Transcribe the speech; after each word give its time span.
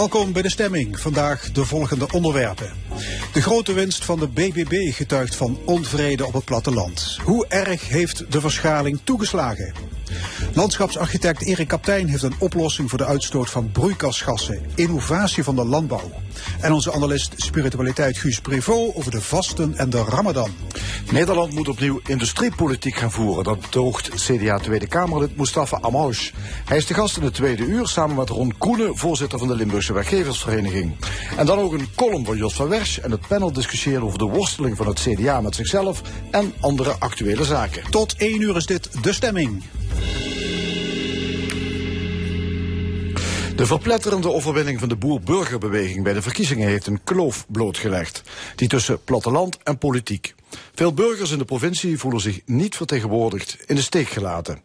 Welkom 0.00 0.32
bij 0.32 0.42
de 0.42 0.50
stemming. 0.50 1.00
Vandaag 1.00 1.52
de 1.52 1.64
volgende 1.64 2.12
onderwerpen. 2.12 2.72
De 3.32 3.42
grote 3.42 3.72
winst 3.72 4.04
van 4.04 4.18
de 4.18 4.28
BBB 4.28 4.92
getuigt 4.92 5.34
van 5.34 5.58
onvrede 5.64 6.26
op 6.26 6.32
het 6.32 6.44
platteland. 6.44 7.18
Hoe 7.24 7.46
erg 7.46 7.88
heeft 7.88 8.32
de 8.32 8.40
verschaling 8.40 9.00
toegeslagen? 9.04 9.72
Landschapsarchitect 10.54 11.42
Erik 11.42 11.68
Kaptein 11.68 12.08
heeft 12.08 12.22
een 12.22 12.34
oplossing 12.38 12.88
voor 12.88 12.98
de 12.98 13.06
uitstoot 13.06 13.50
van 13.50 13.70
broeikasgassen. 13.72 14.62
Innovatie 14.74 15.44
van 15.44 15.56
de 15.56 15.64
landbouw. 15.64 16.10
En 16.60 16.72
onze 16.72 16.92
analist 16.92 17.32
spiritualiteit 17.36 18.18
Guus 18.18 18.40
Prevot 18.40 18.96
over 18.96 19.10
de 19.10 19.20
vasten 19.20 19.74
en 19.76 19.90
de 19.90 20.02
ramadan. 20.02 20.50
Nederland 21.10 21.52
moet 21.52 21.68
opnieuw 21.68 22.00
industriepolitiek 22.06 22.96
gaan 22.96 23.10
voeren. 23.10 23.44
Dat 23.44 23.60
betoogt 23.60 24.08
CDA 24.14 24.58
Tweede 24.58 24.86
Kamerlid 24.86 25.36
Mustafa 25.36 25.78
Amouche. 25.80 26.32
Hij 26.64 26.76
is 26.76 26.86
de 26.86 26.94
gast 26.94 27.16
in 27.16 27.22
het 27.22 27.34
tweede 27.34 27.62
uur 27.62 27.88
samen 27.88 28.16
met 28.16 28.28
Ron 28.28 28.54
Koenen, 28.58 28.96
voorzitter 28.96 29.38
van 29.38 29.48
de 29.48 29.54
Limburgse 29.54 29.92
Werkgeversvereniging. 29.92 30.96
En 31.36 31.46
dan 31.46 31.58
ook 31.58 31.72
een 31.72 31.88
column 31.94 32.24
van 32.24 32.36
Jos 32.36 32.54
van 32.54 32.68
Wersch 32.68 32.98
en 32.98 33.10
het 33.10 33.26
panel 33.28 33.52
discussiëren 33.52 34.02
over 34.02 34.18
de 34.18 34.24
worsteling 34.24 34.76
van 34.76 34.86
het 34.86 35.00
CDA 35.00 35.40
met 35.40 35.54
zichzelf 35.54 36.02
en 36.30 36.54
andere 36.60 36.94
actuele 36.98 37.44
zaken. 37.44 37.90
Tot 37.90 38.14
één 38.16 38.40
uur 38.40 38.56
is 38.56 38.66
dit 38.66 39.02
de 39.02 39.12
stemming. 39.12 39.62
De 43.60 43.66
verpletterende 43.66 44.32
overwinning 44.32 44.78
van 44.78 44.88
de 44.88 44.96
boer-burgerbeweging 44.96 46.04
bij 46.04 46.12
de 46.12 46.22
verkiezingen 46.22 46.68
heeft 46.68 46.86
een 46.86 47.04
kloof 47.04 47.46
blootgelegd. 47.48 48.22
Die 48.56 48.68
tussen 48.68 49.04
platteland 49.04 49.58
en 49.62 49.78
politiek. 49.78 50.34
Veel 50.74 50.94
burgers 50.94 51.30
in 51.30 51.38
de 51.38 51.44
provincie 51.44 51.98
voelen 51.98 52.20
zich 52.20 52.40
niet 52.44 52.76
vertegenwoordigd, 52.76 53.58
in 53.66 53.74
de 53.74 53.82
steek 53.82 54.08
gelaten. 54.08 54.62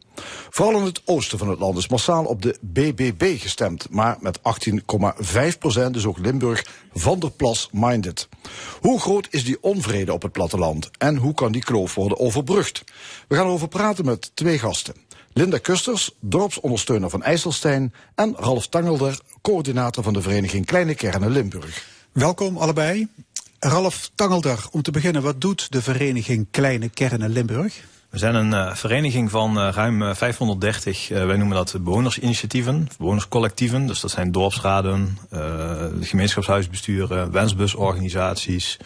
Vooral 0.50 0.80
in 0.80 0.86
het 0.86 1.02
oosten 1.06 1.38
van 1.38 1.50
het 1.50 1.60
land 1.60 1.78
is 1.78 1.88
massaal 1.88 2.26
op 2.26 2.42
de 2.42 2.58
BBB 2.62 3.40
gestemd, 3.40 3.88
maar 3.90 4.18
met 4.20 4.40
18,5 4.40 5.58
procent 5.60 5.96
is 5.96 6.06
ook 6.06 6.18
Limburg 6.18 6.66
van 6.94 7.20
der 7.20 7.32
Plas 7.32 7.70
minded. 7.72 8.30
Hoe 8.82 9.00
groot 9.00 9.28
is 9.30 9.44
die 9.44 9.58
onvrede 9.62 10.14
op 10.14 10.22
het 10.22 10.32
platteland 10.32 10.90
en 10.98 11.16
hoe 11.16 11.34
kan 11.34 11.52
die 11.52 11.64
kloof 11.64 11.96
worden 11.96 12.20
overbrugd? 12.20 12.84
We 13.28 13.36
gaan 13.36 13.46
erover 13.46 13.68
praten 13.68 14.06
met 14.06 14.32
twee 14.34 14.60
gasten. 14.60 15.05
Linda 15.38 15.58
Kusters, 15.58 16.12
dorpsondersteuner 16.20 17.10
van 17.10 17.24
IJsselstein... 17.24 17.94
en 18.16 18.36
Ralf 18.38 18.68
Tangelder, 18.68 19.20
coördinator 19.42 20.04
van 20.04 20.14
de 20.14 20.22
vereniging 20.22 20.66
Kleine 20.66 20.96
Kernen 20.96 21.32
Limburg. 21.32 21.88
Welkom 22.12 22.58
allebei. 22.58 23.08
Ralf 23.60 24.12
Tangelder, 24.16 24.60
om 24.72 24.82
te 24.82 24.92
beginnen, 24.92 25.22
wat 25.22 25.42
doet 25.42 25.72
de 25.72 25.82
vereniging 25.82 26.48
Kleine 26.52 26.90
Kernen 26.90 27.30
Limburg? 27.30 27.84
We 28.10 28.18
zijn 28.18 28.36
een 28.36 28.52
uh, 28.52 28.76
vereniging 28.76 29.32
van 29.32 29.58
uh, 29.58 29.70
ruim 29.72 30.02
uh, 30.02 30.14
530, 30.14 31.08
wij 31.08 31.38
noemen 31.38 31.56
dat 31.56 31.76
bewonersinitiatieven, 31.84 32.88
bewonerscollectieven. 32.98 33.88
Dus 33.88 34.00
dat 34.00 34.12
zijn 34.12 34.32
dorpsraden, 34.32 35.18
gemeenschapshuisbesturen, 36.02 37.32
wensbusorganisaties... 37.32 38.78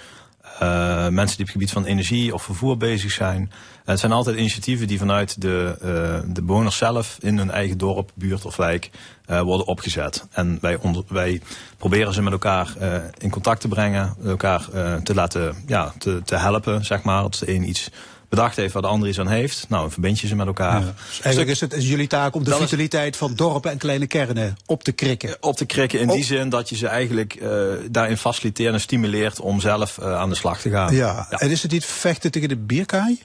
Uh, 0.62 1.08
mensen 1.08 1.38
die 1.38 1.40
op 1.40 1.40
het 1.40 1.50
gebied 1.52 1.72
van 1.72 1.86
energie 1.86 2.34
of 2.34 2.44
vervoer 2.44 2.78
bezig 2.78 3.12
zijn. 3.12 3.52
het 3.86 4.00
zijn 4.00 4.12
altijd 4.12 4.38
initiatieven 4.38 4.88
die 4.88 4.98
vanuit 4.98 5.42
de, 5.42 5.78
uh, 5.82 6.34
de 6.34 6.42
bewoners 6.42 6.78
zelf 6.78 7.18
in 7.20 7.38
hun 7.38 7.52
eigen 7.52 7.78
dorp, 7.78 8.12
buurt 8.14 8.46
of 8.46 8.56
wijk 8.56 8.90
worden 9.26 9.68
opgezet. 9.68 10.28
En 10.32 10.58
wij, 10.62 10.80
wij 11.08 11.42
proberen 11.78 12.14
ze 12.14 12.22
met 12.22 12.32
elkaar 12.32 12.74
in 13.18 13.30
contact 13.30 13.62
te 13.62 13.68
brengen, 13.68 14.16
elkaar 14.26 14.66
te 15.04 15.14
laten 15.14 15.56
ja, 15.66 15.94
te, 15.98 16.22
te 16.26 16.36
helpen, 16.36 16.86
zeg 16.86 17.04
maar. 17.04 17.22
Dat 17.22 17.40
de 17.40 17.54
een 17.54 17.70
iets 17.70 17.90
bedacht 18.30 18.56
heeft 18.56 18.74
waar 18.74 18.82
de 18.82 18.88
ander 18.88 19.10
iets 19.10 19.20
aan 19.20 19.28
heeft. 19.28 19.66
Nou, 19.70 19.82
dan 19.82 19.92
verbind 19.92 20.20
je 20.20 20.28
ze 20.28 20.36
met 20.36 20.48
elkaar. 20.48 20.82
Ja. 20.82 20.94
Eigenlijk 21.22 21.50
is 21.50 21.60
het 21.60 21.74
is 21.74 21.88
jullie 21.88 22.08
taak 22.08 22.36
om 22.36 22.44
de 22.44 22.56
vitaliteit 22.56 23.18
van 23.18 23.34
dorpen 23.36 23.72
en 23.72 23.78
kleine 23.78 24.08
kernen 24.08 24.58
op 24.66 24.84
te 24.84 24.92
krikken. 24.92 25.38
Op 25.40 25.56
te 25.56 25.66
krikken 25.66 26.00
in 26.00 26.08
die 26.08 26.24
zin 26.24 26.50
dat 26.50 26.70
je 26.70 26.76
ze 26.76 26.88
eigenlijk 26.88 27.36
uh, 27.42 27.50
daarin 27.92 28.18
faciliteert 28.18 28.74
en 28.74 28.82
stimuleert 28.82 29.40
om 29.40 29.60
zelf 29.60 29.98
uh, 29.98 30.16
aan 30.16 30.30
de 30.30 30.36
slag 30.36 30.62
te 30.62 30.70
gaan. 30.70 30.96
Ja. 30.96 31.28
ja. 31.30 31.38
en 31.38 31.50
is 31.50 31.62
het 31.62 31.72
niet 31.72 31.86
vechten 31.86 32.32
tegen 32.32 32.50
de 32.50 32.58
bierkaai? 32.58 33.20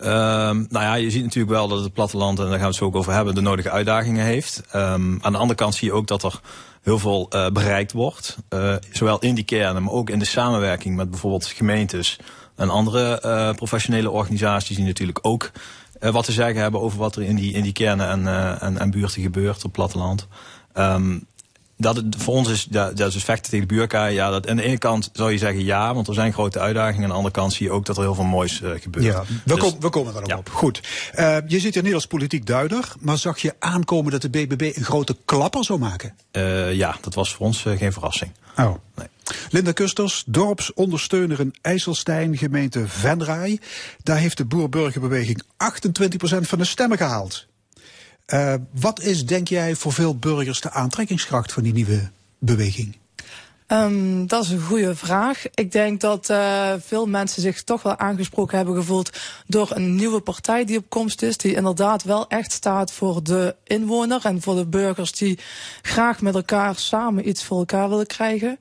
Um, 0.00 0.66
nou 0.70 0.84
ja, 0.84 0.94
je 0.94 1.10
ziet 1.10 1.22
natuurlijk 1.22 1.52
wel 1.52 1.68
dat 1.68 1.82
het 1.82 1.92
platteland, 1.92 2.38
en 2.38 2.44
daar 2.44 2.52
gaan 2.52 2.60
we 2.60 2.66
het 2.66 2.76
zo 2.76 2.84
ook 2.84 2.96
over 2.96 3.12
hebben, 3.12 3.34
de 3.34 3.40
nodige 3.40 3.70
uitdagingen 3.70 4.24
heeft. 4.24 4.62
Um, 4.74 5.18
aan 5.22 5.32
de 5.32 5.38
andere 5.38 5.54
kant 5.54 5.74
zie 5.74 5.88
je 5.88 5.94
ook 5.94 6.06
dat 6.06 6.22
er 6.22 6.40
heel 6.82 6.98
veel 6.98 7.30
uh, 7.34 7.48
bereikt 7.48 7.92
wordt. 7.92 8.36
Uh, 8.50 8.74
zowel 8.92 9.18
in 9.18 9.34
die 9.34 9.44
kernen, 9.44 9.82
maar 9.82 9.92
ook 9.92 10.10
in 10.10 10.18
de 10.18 10.24
samenwerking 10.24 10.96
met 10.96 11.10
bijvoorbeeld 11.10 11.46
gemeentes 11.46 12.18
en 12.56 12.70
andere 12.70 13.22
uh, 13.24 13.54
professionele 13.54 14.10
organisaties 14.10 14.76
die 14.76 14.84
natuurlijk 14.84 15.18
ook 15.22 15.50
uh, 16.00 16.10
wat 16.10 16.24
te 16.24 16.32
zeggen 16.32 16.62
hebben 16.62 16.80
over 16.80 16.98
wat 16.98 17.16
er 17.16 17.22
in 17.22 17.36
die, 17.36 17.52
in 17.52 17.62
die 17.62 17.72
kernen 17.72 18.08
en, 18.08 18.20
uh, 18.22 18.62
en, 18.62 18.78
en 18.78 18.90
buurten 18.90 19.22
gebeurt 19.22 19.56
op 19.56 19.62
het 19.62 19.72
platteland. 19.72 20.26
Um, 20.74 21.26
dat 21.76 21.96
het, 21.96 22.16
voor 22.18 22.34
ons 22.34 22.48
is, 22.48 22.64
dat, 22.64 22.96
dat 22.96 23.08
is 23.08 23.14
dus 23.14 23.24
vechten 23.24 23.50
tegen 23.50 23.68
de 23.68 23.74
buurkaai. 23.74 24.14
Ja, 24.14 24.30
dat, 24.30 24.48
aan 24.48 24.56
de 24.56 24.62
ene 24.62 24.78
kant 24.78 25.10
zou 25.12 25.32
je 25.32 25.38
zeggen 25.38 25.64
ja, 25.64 25.94
want 25.94 26.08
er 26.08 26.14
zijn 26.14 26.32
grote 26.32 26.60
uitdagingen. 26.60 27.02
Aan 27.02 27.08
de 27.08 27.14
andere 27.14 27.34
kant 27.34 27.52
zie 27.52 27.66
je 27.66 27.72
ook 27.72 27.86
dat 27.86 27.96
er 27.96 28.02
heel 28.02 28.14
veel 28.14 28.24
moois 28.24 28.60
uh, 28.60 28.70
gebeurt. 28.80 29.04
Ja, 29.04 29.22
we, 29.22 29.34
dus, 29.44 29.58
kom, 29.58 29.74
we 29.80 29.88
komen 29.88 30.12
daarop 30.12 30.30
ja. 30.30 30.38
op. 30.38 30.48
Goed. 30.50 30.80
Uh, 31.14 31.36
je 31.46 31.60
zit 31.60 31.74
hier 31.74 31.82
niet 31.82 31.94
als 31.94 32.06
politiek 32.06 32.46
duider, 32.46 32.92
maar 33.00 33.18
zag 33.18 33.38
je 33.38 33.54
aankomen 33.58 34.12
dat 34.12 34.22
de 34.22 34.30
BBB 34.30 34.72
een 34.76 34.84
grote 34.84 35.16
klapper 35.24 35.64
zou 35.64 35.78
maken? 35.78 36.14
Uh, 36.32 36.72
ja, 36.72 36.96
dat 37.00 37.14
was 37.14 37.34
voor 37.34 37.46
ons 37.46 37.64
geen 37.76 37.92
verrassing. 37.92 38.30
Oh. 38.56 38.74
Nee. 38.94 39.06
Linda 39.50 39.72
Kusters, 39.72 40.22
dorpsondersteuner 40.26 41.40
in 41.40 41.54
IJsselstein, 41.60 42.36
gemeente 42.36 42.88
Venray. 42.88 43.60
Daar 44.02 44.18
heeft 44.18 44.36
de 44.36 44.44
boer-burgerbeweging 44.44 45.42
28% 45.42 45.46
van 46.40 46.58
de 46.58 46.64
stemmen 46.64 46.98
gehaald. 46.98 47.46
Uh, 48.26 48.54
wat 48.80 49.02
is, 49.02 49.26
denk 49.26 49.48
jij, 49.48 49.74
voor 49.74 49.92
veel 49.92 50.16
burgers 50.16 50.60
de 50.60 50.70
aantrekkingskracht 50.70 51.52
van 51.52 51.62
die 51.62 51.72
nieuwe 51.72 52.10
beweging? 52.38 52.96
Um, 53.68 54.26
dat 54.26 54.44
is 54.44 54.50
een 54.50 54.60
goede 54.60 54.94
vraag. 54.94 55.44
Ik 55.54 55.72
denk 55.72 56.00
dat 56.00 56.28
uh, 56.30 56.72
veel 56.78 57.06
mensen 57.06 57.42
zich 57.42 57.62
toch 57.62 57.82
wel 57.82 57.98
aangesproken 57.98 58.56
hebben 58.56 58.74
gevoeld 58.74 59.10
door 59.46 59.70
een 59.74 59.94
nieuwe 59.94 60.20
partij 60.20 60.64
die 60.64 60.78
op 60.78 60.84
komst 60.88 61.22
is. 61.22 61.36
Die 61.36 61.54
inderdaad 61.54 62.02
wel 62.02 62.28
echt 62.28 62.52
staat 62.52 62.92
voor 62.92 63.22
de 63.22 63.56
inwoner 63.64 64.20
en 64.24 64.42
voor 64.42 64.54
de 64.54 64.66
burgers 64.66 65.12
die 65.12 65.38
graag 65.82 66.20
met 66.20 66.34
elkaar 66.34 66.76
samen 66.76 67.28
iets 67.28 67.44
voor 67.44 67.58
elkaar 67.58 67.88
willen 67.88 68.06
krijgen. 68.06 68.58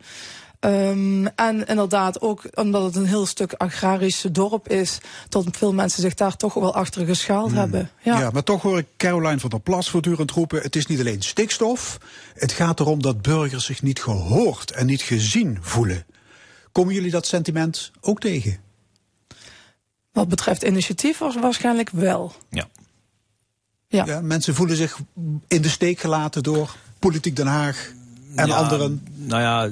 Um, 0.65 1.27
en 1.27 1.65
inderdaad 1.65 2.21
ook 2.21 2.41
omdat 2.53 2.83
het 2.83 2.95
een 2.95 3.05
heel 3.05 3.25
stuk 3.25 3.53
agrarisch 3.53 4.25
dorp 4.31 4.69
is, 4.69 4.97
dat 5.29 5.45
veel 5.51 5.73
mensen 5.73 6.01
zich 6.01 6.13
daar 6.13 6.35
toch 6.35 6.53
wel 6.53 6.73
achter 6.73 7.05
geschaald 7.05 7.51
mm. 7.51 7.57
hebben. 7.57 7.89
Ja. 8.01 8.19
ja, 8.19 8.29
maar 8.29 8.43
toch 8.43 8.61
hoor 8.61 8.77
ik 8.77 8.87
Caroline 8.97 9.39
van 9.39 9.49
der 9.49 9.59
Plas 9.59 9.89
voortdurend 9.89 10.31
roepen: 10.31 10.61
het 10.61 10.75
is 10.75 10.85
niet 10.85 10.99
alleen 10.99 11.21
stikstof, 11.21 11.97
het 12.33 12.51
gaat 12.51 12.79
erom 12.79 13.01
dat 13.01 13.21
burgers 13.21 13.65
zich 13.65 13.81
niet 13.81 14.01
gehoord 14.01 14.71
en 14.71 14.85
niet 14.85 15.01
gezien 15.01 15.57
voelen. 15.61 16.05
Komen 16.71 16.93
jullie 16.93 17.11
dat 17.11 17.25
sentiment 17.25 17.91
ook 18.01 18.19
tegen? 18.19 18.57
Wat 20.11 20.27
betreft 20.27 20.63
initiatief 20.63 21.17
was 21.17 21.35
waarschijnlijk 21.35 21.89
wel. 21.89 22.33
Ja. 22.49 22.67
Ja. 23.87 24.05
ja 24.05 24.21
mensen 24.21 24.55
voelen 24.55 24.77
zich 24.77 24.99
in 25.47 25.61
de 25.61 25.69
steek 25.69 25.99
gelaten 25.99 26.43
door 26.43 26.75
politiek 26.99 27.35
Den 27.35 27.47
Haag 27.47 27.91
en 28.35 28.47
ja, 28.47 28.55
anderen? 28.55 29.07
Nou 29.15 29.41
ja, 29.41 29.63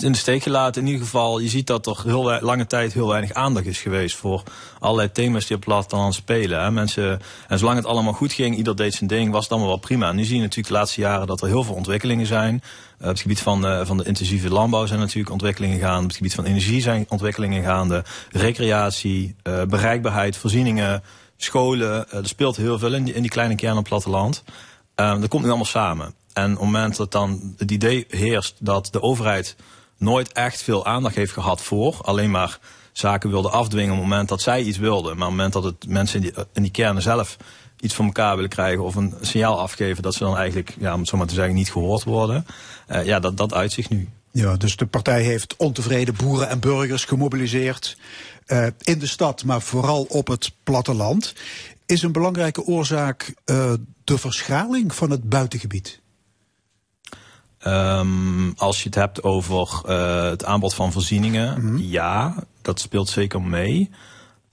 in 0.00 0.12
de 0.12 0.18
steek 0.18 0.42
gelaten 0.42 0.82
in 0.82 0.88
ieder 0.88 1.04
geval. 1.04 1.38
Je 1.38 1.48
ziet 1.48 1.66
dat 1.66 1.86
er 1.86 2.02
heel 2.04 2.40
lange 2.40 2.66
tijd 2.66 2.92
heel 2.92 3.08
weinig 3.08 3.32
aandacht 3.32 3.66
is 3.66 3.80
geweest 3.80 4.16
voor 4.16 4.42
allerlei 4.78 5.12
thema's 5.12 5.46
die 5.46 5.56
op 5.56 5.62
platteland 5.62 6.14
spelen. 6.14 6.62
Hè. 6.62 6.70
Mensen, 6.70 7.20
en 7.48 7.58
zolang 7.58 7.76
het 7.76 7.86
allemaal 7.86 8.12
goed 8.12 8.32
ging, 8.32 8.56
ieder 8.56 8.76
deed 8.76 8.94
zijn 8.94 9.08
ding, 9.08 9.32
was 9.32 9.42
het 9.42 9.52
allemaal 9.52 9.68
wel 9.68 9.78
prima. 9.78 10.12
nu 10.12 10.24
zie 10.24 10.36
je 10.36 10.40
natuurlijk 10.40 10.68
de 10.68 10.74
laatste 10.74 11.00
jaren 11.00 11.26
dat 11.26 11.40
er 11.40 11.46
heel 11.46 11.64
veel 11.64 11.74
ontwikkelingen 11.74 12.26
zijn. 12.26 12.54
Uh, 12.54 13.02
op 13.02 13.08
het 13.08 13.20
gebied 13.20 13.40
van, 13.40 13.66
uh, 13.66 13.86
van 13.86 13.96
de 13.96 14.04
intensieve 14.04 14.50
landbouw 14.50 14.86
zijn 14.86 15.00
natuurlijk 15.00 15.30
ontwikkelingen 15.30 15.78
gaande. 15.78 16.02
Op 16.02 16.08
het 16.08 16.16
gebied 16.16 16.34
van 16.34 16.44
energie 16.44 16.80
zijn 16.80 17.06
ontwikkelingen 17.08 17.62
gaande. 17.62 18.04
Recreatie, 18.30 19.34
uh, 19.42 19.62
bereikbaarheid, 19.62 20.36
voorzieningen, 20.36 21.02
scholen. 21.36 22.10
er 22.10 22.28
speelt 22.28 22.56
heel 22.56 22.78
veel 22.78 22.94
in 22.94 23.04
die, 23.04 23.14
in 23.14 23.22
die 23.22 23.30
kleine 23.30 23.54
kern 23.54 23.72
op 23.72 23.78
het 23.78 23.88
platteland. 23.88 24.42
dat 24.94 25.28
komt 25.28 25.42
nu 25.42 25.48
allemaal 25.48 25.64
samen. 25.64 26.14
En 26.36 26.44
op 26.44 26.50
het 26.50 26.60
moment 26.60 26.96
dat 26.96 27.12
dan 27.12 27.54
het 27.56 27.70
idee 27.70 28.06
heerst 28.08 28.54
dat 28.58 28.88
de 28.90 29.02
overheid 29.02 29.56
nooit 29.96 30.32
echt 30.32 30.62
veel 30.62 30.86
aandacht 30.86 31.14
heeft 31.14 31.32
gehad 31.32 31.62
voor, 31.62 31.98
alleen 32.02 32.30
maar 32.30 32.58
zaken 32.92 33.30
wilde 33.30 33.48
afdwingen 33.48 33.92
op 33.92 33.98
het 33.98 34.08
moment 34.08 34.28
dat 34.28 34.40
zij 34.40 34.62
iets 34.62 34.78
wilden. 34.78 35.16
Maar 35.16 35.28
op 35.28 35.32
het 35.32 35.36
moment 35.36 35.52
dat 35.52 35.64
het 35.64 35.88
mensen 35.88 36.22
in 36.52 36.62
die, 36.62 36.70
kernen 36.70 37.02
zelf 37.02 37.36
iets 37.80 37.94
van 37.94 38.04
elkaar 38.04 38.34
willen 38.34 38.50
krijgen 38.50 38.84
of 38.84 38.94
een 38.94 39.14
signaal 39.20 39.60
afgeven 39.60 40.02
dat 40.02 40.14
ze 40.14 40.24
dan 40.24 40.36
eigenlijk, 40.36 40.74
ja, 40.78 40.92
om 40.92 41.00
het 41.00 41.08
zo 41.08 41.16
maar 41.16 41.26
te 41.26 41.34
zeggen, 41.34 41.54
niet 41.54 41.72
gehoord 41.72 42.04
worden. 42.04 42.46
Uh, 42.88 43.04
ja, 43.04 43.20
dat, 43.20 43.36
dat 43.36 43.54
uit 43.54 43.72
zich 43.72 43.88
nu. 43.88 44.08
Ja, 44.30 44.56
dus 44.56 44.76
de 44.76 44.86
partij 44.86 45.22
heeft 45.22 45.56
ontevreden 45.56 46.16
boeren 46.16 46.48
en 46.48 46.60
burgers 46.60 47.04
gemobiliseerd 47.04 47.96
uh, 48.46 48.66
in 48.78 48.98
de 48.98 49.06
stad, 49.06 49.44
maar 49.44 49.62
vooral 49.62 50.02
op 50.02 50.26
het 50.26 50.52
platteland. 50.62 51.34
Is 51.86 52.02
een 52.02 52.12
belangrijke 52.12 52.64
oorzaak 52.64 53.34
uh, 53.44 53.72
de 54.04 54.18
verschaling 54.18 54.94
van 54.94 55.10
het 55.10 55.28
buitengebied? 55.28 56.00
Um, 57.66 58.52
als 58.56 58.82
je 58.82 58.88
het 58.88 58.94
hebt 58.94 59.22
over 59.22 59.82
uh, 59.88 60.22
het 60.22 60.44
aanbod 60.44 60.74
van 60.74 60.92
voorzieningen, 60.92 61.60
mm 61.60 61.68
-hmm. 61.68 61.78
ja, 61.78 62.34
dat 62.62 62.80
speelt 62.80 63.08
zeker 63.08 63.42
mee. 63.42 63.90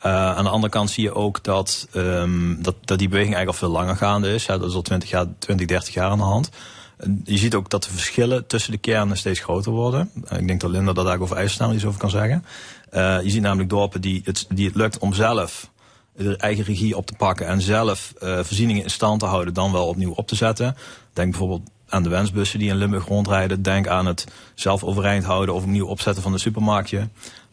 Uh, 0.05 0.35
aan 0.35 0.43
de 0.43 0.49
andere 0.49 0.71
kant 0.71 0.89
zie 0.89 1.03
je 1.03 1.13
ook 1.13 1.43
dat, 1.43 1.87
um, 1.95 2.57
dat, 2.61 2.75
dat 2.81 2.99
die 2.99 3.07
beweging 3.07 3.35
eigenlijk 3.35 3.61
al 3.61 3.67
veel 3.67 3.77
langer 3.77 3.95
gaande 3.95 4.33
is. 4.33 4.45
Ja, 4.45 4.57
dat 4.57 4.69
is 4.69 4.75
al 4.75 4.81
20, 4.81 5.09
jaar, 5.09 5.25
20, 5.39 5.67
30 5.67 5.93
jaar 5.93 6.09
aan 6.09 6.17
de 6.17 6.23
hand. 6.23 6.49
Je 7.23 7.37
ziet 7.37 7.55
ook 7.55 7.69
dat 7.69 7.83
de 7.83 7.89
verschillen 7.89 8.47
tussen 8.47 8.71
de 8.71 8.77
kernen 8.77 9.17
steeds 9.17 9.39
groter 9.39 9.71
worden. 9.71 10.09
Ik 10.29 10.47
denk 10.47 10.61
dat 10.61 10.69
Linda 10.69 10.93
daar 10.93 11.19
over 11.19 11.35
IJsselstein 11.35 11.73
iets 11.73 11.85
over 11.85 11.99
kan 11.99 12.09
zeggen. 12.09 12.45
Uh, 12.93 13.21
je 13.21 13.29
ziet 13.29 13.41
namelijk 13.41 13.69
dorpen 13.69 14.01
die 14.01 14.21
het, 14.23 14.45
die 14.49 14.65
het 14.65 14.75
lukt 14.75 14.97
om 14.97 15.13
zelf 15.13 15.71
de 16.15 16.37
eigen 16.37 16.63
regie 16.63 16.97
op 16.97 17.05
te 17.05 17.13
pakken 17.17 17.47
en 17.47 17.61
zelf 17.61 18.13
uh, 18.23 18.39
voorzieningen 18.39 18.83
in 18.83 18.89
stand 18.89 19.19
te 19.19 19.25
houden, 19.25 19.53
dan 19.53 19.71
wel 19.71 19.87
opnieuw 19.87 20.11
op 20.11 20.27
te 20.27 20.35
zetten. 20.35 20.75
Denk 21.13 21.29
bijvoorbeeld 21.29 21.69
aan 21.93 22.03
de 22.03 22.09
wensbussen 22.09 22.59
die 22.59 22.69
in 22.69 22.75
Limburg 22.75 23.05
rondrijden. 23.05 23.61
Denk 23.61 23.87
aan 23.87 24.05
het 24.05 24.25
zelf 24.55 24.83
overeind 24.83 25.23
houden 25.23 25.55
of 25.55 25.63
opnieuw 25.63 25.87
opzetten 25.87 26.23
van 26.23 26.31
de 26.31 26.37
supermarktje. 26.37 27.07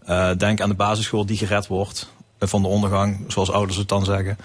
Uh, 0.09 0.31
denk 0.37 0.61
aan 0.61 0.69
de 0.69 0.75
basisschool 0.75 1.27
die 1.27 1.37
gered 1.37 1.67
wordt 1.67 2.13
van 2.39 2.63
de 2.63 2.69
ondergang, 2.69 3.25
zoals 3.29 3.51
ouders 3.51 3.79
het 3.79 3.89
dan 3.89 4.05
zeggen. 4.05 4.39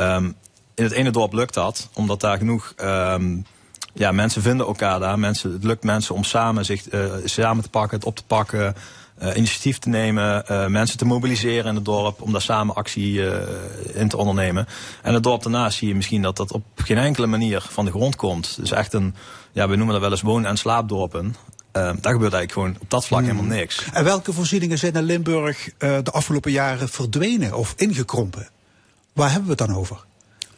Um, 0.00 0.34
in 0.74 0.84
het 0.84 0.92
ene 0.92 1.10
dorp 1.10 1.32
lukt 1.32 1.54
dat, 1.54 1.88
omdat 1.94 2.20
daar 2.20 2.38
genoeg 2.38 2.74
um, 2.82 3.46
ja, 3.94 4.12
mensen 4.12 4.42
vinden 4.42 4.66
elkaar 4.66 5.00
daar. 5.00 5.18
Mensen, 5.18 5.52
het 5.52 5.64
lukt 5.64 5.84
mensen 5.84 6.14
om 6.14 6.24
samen 6.24 6.64
zich 6.64 6.92
uh, 6.92 7.12
samen 7.24 7.62
te 7.62 7.70
pakken, 7.70 7.98
het 7.98 8.06
op 8.06 8.16
te 8.16 8.24
pakken, 8.26 8.74
uh, 9.22 9.36
initiatief 9.36 9.78
te 9.78 9.88
nemen, 9.88 10.44
uh, 10.50 10.66
mensen 10.66 10.98
te 10.98 11.04
mobiliseren 11.04 11.66
in 11.66 11.74
het 11.74 11.84
dorp 11.84 12.22
om 12.22 12.32
daar 12.32 12.42
samen 12.42 12.74
actie 12.74 13.22
in 13.94 14.08
te 14.08 14.16
ondernemen. 14.16 14.66
En 15.02 15.14
het 15.14 15.22
dorp 15.22 15.42
daarnaast 15.42 15.78
zie 15.78 15.88
je 15.88 15.94
misschien 15.94 16.22
dat 16.22 16.36
dat 16.36 16.52
op 16.52 16.64
geen 16.74 16.98
enkele 16.98 17.26
manier 17.26 17.66
van 17.68 17.84
de 17.84 17.90
grond 17.90 18.16
komt. 18.16 18.56
Dus 18.60 18.70
echt 18.70 18.92
een, 18.92 19.14
ja, 19.52 19.68
we 19.68 19.76
noemen 19.76 19.94
dat 19.94 20.02
wel 20.02 20.10
eens 20.10 20.22
woon- 20.22 20.46
en 20.46 20.56
slaapdorpen. 20.56 21.36
Daar 21.72 21.92
gebeurt 21.92 22.32
eigenlijk 22.32 22.52
gewoon 22.52 22.76
op 22.80 22.90
dat 22.90 23.06
vlak 23.06 23.20
hmm. 23.20 23.28
helemaal 23.28 23.56
niks. 23.56 23.84
En 23.92 24.04
welke 24.04 24.32
voorzieningen 24.32 24.78
zijn 24.78 24.92
in 24.92 25.02
Limburg 25.02 25.70
de 25.78 26.10
afgelopen 26.10 26.52
jaren 26.52 26.88
verdwenen 26.88 27.54
of 27.54 27.74
ingekrompen? 27.76 28.48
Waar 29.12 29.30
hebben 29.30 29.50
we 29.50 29.62
het 29.62 29.68
dan 29.68 29.76
over? 29.76 30.04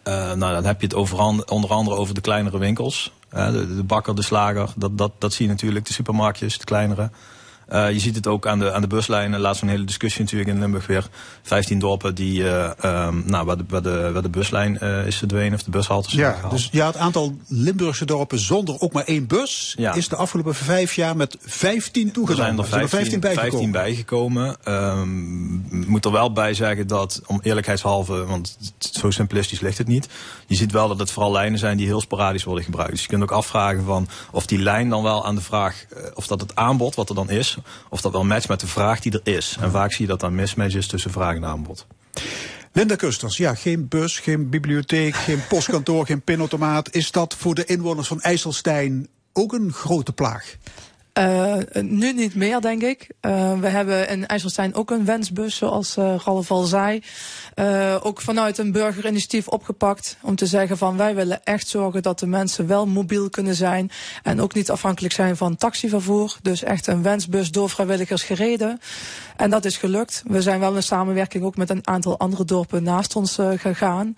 Uh, 0.04 0.14
nou, 0.14 0.54
dan 0.54 0.64
heb 0.64 0.80
je 0.80 0.86
het 0.86 0.94
over, 0.94 1.18
onder 1.46 1.70
andere 1.70 1.96
over 1.96 2.14
de 2.14 2.20
kleinere 2.20 2.58
winkels. 2.58 3.12
De, 3.30 3.74
de, 3.76 3.82
bakker, 3.82 4.14
de 4.14 4.22
slager, 4.22 4.68
dat, 4.76 4.98
dat, 4.98 5.12
dat 5.18 5.32
zie 5.32 5.46
je 5.46 5.52
natuurlijk. 5.52 5.86
De 5.86 5.92
supermarktjes, 5.92 6.58
de 6.58 6.64
kleinere. 6.64 7.10
Uh, 7.72 7.92
je 7.92 7.98
ziet 7.98 8.14
het 8.14 8.26
ook 8.26 8.46
aan 8.46 8.58
de, 8.58 8.72
aan 8.72 8.80
de 8.80 8.86
buslijnen. 8.86 9.40
Laatst 9.40 9.62
een 9.62 9.68
hele 9.68 9.84
discussie 9.84 10.22
natuurlijk 10.22 10.50
in 10.50 10.58
Limburg 10.58 10.86
weer. 10.86 11.08
15 11.42 11.78
dorpen 11.78 12.14
die, 12.14 12.40
uh, 12.42 12.70
um, 12.84 13.22
nou, 13.26 13.46
waar, 13.46 13.56
de, 13.56 13.64
waar, 13.68 13.82
de, 13.82 14.10
waar 14.12 14.22
de 14.22 14.28
buslijn 14.28 14.78
uh, 14.82 15.06
is 15.06 15.16
verdwenen 15.16 15.54
of 15.54 15.62
de 15.62 15.70
bushaltes 15.70 16.12
Ja, 16.12 16.36
dus 16.50 16.68
ja, 16.72 16.86
het 16.86 16.96
aantal 16.96 17.36
Limburgse 17.48 18.04
dorpen 18.04 18.38
zonder 18.38 18.80
ook 18.80 18.92
maar 18.92 19.04
één 19.04 19.26
bus 19.26 19.74
ja. 19.78 19.94
is 19.94 20.08
de 20.08 20.16
afgelopen 20.16 20.54
vijf 20.54 20.94
jaar 20.94 21.16
met 21.16 21.36
15 21.40 22.12
toegenomen. 22.12 22.58
Er 22.58 22.66
zijn 22.66 22.80
er 22.80 22.88
15, 22.88 23.20
15 23.20 23.20
bijgekomen. 23.20 23.50
15 23.50 23.70
bijgekomen. 23.70 24.56
Um, 24.68 25.88
moet 25.88 26.04
er 26.04 26.12
wel 26.12 26.32
bij 26.32 26.54
zeggen 26.54 26.86
dat, 26.86 27.22
om 27.26 27.40
eerlijkheidshalve, 27.42 28.24
want 28.24 28.58
zo 28.78 29.10
simplistisch 29.10 29.60
ligt 29.60 29.78
het 29.78 29.86
niet. 29.86 30.08
Je 30.46 30.54
ziet 30.54 30.72
wel 30.72 30.88
dat 30.88 30.98
het 30.98 31.10
vooral 31.10 31.32
lijnen 31.32 31.58
zijn 31.58 31.76
die 31.76 31.86
heel 31.86 32.00
sporadisch 32.00 32.44
worden 32.44 32.64
gebruikt. 32.64 32.92
Dus 32.92 33.02
je 33.02 33.08
kunt 33.08 33.22
ook 33.22 33.30
afvragen 33.30 33.84
van 33.84 34.08
of 34.30 34.46
die 34.46 34.58
lijn 34.58 34.88
dan 34.88 35.02
wel 35.02 35.24
aan 35.24 35.34
de 35.34 35.40
vraag, 35.40 35.84
of 36.14 36.26
dat 36.26 36.40
het 36.40 36.56
aanbod 36.56 36.94
wat 36.94 37.08
er 37.08 37.14
dan 37.14 37.30
is, 37.30 37.56
of 37.88 38.00
dat 38.00 38.12
wel 38.12 38.24
matcht 38.24 38.48
met 38.48 38.60
de 38.60 38.66
vraag 38.66 39.00
die 39.00 39.12
er 39.12 39.34
is. 39.34 39.56
En 39.60 39.70
vaak 39.70 39.92
zie 39.92 40.04
je 40.04 40.10
dat 40.10 40.20
dan 40.20 40.34
mismatch 40.34 40.74
is 40.74 40.86
tussen 40.86 41.10
vraag 41.10 41.36
en 41.36 41.44
aanbod. 41.44 41.86
Linda 42.72 42.96
Kusters, 42.96 43.36
ja, 43.36 43.54
geen 43.54 43.88
bus, 43.88 44.18
geen 44.18 44.48
bibliotheek, 44.48 45.14
geen 45.26 45.46
postkantoor, 45.48 46.06
geen 46.06 46.22
pinautomaat. 46.22 46.94
Is 46.94 47.10
dat 47.10 47.34
voor 47.34 47.54
de 47.54 47.64
inwoners 47.64 48.08
van 48.08 48.20
IJsselstein 48.20 49.08
ook 49.32 49.52
een 49.52 49.72
grote 49.72 50.12
plaag? 50.12 50.56
Uh, 51.18 51.56
nu 51.82 52.12
niet 52.12 52.34
meer, 52.34 52.60
denk 52.60 52.82
ik. 52.82 53.08
Uh, 53.20 53.58
we 53.60 53.68
hebben 53.68 54.08
in 54.08 54.26
IJsselstein 54.26 54.74
ook 54.74 54.90
een 54.90 55.04
wensbus, 55.04 55.56
zoals 55.56 55.96
uh, 55.96 56.14
Ralf 56.24 56.50
al 56.50 56.62
zei. 56.62 57.02
ook 58.02 58.20
vanuit 58.20 58.58
een 58.58 58.72
burgerinitiatief 58.72 59.48
opgepakt. 59.48 60.16
Om 60.22 60.36
te 60.36 60.46
zeggen 60.46 60.78
van 60.78 60.96
wij 60.96 61.14
willen 61.14 61.44
echt 61.44 61.68
zorgen 61.68 62.02
dat 62.02 62.18
de 62.18 62.26
mensen 62.26 62.66
wel 62.66 62.86
mobiel 62.86 63.30
kunnen 63.30 63.54
zijn. 63.54 63.90
En 64.22 64.40
ook 64.40 64.54
niet 64.54 64.70
afhankelijk 64.70 65.14
zijn 65.14 65.36
van 65.36 65.56
taxivervoer. 65.56 66.36
Dus 66.42 66.62
echt 66.62 66.86
een 66.86 67.02
wensbus 67.02 67.50
door 67.50 67.70
vrijwilligers 67.70 68.22
gereden. 68.22 68.80
En 69.36 69.50
dat 69.50 69.64
is 69.64 69.76
gelukt. 69.76 70.22
We 70.26 70.42
zijn 70.42 70.60
wel 70.60 70.74
in 70.74 70.82
samenwerking 70.82 71.44
ook 71.44 71.56
met 71.56 71.70
een 71.70 71.86
aantal 71.86 72.18
andere 72.18 72.44
dorpen 72.44 72.82
naast 72.82 73.16
ons 73.16 73.38
gegaan. 73.56 74.16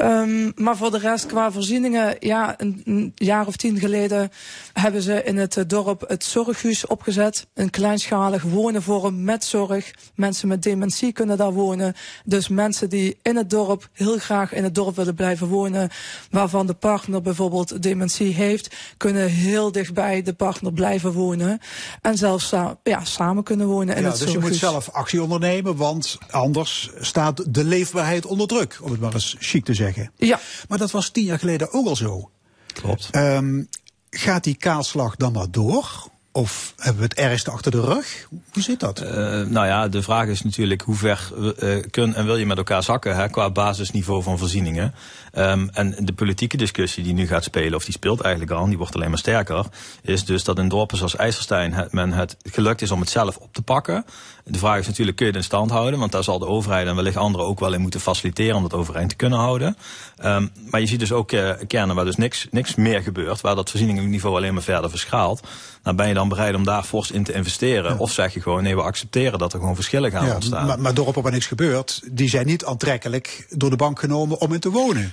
Um, 0.00 0.52
maar 0.54 0.76
voor 0.76 0.90
de 0.90 0.98
rest, 0.98 1.26
qua 1.26 1.52
voorzieningen, 1.52 2.16
ja, 2.20 2.54
een 2.56 3.12
jaar 3.14 3.46
of 3.46 3.56
tien 3.56 3.78
geleden 3.78 4.30
hebben 4.72 5.02
ze 5.02 5.22
in 5.22 5.36
het 5.36 5.64
dorp 5.66 6.13
het 6.14 6.24
zorghuis 6.24 6.86
opgezet. 6.86 7.46
Een 7.54 7.70
kleinschalig 7.70 8.42
wonenvorm 8.42 9.24
met 9.24 9.44
zorg. 9.44 9.90
Mensen 10.14 10.48
met 10.48 10.62
dementie 10.62 11.12
kunnen 11.12 11.36
daar 11.36 11.52
wonen. 11.52 11.94
Dus 12.24 12.48
mensen 12.48 12.88
die 12.88 13.16
in 13.22 13.36
het 13.36 13.50
dorp 13.50 13.88
heel 13.92 14.18
graag 14.18 14.52
in 14.52 14.64
het 14.64 14.74
dorp 14.74 14.96
willen 14.96 15.14
blijven 15.14 15.46
wonen, 15.46 15.90
waarvan 16.30 16.66
de 16.66 16.74
partner 16.74 17.22
bijvoorbeeld 17.22 17.82
dementie 17.82 18.34
heeft, 18.34 18.74
kunnen 18.96 19.28
heel 19.28 19.72
dichtbij 19.72 20.22
de 20.22 20.32
partner 20.32 20.72
blijven 20.72 21.12
wonen. 21.12 21.60
En 22.02 22.16
zelfs 22.16 22.50
ja, 22.82 23.04
samen 23.04 23.42
kunnen 23.42 23.66
wonen 23.66 23.96
in 23.96 24.02
ja, 24.02 24.08
het 24.08 24.18
dus 24.18 24.28
zorghuis. 24.28 24.44
je 24.44 24.50
moet 24.50 24.70
zelf 24.72 24.90
actie 24.90 25.22
ondernemen, 25.22 25.76
want 25.76 26.18
anders 26.30 26.90
staat 27.00 27.54
de 27.54 27.64
leefbaarheid 27.64 28.26
onder 28.26 28.46
druk, 28.46 28.78
om 28.82 28.90
het 28.90 29.00
maar 29.00 29.14
eens 29.14 29.36
chic 29.38 29.64
te 29.64 29.74
zeggen. 29.74 30.10
Ja. 30.16 30.40
Maar 30.68 30.78
dat 30.78 30.90
was 30.90 31.08
tien 31.08 31.24
jaar 31.24 31.38
geleden 31.38 31.72
ook 31.72 31.86
al 31.86 31.96
zo. 31.96 32.30
Klopt. 32.72 33.08
Um, 33.16 33.68
gaat 34.16 34.44
die 34.44 34.56
kaalslag 34.56 35.16
dan 35.16 35.32
maar 35.32 35.50
door? 35.50 36.12
Of 36.32 36.74
hebben 36.76 37.02
we 37.02 37.08
het 37.08 37.18
ergste 37.18 37.50
achter 37.50 37.70
de 37.70 37.80
rug? 37.80 38.28
Hoe 38.52 38.62
zit 38.62 38.80
dat? 38.80 39.02
Uh, 39.02 39.08
nou 39.40 39.66
ja, 39.66 39.88
de 39.88 40.02
vraag 40.02 40.26
is 40.26 40.42
natuurlijk 40.42 40.82
hoe 40.82 40.94
ver 40.94 41.32
uh, 41.58 41.82
kun 41.90 42.14
en 42.14 42.24
wil 42.24 42.36
je 42.36 42.46
met 42.46 42.56
elkaar 42.56 42.82
zakken 42.82 43.16
hè, 43.16 43.28
qua 43.28 43.50
basisniveau 43.50 44.22
van 44.22 44.38
voorzieningen. 44.38 44.94
Um, 45.38 45.68
en 45.72 45.96
de 45.98 46.12
politieke 46.12 46.56
discussie 46.56 47.04
die 47.04 47.12
nu 47.12 47.26
gaat 47.26 47.44
spelen, 47.44 47.74
of 47.74 47.84
die 47.84 47.92
speelt 47.92 48.20
eigenlijk 48.20 48.52
al, 48.52 48.66
die 48.66 48.78
wordt 48.78 48.94
alleen 48.94 49.08
maar 49.08 49.18
sterker, 49.18 49.66
is 50.02 50.24
dus 50.24 50.44
dat 50.44 50.58
in 50.58 50.68
dorpen 50.68 50.96
zoals 50.96 51.16
IJsselstein 51.16 51.72
het, 51.72 51.92
men 51.92 52.12
het 52.12 52.36
gelukt 52.42 52.82
is 52.82 52.90
om 52.90 53.00
het 53.00 53.10
zelf 53.10 53.36
op 53.36 53.52
te 53.52 53.62
pakken. 53.62 54.04
De 54.44 54.58
vraag 54.58 54.78
is 54.78 54.86
natuurlijk, 54.86 55.16
kun 55.16 55.26
je 55.26 55.32
het 55.32 55.40
in 55.40 55.46
stand 55.46 55.70
houden? 55.70 55.98
Want 55.98 56.12
daar 56.12 56.24
zal 56.24 56.38
de 56.38 56.46
overheid 56.46 56.86
en 56.86 56.96
wellicht 56.96 57.16
anderen 57.16 57.46
ook 57.46 57.60
wel 57.60 57.72
in 57.72 57.80
moeten 57.80 58.00
faciliteren 58.00 58.56
om 58.56 58.62
dat 58.62 58.74
overeind 58.74 59.08
te 59.08 59.16
kunnen 59.16 59.38
houden. 59.38 59.76
Um, 60.24 60.50
maar 60.70 60.80
je 60.80 60.86
ziet 60.86 60.98
dus 60.98 61.12
ook 61.12 61.32
uh, 61.32 61.50
kernen 61.66 61.96
waar 61.96 62.04
dus 62.04 62.16
niks, 62.16 62.46
niks 62.50 62.74
meer 62.74 63.02
gebeurt, 63.02 63.40
waar 63.40 63.54
dat 63.54 63.70
voorzieningenniveau 63.70 64.36
alleen 64.36 64.54
maar 64.54 64.62
verder 64.62 64.90
verschaalt. 64.90 65.42
Nou 65.82 65.96
ben 65.96 66.08
je 66.08 66.14
dan 66.14 66.28
bereid 66.28 66.54
om 66.54 66.64
daar 66.64 66.82
fors 66.82 67.10
in 67.10 67.24
te 67.24 67.32
investeren? 67.32 67.92
Ja. 67.92 67.98
Of 67.98 68.12
zeg 68.12 68.34
je 68.34 68.40
gewoon, 68.40 68.62
nee, 68.62 68.76
we 68.76 68.82
accepteren 68.82 69.38
dat 69.38 69.52
er 69.52 69.58
gewoon 69.58 69.74
verschillen 69.74 70.10
gaan 70.10 70.26
ja, 70.26 70.34
ontstaan? 70.34 70.66
Maar, 70.66 70.80
maar 70.80 70.94
dorpen 70.94 71.22
waar 71.22 71.32
niks 71.32 71.46
gebeurt, 71.46 72.00
die 72.10 72.28
zijn 72.28 72.46
niet 72.46 72.64
aantrekkelijk 72.64 73.46
door 73.50 73.70
de 73.70 73.76
bank 73.76 73.98
genomen 73.98 74.40
om 74.40 74.52
in 74.52 74.60
te 74.60 74.70
wonen. 74.70 75.12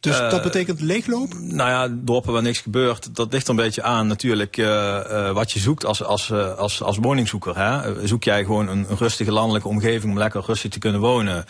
Dus 0.00 0.20
uh, 0.20 0.30
dat 0.30 0.42
betekent 0.42 0.80
leegloop? 0.80 1.34
Nou 1.40 1.70
ja, 1.70 1.88
dorpen 2.00 2.32
waar 2.32 2.42
niks 2.42 2.58
gebeurt, 2.58 3.16
dat 3.16 3.32
ligt 3.32 3.44
er 3.44 3.50
een 3.50 3.56
beetje 3.56 3.82
aan 3.82 4.06
natuurlijk 4.06 4.56
uh, 4.56 4.66
uh, 4.66 5.30
wat 5.30 5.52
je 5.52 5.58
zoekt 5.58 5.84
als, 5.84 6.04
als, 6.04 6.32
als, 6.32 6.82
als 6.82 6.96
woningzoeker. 6.96 7.58
Hè? 7.58 8.06
Zoek 8.06 8.24
jij 8.24 8.44
gewoon 8.44 8.68
een, 8.68 8.86
een, 8.88 8.96
rustige 8.96 9.32
landelijke 9.32 9.68
omgeving 9.68 10.12
om 10.12 10.18
lekker 10.18 10.42
rustig 10.46 10.70
te 10.70 10.78
kunnen 10.78 11.00
wonen? 11.00 11.44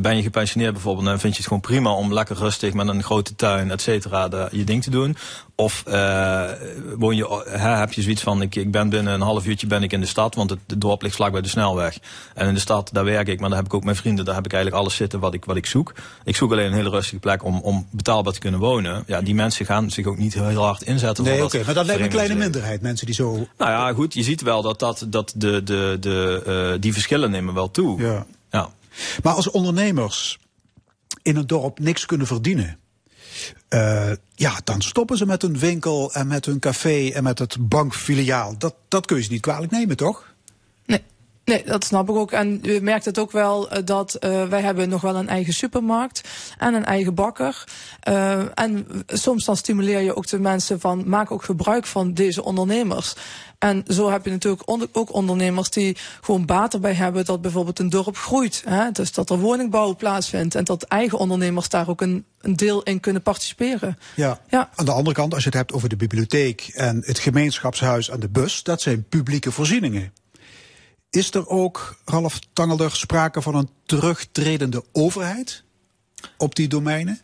ben 0.00 0.16
je 0.16 0.22
gepensioneerd 0.22 0.72
bijvoorbeeld, 0.72 1.06
dan 1.06 1.18
vind 1.18 1.32
je 1.32 1.38
het 1.38 1.46
gewoon 1.46 1.62
prima 1.62 1.90
om 1.90 2.12
lekker 2.12 2.36
rustig 2.36 2.72
met 2.72 2.88
een 2.88 3.02
grote 3.02 3.34
tuin, 3.34 3.70
et 3.70 3.80
cetera, 3.80 4.48
je 4.50 4.64
ding 4.64 4.82
te 4.82 4.90
doen. 4.90 5.16
Of 5.54 5.82
woon 6.96 7.16
je, 7.16 7.42
hè, 7.48 7.68
heb 7.68 7.92
je 7.92 8.02
zoiets 8.02 8.22
van, 8.22 8.42
ik, 8.42 8.54
ik 8.54 8.70
ben 8.70 8.88
binnen 8.88 9.14
een 9.14 9.20
half 9.20 9.46
uurtje 9.46 9.66
ben 9.66 9.82
ik 9.82 9.92
in 9.92 10.00
de 10.00 10.06
stad, 10.06 10.34
want 10.34 10.50
het, 10.50 10.60
het 10.66 10.80
dorp 10.80 11.02
ligt 11.02 11.14
vlak 11.14 11.32
bij 11.32 11.40
de 11.40 11.48
snelweg. 11.48 11.98
En 12.34 12.48
in 12.48 12.54
de 12.54 12.60
stad, 12.60 12.90
daar 12.92 13.04
werk 13.04 13.28
ik, 13.28 13.40
maar 13.40 13.48
daar 13.48 13.58
heb 13.58 13.66
ik 13.66 13.74
ook 13.74 13.84
mijn 13.84 13.96
vrienden, 13.96 14.24
daar 14.24 14.34
heb 14.34 14.44
ik 14.44 14.52
eigenlijk 14.52 14.82
alles 14.82 14.96
zitten 14.96 15.20
wat 15.20 15.34
ik, 15.34 15.44
wat 15.44 15.56
ik 15.56 15.66
zoek. 15.66 15.92
Ik 16.24 16.36
zoek 16.36 16.52
alleen 16.52 16.66
een 16.66 16.72
hele 16.72 16.90
rustige 16.90 17.18
plek 17.20 17.44
om, 17.44 17.60
om 17.60 17.86
betaalbaar 17.96 18.32
te 18.32 18.38
kunnen 18.38 18.60
wonen. 18.60 19.04
Ja, 19.06 19.22
die 19.22 19.34
mensen 19.34 19.66
gaan 19.66 19.90
zich 19.90 20.06
ook 20.06 20.18
niet 20.18 20.34
heel 20.34 20.64
hard 20.64 20.82
inzetten. 20.82 21.24
Nee, 21.24 21.34
oké, 21.34 21.44
okay, 21.44 21.62
maar 21.64 21.74
dat 21.74 21.84
lijkt 21.86 22.00
me 22.00 22.06
een 22.06 22.12
kleine 22.12 22.34
minderheid, 22.34 22.80
mensen 22.80 23.06
die 23.06 23.14
zo... 23.14 23.32
Nou 23.34 23.70
ja, 23.70 23.92
goed, 23.92 24.14
je 24.14 24.22
ziet 24.22 24.40
wel 24.40 24.62
dat, 24.62 24.78
dat, 24.78 25.06
dat 25.08 25.32
de, 25.36 25.62
de, 25.62 25.96
de, 26.00 26.42
uh, 26.74 26.80
die 26.80 26.92
verschillen 26.92 27.30
nemen 27.30 27.54
wel 27.54 27.70
toe. 27.70 28.00
Ja. 28.02 28.26
ja. 28.50 28.70
Maar 29.22 29.34
als 29.34 29.50
ondernemers 29.50 30.38
in 31.22 31.36
een 31.36 31.46
dorp 31.46 31.78
niks 31.78 32.06
kunnen 32.06 32.26
verdienen... 32.26 32.78
Uh, 33.74 34.10
ja, 34.34 34.60
dan 34.64 34.82
stoppen 34.82 35.16
ze 35.16 35.26
met 35.26 35.42
hun 35.42 35.58
winkel 35.58 36.12
en 36.12 36.26
met 36.26 36.44
hun 36.44 36.58
café 36.58 37.08
en 37.08 37.22
met 37.22 37.38
het 37.38 37.68
bankfiliaal. 37.68 38.58
Dat, 38.58 38.74
dat 38.88 39.06
kun 39.06 39.16
je 39.16 39.22
ze 39.22 39.30
niet 39.30 39.40
kwalijk 39.40 39.72
nemen, 39.72 39.96
toch? 39.96 40.34
Nee. 41.46 41.64
Dat 41.64 41.84
snap 41.84 42.08
ik 42.08 42.14
ook. 42.14 42.32
En 42.32 42.60
u 42.62 42.80
merkt 42.80 43.04
het 43.04 43.18
ook 43.18 43.32
wel 43.32 43.72
uh, 43.72 43.78
dat 43.84 44.16
uh, 44.20 44.48
wij 44.48 44.60
hebben 44.60 44.88
nog 44.88 45.00
wel 45.00 45.16
een 45.16 45.28
eigen 45.28 45.52
supermarkt 45.52 46.20
en 46.58 46.74
een 46.74 46.84
eigen 46.84 47.14
bakker. 47.14 47.64
Uh, 48.08 48.58
en 48.58 48.86
soms 49.06 49.44
dan 49.44 49.56
stimuleer 49.56 50.00
je 50.00 50.16
ook 50.16 50.26
de 50.26 50.38
mensen 50.38 50.80
van 50.80 51.08
maak 51.08 51.30
ook 51.30 51.44
gebruik 51.44 51.86
van 51.86 52.14
deze 52.14 52.44
ondernemers. 52.44 53.14
En 53.58 53.84
zo 53.88 54.10
heb 54.10 54.24
je 54.24 54.30
natuurlijk 54.30 54.68
onder, 54.68 54.88
ook 54.92 55.12
ondernemers 55.12 55.70
die 55.70 55.96
gewoon 56.20 56.46
baat 56.46 56.74
erbij 56.74 56.92
hebben 56.92 57.24
dat 57.24 57.40
bijvoorbeeld 57.40 57.78
een 57.78 57.90
dorp 57.90 58.16
groeit. 58.16 58.62
Hè? 58.68 58.90
Dus 58.90 59.12
dat 59.12 59.30
er 59.30 59.38
woningbouw 59.38 59.96
plaatsvindt 59.96 60.54
en 60.54 60.64
dat 60.64 60.82
eigen 60.82 61.18
ondernemers 61.18 61.68
daar 61.68 61.88
ook 61.88 62.00
een, 62.00 62.24
een 62.40 62.56
deel 62.56 62.82
in 62.82 63.00
kunnen 63.00 63.22
participeren. 63.22 63.98
Ja. 64.14 64.40
ja. 64.48 64.70
Aan 64.74 64.84
de 64.84 64.92
andere 64.92 65.16
kant, 65.16 65.34
als 65.34 65.42
je 65.42 65.48
het 65.48 65.58
hebt 65.58 65.72
over 65.72 65.88
de 65.88 65.96
bibliotheek 65.96 66.70
en 66.74 67.02
het 67.04 67.18
gemeenschapshuis 67.18 68.08
en 68.08 68.20
de 68.20 68.28
bus, 68.28 68.62
dat 68.62 68.80
zijn 68.80 69.04
publieke 69.08 69.52
voorzieningen. 69.52 70.12
Is 71.10 71.34
er 71.34 71.48
ook, 71.48 71.96
Ralf 72.04 72.38
Tangelder, 72.52 72.90
sprake 72.90 73.42
van 73.42 73.54
een 73.54 73.70
terugtredende 73.86 74.84
overheid 74.92 75.64
op 76.36 76.54
die 76.54 76.68
domeinen? 76.68 77.20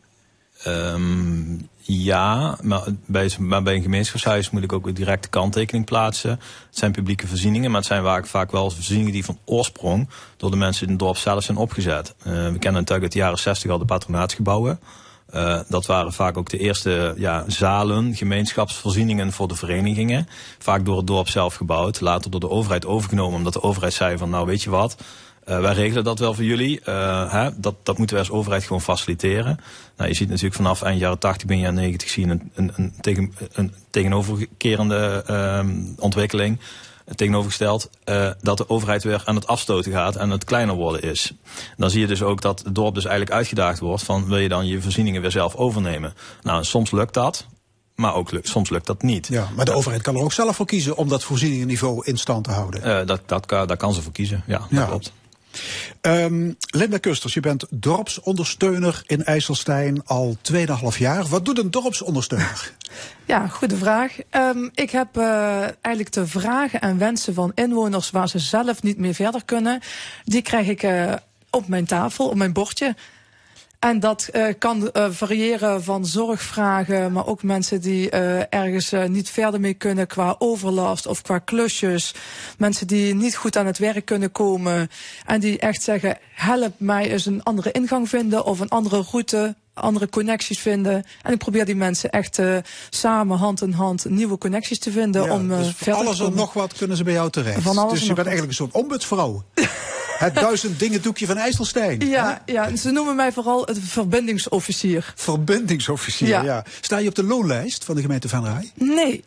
Um, 0.67 1.69
ja, 1.85 2.59
maar 2.62 2.83
bij, 3.07 3.31
bij 3.62 3.75
een 3.75 3.83
gemeenschapshuis 3.83 4.51
moet 4.51 4.62
ik 4.62 4.73
ook 4.73 4.87
een 4.87 4.95
directe 4.95 5.29
kanttekening 5.29 5.85
plaatsen. 5.85 6.31
Het 6.31 6.79
zijn 6.79 6.93
publieke 6.93 7.27
voorzieningen, 7.27 7.71
maar 7.71 7.81
het 7.81 7.89
zijn 7.89 8.03
vaak, 8.03 8.27
vaak 8.27 8.51
wel 8.51 8.71
voorzieningen 8.71 9.12
die 9.12 9.25
van 9.25 9.39
oorsprong 9.45 10.09
door 10.37 10.51
de 10.51 10.57
mensen 10.57 10.85
in 10.85 10.91
het 10.91 10.99
dorp 10.99 11.17
zelf 11.17 11.45
zijn 11.45 11.57
opgezet. 11.57 12.15
Uh, 12.19 12.25
we 12.25 12.59
kennen 12.59 12.73
natuurlijk 12.73 13.03
uit 13.03 13.12
de 13.12 13.19
jaren 13.19 13.39
60 13.39 13.71
al 13.71 13.79
de 13.79 13.85
patronaatsgebouwen. 13.85 14.81
Uh, 15.35 15.61
dat 15.69 15.87
waren 15.87 16.12
vaak 16.12 16.37
ook 16.37 16.51
de 16.51 16.59
eerste 16.59 17.15
ja, 17.17 17.45
zalen, 17.47 18.15
gemeenschapsvoorzieningen 18.15 19.33
voor 19.33 19.49
de 19.49 19.55
verenigingen. 19.55 20.29
Vaak 20.59 20.85
door 20.85 20.97
het 20.97 21.07
dorp 21.07 21.29
zelf 21.29 21.55
gebouwd, 21.55 22.01
later 22.01 22.31
door 22.31 22.41
de 22.41 22.51
overheid 22.51 22.87
overgenomen, 22.87 23.39
omdat 23.39 23.53
de 23.53 23.62
overheid 23.62 23.93
zei 23.93 24.19
van 24.19 24.31
nou 24.31 24.47
weet 24.47 24.62
je 24.62 24.71
wat, 24.71 24.97
uh, 25.49 25.61
wij 25.61 25.73
regelen 25.73 26.05
dat 26.05 26.19
wel 26.19 26.35
voor 26.35 26.45
jullie. 26.45 26.81
Uh, 26.89 27.33
hè, 27.33 27.51
dat, 27.57 27.75
dat 27.83 27.99
moeten 27.99 28.17
wij 28.17 28.25
als 28.25 28.35
overheid 28.37 28.65
gewoon 28.65 28.81
faciliteren. 28.81 29.59
Nou, 29.97 30.09
je 30.09 30.17
ziet 30.17 30.29
natuurlijk 30.29 30.55
vanaf 30.55 30.83
eind 30.83 31.01
jaren 31.01 31.19
80, 31.19 31.47
begin 31.47 31.62
jaren 31.62 31.79
90 31.79 32.09
zien 32.09 32.29
een, 32.29 32.51
een, 32.55 32.73
een, 32.77 32.95
tegen, 33.01 33.35
een 33.53 33.75
tegenoverkerende 33.91 35.25
uh, 35.31 35.61
ontwikkeling. 35.99 36.59
Tegenovergesteld 37.14 37.90
uh, 38.04 38.30
dat 38.40 38.59
de 38.59 38.68
overheid 38.68 39.02
weer 39.02 39.23
aan 39.25 39.35
het 39.35 39.47
afstoten 39.47 39.92
gaat 39.92 40.16
en 40.16 40.30
het 40.30 40.44
kleiner 40.44 40.75
worden 40.75 41.02
is. 41.02 41.32
Dan 41.76 41.90
zie 41.90 42.00
je 42.00 42.06
dus 42.06 42.23
ook 42.23 42.40
dat 42.40 42.62
het 42.64 42.75
dorp 42.75 42.94
dus 42.94 43.04
eigenlijk 43.04 43.37
uitgedaagd 43.37 43.78
wordt 43.78 44.02
van 44.02 44.26
wil 44.26 44.38
je 44.38 44.49
dan 44.49 44.66
je 44.66 44.82
voorzieningen 44.82 45.21
weer 45.21 45.30
zelf 45.30 45.54
overnemen. 45.54 46.14
Nou, 46.42 46.64
soms 46.64 46.90
lukt 46.90 47.14
dat, 47.14 47.47
maar 47.94 48.14
ook 48.14 48.30
soms 48.42 48.71
lukt 48.71 48.87
dat 48.87 49.02
niet. 49.02 49.26
Ja, 49.26 49.49
maar 49.56 49.64
de 49.64 49.73
overheid 49.73 50.02
kan 50.02 50.16
er 50.16 50.23
ook 50.23 50.32
zelf 50.32 50.56
voor 50.56 50.66
kiezen 50.66 50.97
om 50.97 51.09
dat 51.09 51.25
voorzieningenniveau 51.25 52.06
in 52.06 52.18
stand 52.18 52.44
te 52.44 52.50
houden. 52.50 52.80
Uh, 52.87 53.06
dat, 53.06 53.21
dat, 53.26 53.49
daar 53.49 53.76
kan 53.76 53.94
ze 53.94 54.02
voor 54.02 54.12
kiezen, 54.12 54.42
ja, 54.47 54.59
dat 54.59 54.68
ja. 54.71 54.85
klopt. 54.85 55.12
Um, 56.00 56.56
Linda 56.71 56.99
Kusters, 56.99 57.35
je 57.35 57.40
bent 57.40 57.66
dorpsondersteuner 57.71 59.02
in 59.06 59.25
IJsselstein 59.25 60.06
al 60.06 60.37
2,5 60.52 60.99
jaar. 60.99 61.26
Wat 61.26 61.44
doet 61.44 61.59
een 61.59 61.71
dorpsondersteuner? 61.71 62.73
Ja, 63.26 63.47
goede 63.49 63.76
vraag. 63.76 64.16
Um, 64.30 64.71
ik 64.75 64.90
heb 64.90 65.16
uh, 65.16 65.61
eigenlijk 65.61 66.12
de 66.12 66.26
vragen 66.26 66.80
en 66.80 66.99
wensen 66.99 67.35
van 67.35 67.52
inwoners 67.54 68.11
waar 68.11 68.28
ze 68.28 68.38
zelf 68.38 68.82
niet 68.82 68.99
meer 68.99 69.14
verder 69.14 69.44
kunnen, 69.44 69.80
die 70.25 70.42
krijg 70.42 70.68
ik 70.68 70.82
uh, 70.82 71.12
op 71.50 71.68
mijn 71.68 71.85
tafel, 71.85 72.28
op 72.28 72.35
mijn 72.35 72.52
bordje. 72.52 72.94
En 73.83 74.01
dat 74.01 74.29
uh, 74.33 74.47
kan 74.59 74.91
uh, 74.93 75.07
variëren 75.11 75.83
van 75.83 76.07
zorgvragen, 76.07 77.12
maar 77.12 77.27
ook 77.27 77.43
mensen 77.43 77.81
die 77.81 78.11
uh, 78.12 78.55
ergens 78.55 78.93
niet 79.07 79.31
verder 79.31 79.61
mee 79.61 79.75
kunnen 79.75 80.07
qua 80.07 80.35
overlast 80.39 81.07
of 81.07 81.23
qua 81.23 81.39
klusjes. 81.39 82.15
Mensen 82.59 82.87
die 82.87 83.15
niet 83.15 83.37
goed 83.37 83.57
aan 83.57 83.67
het 83.67 83.79
werk 83.79 84.05
kunnen 84.05 84.33
komen 84.33 84.89
en 85.27 85.41
die 85.41 85.59
echt 85.59 85.83
zeggen: 85.83 86.19
help 86.35 86.75
mij 86.77 87.11
eens 87.11 87.27
een 87.27 87.43
andere 87.43 87.73
ingang 87.73 88.09
vinden 88.09 88.45
of 88.45 88.61
een 88.61 88.69
andere 88.69 89.05
route 89.11 89.55
andere 89.75 90.09
connecties 90.09 90.59
vinden. 90.59 91.05
En 91.23 91.33
ik 91.33 91.38
probeer 91.38 91.64
die 91.64 91.76
mensen 91.76 92.11
echt 92.11 92.38
uh, 92.38 92.57
samen, 92.91 93.38
hand 93.38 93.62
in 93.62 93.73
hand, 93.73 94.05
nieuwe 94.09 94.38
connecties 94.38 94.79
te 94.79 94.91
vinden. 94.91 95.25
Ja, 95.25 95.33
om 95.33 95.50
uh, 95.50 95.59
dus 95.59 95.73
verder 95.76 95.95
alles 95.95 96.17
te 96.17 96.25
en 96.25 96.35
nog 96.35 96.52
wat 96.52 96.73
kunnen 96.73 96.97
ze 96.97 97.05
bij 97.05 97.12
jou 97.12 97.31
terecht. 97.31 97.62
Van 97.62 97.79
alles 97.79 97.99
dus 97.99 98.09
je 98.09 98.14
bent 98.14 98.26
eigenlijk 98.26 98.59
een 98.59 98.67
soort 98.67 98.75
ombudsvrouw. 98.75 99.45
het 100.19 100.35
duizend 100.35 100.79
dingen 100.79 101.02
doekje 101.02 101.26
van 101.26 101.37
IJsselstein. 101.37 102.00
Ja, 102.00 102.43
ja, 102.47 102.76
ze 102.76 102.91
noemen 102.91 103.17
mij 103.17 103.33
vooral 103.33 103.64
het 103.64 103.79
verbindingsofficier. 103.81 105.12
Verbindingsofficier, 105.17 106.29
ja. 106.29 106.43
ja. 106.43 106.64
Sta 106.81 106.99
je 106.99 107.09
op 107.09 107.14
de 107.14 107.25
loonlijst 107.25 107.85
van 107.85 107.95
de 107.95 108.00
gemeente 108.00 108.29
Van 108.29 108.45
Rij? 108.45 108.71
Nee. 108.75 109.25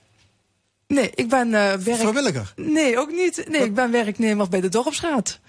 Nee, 0.88 1.12
ik 1.16 1.30
ben 1.30 1.48
uh, 1.48 1.74
werk... 1.74 1.98
Vrijwilliger? 1.98 2.54
Nee, 2.56 3.00
ook 3.00 3.12
niet. 3.12 3.46
Nee, 3.50 3.64
ik 3.64 3.74
ben 3.74 3.92
werknemer 3.92 4.50
bij 4.50 4.62
de 4.62 4.70
dorpsraad. 4.70 5.40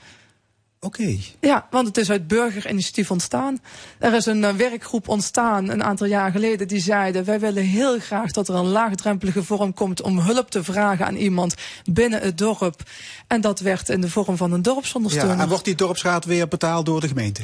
Oké. 0.80 1.00
Okay. 1.00 1.21
Ja, 1.40 1.66
want 1.71 1.87
het 1.87 1.97
is 1.97 2.11
uit 2.11 2.28
burgerinitiatief 2.28 3.11
ontstaan. 3.11 3.59
Er 3.99 4.14
is 4.14 4.26
een 4.26 4.42
uh, 4.42 4.50
werkgroep 4.50 5.09
ontstaan 5.09 5.68
een 5.68 5.85
aantal 5.85 6.06
jaar 6.06 6.30
geleden 6.30 6.68
die 6.68 6.80
zeiden: 6.80 7.25
wij 7.25 7.40
willen 7.40 7.62
heel 7.62 7.99
graag 7.99 8.30
dat 8.30 8.49
er 8.49 8.54
een 8.54 8.66
laagdrempelige 8.66 9.42
vorm 9.42 9.75
komt 9.75 10.02
om 10.02 10.18
hulp 10.18 10.50
te 10.50 10.64
vragen 10.64 11.06
aan 11.06 11.16
iemand 11.16 11.54
binnen 11.85 12.21
het 12.21 12.38
dorp. 12.38 12.83
En 13.26 13.40
dat 13.40 13.61
werd 13.61 13.88
in 13.88 14.00
de 14.00 14.11
vorm 14.11 14.37
van 14.37 14.52
een 14.52 14.62
dorpsondersteuner. 14.62 15.37
Ja, 15.37 15.42
en 15.42 15.49
wordt 15.49 15.64
die 15.64 15.75
dorpsraad 15.75 16.25
weer 16.25 16.49
betaald 16.49 16.87
door 16.87 17.00
de 17.00 17.09
gemeente? 17.09 17.42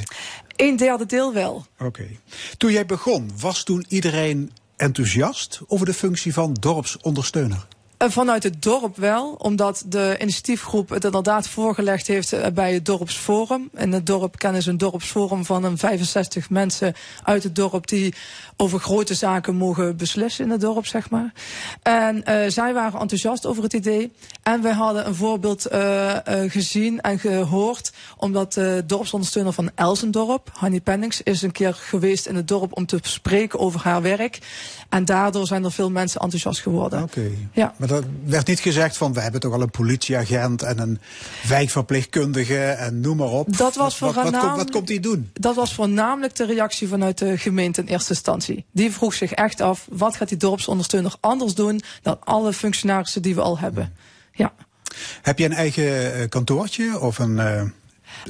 Een 0.56 0.76
derde 0.76 1.06
deel 1.06 1.32
wel. 1.32 1.66
Oké. 1.74 1.84
Okay. 1.84 2.18
Toen 2.56 2.72
jij 2.72 2.86
begon, 2.86 3.30
was 3.40 3.62
toen 3.62 3.84
iedereen 3.88 4.52
enthousiast 4.76 5.60
over 5.66 5.86
de 5.86 5.94
functie 5.94 6.32
van 6.32 6.56
dorpsondersteuner? 6.60 7.66
Vanuit 8.10 8.42
het 8.42 8.62
dorp 8.62 8.96
wel, 8.96 9.34
omdat 9.38 9.84
de 9.86 10.16
initiatiefgroep 10.20 10.88
het 10.88 11.04
inderdaad 11.04 11.48
voorgelegd 11.48 12.06
heeft 12.06 12.54
bij 12.54 12.74
het 12.74 12.86
dorpsforum. 12.86 13.70
In 13.74 13.92
het 13.92 14.06
dorp 14.06 14.38
kennen 14.38 14.62
ze 14.62 14.70
een 14.70 14.78
dorpsforum 14.78 15.44
van 15.44 15.64
een 15.64 15.78
65 15.78 16.50
mensen 16.50 16.94
uit 17.22 17.42
het 17.42 17.56
dorp 17.56 17.86
die 17.86 18.14
over 18.56 18.80
grote 18.80 19.14
zaken 19.14 19.54
mogen 19.54 19.96
beslissen 19.96 20.44
in 20.44 20.50
het 20.50 20.60
dorp, 20.60 20.86
zeg 20.86 21.10
maar. 21.10 21.32
En 21.82 22.16
uh, 22.28 22.48
zij 22.48 22.74
waren 22.74 23.00
enthousiast 23.00 23.46
over 23.46 23.62
het 23.62 23.72
idee. 23.72 24.12
En 24.42 24.62
wij 24.62 24.72
hadden 24.72 25.06
een 25.06 25.14
voorbeeld 25.14 25.72
uh, 25.72 26.10
uh, 26.10 26.50
gezien 26.50 27.00
en 27.00 27.18
gehoord, 27.18 27.92
omdat 28.16 28.52
de 28.52 28.82
dorpsondersteuner 28.86 29.52
van 29.52 29.70
Elsendorp, 29.74 30.50
Hanny 30.52 30.80
Pennings, 30.80 31.22
is 31.22 31.42
een 31.42 31.52
keer 31.52 31.74
geweest 31.74 32.26
in 32.26 32.36
het 32.36 32.48
dorp 32.48 32.76
om 32.76 32.86
te 32.86 32.98
spreken 33.02 33.58
over 33.58 33.80
haar 33.80 34.02
werk. 34.02 34.38
En 34.88 35.04
daardoor 35.04 35.46
zijn 35.46 35.64
er 35.64 35.72
veel 35.72 35.90
mensen 35.90 36.20
enthousiast 36.20 36.60
geworden. 36.60 37.02
Oké. 37.02 37.18
Okay. 37.18 37.48
Ja. 37.52 37.74
Maar 37.76 37.88
er 37.92 38.04
werd 38.24 38.46
niet 38.46 38.60
gezegd 38.60 38.96
van, 38.96 39.12
we 39.12 39.20
hebben 39.20 39.40
toch 39.40 39.52
al 39.52 39.60
een 39.60 39.70
politieagent 39.70 40.62
en 40.62 40.78
een 40.78 40.98
wijkverpleegkundige 41.48 42.60
en 42.60 43.00
noem 43.00 43.16
maar 43.16 43.28
op. 43.28 43.56
Dat 43.56 43.74
was 43.74 43.98
wat, 43.98 44.14
wat, 44.14 44.24
wat, 44.30 44.42
wat, 44.42 44.56
wat 44.56 44.70
komt 44.70 44.88
hij 44.88 45.00
doen? 45.00 45.30
Dat 45.32 45.54
was 45.54 45.74
voornamelijk 45.74 46.34
de 46.34 46.46
reactie 46.46 46.88
vanuit 46.88 47.18
de 47.18 47.38
gemeente 47.38 47.80
in 47.80 47.86
eerste 47.86 48.12
instantie. 48.12 48.64
Die 48.72 48.92
vroeg 48.92 49.14
zich 49.14 49.32
echt 49.32 49.60
af, 49.60 49.86
wat 49.90 50.16
gaat 50.16 50.28
die 50.28 50.38
dorpsondersteuner 50.38 51.14
anders 51.20 51.54
doen 51.54 51.80
dan 52.02 52.18
alle 52.24 52.52
functionarissen 52.52 53.22
die 53.22 53.34
we 53.34 53.40
al 53.40 53.58
hebben. 53.58 53.92
Ja. 54.32 54.52
Heb 55.22 55.38
je 55.38 55.44
een 55.44 55.52
eigen 55.52 56.28
kantoortje 56.28 57.00
of 57.00 57.18
een... 57.18 57.72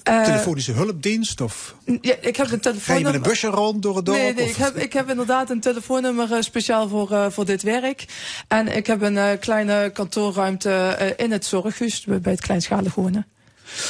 Uh... 0.09 0.15
Uh, 0.15 0.25
telefonische 0.25 0.73
hulpdienst? 0.73 1.41
Of 1.41 1.75
ja, 2.01 2.15
ik 2.21 2.37
heb 2.37 2.51
een 2.51 2.61
telefoonnummer. 2.61 2.83
Ga 2.83 2.95
je 2.95 3.05
met 3.05 3.15
een 3.15 3.23
busje 3.23 3.47
rond 3.47 3.83
door 3.83 3.97
het 3.97 4.07
dorp? 4.07 4.19
Nee, 4.19 4.35
nee 4.35 4.49
ik, 4.49 4.57
heb, 4.57 4.77
ik 4.77 4.93
heb 4.93 5.09
inderdaad 5.09 5.51
een 5.51 5.61
telefoonnummer 5.61 6.31
uh, 6.31 6.41
speciaal 6.41 6.89
voor, 6.89 7.13
uh, 7.13 7.27
voor 7.31 7.45
dit 7.45 7.63
werk. 7.63 8.05
En 8.49 8.77
ik 8.77 8.87
heb 8.87 9.03
een 9.03 9.39
kleine 9.39 9.91
kantoorruimte 9.91 11.15
in 11.17 11.33
het 11.33 11.45
zorghuis 11.45 12.05
bij 12.05 12.33
het 12.33 12.41
kleinschalig 12.41 12.95
wonen. 12.95 13.27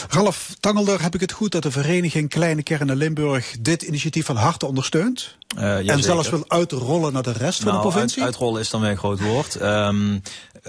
Ralf 0.09 0.55
Tangelder, 0.61 1.03
heb 1.03 1.15
ik 1.15 1.21
het 1.21 1.33
goed 1.33 1.53
dat 1.53 1.63
de 1.63 1.71
vereniging 1.71 2.29
Kleine 2.29 2.63
Kernen 2.63 2.97
Limburg 2.97 3.57
dit 3.61 3.83
initiatief 3.83 4.27
van 4.27 4.37
harte 4.37 4.67
ondersteunt? 4.67 5.37
Uh, 5.57 5.83
ja, 5.83 5.93
en 5.93 6.03
zelfs 6.03 6.31
wil 6.31 6.45
uitrollen 6.49 7.13
naar 7.13 7.23
de 7.23 7.33
rest 7.33 7.65
nou, 7.65 7.73
van 7.73 7.83
de 7.83 7.89
provincie? 7.89 8.23
Uit, 8.23 8.31
uitrollen 8.31 8.61
is 8.61 8.71
dan 8.71 8.81
weer 8.81 8.91
een 8.91 8.97
groot 8.97 9.21
woord. 9.21 9.61
Um, 9.63 10.23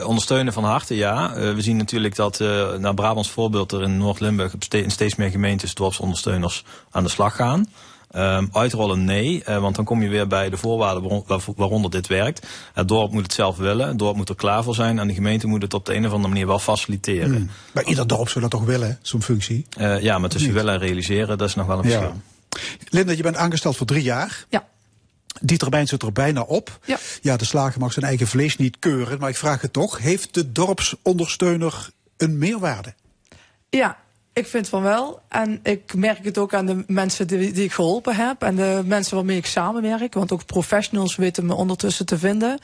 ondersteunen 0.03 0.53
van 0.53 0.63
harte, 0.63 0.95
ja. 0.95 1.35
Uh, 1.35 1.53
we 1.53 1.61
zien 1.61 1.77
natuurlijk 1.77 2.15
dat 2.15 2.39
uh, 2.39 2.73
naar 2.73 2.93
Brabants 2.93 3.29
voorbeeld 3.29 3.71
er 3.71 3.81
in 3.81 3.97
Noord-Limburg 3.97 4.53
steeds 4.87 5.15
meer 5.15 5.29
gemeentes 5.29 5.73
dorpsondersteuners 5.73 6.63
aan 6.91 7.03
de 7.03 7.09
slag 7.09 7.35
gaan. 7.35 7.67
Um, 8.15 8.49
uitrollen 8.51 9.03
nee, 9.03 9.43
uh, 9.49 9.57
want 9.57 9.75
dan 9.75 9.85
kom 9.85 10.01
je 10.01 10.09
weer 10.09 10.27
bij 10.27 10.49
de 10.49 10.57
voorwaarden 10.57 11.23
waaronder 11.55 11.91
dit 11.91 12.07
werkt. 12.07 12.47
Het 12.73 12.87
dorp 12.87 13.11
moet 13.11 13.23
het 13.23 13.33
zelf 13.33 13.57
willen, 13.57 13.87
het 13.87 13.99
dorp 13.99 14.15
moet 14.15 14.29
er 14.29 14.35
klaar 14.35 14.63
voor 14.63 14.75
zijn 14.75 14.99
en 14.99 15.07
de 15.07 15.13
gemeente 15.13 15.47
moet 15.47 15.61
het 15.61 15.73
op 15.73 15.85
de 15.85 15.95
een 15.95 16.05
of 16.05 16.11
andere 16.11 16.27
manier 16.27 16.47
wel 16.47 16.59
faciliteren. 16.59 17.35
Hmm. 17.35 17.49
Maar 17.73 17.83
ieder 17.83 18.07
dorp 18.07 18.29
zou 18.29 18.41
dat 18.41 18.51
toch 18.51 18.65
willen, 18.65 18.99
zo'n 19.01 19.23
functie? 19.23 19.65
Uh, 19.77 20.01
ja, 20.01 20.17
maar 20.17 20.29
tussen 20.29 20.53
willen 20.53 20.73
en 20.73 20.79
realiseren, 20.79 21.37
dat 21.37 21.47
is 21.47 21.55
nog 21.55 21.65
wel 21.65 21.77
een 21.77 21.83
verschil. 21.83 22.13
Ja. 22.49 22.59
Linda, 22.89 23.11
je 23.11 23.23
bent 23.23 23.35
aangesteld 23.35 23.77
voor 23.77 23.85
drie 23.85 24.03
jaar. 24.03 24.45
Ja. 24.49 24.67
Die 25.41 25.57
termijn 25.57 25.87
zit 25.87 26.01
er 26.01 26.11
bijna 26.11 26.41
op. 26.41 26.79
Ja. 26.85 26.97
ja, 27.21 27.37
de 27.37 27.45
slager 27.45 27.79
mag 27.79 27.93
zijn 27.93 28.05
eigen 28.05 28.27
vlees 28.27 28.57
niet 28.57 28.79
keuren, 28.79 29.19
maar 29.19 29.29
ik 29.29 29.37
vraag 29.37 29.61
het 29.61 29.73
toch. 29.73 29.97
Heeft 29.97 30.33
de 30.33 30.51
dorpsondersteuner 30.51 31.89
een 32.17 32.37
meerwaarde? 32.37 32.93
Ja, 33.69 33.97
ik 34.33 34.47
vind 34.47 34.69
van 34.69 34.81
wel. 34.81 35.21
En 35.29 35.59
ik 35.63 35.93
merk 35.93 36.25
het 36.25 36.37
ook 36.37 36.53
aan 36.53 36.65
de 36.65 36.83
mensen 36.87 37.27
die, 37.27 37.51
ik 37.53 37.71
geholpen 37.71 38.15
heb. 38.15 38.41
En 38.41 38.55
de 38.55 38.81
mensen 38.85 39.15
waarmee 39.15 39.37
ik 39.37 39.45
samenwerk. 39.45 40.13
Want 40.13 40.31
ook 40.31 40.45
professionals 40.45 41.15
weten 41.15 41.45
me 41.45 41.53
ondertussen 41.53 42.05
te 42.05 42.17
vinden. 42.17 42.59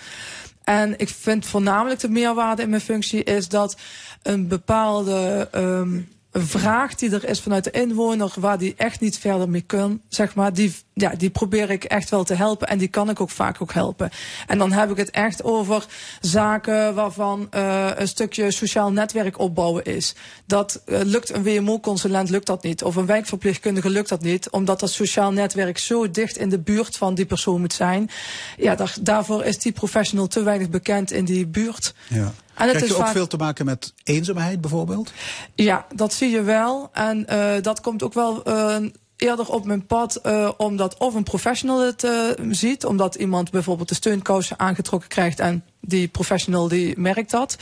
En 0.64 1.00
ik 1.00 1.10
vind 1.10 1.46
voornamelijk 1.46 2.00
de 2.00 2.10
meerwaarde 2.10 2.62
in 2.62 2.70
mijn 2.70 2.82
functie 2.82 3.24
is 3.24 3.48
dat 3.48 3.78
een 4.22 4.48
bepaalde 4.48 5.48
um, 5.56 6.08
vraag 6.32 6.96
die 6.96 7.12
er 7.12 7.30
is 7.30 7.40
vanuit 7.40 7.64
de 7.64 7.72
inwoner, 7.72 8.34
waar 8.40 8.58
die 8.58 8.74
echt 8.78 9.00
niet 9.00 9.18
verder 9.18 9.50
mee 9.50 9.62
kan, 9.62 10.02
zeg 10.08 10.36
maar, 10.36 10.54
die, 10.54 10.76
ja, 10.94 11.10
die 11.18 11.30
probeer 11.30 11.70
ik 11.70 11.84
echt 11.84 12.10
wel 12.10 12.24
te 12.24 12.34
helpen 12.34 12.68
en 12.68 12.78
die 12.78 12.88
kan 12.88 13.10
ik 13.10 13.22
ook 13.22 13.30
vaak 13.30 13.62
ook 13.62 13.74
helpen. 13.74 14.10
En 14.48 14.58
dan 14.58 14.72
heb 14.72 14.92
ik 14.92 14.98
het 14.98 15.10
echt 15.10 15.44
over 15.44 15.86
zaken 16.22 16.94
waarvan 16.94 17.50
uh, 17.56 17.90
een 17.96 18.08
stukje 18.08 18.52
sociaal 18.52 18.92
netwerk 18.92 19.40
opbouwen 19.40 19.84
is. 19.84 20.16
Dat 20.46 20.82
uh, 20.86 21.00
lukt 21.04 21.34
een 21.34 21.44
WMO-consulent 21.44 22.30
lukt 22.30 22.46
dat 22.46 22.64
niet, 22.64 22.84
of 22.84 22.96
een 22.96 23.06
wijkverpleegkundige 23.06 23.90
lukt 23.90 24.10
dat 24.10 24.22
niet, 24.22 24.50
omdat 24.50 24.80
dat 24.80 24.92
sociaal 24.92 25.32
netwerk 25.32 25.78
zo 25.78 26.12
dicht 26.12 26.38
in 26.38 26.50
de 26.50 26.60
buurt 26.60 26.98
van 26.98 27.16
die 27.16 27.26
persoon 27.26 27.60
moet 27.60 27.74
zijn. 27.74 28.10
Ja, 28.58 28.76
daar, 28.76 28.96
daarvoor 29.02 29.44
is 29.44 29.58
die 29.58 29.72
professional 29.72 30.28
te 30.28 30.44
weinig 30.44 30.70
bekend 30.70 31.12
in 31.12 31.26
die 31.26 31.48
buurt. 31.48 31.94
Ja. 32.08 32.34
En 32.60 32.68
het 32.68 32.76
Krijg 32.76 32.92
je 32.92 32.98
ook 32.98 33.06
vaak... 33.06 33.16
veel 33.16 33.28
te 33.28 33.38
maken 33.38 33.66
met 33.66 33.94
eenzaamheid 34.04 34.62
bijvoorbeeld? 34.62 35.12
Ja, 35.56 35.86
dat 35.96 36.14
zie 36.14 36.30
je 36.30 36.42
wel. 36.42 36.90
En 36.94 37.26
uh, 37.30 37.52
dat 37.62 37.82
komt 37.82 38.04
ook 38.04 38.14
wel 38.14 38.48
uh, 38.48 38.76
eerder 39.16 39.50
op 39.50 39.66
mijn 39.66 39.86
pad, 39.86 40.20
uh, 40.26 40.52
omdat 40.58 40.98
of 40.98 41.14
een 41.14 41.24
professional 41.24 41.80
het 41.80 42.08
ziet, 42.50 42.86
omdat 42.86 43.16
iemand 43.16 43.52
bijvoorbeeld 43.52 43.90
de 43.90 43.96
steunkousen 43.96 44.60
aangetrokken 44.60 45.10
krijgt 45.10 45.40
en 45.40 45.64
die 45.82 46.08
professional 46.08 46.68
die 46.68 47.00
merkt 47.00 47.32
dat. 47.32 47.58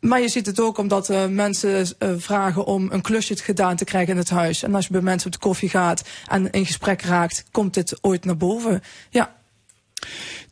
Maar 0.00 0.20
je 0.20 0.28
ziet 0.28 0.46
het 0.46 0.60
ook 0.60 0.78
omdat 0.78 1.10
uh, 1.10 1.26
mensen 1.26 1.86
uh, 1.98 2.08
vragen 2.16 2.64
om 2.64 2.92
een 2.92 3.00
klusje 3.00 3.36
gedaan 3.36 3.76
te 3.76 3.84
krijgen 3.84 4.12
in 4.12 4.18
het 4.18 4.30
huis. 4.30 4.62
En 4.62 4.74
als 4.74 4.86
je 4.86 4.92
bij 4.92 5.00
mensen 5.00 5.26
op 5.26 5.32
de 5.32 5.38
koffie 5.38 5.68
gaat 5.68 6.02
en 6.26 6.50
in 6.50 6.66
gesprek 6.66 7.02
raakt, 7.02 7.44
komt 7.50 7.74
dit 7.74 7.98
ooit 8.00 8.24
naar 8.24 8.36
boven. 8.36 8.82
Ja. 9.10 9.34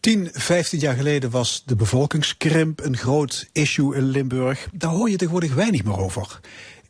10, 0.02 0.28
15 0.32 0.78
jaar 0.78 0.94
geleden 0.94 1.30
was 1.30 1.62
de 1.66 1.76
bevolkingskrimp 1.76 2.84
een 2.84 2.96
groot 2.96 3.48
issue 3.52 3.96
in 3.96 4.02
Limburg. 4.02 4.68
Daar 4.72 4.90
hoor 4.90 5.10
je 5.10 5.16
tegenwoordig 5.16 5.54
weinig 5.54 5.84
meer 5.84 5.98
over. 5.98 6.40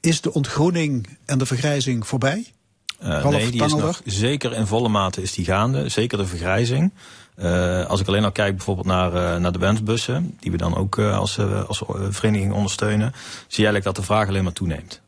Is 0.01 0.21
de 0.21 0.33
ontgroening 0.33 1.09
en 1.25 1.39
de 1.39 1.47
vergrijzing 1.47 2.07
voorbij? 2.07 2.47
Uh, 3.03 3.29
nee, 3.29 3.51
die 3.51 3.65
is 3.65 3.75
nog, 3.75 4.01
zeker 4.05 4.53
in 4.53 4.67
volle 4.67 4.89
mate 4.89 5.23
is 5.23 5.33
die 5.33 5.45
gaande. 5.45 5.89
Zeker 5.89 6.19
de 6.19 6.27
vergrijzing. 6.27 6.93
Uh, 7.37 7.87
als 7.87 8.01
ik 8.01 8.09
alleen 8.09 8.25
al 8.25 8.33
kijk 8.33 8.57
bijvoorbeeld 8.57 8.87
naar, 8.87 9.15
uh, 9.15 9.37
naar 9.37 9.53
de 9.53 9.59
wensbussen, 9.59 10.37
die 10.41 10.51
we 10.51 10.57
dan 10.57 10.77
ook 10.77 10.99
als, 10.99 11.39
als 11.67 11.83
vereniging 12.09 12.53
ondersteunen, 12.53 13.13
zie 13.13 13.65
je 13.65 13.71
eigenlijk 13.71 13.85
dat 13.85 13.97
de 13.97 14.03
vraag 14.03 14.29
alleen 14.29 14.45
maar 14.45 14.53
toeneemt. 14.53 15.01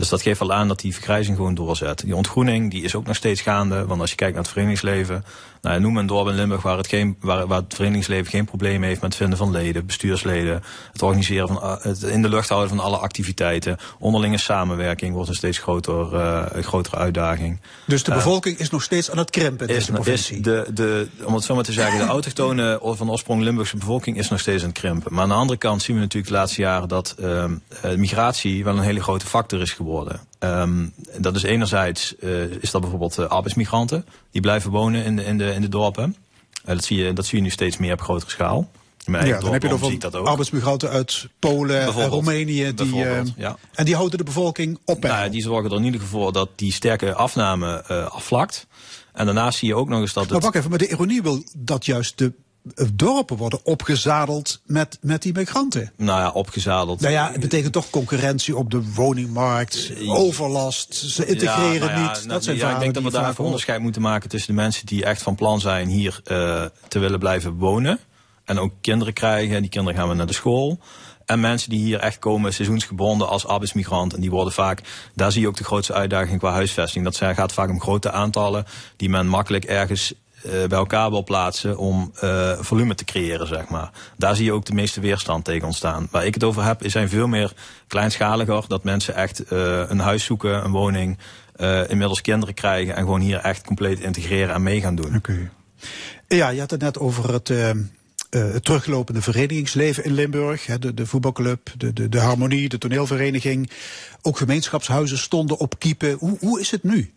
Dus 0.00 0.08
dat 0.08 0.22
geeft 0.22 0.40
al 0.40 0.52
aan 0.52 0.68
dat 0.68 0.80
die 0.80 0.94
vergrijzing 0.94 1.36
gewoon 1.36 1.54
doorzet. 1.54 2.04
Die 2.04 2.16
ontgroening 2.16 2.70
die 2.70 2.82
is 2.82 2.94
ook 2.94 3.06
nog 3.06 3.16
steeds 3.16 3.40
gaande. 3.40 3.86
Want 3.86 4.00
als 4.00 4.10
je 4.10 4.16
kijkt 4.16 4.34
naar 4.34 4.42
het 4.42 4.52
verenigingsleven. 4.52 5.24
Nou, 5.62 5.80
noem 5.80 5.96
een 5.96 6.06
dorp 6.06 6.28
in 6.28 6.34
Limburg 6.34 6.62
waar 6.62 6.76
het, 6.76 6.86
geen, 6.86 7.16
waar, 7.20 7.46
waar 7.46 7.60
het 7.60 7.74
verenigingsleven 7.74 8.30
geen 8.30 8.44
probleem 8.44 8.82
heeft 8.82 9.00
met 9.00 9.10
het 9.10 9.20
vinden 9.20 9.38
van 9.38 9.50
leden, 9.50 9.86
bestuursleden. 9.86 10.62
Het 10.92 11.02
organiseren 11.02 11.48
van 11.48 11.62
eh, 11.62 11.74
het 11.82 12.02
in 12.02 12.22
de 12.22 12.28
lucht 12.28 12.48
houden 12.48 12.68
van 12.68 12.80
alle 12.80 12.96
activiteiten. 12.96 13.76
Onderlinge 13.98 14.38
samenwerking 14.38 15.14
wordt 15.14 15.28
een 15.28 15.34
steeds 15.34 15.58
groter, 15.58 16.14
uh, 16.14 16.42
een 16.48 16.64
grotere 16.64 16.96
uitdaging. 16.96 17.60
Dus 17.86 18.02
de 18.02 18.10
eh, 18.10 18.16
bevolking 18.16 18.58
is 18.58 18.70
nog 18.70 18.82
steeds 18.82 19.10
aan 19.10 19.18
het 19.18 19.30
krimpen 19.30 19.68
in 19.68 19.74
is, 19.74 19.80
deze 19.80 19.92
provincie? 19.92 20.36
Is 20.36 20.42
de, 20.42 20.66
de, 20.74 21.08
om 21.24 21.34
het 21.34 21.44
zo 21.44 21.54
maar 21.54 21.64
te 21.64 21.72
zeggen, 21.72 21.98
de 21.98 22.06
autochtone 22.16 22.78
van 22.82 23.10
oorsprong 23.10 23.42
Limburgse 23.42 23.76
bevolking 23.76 24.18
is 24.18 24.28
nog 24.28 24.40
steeds 24.40 24.62
aan 24.62 24.68
het 24.68 24.78
krimpen. 24.78 25.14
Maar 25.14 25.22
aan 25.22 25.28
de 25.28 25.34
andere 25.34 25.58
kant 25.58 25.82
zien 25.82 25.96
we 25.96 26.02
natuurlijk 26.02 26.32
de 26.32 26.38
laatste 26.38 26.60
jaren 26.60 26.88
dat 26.88 27.14
uh, 27.20 27.44
migratie 27.96 28.64
wel 28.64 28.76
een 28.76 28.82
hele 28.82 29.02
grote 29.02 29.26
factor 29.26 29.60
is 29.60 29.72
geworden. 29.72 30.20
Um, 30.44 30.92
dat 31.18 31.36
is 31.36 31.42
enerzijds 31.42 32.14
uh, 32.20 32.42
is 32.42 32.70
dat 32.70 32.80
bijvoorbeeld 32.80 33.18
uh, 33.18 33.26
arbeidsmigranten 33.26 34.04
die 34.30 34.40
blijven 34.40 34.70
wonen 34.70 35.04
in 35.04 35.16
de, 35.16 35.24
in 35.24 35.38
de, 35.38 35.52
in 35.54 35.60
de 35.60 35.68
dorpen. 35.68 36.16
Uh, 36.64 36.74
dat, 36.74 36.84
zie 36.84 36.98
je, 36.98 37.12
dat 37.12 37.26
zie 37.26 37.38
je 37.38 37.44
nu 37.44 37.50
steeds 37.50 37.76
meer 37.76 37.92
op 37.92 38.00
grotere 38.00 38.30
schaal. 38.30 38.70
ja, 39.04 39.40
dan 39.40 39.52
heb 39.52 39.62
je 39.62 39.68
nog 39.68 40.24
arbeidsmigranten 40.26 40.90
uit 40.90 41.28
Polen 41.38 41.80
en 41.80 42.08
Roemenië. 42.08 42.74
Die, 42.74 42.94
ja. 43.36 43.56
En 43.74 43.84
die 43.84 43.94
houden 43.94 44.18
de 44.18 44.24
bevolking 44.24 44.78
op 44.84 45.02
nou, 45.02 45.30
Die 45.30 45.42
zorgen 45.42 45.70
er 45.70 45.76
in 45.76 45.84
ieder 45.84 46.00
geval 46.00 46.20
voor 46.20 46.32
dat 46.32 46.48
die 46.56 46.72
sterke 46.72 47.14
afname 47.14 47.84
afvlakt. 48.08 48.66
En 49.12 49.24
daarnaast 49.24 49.58
zie 49.58 49.68
je 49.68 49.74
ook 49.74 49.88
nog 49.88 50.00
eens 50.00 50.12
dat. 50.12 50.30
Maar 50.30 50.40
wacht 50.40 50.54
even, 50.54 50.70
maar 50.70 50.78
de 50.78 50.88
ironie 50.88 51.22
wil 51.22 51.44
dat 51.56 51.84
juist 51.84 52.18
de 52.18 52.32
dorpen 52.94 53.36
worden 53.36 53.60
opgezadeld 53.62 54.60
met, 54.66 54.98
met 55.00 55.22
die 55.22 55.32
migranten. 55.32 55.92
Nou 55.96 56.20
ja, 56.20 56.30
opgezadeld. 56.30 57.00
Nou 57.00 57.12
ja, 57.12 57.30
het 57.32 57.40
betekent 57.40 57.72
toch 57.72 57.90
concurrentie 57.90 58.56
op 58.56 58.70
de 58.70 58.92
woningmarkt, 58.94 59.92
overlast, 60.06 60.94
ze 60.94 61.26
integreren 61.26 61.72
ja, 61.72 61.78
nou 61.78 61.90
ja, 61.90 62.06
niet. 62.06 62.16
Nou, 62.16 62.28
dat 62.28 62.44
zijn 62.44 62.56
ja, 62.56 62.74
ik 62.74 62.80
denk 62.80 62.94
dat 62.94 63.02
we 63.02 63.10
daar 63.10 63.30
even 63.30 63.44
onderscheid 63.44 63.80
moeten 63.80 64.02
maken 64.02 64.28
tussen 64.28 64.54
de 64.54 64.60
mensen 64.60 64.86
die 64.86 65.04
echt 65.04 65.22
van 65.22 65.34
plan 65.34 65.60
zijn 65.60 65.88
hier 65.88 66.20
uh, 66.24 66.64
te 66.88 66.98
willen 66.98 67.18
blijven 67.18 67.54
wonen. 67.54 67.98
En 68.44 68.58
ook 68.58 68.72
kinderen 68.80 69.12
krijgen, 69.12 69.60
die 69.60 69.70
kinderen 69.70 69.98
gaan 69.98 70.08
we 70.08 70.14
naar 70.14 70.26
de 70.26 70.32
school. 70.32 70.78
En 71.24 71.40
mensen 71.40 71.70
die 71.70 71.80
hier 71.80 71.98
echt 71.98 72.18
komen 72.18 72.52
seizoensgebonden 72.52 73.28
als 73.28 73.46
arbeidsmigrant. 73.46 74.14
En 74.14 74.20
die 74.20 74.30
worden 74.30 74.52
vaak, 74.52 74.82
daar 75.14 75.32
zie 75.32 75.40
je 75.40 75.48
ook 75.48 75.56
de 75.56 75.64
grootste 75.64 75.92
uitdaging 75.92 76.38
qua 76.38 76.52
huisvesting. 76.52 77.04
Dat 77.04 77.16
gaat 77.16 77.52
vaak 77.52 77.68
om 77.68 77.80
grote 77.80 78.10
aantallen 78.10 78.64
die 78.96 79.08
men 79.08 79.26
makkelijk 79.26 79.64
ergens 79.64 80.14
uh, 80.46 80.52
bij 80.52 80.78
elkaar 80.78 81.10
wil 81.10 81.24
plaatsen 81.24 81.78
om 81.78 82.12
uh, 82.24 82.52
volume 82.60 82.94
te 82.94 83.04
creëren, 83.04 83.46
zeg 83.46 83.68
maar. 83.68 83.90
Daar 84.16 84.36
zie 84.36 84.44
je 84.44 84.52
ook 84.52 84.64
de 84.64 84.74
meeste 84.74 85.00
weerstand 85.00 85.44
tegen 85.44 85.66
ontstaan. 85.66 86.08
Waar 86.10 86.26
ik 86.26 86.34
het 86.34 86.44
over 86.44 86.64
heb, 86.64 86.82
zijn 86.84 87.08
veel 87.08 87.26
meer 87.26 87.52
kleinschaliger. 87.86 88.64
Dat 88.68 88.84
mensen 88.84 89.14
echt 89.14 89.52
uh, 89.52 89.82
een 89.88 89.98
huis 89.98 90.24
zoeken, 90.24 90.64
een 90.64 90.70
woning, 90.70 91.18
inmiddels 91.88 92.20
kinderen 92.20 92.54
krijgen 92.54 92.96
en 92.96 93.02
gewoon 93.02 93.20
hier 93.20 93.38
echt 93.38 93.66
compleet 93.66 94.00
integreren 94.00 94.54
en 94.54 94.62
mee 94.62 94.80
gaan 94.80 94.94
doen. 94.94 95.16
Oké. 95.16 95.50
Ja, 96.28 96.48
je 96.48 96.60
had 96.60 96.70
het 96.70 96.80
net 96.80 96.98
over 96.98 97.32
het 97.32 97.48
het 98.30 98.64
teruglopende 98.64 99.22
verenigingsleven 99.22 100.04
in 100.04 100.12
Limburg. 100.12 100.64
De, 100.64 100.94
de 100.94 101.06
voetbalclub, 101.06 101.72
de, 101.76 101.92
de, 101.92 102.08
de 102.08 102.18
harmonie, 102.20 102.68
de 102.68 102.78
toneelvereniging. 102.78 103.70
Ook 104.22 104.38
gemeenschapshuizen 104.38 105.18
stonden 105.18 105.58
op 105.58 105.78
kiepen. 105.78 106.16
Hoe, 106.18 106.36
hoe 106.40 106.60
is 106.60 106.70
het 106.70 106.82
nu? 106.82 107.12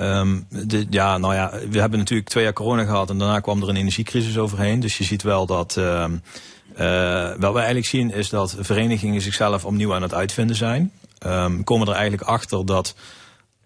Um, 0.00 0.46
de, 0.48 0.86
ja, 0.90 1.18
nou 1.18 1.34
ja, 1.34 1.52
we 1.70 1.80
hebben 1.80 1.98
natuurlijk 1.98 2.28
twee 2.28 2.44
jaar 2.44 2.52
corona 2.52 2.84
gehad 2.84 3.10
en 3.10 3.18
daarna 3.18 3.40
kwam 3.40 3.62
er 3.62 3.68
een 3.68 3.76
energiecrisis 3.76 4.38
overheen. 4.38 4.80
Dus 4.80 4.98
je 4.98 5.04
ziet 5.04 5.22
wel 5.22 5.46
dat. 5.46 5.76
Uh, 5.78 6.04
uh, 6.78 7.28
wat 7.38 7.52
we 7.52 7.58
eigenlijk 7.58 7.86
zien 7.86 8.12
is 8.12 8.28
dat 8.28 8.56
verenigingen 8.60 9.20
zichzelf 9.20 9.64
opnieuw 9.64 9.94
aan 9.94 10.02
het 10.02 10.14
uitvinden 10.14 10.56
zijn. 10.56 10.92
Um, 11.26 11.64
komen 11.64 11.88
er 11.88 11.94
eigenlijk 11.94 12.22
achter 12.22 12.66
dat 12.66 12.94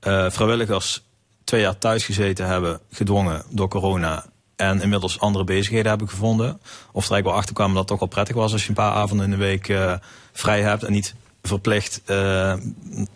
uh, 0.06 0.30
vrijwilligers 0.30 1.02
twee 1.44 1.60
jaar 1.60 1.78
thuis 1.78 2.04
gezeten 2.04 2.46
hebben, 2.46 2.80
gedwongen 2.92 3.42
door 3.50 3.68
corona. 3.68 4.24
En 4.56 4.80
inmiddels 4.80 5.20
andere 5.20 5.44
bezigheden 5.44 5.88
hebben 5.88 6.08
gevonden. 6.08 6.48
Of 6.92 7.04
er 7.04 7.12
eigenlijk 7.12 7.24
wel 7.24 7.34
achter 7.34 7.54
kwamen 7.54 7.74
dat 7.74 7.82
het 7.82 7.90
toch 7.90 8.00
wel 8.00 8.08
prettig 8.08 8.36
was 8.36 8.52
als 8.52 8.62
je 8.62 8.68
een 8.68 8.74
paar 8.74 8.92
avonden 8.92 9.24
in 9.24 9.30
de 9.32 9.44
week 9.44 9.68
uh, 9.68 9.92
vrij 10.32 10.62
hebt. 10.62 10.82
En 10.82 10.92
niet 10.92 11.14
verplicht 11.42 12.00
uh, 12.06 12.54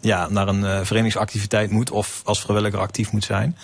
ja, 0.01 0.29
naar 0.29 0.49
een 0.49 0.61
uh, 0.61 0.81
verenigingsactiviteit 0.83 1.71
moet 1.71 1.91
of 1.91 2.21
als 2.25 2.41
vrijwilliger 2.41 2.79
actief 2.79 3.13
moet 3.13 3.25
zijn. 3.25 3.57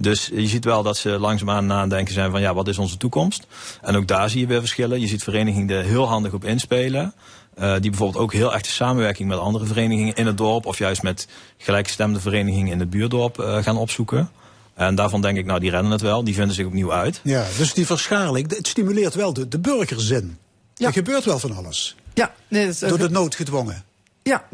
Dus 0.00 0.30
je 0.34 0.46
ziet 0.46 0.64
wel 0.64 0.82
dat 0.82 0.96
ze 0.96 1.08
langzaamaan 1.08 1.66
nadenken 1.66 2.14
zijn 2.14 2.30
van 2.30 2.40
ja, 2.40 2.54
wat 2.54 2.68
is 2.68 2.78
onze 2.78 2.96
toekomst? 2.96 3.46
En 3.82 3.96
ook 3.96 4.06
daar 4.06 4.30
zie 4.30 4.40
je 4.40 4.46
weer 4.46 4.60
verschillen. 4.60 5.00
Je 5.00 5.06
ziet 5.06 5.22
verenigingen 5.22 5.76
er 5.76 5.84
heel 5.84 6.08
handig 6.08 6.32
op 6.32 6.44
inspelen. 6.44 7.14
Uh, 7.58 7.72
die 7.80 7.90
bijvoorbeeld 7.90 8.22
ook 8.22 8.32
heel 8.32 8.54
echt 8.54 8.64
de 8.64 8.70
samenwerking 8.70 9.28
met 9.28 9.38
andere 9.38 9.66
verenigingen 9.66 10.14
in 10.14 10.26
het 10.26 10.36
dorp 10.36 10.66
of 10.66 10.78
juist 10.78 11.02
met 11.02 11.28
gelijkgestemde 11.58 12.20
verenigingen 12.20 12.72
in 12.72 12.80
het 12.80 12.90
buurdorp 12.90 13.38
uh, 13.38 13.62
gaan 13.62 13.76
opzoeken. 13.76 14.30
En 14.74 14.94
daarvan 14.94 15.20
denk 15.20 15.38
ik, 15.38 15.44
nou, 15.44 15.60
die 15.60 15.70
rennen 15.70 15.92
het 15.92 16.00
wel. 16.00 16.24
Die 16.24 16.34
vinden 16.34 16.54
zich 16.54 16.66
opnieuw 16.66 16.92
uit. 16.92 17.20
Ja, 17.22 17.46
dus 17.56 17.74
die 17.74 17.86
verschaling, 17.86 18.56
het 18.56 18.66
stimuleert 18.66 19.14
wel 19.14 19.32
de, 19.32 19.48
de 19.48 19.58
burgerzin. 19.58 20.38
Ja. 20.74 20.86
Er 20.86 20.92
gebeurt 20.92 21.24
wel 21.24 21.38
van 21.38 21.56
alles. 21.56 21.96
Ja, 22.14 22.34
nee, 22.48 22.66
dat, 22.66 22.88
Door 22.88 22.98
de 22.98 23.10
nood 23.10 23.34
gedwongen. 23.34 23.84
Ja, 24.26 24.44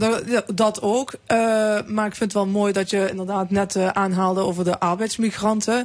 dat 0.55 0.83
ook. 0.83 1.13
Uh, 1.13 1.39
maar 1.87 2.07
ik 2.07 2.15
vind 2.15 2.33
het 2.33 2.33
wel 2.33 2.47
mooi 2.47 2.73
dat 2.73 2.91
je 2.91 3.09
inderdaad 3.11 3.51
net 3.51 3.75
uh, 3.75 3.89
aanhaalde 3.89 4.41
over 4.41 4.65
de 4.65 4.79
arbeidsmigranten. 4.79 5.85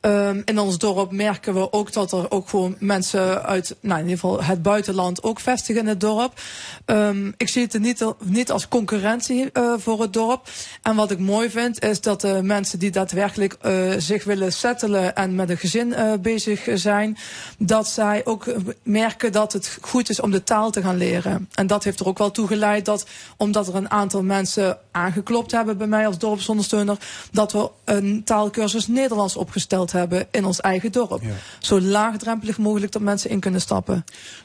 Um, 0.00 0.42
in 0.44 0.58
ons 0.58 0.78
dorp 0.78 1.10
merken 1.10 1.54
we 1.54 1.72
ook 1.72 1.92
dat 1.92 2.12
er 2.12 2.30
ook 2.30 2.48
gewoon 2.48 2.76
mensen 2.78 3.42
uit, 3.42 3.76
nou 3.80 4.00
in 4.00 4.04
ieder 4.08 4.20
geval 4.20 4.44
het 4.44 4.62
buitenland 4.62 5.22
ook 5.22 5.40
vestigen 5.40 5.80
in 5.80 5.88
het 5.88 6.00
dorp. 6.00 6.40
Um, 6.86 7.34
ik 7.36 7.48
zie 7.48 7.62
het 7.62 7.78
niet, 7.78 8.04
niet 8.24 8.50
als 8.50 8.68
concurrentie 8.68 9.50
uh, 9.52 9.72
voor 9.76 10.00
het 10.00 10.12
dorp. 10.12 10.48
En 10.82 10.96
wat 10.96 11.10
ik 11.10 11.18
mooi 11.18 11.50
vind 11.50 11.82
is 11.82 12.00
dat 12.00 12.20
de 12.20 12.40
mensen 12.42 12.78
die 12.78 12.90
daadwerkelijk 12.90 13.56
zich 13.98 14.24
willen 14.24 14.52
settelen 14.52 15.16
en 15.16 15.34
met 15.34 15.50
een 15.50 15.58
gezin 15.58 15.94
bezig 16.20 16.68
zijn, 16.74 17.18
dat 17.58 17.88
zij 17.88 18.20
ook 18.24 18.44
merken 18.82 19.32
dat 19.32 19.52
het 19.52 19.78
goed 19.80 20.08
is 20.08 20.20
om 20.20 20.30
de 20.30 20.44
taal 20.44 20.70
te 20.70 20.82
gaan 20.82 20.96
leren. 20.96 21.48
En 21.54 21.66
dat 21.66 21.84
heeft 21.84 22.00
er 22.00 22.06
ook 22.06 22.18
wel 22.18 22.30
toe 22.30 22.46
geleid 22.46 22.84
dat 22.84 23.06
omdat 23.36 23.68
er 23.68 23.74
een 23.74 23.90
aantal 23.90 24.22
mensen 24.22 24.78
aangeklopt 24.90 25.52
hebben 25.52 25.78
bij 25.78 25.86
mij 25.86 26.06
als 26.06 26.18
dorpsondersteuner, 26.18 26.96
dat 27.30 27.52
we 27.52 27.70
een 27.84 28.24
taalkursus 28.24 28.86
Nederlands 28.86 29.36
opgesteld 29.36 29.92
hebben 29.92 30.26
in 30.30 30.44
ons 30.44 30.60
eigen 30.60 30.92
dorp. 30.92 31.22
Ja. 31.22 31.30
Zo 31.58 31.80
laagdrempelig 31.80 32.58
mogelijk 32.58 32.92
dat 32.92 33.02
mensen 33.02 33.30
in 33.30 33.40
kunnen 33.40 33.60
stappen. 33.60 34.04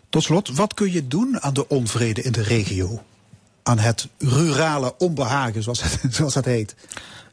Tot 0.10 0.24
slot, 0.24 0.56
wat 0.56 0.74
kun 0.74 0.92
je 0.92 1.08
doen 1.08 1.42
aan 1.42 1.54
de 1.54 1.68
onvrede 1.68 2.22
in 2.22 2.32
de 2.32 2.44
regio? 2.44 3.04
Aan 3.64 3.80
het 3.80 4.08
rurale 4.18 4.94
onbehagen, 4.98 5.64
zoals 5.64 5.82
het, 5.84 6.16
zoals 6.16 6.36
het 6.36 6.46
heet? 6.46 6.76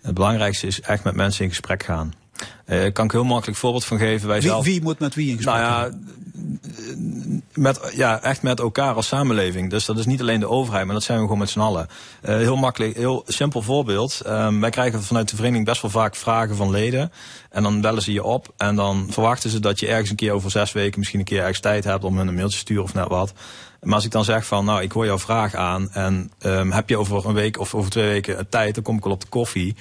Het 0.00 0.14
belangrijkste 0.14 0.66
is 0.66 0.80
echt 0.80 1.04
met 1.04 1.14
mensen 1.14 1.44
in 1.44 1.50
gesprek 1.50 1.82
gaan. 1.82 2.12
Uh, 2.66 2.92
kan 2.92 3.04
ik 3.04 3.12
heel 3.12 3.24
makkelijk 3.24 3.58
voorbeeld 3.58 3.84
van 3.84 3.98
geven. 3.98 4.28
Wij 4.28 4.40
wie, 4.40 4.48
zelf, 4.48 4.64
wie 4.64 4.82
moet 4.82 4.98
met 4.98 5.14
wie 5.14 5.30
in 5.30 5.36
gesprek 5.36 5.54
nou 5.54 5.92
ja, 5.92 5.98
met, 7.54 7.92
ja, 7.94 8.22
echt 8.22 8.42
met 8.42 8.60
elkaar 8.60 8.94
als 8.94 9.06
samenleving. 9.06 9.70
Dus 9.70 9.84
dat 9.84 9.98
is 9.98 10.06
niet 10.06 10.20
alleen 10.20 10.40
de 10.40 10.48
overheid, 10.48 10.84
maar 10.84 10.94
dat 10.94 11.04
zijn 11.04 11.18
we 11.18 11.24
gewoon 11.24 11.38
met 11.38 11.50
z'n 11.50 11.60
allen. 11.60 11.88
Uh, 12.22 12.36
heel 12.36 12.56
makkelijk, 12.56 12.96
heel 12.96 13.22
simpel 13.26 13.62
voorbeeld. 13.62 14.20
Um, 14.26 14.60
wij 14.60 14.70
krijgen 14.70 15.02
vanuit 15.02 15.28
de 15.28 15.36
vereniging 15.36 15.66
best 15.66 15.82
wel 15.82 15.90
vaak 15.90 16.16
vragen 16.16 16.56
van 16.56 16.70
leden. 16.70 17.12
En 17.50 17.62
dan 17.62 17.80
bellen 17.80 18.02
ze 18.02 18.12
je 18.12 18.24
op 18.24 18.52
en 18.56 18.74
dan 18.74 19.06
verwachten 19.10 19.50
ze 19.50 19.60
dat 19.60 19.80
je 19.80 19.86
ergens 19.86 20.10
een 20.10 20.16
keer 20.16 20.32
over 20.32 20.50
zes 20.50 20.72
weken 20.72 20.98
misschien 20.98 21.18
een 21.18 21.24
keer 21.24 21.40
ergens 21.40 21.60
tijd 21.60 21.84
hebt 21.84 22.04
om 22.04 22.16
hun 22.16 22.28
een 22.28 22.34
mailtje 22.34 22.58
te 22.58 22.64
sturen 22.64 22.82
of 22.82 22.94
net 22.94 23.08
wat. 23.08 23.32
Maar 23.80 23.94
als 23.94 24.04
ik 24.04 24.10
dan 24.10 24.24
zeg 24.24 24.46
van, 24.46 24.64
nou, 24.64 24.82
ik 24.82 24.92
hoor 24.92 25.04
jouw 25.04 25.18
vraag 25.18 25.54
aan 25.54 25.92
en 25.92 26.32
um, 26.42 26.72
heb 26.72 26.88
je 26.88 26.96
over 26.96 27.26
een 27.26 27.34
week 27.34 27.58
of 27.58 27.74
over 27.74 27.90
twee 27.90 28.08
weken 28.08 28.48
tijd, 28.48 28.74
dan 28.74 28.82
kom 28.84 28.96
ik 28.96 29.04
wel 29.04 29.12
op 29.12 29.20
de 29.20 29.28
koffie. 29.28 29.76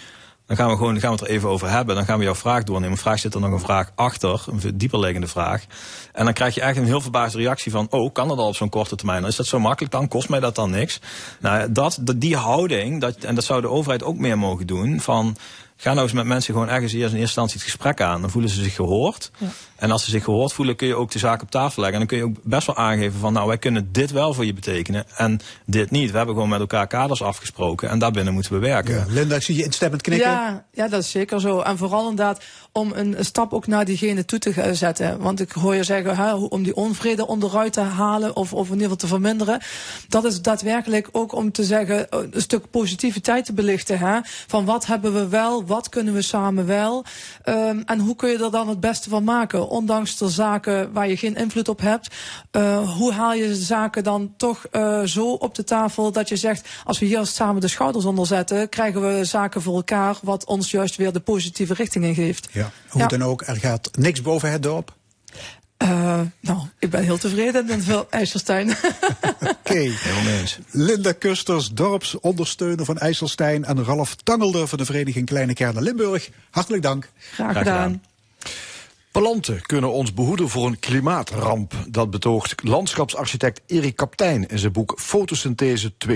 Dan 0.50 0.58
gaan 0.58 0.70
we 0.70 0.76
gewoon 0.76 1.00
gaan 1.00 1.12
we 1.12 1.20
het 1.20 1.28
er 1.28 1.36
even 1.36 1.50
over 1.50 1.70
hebben. 1.70 1.96
Dan 1.96 2.06
gaan 2.06 2.18
we 2.18 2.24
jouw 2.24 2.36
vraag 2.36 2.64
doornemen. 2.64 2.98
Vraag 2.98 3.20
zit 3.20 3.34
er 3.34 3.40
nog 3.40 3.52
een 3.52 3.60
vraag 3.60 3.92
achter, 3.96 4.46
een 4.48 4.78
dieperliggende 4.78 5.28
vraag. 5.28 5.66
En 6.14 6.26
dan 6.26 6.34
krijg 6.34 6.56
je 6.56 6.62
eigenlijk 6.62 6.92
een 6.92 6.96
heel 6.96 7.10
verbaasde 7.12 7.38
reactie 7.38 7.72
van: 7.72 7.88
Oh, 7.90 8.14
kan 8.14 8.28
dat 8.28 8.38
al 8.38 8.48
op 8.48 8.56
zo'n 8.56 8.70
korte 8.70 8.96
termijn? 8.96 9.26
Is 9.26 9.36
dat 9.36 9.46
zo 9.46 9.60
makkelijk 9.60 9.94
dan? 9.94 10.08
Kost 10.08 10.30
mij 10.30 10.40
dat 10.40 10.56
dan 10.56 10.70
niks? 10.70 11.00
Nou, 11.40 11.72
dat, 11.72 12.00
die 12.16 12.36
houding, 12.36 13.02
dat, 13.02 13.16
en 13.16 13.36
dat 13.36 13.44
zou 13.44 13.62
de 13.62 13.70
overheid 13.70 14.04
ook 14.04 14.18
meer 14.18 14.38
mogen 14.38 14.68
doen. 14.68 15.00
Van 15.00 15.38
ga 15.82 15.94
nou 15.94 16.04
eens 16.04 16.14
met 16.14 16.26
mensen 16.26 16.54
gewoon 16.54 16.70
ergens 16.70 16.94
eerst 16.94 17.14
in 17.14 17.20
eerste 17.20 17.22
instantie 17.22 17.54
het 17.54 17.64
gesprek 17.64 18.02
aan. 18.02 18.22
Dan 18.22 18.30
voelen 18.30 18.52
ze 18.52 18.64
zich 18.64 18.76
gehoord. 18.76 19.32
Ja. 19.38 19.48
En 19.76 19.92
als 19.92 20.04
ze 20.04 20.10
zich 20.10 20.24
gehoord 20.24 20.54
voelen, 20.54 20.76
kun 20.76 20.88
je 20.88 20.96
ook 20.96 21.12
de 21.12 21.20
zaak 21.20 21.42
op 21.42 21.52
tafel 21.52 21.82
leggen. 21.82 22.02
En 22.02 22.08
dan 22.08 22.18
kun 22.18 22.18
je 22.18 22.34
ook 22.34 22.44
best 22.44 22.68
wel 22.68 22.76
aangeven 22.76 23.20
van, 23.20 23.34
nou, 23.34 23.48
wij 23.48 23.58
kunnen 23.58 23.92
dit 23.92 24.12
wel 24.12 24.34
voor 24.34 24.46
je 24.46 24.54
betekenen 24.54 25.06
en 25.16 25.40
dit 25.66 25.92
niet. 25.92 26.12
We 26.12 26.18
hebben 26.18 26.36
gewoon 26.36 26.50
met 26.50 26.60
elkaar 26.60 26.88
kaders 26.88 27.22
afgesproken 27.22 27.90
en 27.90 28.00
daarbinnen 28.00 28.34
moeten 28.34 28.52
we 28.52 28.60
werken. 28.60 28.96
Ja, 28.96 29.06
Linda, 29.08 29.36
ik 29.36 29.42
zie 29.42 29.56
je 29.56 29.64
instemmend 29.64 30.02
knikken. 30.02 30.30
Ja, 30.30 30.66
ja, 30.72 30.88
dat 30.88 31.02
is 31.02 31.12
zeker 31.12 31.42
zo. 31.42 31.60
En 31.60 31.78
vooral 31.78 32.10
inderdaad 32.10 32.44
om 32.72 32.92
een 32.96 33.16
stap 33.20 33.54
ook 33.54 33.68
naar 33.68 33.86
diegene 33.86 34.26
toe 34.26 34.40
te 34.40 34.70
zetten. 34.74 35.20
Want 35.20 35.40
ik 35.40 35.52
hoor 35.52 35.76
je 35.76 35.84
zeggen, 35.84 36.16
hè, 36.16 36.34
om 36.34 36.64
die 36.64 36.76
onvrede 36.76 37.28
onderuit 37.28 37.74
te 37.74 37.82
halen 37.82 38.36
of, 38.36 38.54
of 38.54 38.68
in 38.68 38.74
ieder 38.74 38.82
geval 38.82 38.98
te 38.98 39.08
verminderen. 39.08 39.62
Dat 40.08 40.26
is 40.26 40.42
daadwerkelijk 40.42 41.10
ook 41.12 41.36
om 41.36 41.52
te 41.52 41.64
zeggen, 41.64 42.08
een 42.10 42.42
stuk 42.42 42.70
positiviteit 42.70 43.46
te 43.46 43.54
belichten. 43.54 44.00
Hè? 44.00 44.20
Van 44.48 44.66
wat 44.66 44.86
hebben 44.86 45.14
we 45.14 45.28
wel, 45.28 45.66
wat 45.70 45.90
kunnen 45.90 46.14
we 46.14 46.22
samen 46.22 46.66
wel. 46.66 47.06
Um, 47.46 47.84
en 47.86 48.00
hoe 48.00 48.16
kun 48.16 48.30
je 48.30 48.44
er 48.44 48.52
dan 48.52 48.68
het 48.70 48.80
beste 48.80 49.10
van 49.10 49.24
maken? 49.24 49.68
ondanks 49.70 50.18
de 50.18 50.30
zaken 50.30 50.94
waar 50.94 51.10
je 51.10 51.18
geen 51.18 51.36
invloed 51.36 51.70
op 51.70 51.80
hebt. 51.80 52.16
Uh, 52.52 52.90
hoe 52.98 53.14
haal 53.14 53.34
je 53.34 53.48
de 53.48 53.56
zaken 53.56 54.04
dan 54.04 54.34
toch 54.38 54.66
uh, 54.72 55.02
zo 55.04 55.32
op 55.32 55.56
de 55.56 55.64
tafel 55.64 56.12
dat 56.12 56.30
je 56.30 56.36
zegt, 56.36 56.68
als 56.84 57.00
we 57.00 57.06
hier 57.06 57.26
samen 57.26 57.62
de 57.62 57.68
schouders 57.68 58.06
onder 58.06 58.26
zetten, 58.26 58.70
krijgen 58.70 59.02
we 59.02 59.26
zaken 59.26 59.62
voor 59.62 59.76
elkaar 59.76 60.18
wat 60.22 60.46
ons 60.46 60.72
juist 60.72 60.96
weer 60.96 61.12
de 61.12 61.20
positieve 61.20 61.74
richting 61.74 62.06
in 62.06 62.14
geeft. 62.14 62.50
Ja, 62.52 62.72
hoe 62.90 63.02
ja. 63.02 63.08
dan 63.08 63.24
ook, 63.24 63.42
er 63.42 63.56
gaat 63.56 63.90
niks 63.98 64.22
boven 64.22 64.52
het 64.52 64.64
dorp. 64.64 64.98
Uh, 65.84 66.22
nou, 66.40 66.60
ik 66.80 66.90
ben 66.90 67.04
heel 67.04 67.18
tevreden 67.18 67.66
met 67.66 67.84
veel 67.84 68.08
IJsselstein. 68.10 68.70
Oké. 69.40 69.56
Okay. 69.64 69.94
Linda 70.72 71.12
Kusters, 71.12 71.70
dorpsondersteuner 71.70 72.86
van 72.86 72.98
IJsselstein. 72.98 73.66
En 73.66 73.84
Ralf 73.84 74.16
Tangelder 74.16 74.68
van 74.68 74.78
de 74.78 74.86
Vereniging 74.86 75.26
Kleine 75.26 75.54
Kernen 75.54 75.84
Limburg. 75.84 76.30
Hartelijk 76.50 76.84
dank. 76.84 77.10
Graag 77.16 77.58
gedaan. 77.58 77.64
Graag 77.64 77.64
gedaan. 77.64 78.02
Planten 79.12 79.62
kunnen 79.62 79.92
ons 79.92 80.14
behoeden 80.14 80.50
voor 80.50 80.68
een 80.68 80.80
klimaatramp. 80.80 81.74
Dat 81.88 82.12
betoogt 82.12 82.64
landschapsarchitect 82.64 83.62
Erik 83.66 83.96
Kaptein 83.96 84.48
in 84.48 84.60
zijn 84.60 84.72
boek 84.72 85.00
Fotosynthese 85.00 85.92
2.0. 86.08 86.14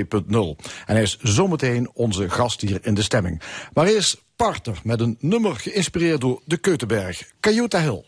En 0.85 0.95
hij 0.95 1.01
is 1.01 1.17
zometeen 1.21 1.89
onze 1.93 2.29
gast 2.29 2.61
hier 2.61 2.79
in 2.81 2.93
de 2.93 3.01
stemming. 3.01 3.41
Maar 3.73 3.85
eerst 3.85 4.21
Parter 4.35 4.79
met 4.83 4.99
een 4.99 5.17
nummer 5.19 5.55
geïnspireerd 5.55 6.21
door 6.21 6.41
de 6.45 6.57
Keutenberg, 6.57 7.23
Cayuta 7.39 7.81
Hill. 7.81 8.03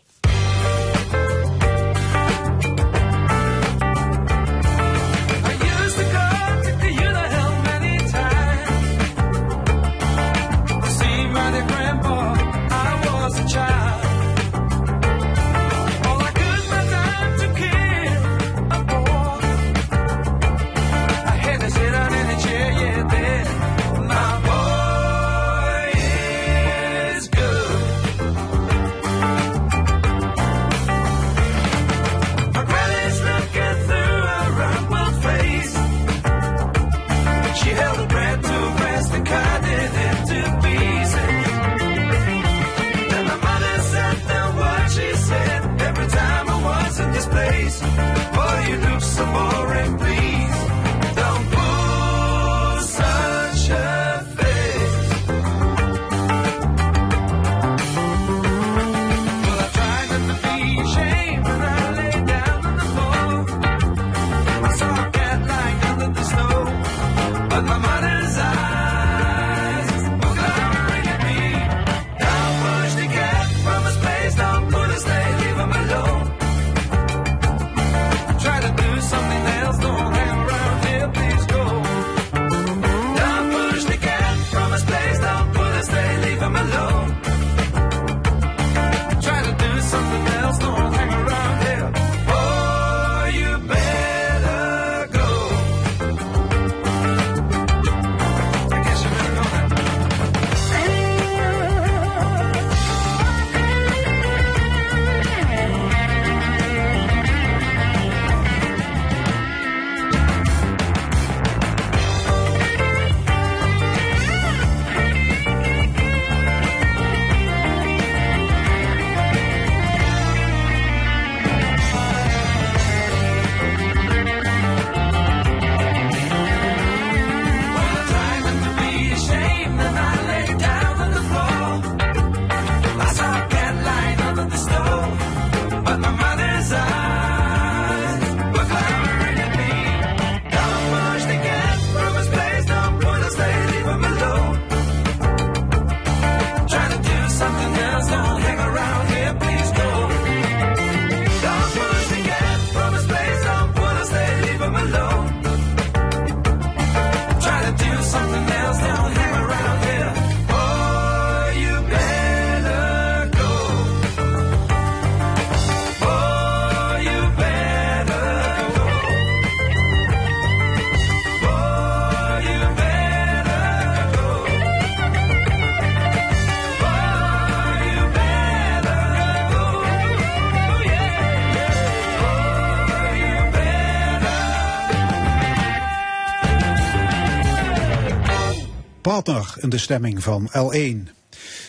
In 189.60 189.68
de 189.68 189.78
stemming 189.78 190.22
van 190.22 190.50
L1. 190.50 191.10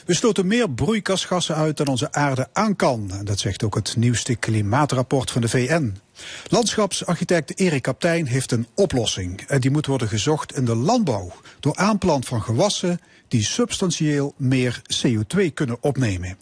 We 0.06 0.14
stoten 0.14 0.48
meer 0.48 0.70
broeikasgassen 0.70 1.56
uit 1.56 1.78
dan 1.78 1.88
onze 1.88 2.12
aarde 2.12 2.48
aan 2.54 2.76
kan. 2.76 3.12
Dat 3.24 3.40
zegt 3.40 3.64
ook 3.64 3.76
het 3.76 3.96
nieuwste 3.96 4.36
klimaatrapport 4.36 5.32
van 5.32 5.42
de 5.42 5.50
VN. 5.50 5.96
Landschapsarchitect 6.48 7.60
Erik 7.60 7.82
Kaptein 7.82 8.26
heeft 8.26 8.52
een 8.52 8.68
oplossing. 8.76 9.42
En 9.42 9.62
die 9.62 9.72
moet 9.72 9.86
worden 9.86 10.08
gezocht 10.08 10.56
in 10.56 10.66
de 10.66 10.76
landbouw. 10.76 11.34
Door 11.60 11.76
aanplant 11.76 12.26
van 12.26 12.42
gewassen 12.42 13.00
die 13.28 13.44
substantieel 13.44 14.34
meer 14.38 14.82
CO2 14.96 15.54
kunnen 15.54 15.78
opnemen. 15.80 16.38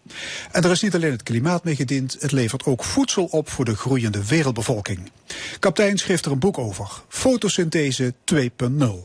En 0.51 0.63
er 0.63 0.71
is 0.71 0.81
niet 0.81 0.95
alleen 0.95 1.11
het 1.11 1.23
klimaat 1.23 1.63
mee 1.63 1.75
gediend, 1.75 2.17
het 2.19 2.31
levert 2.31 2.65
ook 2.65 2.83
voedsel 2.83 3.25
op 3.25 3.49
voor 3.49 3.65
de 3.65 3.75
groeiende 3.75 4.25
wereldbevolking. 4.25 5.11
Kaptein 5.59 5.97
schreef 5.97 6.25
er 6.25 6.31
een 6.31 6.39
boek 6.39 6.57
over, 6.57 7.03
Fotosynthese 7.07 8.13
2.0. 8.33 8.39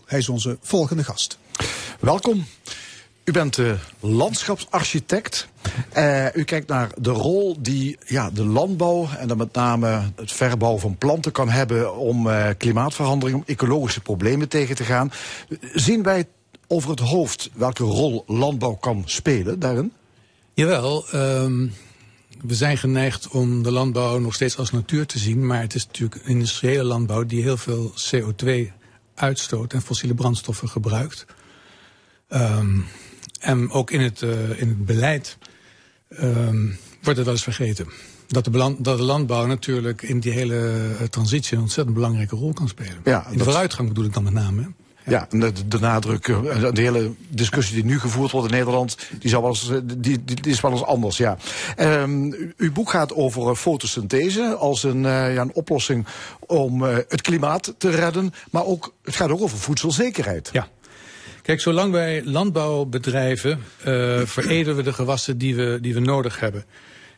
Hij 0.06 0.18
is 0.18 0.28
onze 0.28 0.58
volgende 0.60 1.04
gast. 1.04 1.38
Welkom. 2.00 2.44
U 3.24 3.32
bent 3.32 3.58
uh, 3.58 3.72
landschapsarchitect. 4.00 5.48
Uh, 5.96 6.34
u 6.34 6.44
kijkt 6.44 6.68
naar 6.68 6.90
de 6.98 7.10
rol 7.10 7.56
die 7.62 7.98
ja, 8.06 8.30
de 8.30 8.44
landbouw 8.44 9.08
en 9.18 9.28
dan 9.28 9.36
met 9.36 9.52
name 9.52 10.12
het 10.16 10.32
verbouwen 10.32 10.80
van 10.80 10.96
planten 10.98 11.32
kan 11.32 11.48
hebben 11.48 11.96
om 11.96 12.26
uh, 12.26 12.48
klimaatverandering, 12.58 13.38
om 13.38 13.44
ecologische 13.46 14.00
problemen 14.00 14.48
tegen 14.48 14.76
te 14.76 14.84
gaan. 14.84 15.12
Zien 15.74 16.02
wij 16.02 16.26
over 16.66 16.90
het 16.90 17.00
hoofd 17.00 17.50
welke 17.54 17.84
rol 17.84 18.24
landbouw 18.26 18.74
kan 18.74 19.02
spelen 19.06 19.58
daarin? 19.58 19.92
Jawel. 20.54 21.04
Um, 21.14 21.72
we 22.42 22.54
zijn 22.54 22.78
geneigd 22.78 23.28
om 23.28 23.62
de 23.62 23.72
landbouw 23.72 24.18
nog 24.18 24.34
steeds 24.34 24.58
als 24.58 24.70
natuur 24.70 25.06
te 25.06 25.18
zien, 25.18 25.46
maar 25.46 25.60
het 25.60 25.74
is 25.74 25.86
natuurlijk 25.86 26.20
industriële 26.24 26.82
landbouw 26.82 27.24
die 27.24 27.42
heel 27.42 27.56
veel 27.56 27.92
CO2 28.14 28.72
uitstoot 29.14 29.72
en 29.72 29.82
fossiele 29.82 30.14
brandstoffen 30.14 30.68
gebruikt. 30.68 31.26
Um, 32.32 32.84
en 33.40 33.70
ook 33.70 33.90
in 33.90 34.00
het, 34.00 34.20
uh, 34.20 34.60
in 34.60 34.68
het 34.68 34.86
beleid 34.86 35.38
um, 36.22 36.78
wordt 37.02 37.16
het 37.16 37.24
wel 37.24 37.34
eens 37.34 37.42
vergeten. 37.42 37.88
Dat 38.26 38.44
de, 38.44 38.74
dat 38.78 38.98
de, 38.98 39.02
landbouw 39.02 39.46
natuurlijk 39.46 40.02
in 40.02 40.20
die 40.20 40.32
hele 40.32 40.88
uh, 41.00 41.06
transitie 41.06 41.56
een 41.56 41.62
ontzettend 41.62 41.96
belangrijke 41.96 42.36
rol 42.36 42.52
kan 42.52 42.68
spelen. 42.68 43.00
Ja, 43.04 43.26
in 43.30 43.38
de 43.38 43.44
vooruitgang 43.44 43.88
bedoel 43.88 44.04
ik 44.04 44.12
dan 44.12 44.22
met 44.22 44.32
name. 44.32 44.72
Ja, 45.06 45.26
de, 45.30 45.68
de, 45.68 45.78
nadruk, 45.78 46.28
eh, 46.28 46.72
de 46.72 46.80
hele 46.80 47.12
discussie 47.28 47.74
die 47.74 47.84
nu 47.84 48.00
gevoerd 48.00 48.30
wordt 48.30 48.50
in 48.50 48.54
Nederland, 48.54 48.96
die, 49.18 49.30
wel 49.30 49.46
eens, 49.46 49.72
die, 49.96 50.24
die, 50.24 50.36
is 50.42 50.60
wel 50.60 50.70
eens 50.70 50.84
anders, 50.84 51.16
ja. 51.16 51.36
Um, 51.78 52.34
uw 52.56 52.72
boek 52.72 52.90
gaat 52.90 53.14
over 53.14 53.56
fotosynthese 53.56 54.56
als 54.58 54.82
een, 54.82 55.04
uh, 55.04 55.34
ja, 55.34 55.40
een 55.40 55.54
oplossing 55.54 56.06
om 56.46 56.82
uh, 56.82 56.96
het 57.08 57.20
klimaat 57.20 57.74
te 57.78 57.90
redden, 57.90 58.32
maar 58.50 58.64
ook, 58.64 58.94
het 59.04 59.16
gaat 59.16 59.30
ook 59.30 59.40
over 59.40 59.58
voedselzekerheid. 59.58 60.48
Ja. 60.52 60.68
Kijk, 61.42 61.60
zolang 61.60 61.92
wij 61.92 62.24
landbouw 62.24 62.84
bedrijven, 62.84 63.50
uh, 63.86 64.20
veredelen 64.24 64.76
we 64.76 64.82
de 64.82 64.92
gewassen 64.92 65.38
die 65.38 65.54
we, 65.54 65.78
die 65.80 65.94
we 65.94 66.00
nodig 66.00 66.40
hebben. 66.40 66.64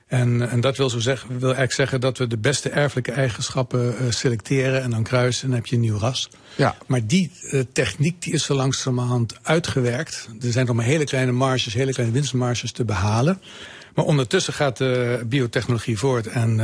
En, 0.06 0.50
en 0.50 0.60
dat 0.60 0.76
wil, 0.76 0.90
zo 0.90 0.98
zeggen, 0.98 1.28
wil 1.28 1.42
eigenlijk 1.42 1.72
zeggen 1.72 2.00
dat 2.00 2.18
we 2.18 2.26
de 2.26 2.38
beste 2.38 2.70
erfelijke 2.70 3.12
eigenschappen 3.12 3.94
uh, 4.00 4.10
selecteren 4.10 4.82
en 4.82 4.90
dan 4.90 5.02
kruisen 5.02 5.42
en 5.42 5.48
dan 5.48 5.58
heb 5.58 5.66
je 5.66 5.74
een 5.74 5.80
nieuw 5.80 5.98
ras. 5.98 6.30
Ja. 6.56 6.76
Maar 6.86 7.06
die 7.06 7.30
uh, 7.42 7.62
techniek 7.72 8.22
die 8.22 8.32
is 8.32 8.44
zo 8.44 8.54
langzamerhand 8.54 9.34
uitgewerkt. 9.42 10.28
Er 10.40 10.52
zijn 10.52 10.66
nog 10.66 10.76
maar 10.76 10.84
hele 10.84 11.04
kleine 11.04 11.32
marges, 11.32 11.74
hele 11.74 11.92
kleine 11.92 12.14
winstmarges 12.14 12.72
te 12.72 12.84
behalen. 12.84 13.40
Maar 13.94 14.04
ondertussen 14.04 14.52
gaat 14.52 14.76
de 14.76 15.22
biotechnologie 15.26 15.98
voort 15.98 16.26
en 16.26 16.58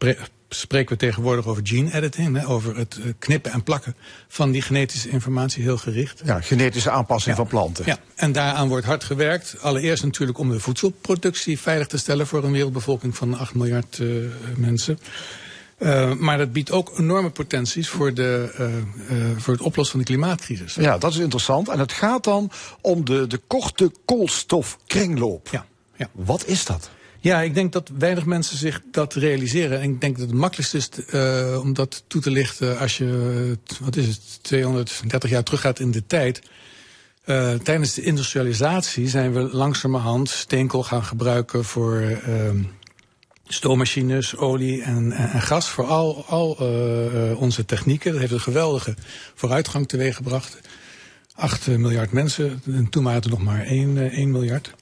uh, 0.00 0.10
spreken 0.48 0.92
we 0.92 0.96
tegenwoordig 0.98 1.46
over 1.46 1.66
gene 1.66 1.94
editing, 1.94 2.36
hè, 2.36 2.48
over 2.48 2.76
het 2.76 2.98
knippen 3.18 3.52
en 3.52 3.62
plakken 3.62 3.96
van 4.28 4.50
die 4.50 4.62
genetische 4.62 5.08
informatie 5.08 5.62
heel 5.62 5.76
gericht. 5.76 6.22
Ja, 6.24 6.40
genetische 6.40 6.90
aanpassing 6.90 7.36
ja. 7.36 7.42
van 7.42 7.50
planten. 7.50 7.84
Ja, 7.86 7.98
en 8.14 8.32
daaraan 8.32 8.68
wordt 8.68 8.86
hard 8.86 9.04
gewerkt. 9.04 9.56
Allereerst 9.60 10.04
natuurlijk 10.04 10.38
om 10.38 10.50
de 10.50 10.60
voedselproductie 10.60 11.60
veilig 11.60 11.86
te 11.86 11.98
stellen 11.98 12.26
voor 12.26 12.44
een 12.44 12.52
wereldbevolking 12.52 13.16
van 13.16 13.38
8 13.38 13.54
miljard 13.54 13.98
uh, 13.98 14.26
mensen. 14.56 14.98
Uh, 15.78 16.14
maar 16.14 16.38
dat 16.38 16.52
biedt 16.52 16.70
ook 16.70 16.98
enorme 16.98 17.30
potenties 17.30 17.88
voor, 17.88 18.14
de, 18.14 18.52
uh, 18.60 19.18
uh, 19.18 19.36
voor 19.36 19.52
het 19.52 19.62
oplossen 19.62 19.96
van 19.96 20.00
de 20.00 20.12
klimaatcrisis. 20.12 20.74
Ja, 20.74 20.98
dat 20.98 21.12
is 21.12 21.18
interessant. 21.18 21.68
En 21.68 21.78
het 21.78 21.92
gaat 21.92 22.24
dan 22.24 22.50
om 22.80 23.04
de, 23.04 23.26
de 23.26 23.40
korte 23.46 23.92
koolstofkringloop. 24.04 25.48
Ja, 25.50 25.66
ja. 26.00 26.08
Wat 26.12 26.46
is 26.46 26.64
dat? 26.64 26.90
Ja, 27.18 27.40
ik 27.40 27.54
denk 27.54 27.72
dat 27.72 27.90
weinig 27.98 28.24
mensen 28.24 28.56
zich 28.56 28.80
dat 28.90 29.14
realiseren. 29.14 29.80
En 29.80 29.90
ik 29.90 30.00
denk 30.00 30.18
dat 30.18 30.26
het 30.26 30.36
makkelijkst 30.36 30.74
is 30.74 30.88
uh, 31.14 31.60
om 31.60 31.72
dat 31.72 32.04
toe 32.06 32.20
te 32.20 32.30
lichten 32.30 32.78
als 32.78 32.98
je, 32.98 33.58
wat 33.80 33.96
is 33.96 34.06
het, 34.06 34.38
230 34.42 35.30
jaar 35.30 35.42
teruggaat 35.42 35.78
in 35.78 35.90
de 35.90 36.06
tijd. 36.06 36.42
Uh, 37.26 37.54
tijdens 37.54 37.94
de 37.94 38.02
industrialisatie 38.02 39.08
zijn 39.08 39.32
we 39.32 39.40
langzamerhand 39.40 40.28
steenkool 40.28 40.82
gaan 40.82 41.04
gebruiken 41.04 41.64
voor 41.64 42.00
uh, 42.00 42.16
stoommachines, 43.44 44.36
olie 44.36 44.82
en, 44.82 45.12
en, 45.12 45.42
gas. 45.42 45.68
Voor 45.68 45.86
al, 45.86 46.24
al 46.26 46.52
onze 47.36 47.64
technieken. 47.64 48.10
Dat 48.12 48.20
heeft 48.20 48.32
een 48.32 48.40
geweldige 48.40 48.94
vooruitgang 49.34 49.88
teweeggebracht. 49.88 50.58
8 51.40 51.66
miljard 51.66 52.12
mensen, 52.12 52.62
en 52.66 52.88
toen 52.88 53.04
waren 53.04 53.30
nog 53.30 53.42
maar 53.42 53.62
1, 53.62 54.10
1 54.10 54.30
miljard. 54.30 54.74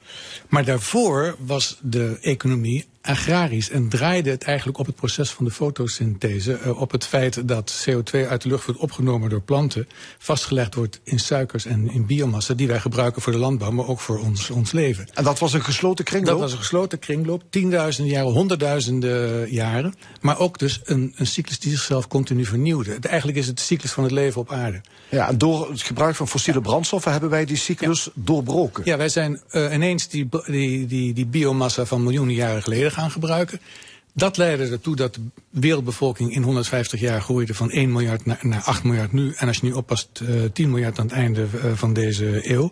Maar 0.49 0.65
daarvoor 0.65 1.37
was 1.39 1.79
de 1.83 2.19
economie 2.21 2.87
agrarisch 3.09 3.71
en 3.71 3.89
draaide 3.89 4.31
het 4.31 4.43
eigenlijk 4.43 4.79
op 4.79 4.87
het 4.87 4.95
proces 4.95 5.31
van 5.31 5.45
de 5.45 5.51
fotosynthese. 5.51 6.59
Uh, 6.65 6.81
op 6.81 6.91
het 6.91 7.07
feit 7.07 7.49
dat 7.49 7.87
CO2 7.89 8.29
uit 8.29 8.43
de 8.43 8.49
lucht 8.49 8.65
wordt 8.65 8.81
opgenomen 8.81 9.31
door 9.31 9.41
planten, 9.41 9.89
vastgelegd 10.19 10.75
wordt 10.75 11.01
in 11.05 11.19
suikers 11.19 11.65
en 11.65 11.91
in 11.91 12.07
biomassa, 12.07 12.55
die 12.55 12.67
wij 12.67 12.81
gebruiken 12.81 13.23
voor 13.23 13.33
de 13.33 13.39
landbouw, 13.39 13.71
maar 13.71 13.87
ook 13.87 14.01
voor 14.01 14.19
ons, 14.19 14.51
ons 14.51 14.73
leven. 14.73 15.09
En 15.15 15.25
dat 15.25 15.39
was 15.39 15.53
een 15.53 15.65
gesloten 15.65 16.05
kringloop? 16.05 16.33
Dat 16.33 16.41
was 16.41 16.53
een 16.53 16.59
gesloten 16.59 16.99
kringloop, 16.99 17.43
tienduizenden 17.51 18.13
jaren, 18.13 18.33
honderdduizenden 18.33 19.51
jaren. 19.51 19.95
Maar 20.21 20.39
ook 20.39 20.59
dus 20.59 20.81
een, 20.85 21.13
een 21.17 21.27
cyclus 21.27 21.59
die 21.59 21.71
zichzelf 21.71 22.09
continu 22.09 22.45
vernieuwde. 22.45 22.97
Eigenlijk 23.01 23.39
is 23.39 23.47
het 23.47 23.57
de 23.57 23.63
cyclus 23.63 23.93
van 23.93 24.05
het 24.05 24.13
leven 24.13 24.41
op 24.41 24.53
aarde. 24.53 24.81
Ja, 25.09 25.29
en 25.29 25.39
door 25.39 25.71
het 25.71 25.83
gebruik 25.83 26.15
van 26.15 26.29
fossiele 26.29 26.59
ja. 26.59 26.65
brandstoffen 26.65 27.13
hebben 27.13 27.31
wij 27.31 27.45
die 27.45 27.57
cyclus 27.57 28.05
ja. 28.05 28.11
doorbroken. 28.15 28.83
Ja, 28.85 28.97
wij 28.97 29.09
zijn 29.09 29.41
uh, 29.51 29.73
ineens 29.73 30.09
die, 30.09 30.29
die, 30.47 30.87
die, 30.87 31.13
die 31.13 31.27
biomassa 31.27 31.85
van 31.85 32.03
miljoenen 32.03 32.35
jaren 32.35 32.63
geleden 32.63 32.93
gaan 32.99 33.11
gebruiken. 33.11 33.61
Dat 34.13 34.37
leidde 34.37 34.69
ertoe 34.69 34.97
dat 34.97 35.15
de 35.15 35.21
wereldbevolking 35.51 36.35
in 36.35 36.43
150 36.43 37.01
jaar 37.01 37.21
groeide 37.21 37.55
van 37.55 37.71
1 37.71 37.93
miljard 37.93 38.27
naar, 38.27 38.39
naar 38.43 38.63
8 38.63 38.83
miljard 38.83 39.13
nu. 39.13 39.33
En 39.37 39.47
als 39.49 39.57
je 39.57 39.67
nu 39.67 39.73
oppast, 39.73 40.21
uh, 40.23 40.45
10 40.53 40.71
miljard 40.71 40.99
aan 40.99 41.07
het 41.07 41.15
einde 41.15 41.47
uh, 41.55 41.73
van 41.75 41.93
deze 41.93 42.51
eeuw. 42.51 42.71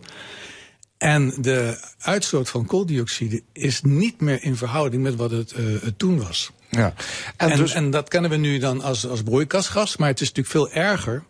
En 0.97 1.33
de 1.41 1.87
uitstoot 1.99 2.49
van 2.49 2.65
kooldioxide 2.65 3.41
is 3.53 3.81
niet 3.81 4.21
meer 4.21 4.43
in 4.43 4.55
verhouding 4.55 5.03
met 5.03 5.15
wat 5.15 5.31
het, 5.31 5.53
uh, 5.57 5.81
het 5.81 5.99
toen 5.99 6.17
was. 6.17 6.51
Ja. 6.69 6.93
En, 7.37 7.49
en, 7.51 7.57
dus... 7.57 7.73
en, 7.73 7.91
dat 7.91 8.09
kennen 8.09 8.29
we 8.29 8.37
nu 8.37 8.57
dan 8.57 8.81
als, 8.81 9.07
als 9.07 9.23
broeikasgas, 9.23 9.97
maar 9.97 10.09
het 10.09 10.21
is 10.21 10.31
natuurlijk 10.33 10.55
veel 10.55 10.83
erger 10.83 11.23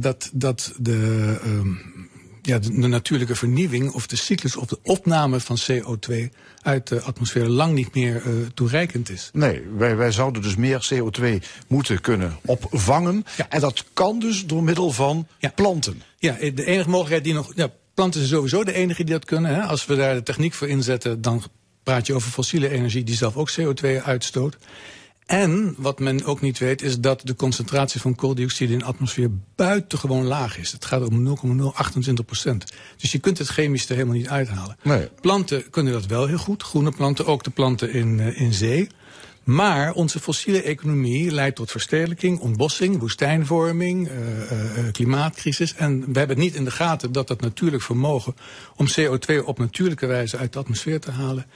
dat, 0.00 0.30
dat 0.32 0.72
de, 0.76 1.38
um, 1.44 1.93
ja, 2.46 2.58
de, 2.58 2.80
de, 2.80 2.86
natuurlijke 2.86 3.34
vernieuwing 3.34 3.92
of 3.92 4.06
de 4.06 4.16
cyclus 4.16 4.56
of 4.56 4.66
de 4.66 4.78
opname 4.82 5.40
van 5.40 5.58
CO2 5.70 6.14
uit 6.62 6.88
de 6.88 7.00
atmosfeer 7.00 7.46
lang 7.46 7.74
niet 7.74 7.94
meer 7.94 8.22
uh, 8.26 8.46
toereikend 8.54 9.10
is. 9.10 9.30
Nee, 9.32 9.62
wij, 9.76 9.96
wij 9.96 10.12
zouden 10.12 10.42
dus 10.42 10.56
meer 10.56 10.88
CO2 10.94 11.24
moeten 11.66 12.00
kunnen 12.00 12.36
opvangen. 12.44 13.24
Ja. 13.36 13.48
En 13.48 13.60
dat 13.60 13.84
kan 13.92 14.18
dus 14.18 14.46
door 14.46 14.62
middel 14.62 14.92
van 14.92 15.26
ja. 15.38 15.52
planten. 15.54 16.02
Ja, 16.18 16.32
de 16.32 16.64
enige 16.64 16.88
mogelijkheid 16.88 17.24
die 17.24 17.34
nog. 17.34 17.52
Ja, 17.54 17.70
planten 17.94 18.20
zijn 18.20 18.32
sowieso 18.32 18.64
de 18.64 18.72
enige 18.72 19.04
die 19.04 19.14
dat 19.14 19.24
kunnen. 19.24 19.54
Hè. 19.54 19.62
Als 19.62 19.86
we 19.86 19.96
daar 19.96 20.14
de 20.14 20.22
techniek 20.22 20.54
voor 20.54 20.68
inzetten, 20.68 21.22
dan 21.22 21.42
praat 21.82 22.06
je 22.06 22.14
over 22.14 22.30
fossiele 22.30 22.68
energie 22.68 23.04
die 23.04 23.14
zelf 23.14 23.36
ook 23.36 23.50
CO2 23.60 24.02
uitstoot. 24.04 24.56
En 25.26 25.74
wat 25.78 25.98
men 25.98 26.24
ook 26.24 26.40
niet 26.40 26.58
weet, 26.58 26.82
is 26.82 27.00
dat 27.00 27.20
de 27.24 27.34
concentratie 27.34 28.00
van 28.00 28.14
kooldioxide 28.14 28.72
in 28.72 28.78
de 28.78 28.84
atmosfeer 28.84 29.30
buitengewoon 29.54 30.24
laag 30.24 30.58
is. 30.58 30.72
Het 30.72 30.84
gaat 30.84 31.08
om 31.08 31.22
0,028 31.22 32.24
procent. 32.24 32.64
Dus 32.96 33.12
je 33.12 33.18
kunt 33.18 33.38
het 33.38 33.48
chemisch 33.48 33.88
er 33.88 33.94
helemaal 33.94 34.16
niet 34.16 34.28
uithalen. 34.28 34.76
Nee. 34.82 35.08
Planten 35.20 35.70
kunnen 35.70 35.92
dat 35.92 36.06
wel 36.06 36.26
heel 36.26 36.38
goed. 36.38 36.62
Groene 36.62 36.90
planten, 36.90 37.26
ook 37.26 37.44
de 37.44 37.50
planten 37.50 37.92
in, 37.92 38.18
uh, 38.18 38.40
in 38.40 38.52
zee. 38.52 38.88
Maar 39.44 39.92
onze 39.92 40.20
fossiele 40.20 40.62
economie 40.62 41.30
leidt 41.30 41.56
tot 41.56 41.70
verstedelijking, 41.70 42.38
ontbossing, 42.38 42.98
woestijnvorming, 42.98 44.08
uh, 44.08 44.16
uh, 44.18 44.92
klimaatcrisis. 44.92 45.74
En 45.74 46.00
we 46.00 46.18
hebben 46.18 46.36
het 46.36 46.44
niet 46.44 46.54
in 46.54 46.64
de 46.64 46.70
gaten 46.70 47.12
dat 47.12 47.28
dat 47.28 47.40
natuurlijk 47.40 47.82
vermogen 47.82 48.34
om 48.76 48.86
CO2 49.00 49.44
op 49.44 49.58
natuurlijke 49.58 50.06
wijze 50.06 50.36
uit 50.36 50.52
de 50.52 50.58
atmosfeer 50.58 51.00
te 51.00 51.10
halen 51.10 51.46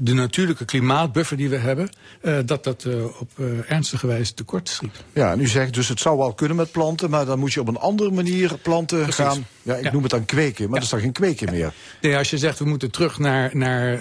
de 0.00 0.14
natuurlijke 0.14 0.64
klimaatbuffer 0.64 1.36
die 1.36 1.48
we 1.48 1.56
hebben, 1.56 1.90
uh, 2.22 2.38
dat 2.44 2.64
dat 2.64 2.84
uh, 2.84 3.04
op 3.04 3.30
uh, 3.36 3.70
ernstige 3.70 4.06
wijze 4.06 4.34
tekort 4.34 4.68
schiet. 4.68 5.04
Ja, 5.12 5.32
en 5.32 5.40
u 5.40 5.46
zegt 5.46 5.74
dus 5.74 5.88
het 5.88 6.00
zou 6.00 6.18
wel 6.18 6.34
kunnen 6.34 6.56
met 6.56 6.70
planten, 6.70 7.10
maar 7.10 7.26
dan 7.26 7.38
moet 7.38 7.52
je 7.52 7.60
op 7.60 7.68
een 7.68 7.76
andere 7.76 8.10
manier 8.10 8.58
planten 8.62 9.02
Precies. 9.02 9.24
gaan. 9.24 9.46
Ja, 9.62 9.74
ik 9.74 9.84
ja. 9.84 9.92
noem 9.92 10.02
het 10.02 10.10
dan 10.10 10.24
kweken, 10.24 10.64
maar 10.64 10.68
ja. 10.68 10.74
dat 10.74 10.82
is 10.82 10.88
dan 10.88 11.00
geen 11.00 11.12
kweken 11.12 11.50
meer. 11.50 11.72
Nee, 12.00 12.16
als 12.16 12.30
je 12.30 12.38
zegt 12.38 12.58
we 12.58 12.64
moeten 12.64 12.90
terug 12.90 13.18
naar, 13.18 13.56
naar 13.56 14.00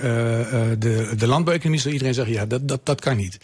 de, 0.80 1.14
de 1.18 1.28
landbouweconomie, 1.28 1.82
zal 1.82 1.92
iedereen 1.92 2.14
zeggen 2.14 2.34
ja, 2.34 2.46
dat, 2.46 2.68
dat, 2.68 2.86
dat 2.86 3.02
kan 3.02 3.18
niet. 3.18 3.38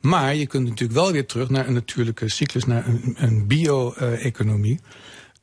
Maar 0.00 0.34
je 0.34 0.46
kunt 0.46 0.68
natuurlijk 0.68 0.98
wel 0.98 1.12
weer 1.12 1.26
terug 1.26 1.48
naar 1.48 1.66
een 1.66 1.72
natuurlijke 1.74 2.30
cyclus, 2.30 2.64
naar 2.64 2.86
een, 2.86 3.16
een 3.18 3.46
bio-economie. 3.46 4.80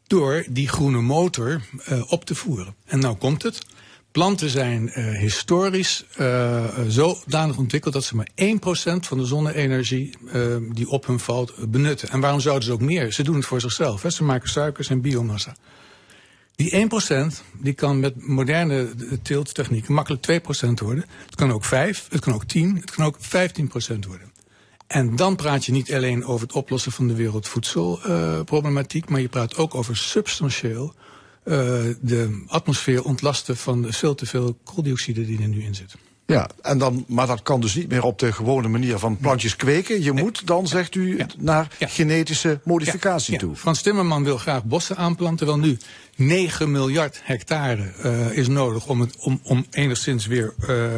door 0.07 0.45
die 0.49 0.67
groene 0.67 1.01
motor 1.01 1.61
uh, 1.89 2.11
op 2.11 2.25
te 2.25 2.35
voeren. 2.35 2.75
En 2.85 2.99
nou 2.99 3.15
komt 3.15 3.43
het. 3.43 3.65
Planten 4.17 4.49
zijn 4.49 4.91
uh, 4.95 5.19
historisch 5.19 6.05
uh, 6.19 6.65
zodanig 6.87 7.57
ontwikkeld 7.57 7.93
dat 7.93 8.03
ze 8.03 8.15
maar 8.15 8.29
1% 8.35 8.35
van 8.99 9.17
de 9.17 9.25
zonne-energie 9.25 10.17
die 10.71 10.89
op 10.89 11.05
hun 11.05 11.19
valt 11.19 11.71
benutten. 11.71 12.09
En 12.09 12.19
waarom 12.19 12.39
zouden 12.39 12.63
ze 12.63 12.71
ook 12.71 12.81
meer? 12.81 13.11
Ze 13.11 13.23
doen 13.23 13.35
het 13.35 13.45
voor 13.45 13.61
zichzelf. 13.61 14.01
Hè? 14.01 14.09
Ze 14.09 14.23
maken 14.23 14.49
suikers 14.49 14.89
en 14.89 15.01
biomassa. 15.01 15.55
Die 16.55 16.89
1% 17.31 17.43
die 17.59 17.73
kan 17.73 17.99
met 17.99 18.27
moderne 18.27 18.89
teelttechnieken 19.21 19.93
makkelijk 19.93 20.41
2% 20.65 20.69
worden. 20.73 21.05
Het 21.25 21.35
kan 21.35 21.51
ook 21.51 21.65
5, 21.65 22.07
het 22.09 22.21
kan 22.21 22.33
ook 22.33 22.45
10, 22.45 22.75
het 22.75 22.91
kan 22.91 23.05
ook 23.05 23.17
15% 23.17 23.19
worden. 24.07 24.31
En 24.87 25.15
dan 25.15 25.35
praat 25.35 25.65
je 25.65 25.71
niet 25.71 25.93
alleen 25.93 26.25
over 26.25 26.47
het 26.47 26.55
oplossen 26.55 26.91
van 26.91 27.07
de 27.07 27.15
wereldvoedselproblematiek, 27.15 29.09
maar 29.09 29.21
je 29.21 29.29
praat 29.29 29.57
ook 29.57 29.75
over 29.75 29.97
substantieel 29.97 30.93
de 32.01 32.43
atmosfeer 32.47 33.03
ontlasten 33.03 33.57
van 33.57 33.85
veel 33.89 34.15
te 34.15 34.25
veel 34.25 34.57
kooldioxide 34.63 35.25
die 35.25 35.41
er 35.41 35.47
nu 35.47 35.63
in 35.63 35.75
zit. 35.75 35.95
Ja, 36.27 36.49
en 36.61 36.77
dan, 36.77 37.05
maar 37.07 37.27
dat 37.27 37.41
kan 37.41 37.61
dus 37.61 37.75
niet 37.75 37.89
meer 37.89 38.03
op 38.03 38.19
de 38.19 38.33
gewone 38.33 38.67
manier 38.67 38.97
van 38.97 39.17
plantjes 39.17 39.55
kweken. 39.55 40.03
Je 40.03 40.11
moet 40.11 40.47
dan, 40.47 40.67
zegt 40.67 40.95
u, 40.95 41.19
naar 41.37 41.67
genetische 41.79 42.59
modificatie 42.63 43.37
toe. 43.37 43.55
Frans 43.55 43.81
Timmerman 43.81 44.23
wil 44.23 44.37
graag 44.37 44.63
bossen 44.63 44.97
aanplanten. 44.97 45.45
Wel 45.45 45.57
nu, 45.57 45.77
9 46.15 46.71
miljard 46.71 47.19
hectare 47.23 47.93
uh, 48.05 48.37
is 48.37 48.47
nodig 48.47 48.87
om, 48.87 49.01
het, 49.01 49.15
om, 49.17 49.39
om 49.43 49.65
enigszins 49.71 50.25
weer 50.25 50.53
uh, 50.69 50.69
uh, 50.69 50.91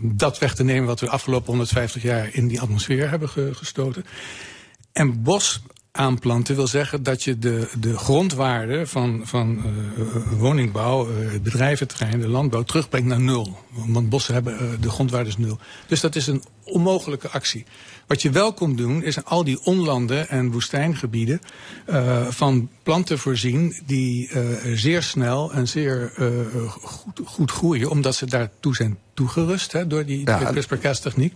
dat 0.00 0.38
weg 0.38 0.54
te 0.54 0.64
nemen... 0.64 0.86
wat 0.86 1.00
we 1.00 1.06
de 1.06 1.12
afgelopen 1.12 1.46
150 1.46 2.02
jaar 2.02 2.28
in 2.32 2.48
die 2.48 2.60
atmosfeer 2.60 3.10
hebben 3.10 3.28
gestoten. 3.54 4.04
En 4.92 5.22
bos 5.22 5.62
aanplanten 5.96 6.56
wil 6.56 6.66
zeggen 6.66 7.02
dat 7.02 7.22
je 7.22 7.38
de, 7.38 7.68
de 7.78 7.98
grondwaarde 7.98 8.86
van, 8.86 9.20
van 9.24 9.56
uh, 9.56 10.38
woningbouw, 10.38 11.08
uh, 11.08 11.40
bedrijventerrein, 11.42 12.20
de 12.20 12.28
landbouw 12.28 12.62
terugbrengt 12.62 13.08
naar 13.08 13.20
nul. 13.20 13.58
Want 13.70 14.08
bossen 14.08 14.34
hebben 14.34 14.52
uh, 14.52 14.68
de 14.80 14.90
grondwaarde 14.90 15.28
is 15.28 15.36
nul. 15.36 15.58
Dus 15.86 16.00
dat 16.00 16.16
is 16.16 16.26
een 16.26 16.42
onmogelijke 16.64 17.28
actie. 17.28 17.64
Wat 18.06 18.22
je 18.22 18.30
wel 18.30 18.52
kon 18.52 18.76
doen, 18.76 19.02
is 19.02 19.24
al 19.24 19.44
die 19.44 19.64
onlanden 19.64 20.28
en 20.28 20.50
woestijngebieden 20.50 21.40
van 22.28 22.68
planten 22.82 23.18
voorzien 23.18 23.80
die 23.86 24.30
zeer 24.74 25.02
snel 25.02 25.52
en 25.52 25.68
zeer 25.68 26.12
goed, 26.80 27.20
goed, 27.24 27.50
groeien, 27.50 27.90
omdat 27.90 28.14
ze 28.14 28.26
daartoe 28.26 28.74
zijn 28.74 28.98
toegerust 29.14 29.72
hè, 29.72 29.86
door 29.86 30.04
die 30.04 30.26
ja, 30.26 30.50
CRISPR-Cas-techniek. 30.52 31.34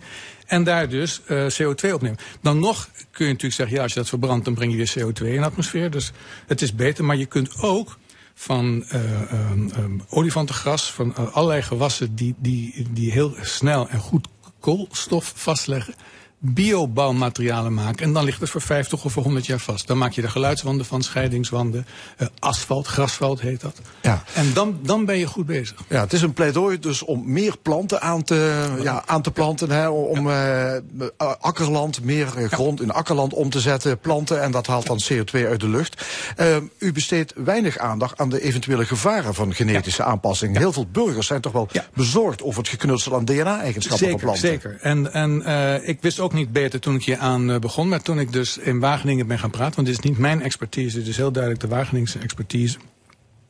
En 0.49 0.65
daar 0.65 0.89
dus 0.89 1.21
CO2 1.31 1.93
opnemen. 1.93 2.19
Dan 2.43 2.59
nog 2.59 2.89
kun 3.11 3.27
je 3.27 3.33
natuurlijk 3.33 3.55
zeggen, 3.55 3.77
ja, 3.77 3.83
als 3.83 3.93
je 3.93 3.99
dat 3.99 4.09
verbrandt, 4.09 4.45
dan 4.45 4.55
breng 4.55 4.71
je 4.71 4.77
weer 4.77 4.95
CO2 4.99 5.27
in 5.27 5.41
de 5.41 5.47
atmosfeer. 5.47 5.91
Dus 5.91 6.13
het 6.47 6.63
is 6.63 6.75
beter, 6.75 7.05
maar 7.05 7.17
je 7.17 7.27
kunt 7.27 7.63
ook 7.63 7.99
van 8.35 8.85
uh, 8.93 9.51
um, 9.51 9.71
um, 9.79 10.03
olifantengras, 10.09 10.93
van 10.93 11.15
uh, 11.19 11.35
allerlei 11.35 11.63
gewassen 11.63 12.15
die, 12.15 12.35
die, 12.39 12.87
die 12.91 13.13
heel 13.13 13.35
snel 13.41 13.89
en 13.89 13.99
goed 13.99 14.29
koolstof 14.61 15.33
vastleggen 15.37 15.95
biobouwmaterialen 16.39 17.75
maken. 17.75 18.07
En 18.07 18.13
dan 18.13 18.25
ligt 18.25 18.41
het 18.41 18.51
voor 18.51 18.61
50 18.61 19.05
of 19.05 19.13
voor 19.13 19.23
100 19.23 19.47
jaar 19.47 19.59
vast. 19.59 19.87
Dan 19.87 19.99
maak 19.99 20.13
je 20.13 20.23
er 20.23 20.31
geluidswanden 20.31 20.87
van, 20.87 21.03
scheidingswanden, 21.03 21.87
uh, 22.19 22.29
asfalt, 22.39 22.87
grasveld 22.87 23.41
heet 23.41 23.61
dat. 23.61 23.81
Ja. 24.03 24.23
En 24.35 24.53
dan, 24.53 24.79
dan 24.83 25.05
ben 25.05 25.19
je 25.19 25.27
goed 25.27 25.47
bezig. 25.47 25.77
Ja, 25.89 26.01
het 26.01 26.13
is 26.13 26.23
een 26.23 26.33
pleidooi 26.33 26.79
dus 26.79 27.03
om 27.03 27.33
meer 27.33 27.57
planten 27.63 28.01
aan 28.01 28.23
te, 28.23 28.67
ja, 28.83 29.03
aan 29.07 29.23
te 29.23 29.31
planten. 29.31 29.71
Hè, 29.71 29.89
om 29.89 30.29
ja. 30.29 30.81
uh, 30.99 31.33
akkerland, 31.41 32.05
meer 32.05 32.27
grond 32.27 32.81
in 32.81 32.91
akkerland 32.91 33.33
om 33.33 33.51
te 33.51 33.61
zetten, 33.61 33.99
planten. 33.99 34.43
En 34.43 34.51
dat 34.51 34.67
haalt 34.67 34.87
dan 34.87 35.01
CO2 35.13 35.47
uit 35.47 35.61
de 35.61 35.69
lucht. 35.69 36.07
Uh, 36.41 36.57
u 36.79 36.93
besteedt 36.93 37.33
weinig 37.37 37.79
aandacht 37.79 38.19
aan 38.19 38.31
de 38.31 38.43
eventuele 38.43 38.85
gevaren 38.85 39.35
van 39.35 39.55
genetische 39.55 40.03
aanpassing. 40.03 40.57
Heel 40.57 40.73
veel 40.73 40.87
burgers 40.93 41.27
zijn 41.27 41.41
toch 41.41 41.53
wel 41.53 41.69
bezorgd 41.95 42.43
over 42.43 42.59
het 42.59 42.69
geknutsel 42.69 43.15
aan 43.15 43.25
DNA-eigenschappen 43.25 44.11
van 44.11 44.19
planten. 44.19 44.49
Zeker, 44.49 44.79
en, 44.81 45.13
en 45.13 45.43
ik 45.87 45.99
wist 46.01 46.21
ook 46.21 46.28
niet 46.33 46.53
beter 46.53 46.81
toen 46.81 46.95
ik 46.95 47.05
hier 47.05 47.17
aan 47.17 47.51
uh, 47.51 47.59
begon. 47.59 47.89
Maar 47.89 48.03
toen 48.03 48.21
ik 48.21 48.33
dus 48.33 48.59
in 48.59 48.81
Wageningen 48.81 49.27
ben 49.27 49.39
gaan 49.39 49.51
praten, 49.51 49.75
want 49.75 49.87
dit 49.87 49.99
is 49.99 50.05
niet 50.05 50.19
mijn 50.19 50.43
expertise, 50.43 50.99
dit 50.99 51.07
is 51.07 51.17
heel 51.17 51.33
duidelijk 51.33 51.63
de 51.63 51.69
Wageningse 51.69 52.19
expertise, 52.19 52.79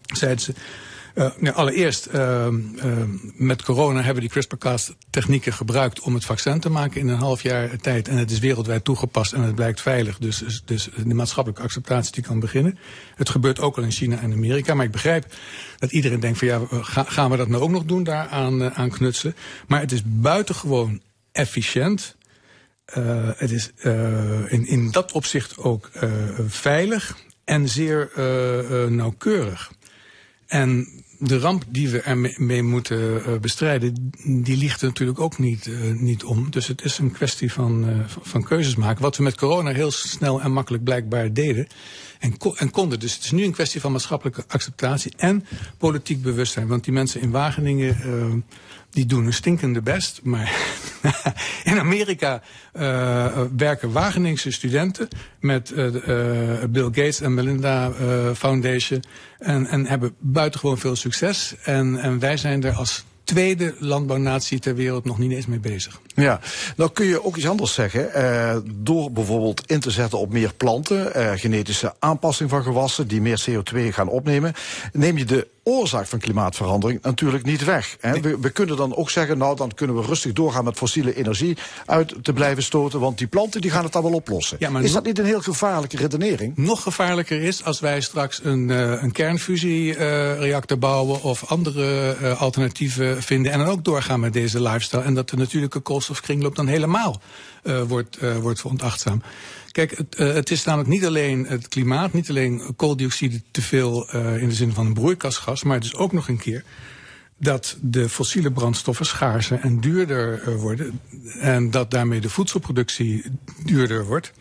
zeiden 0.03 0.41
ze. 0.41 0.53
Uh, 1.19 1.31
nou, 1.39 1.57
allereerst, 1.57 2.09
uh, 2.15 2.47
met 3.37 3.63
corona 3.63 3.97
hebben 3.97 4.15
we 4.15 4.21
die 4.21 4.29
CRISPR-Cas-technieken 4.29 5.53
gebruikt 5.53 6.01
om 6.01 6.15
het 6.15 6.25
vaccin 6.25 6.61
te 6.61 6.71
maken 6.71 7.01
in 7.01 7.09
een 7.09 7.19
half 7.19 7.43
jaar 7.43 7.77
tijd. 7.77 8.09
En 8.09 8.17
het 8.17 8.31
is 8.31 8.39
wereldwijd 8.39 8.85
toegepast 8.85 9.33
en 9.33 9.43
het 9.43 9.55
blijkt 9.55 9.81
veilig. 9.81 10.19
Dus, 10.19 10.63
dus, 10.65 10.89
de 11.05 11.15
maatschappelijke 11.15 11.65
acceptatie 11.65 12.13
die 12.13 12.23
kan 12.23 12.41
beginnen. 12.41 12.79
Het 13.15 13.29
gebeurt 13.29 13.61
ook 13.61 13.77
al 13.77 13.83
in 13.83 13.91
China 13.91 14.19
en 14.19 14.33
Amerika. 14.33 14.75
Maar 14.75 14.85
ik 14.85 14.91
begrijp 14.91 15.27
dat 15.79 15.93
iedereen 15.93 16.21
denkt 16.21 16.39
van 16.39 16.49
ja, 16.49 16.61
gaan 16.83 17.31
we 17.31 17.37
dat 17.37 17.49
nou 17.49 17.63
ook 17.63 17.71
nog 17.71 17.85
doen 17.85 18.03
daar 18.03 18.29
aan, 18.29 18.91
knutselen. 18.91 19.37
Maar 19.67 19.81
het 19.81 19.93
is 19.93 20.03
buitengewoon 20.05 21.01
efficiënt 21.33 22.17
uh, 22.97 23.31
het 23.37 23.51
is 23.51 23.71
uh, 23.83 24.53
in, 24.53 24.67
in 24.67 24.91
dat 24.91 25.13
opzicht 25.13 25.59
ook 25.59 25.91
uh, 26.03 26.11
veilig 26.47 27.17
en 27.45 27.69
zeer 27.69 28.11
nauwkeurig. 28.91 29.73
En 30.47 30.89
de 31.19 31.39
ramp 31.39 31.65
die 31.69 31.89
we 31.89 32.01
ermee 32.01 32.63
moeten 32.63 33.23
bestrijden, 33.41 34.11
die 34.25 34.57
ligt 34.57 34.81
er 34.81 34.87
natuurlijk 34.87 35.21
ook 35.21 35.39
niet, 35.39 35.71
niet 35.95 36.25
om. 36.25 36.51
Dus 36.51 36.67
het 36.67 36.85
is 36.85 36.99
een 36.99 37.13
kwestie 37.13 37.53
van, 37.53 38.05
van 38.07 38.45
keuzes 38.45 38.77
maken. 38.77 39.03
Wat 39.03 39.17
we 39.17 39.23
met 39.23 39.37
corona 39.37 39.73
heel 39.73 39.91
snel 39.91 40.41
en 40.41 40.53
makkelijk 40.53 40.85
blijkbaar 40.85 41.33
deden 41.33 41.67
en, 42.19 42.37
en 42.57 42.71
konden. 42.71 43.01
Dus 43.01 43.15
het 43.15 43.25
is 43.25 43.31
nu 43.31 43.45
een 43.45 43.53
kwestie 43.53 43.81
van 43.81 43.93
maatschappelijke 43.93 44.45
acceptatie 44.49 45.13
en 45.17 45.47
politiek 45.79 46.23
bewustzijn. 46.23 46.67
Want 46.67 46.85
die 46.85 46.93
mensen 46.93 47.21
in 47.21 47.31
Wageningen 47.31 47.97
die 48.91 49.07
doen 49.07 49.27
een 49.27 49.33
stinkende 49.33 49.83
best. 49.83 50.21
Maar 50.23 50.57
in 51.65 51.79
Amerika 51.79 52.43
uh, 52.73 53.41
werken 53.57 53.93
Wageningse 53.93 54.51
studenten 54.51 55.09
met 55.41 55.71
uh, 55.71 56.65
Bill 56.71 56.85
Gates 56.85 57.21
en 57.21 57.35
Melinda 57.35 57.93
Foundation. 58.35 59.03
En, 59.39 59.67
en 59.67 59.87
hebben 59.87 60.15
buitengewoon 60.19 60.79
veel 60.79 60.97
succes. 60.97 61.55
En, 61.63 61.97
en 61.97 62.19
wij 62.19 62.37
zijn 62.37 62.65
er 62.65 62.73
als 62.73 63.05
tweede 63.29 63.75
landbouwnatie 63.79 64.59
ter 64.59 64.75
wereld 64.75 65.05
nog 65.05 65.19
niet 65.19 65.33
eens 65.33 65.47
mee 65.47 65.59
bezig. 65.59 66.01
Ja, 66.15 66.41
nou 66.77 66.91
kun 66.91 67.07
je 67.07 67.25
ook 67.25 67.37
iets 67.37 67.49
anders 67.49 67.75
zeggen. 67.75 68.11
Uh, 68.17 68.57
door 68.75 69.13
bijvoorbeeld 69.13 69.63
in 69.67 69.81
te 69.81 69.91
zetten 69.91 70.19
op 70.19 70.33
meer 70.33 70.55
planten, 70.55 71.13
uh, 71.17 71.33
genetische 71.35 71.95
aanpassing 71.99 72.51
van 72.51 72.63
gewassen 72.63 73.09
die 73.09 73.21
meer 73.21 73.45
CO2 73.51 73.79
gaan 73.89 74.09
opnemen, 74.09 74.53
neem 74.93 75.19
je 75.19 75.25
de 75.25 75.47
oorzaak 75.69 76.07
van 76.07 76.19
klimaatverandering 76.19 77.03
natuurlijk 77.03 77.45
niet 77.45 77.65
weg. 77.65 77.97
Hè? 78.01 78.21
We, 78.21 78.39
we, 78.41 78.51
kunnen 78.51 78.77
dan 78.77 78.97
ook 78.97 79.11
zeggen, 79.11 79.39
nou 79.39 79.57
dan 79.57 79.75
kunnen 79.75 79.97
we 79.97 80.03
rustig 80.03 80.33
doorgaan 80.33 80.65
met 80.65 80.77
fossiele 80.77 81.15
energie 81.15 81.57
uit 81.87 82.15
te 82.23 82.33
blijven 82.33 82.63
stoten, 82.63 83.01
want 83.01 83.19
die 83.19 83.27
planten 83.27 83.61
die 83.61 83.71
gaan 83.71 83.85
het 83.85 83.93
dan 83.93 84.03
wel 84.03 84.13
oplossen. 84.13 84.57
Ja, 84.61 84.71
maar 84.71 84.83
is 84.83 84.93
dat 84.93 85.05
niet 85.05 85.19
een 85.19 85.25
heel 85.25 85.41
gevaarlijke 85.41 85.97
redenering? 85.97 86.57
Nog 86.57 86.83
gevaarlijker 86.83 87.43
is 87.43 87.65
als 87.65 87.81
wij 87.81 88.01
straks 88.01 88.41
een, 88.45 88.69
uh, 88.69 89.03
een 89.03 89.13
kernfusiereactor 89.13 90.77
uh, 90.77 90.83
bouwen 90.83 91.23
of 91.23 91.45
andere 91.51 92.17
uh, 92.23 92.41
alternatieven 92.41 93.23
vinden 93.23 93.53
en 93.53 93.59
dan 93.59 93.69
ook 93.69 93.85
doorgaan 93.85 94.21
met 94.21 94.33
deze 94.33 94.63
lifestyle 94.63 95.03
en 95.03 95.15
dat 95.15 95.29
de 95.29 95.37
natuurlijke 95.37 95.81
koolstofkringloop 95.81 96.57
dan 96.57 96.67
helemaal 96.67 97.21
wordt, 97.87 98.19
wordt 98.41 98.61
veronachtzaam. 98.61 99.23
Kijk, 99.79 99.97
het, 99.97 100.21
uh, 100.21 100.33
het, 100.33 100.51
is 100.51 100.65
namelijk 100.65 100.91
niet 100.91 101.07
alleen 101.07 101.47
het 101.47 101.69
klimaat, 101.69 102.13
niet 102.13 102.29
alleen 102.29 102.63
kooldioxide 102.77 103.43
te 103.51 103.63
veel 103.63 104.15
uh, 104.15 104.43
in 104.43 104.49
de 104.49 104.55
zin 104.55 104.73
van 104.73 104.87
een 104.87 104.95
broeikasgas, 104.95 105.63
maar 105.63 105.75
het 105.75 105.85
is 105.85 105.95
ook 105.95 106.13
nog 106.13 106.29
een 106.29 106.39
keer 106.39 106.65
dat 107.37 107.77
de 107.81 108.09
fossiele 108.09 108.53
brandstoffen 108.53 109.07
schaarser 109.07 109.61
en 109.61 109.81
duurder 109.81 110.43
uh, 110.49 110.55
worden 110.55 111.01
en 111.41 111.71
dat 111.71 111.91
daarmee 111.91 112.21
de 112.21 112.31
voedselproductie 112.31 113.25
duurder 113.65 114.05
wordt. 114.05 114.33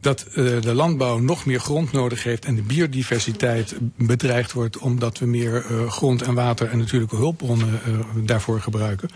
Dat 0.00 0.26
de 0.34 0.74
landbouw 0.74 1.18
nog 1.18 1.46
meer 1.46 1.60
grond 1.60 1.92
nodig 1.92 2.22
heeft 2.22 2.44
en 2.44 2.54
de 2.54 2.62
biodiversiteit 2.62 3.74
bedreigd 3.96 4.52
wordt 4.52 4.78
omdat 4.78 5.18
we 5.18 5.26
meer 5.26 5.64
grond 5.88 6.22
en 6.22 6.34
water 6.34 6.68
en 6.68 6.78
natuurlijke 6.78 7.16
hulpbronnen 7.16 7.80
daarvoor 8.24 8.60
gebruiken. 8.60 9.08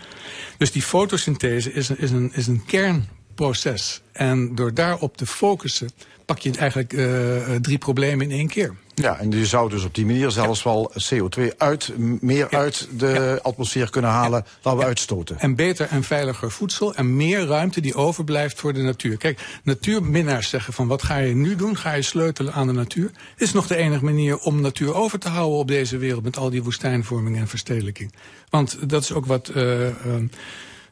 Dus 0.57 0.71
die 0.71 0.81
fotosynthese 0.81 1.73
is 1.73 1.89
is 1.89 2.11
een, 2.11 2.31
is 2.33 2.47
een 2.47 2.65
kern 2.65 3.07
proces. 3.39 4.01
En 4.11 4.55
door 4.55 4.73
daarop 4.73 5.17
te 5.17 5.25
focussen 5.25 5.89
pak 6.25 6.39
je 6.39 6.51
eigenlijk 6.57 6.93
uh, 6.93 7.55
drie 7.55 7.77
problemen 7.77 8.31
in 8.31 8.37
één 8.37 8.47
keer. 8.47 8.75
Ja, 8.95 9.19
en 9.19 9.31
je 9.31 9.45
zou 9.45 9.69
dus 9.69 9.83
op 9.83 9.95
die 9.95 10.05
manier 10.05 10.31
zelfs 10.31 10.63
ja. 10.63 10.69
wel 10.69 10.91
CO2 11.03 11.57
uit, 11.57 11.91
meer 12.21 12.47
ja. 12.49 12.57
uit 12.57 12.87
de 12.97 13.07
ja. 13.07 13.39
atmosfeer 13.41 13.89
kunnen 13.89 14.11
halen 14.11 14.45
dan 14.61 14.77
we 14.77 14.83
uitstoten. 14.83 15.39
En 15.39 15.55
beter 15.55 15.87
en 15.87 16.03
veiliger 16.03 16.51
voedsel 16.51 16.95
en 16.95 17.15
meer 17.15 17.45
ruimte 17.45 17.81
die 17.81 17.95
overblijft 17.95 18.59
voor 18.59 18.73
de 18.73 18.81
natuur. 18.81 19.17
Kijk, 19.17 19.59
natuurminnaars 19.63 20.49
zeggen 20.49 20.73
van 20.73 20.87
wat 20.87 21.03
ga 21.03 21.17
je 21.17 21.35
nu 21.35 21.55
doen? 21.55 21.77
Ga 21.77 21.93
je 21.93 22.01
sleutelen 22.01 22.53
aan 22.53 22.67
de 22.67 22.73
natuur? 22.73 23.11
Dit 23.35 23.47
is 23.47 23.53
nog 23.53 23.67
de 23.67 23.75
enige 23.75 24.03
manier 24.03 24.37
om 24.37 24.61
natuur 24.61 24.93
over 24.93 25.19
te 25.19 25.29
houden 25.29 25.59
op 25.59 25.67
deze 25.67 25.97
wereld 25.97 26.23
met 26.23 26.37
al 26.37 26.49
die 26.49 26.63
woestijnvorming 26.63 27.37
en 27.37 27.47
verstedelijking. 27.47 28.13
Want 28.49 28.89
dat 28.89 29.03
is 29.03 29.11
ook 29.11 29.25
wat... 29.25 29.51
Uh, 29.55 29.87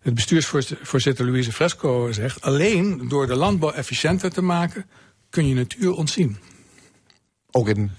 het 0.08 0.16
bestuursvoorzitter 0.16 1.26
Louise 1.26 1.52
Fresco 1.52 2.12
zegt... 2.12 2.42
alleen 2.42 3.08
door 3.10 3.28
de 3.28 3.36
landbouw 3.36 3.72
efficiënter 3.72 4.32
te 4.32 4.42
maken 4.42 4.86
kun 5.30 5.48
je 5.48 5.54
natuur 5.54 5.92
ontzien. 5.92 6.38
Ook 7.52 7.68
in 7.70 7.92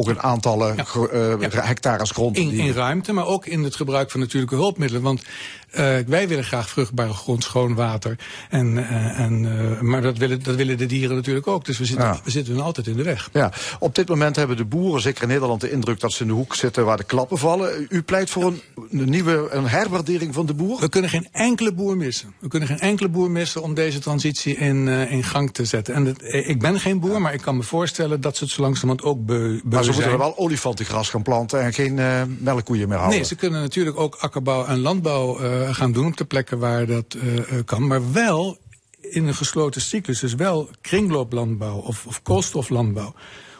ook 0.00 0.08
in 0.08 0.20
aantallen 0.20 0.86
gro- 0.86 1.06
eh, 1.06 1.50
hectares 1.50 2.10
grond. 2.10 2.36
In, 2.36 2.48
die- 2.48 2.58
in 2.58 2.72
ruimte, 2.72 3.12
maar 3.12 3.26
ook 3.26 3.46
in 3.46 3.62
het 3.62 3.76
gebruik 3.76 4.10
van 4.10 4.20
natuurlijke 4.20 4.54
hulpmiddelen. 4.54 5.02
Want 5.02 5.22
eh, 5.70 5.96
wij 6.06 6.28
willen 6.28 6.44
graag 6.44 6.68
vruchtbare 6.68 7.12
grond, 7.12 7.42
schoon 7.44 7.74
water. 7.74 8.18
En, 8.50 8.78
eh, 8.88 9.20
en, 9.20 9.58
eh, 9.74 9.80
maar 9.80 10.02
dat 10.02 10.18
willen, 10.18 10.42
dat 10.42 10.54
willen 10.54 10.78
de 10.78 10.86
dieren 10.86 11.16
natuurlijk 11.16 11.46
ook. 11.46 11.64
Dus 11.64 11.78
we 11.78 11.84
zitten, 11.84 12.06
Ja. 12.06 12.20
we 12.24 12.30
zitten 12.30 12.60
altijd 12.60 12.86
in 12.86 12.96
de 12.96 13.02
weg. 13.02 13.28
Ja, 13.32 13.52
op 13.78 13.94
dit 13.94 14.08
moment 14.08 14.36
hebben 14.36 14.56
de 14.56 14.64
boeren, 14.64 15.00
zeker 15.00 15.22
in 15.22 15.28
Nederland, 15.28 15.60
de 15.60 15.70
indruk 15.70 16.00
dat 16.00 16.12
ze 16.12 16.22
in 16.22 16.28
de 16.28 16.34
hoek 16.34 16.54
zitten 16.54 16.84
waar 16.84 16.96
de 16.96 17.04
klappen 17.04 17.38
vallen. 17.38 17.86
U 17.88 18.02
pleit 18.02 18.30
voor 18.30 18.44
een, 18.46 18.60
een 18.90 19.10
nieuwe 19.10 19.48
een 19.50 19.66
herwaardering 19.68 20.34
van 20.34 20.46
de 20.46 20.54
boer? 20.54 20.80
We 20.80 20.88
kunnen 20.88 21.10
geen 21.10 21.28
enkele 21.32 21.72
boer 21.72 21.96
missen. 21.96 22.34
We 22.38 22.48
kunnen 22.48 22.68
geen 22.68 22.78
enkele 22.80 23.08
boer 23.08 23.30
missen 23.30 23.62
om 23.62 23.74
deze 23.74 23.98
transitie 23.98 24.56
in, 24.56 24.88
in 24.88 25.24
gang 25.24 25.52
te 25.52 25.64
zetten. 25.64 25.94
En 25.94 26.04
het, 26.04 26.22
ik 26.22 26.58
ben 26.60 26.80
geen 26.80 27.00
boer, 27.00 27.20
maar 27.20 27.34
ik 27.34 27.40
kan 27.40 27.56
me 27.56 27.62
voorstellen 27.62 28.20
dat 28.20 28.36
ze 28.36 28.44
het 28.44 28.52
zo 28.52 28.62
langzamerhand 28.62 29.08
ook 29.08 29.26
beu, 29.26 29.36
beu 29.36 29.60
Maar 29.64 29.84
ze 29.84 29.92
zijn. 29.92 29.94
moeten 29.94 30.12
er 30.12 30.18
wel 30.18 30.38
olifantengras 30.38 31.10
gaan 31.10 31.22
planten 31.22 31.62
en 31.62 31.72
geen 31.72 31.94
melkkoeien 32.40 32.88
meer 32.88 32.96
houden. 32.98 33.18
Nee, 33.18 33.28
ze 33.28 33.34
kunnen 33.34 33.60
natuurlijk 33.60 33.98
ook 34.00 34.16
akkerbouw 34.20 34.64
en 34.66 34.78
landbouw 34.78 35.38
gaan 35.74 35.92
doen 35.92 36.06
op 36.06 36.16
de 36.16 36.24
plekken 36.24 36.58
waar 36.58 36.86
dat 36.86 37.14
eh, 37.14 37.38
eh, 37.38 37.64
kan. 37.64 37.86
Maar 37.86 38.12
wel 38.12 38.58
in 39.00 39.26
een 39.26 39.34
gesloten 39.34 39.80
cyclus. 39.80 40.20
Dus 40.20 40.34
wel 40.34 40.70
kringlooplandbouw 40.80 41.78
of, 41.78 42.06
of 42.06 42.22
koolstoflandbouw. 42.22 43.14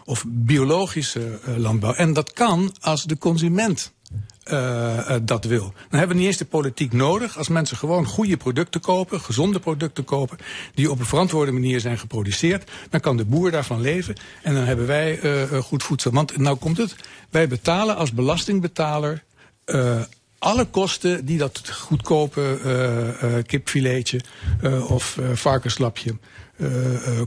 Of 0.05 0.25
biologische 0.29 1.39
eh, 1.45 1.57
landbouw. 1.57 1.93
En 1.93 2.13
dat 2.13 2.33
kan 2.33 2.75
als 2.81 3.05
de 3.05 3.19
consument 3.19 3.93
eh, 4.49 5.15
eh, 5.15 5.21
dat 5.23 5.45
wil. 5.45 5.73
Dan 5.91 5.99
hebben 5.99 6.09
we 6.09 6.15
niet 6.15 6.27
eens 6.27 6.37
de 6.37 6.45
politiek 6.45 6.93
nodig. 6.93 7.39
Als 7.39 7.49
mensen 7.49 7.77
gewoon 7.77 8.07
goede 8.07 8.37
producten 8.37 8.81
kopen, 8.81 9.21
gezonde 9.21 9.59
producten 9.59 10.05
kopen, 10.05 10.39
die 10.75 10.91
op 10.91 10.99
een 10.99 11.07
verantwoorde 11.07 11.53
manier 11.53 11.81
zijn 11.81 11.99
geproduceerd, 11.99 12.71
dan 12.91 13.01
kan 13.01 13.17
de 13.17 13.25
boer 13.25 13.51
daarvan 13.51 13.81
leven. 13.81 14.15
En 14.43 14.55
dan 14.55 14.65
hebben 14.65 14.87
wij 14.87 15.21
eh, 15.21 15.43
eh, 15.43 15.63
goed 15.63 15.83
voedsel. 15.83 16.11
Want 16.11 16.37
nou 16.37 16.57
komt 16.57 16.77
het, 16.77 16.97
wij 17.31 17.49
betalen 17.49 17.97
als 17.97 18.13
belastingbetaler 18.13 19.25
eh, 19.65 20.01
alle 20.39 20.65
kosten 20.65 21.25
die 21.25 21.39
dat 21.39 21.71
goedkope 21.71 22.59
eh, 22.65 23.37
eh, 23.39 23.45
kipfiletje 23.45 24.21
eh, 24.63 24.91
of 24.91 25.19
varkenslapje 25.33 26.17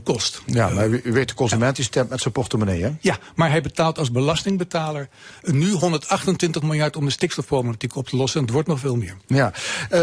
kost. 0.02 0.42
Ja, 0.46 0.68
maar 0.68 0.88
u, 0.88 1.00
weet, 1.12 1.28
de 1.28 1.34
consument 1.34 1.76
die 1.76 1.84
stemt 1.84 2.08
met 2.08 2.20
zijn 2.20 2.34
portemonnee, 2.34 2.82
hè? 2.82 2.90
Ja, 3.00 3.18
maar 3.34 3.50
hij 3.50 3.60
betaalt 3.60 3.98
als 3.98 4.10
belastingbetaler 4.10 5.08
nu 5.42 5.70
128 5.70 6.62
miljard 6.62 6.96
om 6.96 7.04
de 7.04 7.10
stikstofproblematiek 7.10 7.96
op 7.96 8.08
te 8.08 8.16
lossen. 8.16 8.38
En 8.38 8.44
het 8.44 8.54
wordt 8.54 8.68
nog 8.68 8.78
veel 8.78 8.96
meer. 8.96 9.16
Ja. 9.26 9.52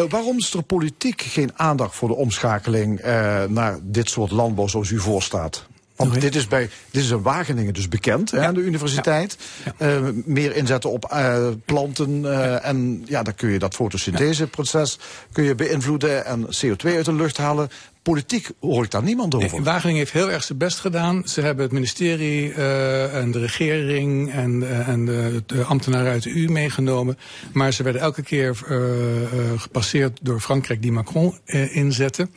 Waarom 0.10 0.38
is 0.38 0.54
er 0.54 0.64
politiek 0.64 1.22
geen 1.22 1.52
aandacht 1.56 1.96
voor 1.96 2.08
de 2.08 2.16
omschakeling 2.16 3.02
naar 3.48 3.80
dit 3.82 4.10
soort 4.10 4.32
landbouw 4.32 4.68
zoals 4.68 4.90
u 4.90 5.00
voorstaat? 5.00 5.68
Want 6.08 6.22
dit 6.22 6.36
is, 6.36 6.48
bij, 6.48 6.70
dit 6.92 7.04
is 7.04 7.10
in 7.10 7.22
Wageningen 7.22 7.74
dus 7.74 7.88
bekend, 7.88 8.32
hè, 8.32 8.46
aan 8.46 8.54
de 8.54 8.60
universiteit. 8.62 9.38
Eh, 9.78 9.98
meer 10.26 10.56
inzetten 10.56 10.90
op 10.92 11.06
eh, 11.06 11.48
planten. 11.66 12.26
eh, 12.26 12.66
En 12.66 13.02
ja, 13.06 13.24
dan 13.24 13.36
kun 13.36 13.50
je 13.50 13.60
dat 13.60 13.74
fotosyntheseproces 13.76 15.00
kun 15.32 15.44
je 15.44 15.56
beïnvloeden 15.56 16.26
en 16.26 16.46
CO2 16.46 16.96
uit 16.96 17.06
de 17.06 17.14
lucht 17.14 17.38
halen. 17.38 17.70
Politiek 18.02 18.50
hoor 18.60 18.84
ik 18.84 18.92
daar 18.92 19.04
niemand 19.04 19.36
over. 19.36 19.52
Nee, 19.52 19.62
Wageningen 19.62 19.98
heeft 20.00 20.12
heel 20.12 20.32
erg 20.32 20.44
zijn 20.44 20.58
best 20.58 20.80
gedaan. 20.80 21.22
Ze 21.26 21.42
hebben 21.42 21.64
het 21.64 21.74
ministerie 21.74 22.54
en 23.12 23.32
de 23.32 23.40
regering 23.40 24.32
en, 24.32 24.84
en 24.86 25.06
de, 25.06 25.44
de 25.46 25.64
ambtenaren 25.64 26.12
uit 26.12 26.24
de 26.24 26.36
EU 26.42 26.48
meegenomen. 26.50 27.18
Maar 27.52 27.74
ze 27.74 27.84
werden 27.84 28.02
elke 28.02 28.22
keer 28.22 28.56
gepasseerd 29.58 30.20
door 30.22 30.40
Frankrijk 30.40 30.82
die 30.82 30.92
Macron 30.92 31.38
inzette. 31.72 32.28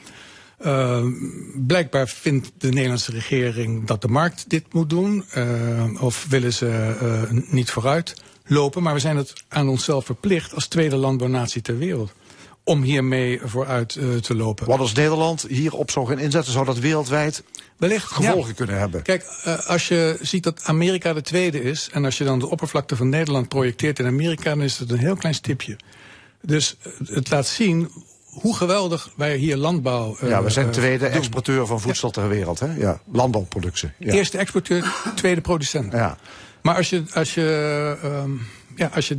Uh, 0.67 1.07
blijkbaar 1.55 2.09
vindt 2.09 2.51
de 2.59 2.69
Nederlandse 2.69 3.11
regering 3.11 3.87
dat 3.87 4.03
de 4.03 4.09
markt 4.09 4.51
dit 4.51 4.73
moet 4.73 4.91
doen. 4.91 5.25
Uh, 5.37 6.03
of 6.03 6.27
willen 6.29 6.53
ze 6.53 6.97
uh, 7.03 7.43
niet 7.53 7.71
vooruit 7.71 8.15
lopen. 8.47 8.83
Maar 8.83 8.95
we 8.95 9.01
zijn 9.01 9.17
het 9.17 9.33
aan 9.49 9.69
onszelf 9.69 10.05
verplicht 10.05 10.55
als 10.55 10.67
tweede 10.67 10.97
landbouwnatie 10.97 11.63
ter 11.63 11.79
wereld. 11.79 12.13
Om 12.65 12.83
hiermee 12.83 13.41
vooruit 13.45 13.99
te 14.23 14.35
lopen. 14.35 14.67
Wat 14.67 14.79
als 14.79 14.93
Nederland 14.93 15.47
hierop 15.49 15.91
zou 15.91 16.07
gaan 16.07 16.19
inzetten, 16.19 16.53
zou 16.53 16.65
dat 16.65 16.79
wereldwijd 16.79 17.43
Wellicht 17.77 18.07
gevolgen 18.07 18.49
ja. 18.49 18.55
kunnen 18.55 18.79
hebben. 18.79 19.03
Kijk, 19.03 19.25
als 19.67 19.89
je 19.89 20.19
ziet 20.21 20.43
dat 20.43 20.65
Amerika 20.65 21.13
de 21.13 21.21
tweede 21.21 21.63
is. 21.63 21.89
En 21.93 22.05
als 22.05 22.19
je 22.19 22.25
dan 22.25 22.39
de 22.39 22.51
oppervlakte 22.51 22.97
van 22.97 23.09
Nederland 23.09 23.49
projecteert 23.49 23.99
in 23.99 24.07
Amerika, 24.07 24.51
dan 24.51 24.63
is 24.63 24.79
het 24.79 24.91
een 24.91 24.99
heel 24.99 25.17
klein 25.17 25.35
stipje. 25.35 25.77
Dus 26.43 26.77
het 27.05 27.31
laat 27.31 27.47
zien 27.47 27.91
hoe 28.33 28.57
geweldig 28.57 29.11
wij 29.17 29.37
hier 29.37 29.57
landbouw. 29.57 30.17
Uh, 30.23 30.29
ja, 30.29 30.43
we 30.43 30.51
zijn 30.51 30.71
tweede 30.71 31.09
uh, 31.09 31.15
exporteur 31.15 31.67
van 31.67 31.81
voedsel 31.81 32.11
ter 32.11 32.29
wereld, 32.29 32.61
hè? 32.61 32.75
Ja, 32.77 33.01
landbouwproductie. 33.13 33.91
Ja. 33.99 34.13
Eerste 34.13 34.39
exporteur, 34.39 34.95
tweede 35.15 35.41
producent. 35.41 35.93
Ja. 35.93 36.17
Maar 36.63 36.77
als 36.77 36.91
je, 36.91 37.03
als 37.15 37.35
je, 37.35 37.97
um, 38.05 38.41
ja, 38.77 38.91
als 38.95 39.09
je 39.09 39.17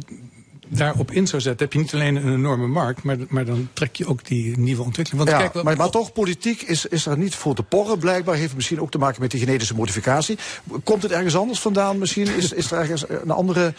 daarop 0.68 1.12
in 1.12 1.28
zou 1.28 1.42
zetten, 1.42 1.66
heb 1.66 1.74
je 1.74 1.80
niet 1.80 1.94
alleen 1.94 2.16
een 2.16 2.34
enorme 2.34 2.68
markt, 2.68 3.04
maar, 3.04 3.18
maar 3.30 3.46
dan 3.46 3.70
trek 3.74 3.96
je 3.96 4.08
ook 4.08 4.26
die 4.26 4.58
nieuwe 4.58 4.84
ontwikkeling. 4.84 5.24
Want 5.24 5.42
ja, 5.42 5.48
kijk, 5.48 5.64
maar, 5.64 5.78
maar 5.78 5.90
toch, 5.90 6.14
politiek 6.14 6.62
is, 6.62 6.86
is 6.86 7.06
er 7.06 7.18
niet 7.18 7.36
voor 7.36 7.56
te 7.56 7.64
porren, 7.64 8.00
blijkbaar. 8.00 8.36
Heeft 8.36 8.56
misschien 8.56 8.82
ook 8.82 8.92
te 8.92 8.98
maken 8.98 9.22
met 9.22 9.32
die 9.32 9.40
genetische 9.40 9.76
modificatie. 9.76 10.38
Komt 10.84 11.04
het 11.04 11.12
ergens 11.12 11.36
anders 11.36 11.60
vandaan 11.60 11.98
misschien? 11.98 12.36
Is, 12.36 12.52
is 12.52 12.72
er 12.72 12.78
ergens 12.78 13.06
een 13.10 13.32
andere 13.32 13.74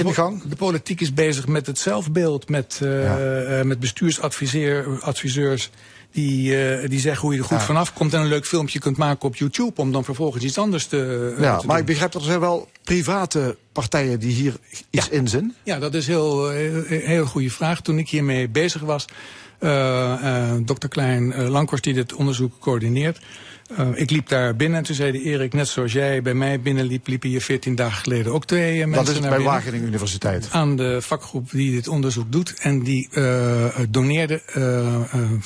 in 0.00 0.06
de 0.06 0.14
gang? 0.14 0.42
De 0.42 0.56
politiek 0.56 1.00
is 1.00 1.14
bezig 1.14 1.46
met 1.46 1.66
het 1.66 1.78
zelfbeeld, 1.78 2.48
met, 2.48 2.80
uh, 2.82 3.04
ja. 3.04 3.58
uh, 3.58 3.62
met 3.62 3.80
bestuursadviseurs 3.80 5.70
die, 6.12 6.52
uh, 6.52 6.88
die 6.88 7.00
zeggen 7.00 7.22
hoe 7.22 7.32
je 7.32 7.38
er 7.38 7.44
goed 7.44 7.58
ja. 7.58 7.64
vanaf 7.64 7.92
komt 7.92 8.14
en 8.14 8.20
een 8.20 8.26
leuk 8.26 8.46
filmpje 8.46 8.78
kunt 8.78 8.96
maken 8.96 9.28
op 9.28 9.36
YouTube 9.36 9.80
om 9.80 9.92
dan 9.92 10.04
vervolgens 10.04 10.44
iets 10.44 10.58
anders 10.58 10.86
te. 10.86 11.34
ja, 11.38 11.56
te 11.56 11.66
maar 11.66 11.76
doen. 11.76 11.76
ik 11.76 11.84
begrijp 11.84 12.12
dat 12.12 12.22
er 12.22 12.28
zijn 12.28 12.40
wel 12.40 12.68
private 12.84 13.56
partijen 13.72 14.20
die 14.20 14.32
hier 14.32 14.56
iets 14.90 15.06
ja. 15.06 15.12
in 15.12 15.28
zijn. 15.28 15.54
Ja, 15.62 15.78
dat 15.78 15.94
is 15.94 16.06
heel, 16.06 16.48
heel, 16.48 16.82
heel 16.86 17.26
goede 17.26 17.50
vraag. 17.50 17.80
Toen 17.80 17.98
ik 17.98 18.08
hiermee 18.08 18.48
bezig 18.48 18.80
was, 18.80 19.04
uh, 19.60 20.54
dokter 20.64 20.88
Klein 20.88 21.48
Lankhorst 21.48 21.84
die 21.84 21.94
dit 21.94 22.14
onderzoek 22.14 22.52
coördineert. 22.58 23.20
Uh, 23.78 23.88
ik 23.94 24.10
liep 24.10 24.28
daar 24.28 24.56
binnen 24.56 24.78
en 24.78 24.84
toen 24.84 24.94
zei 24.94 25.12
de 25.12 25.22
Erik, 25.22 25.52
net 25.52 25.68
zoals 25.68 25.92
jij 25.92 26.22
bij 26.22 26.34
mij 26.34 26.60
binnenliep, 26.60 27.06
liepen 27.06 27.28
hier 27.28 27.40
14 27.40 27.74
dagen 27.74 28.02
geleden 28.02 28.32
ook 28.32 28.44
twee 28.44 28.78
uh, 28.78 28.84
mensen 28.84 29.04
Dat 29.04 29.14
is 29.14 29.20
naar 29.20 29.28
bij 29.28 29.38
binnen. 29.38 29.54
Wageningen 29.54 29.86
Universiteit. 29.86 30.48
Aan 30.50 30.76
de 30.76 31.02
vakgroep 31.02 31.50
die 31.50 31.72
dit 31.72 31.88
onderzoek 31.88 32.32
doet. 32.32 32.54
En 32.58 32.82
die 32.82 33.08
uh, 33.10 33.64
doneerde 33.88 34.42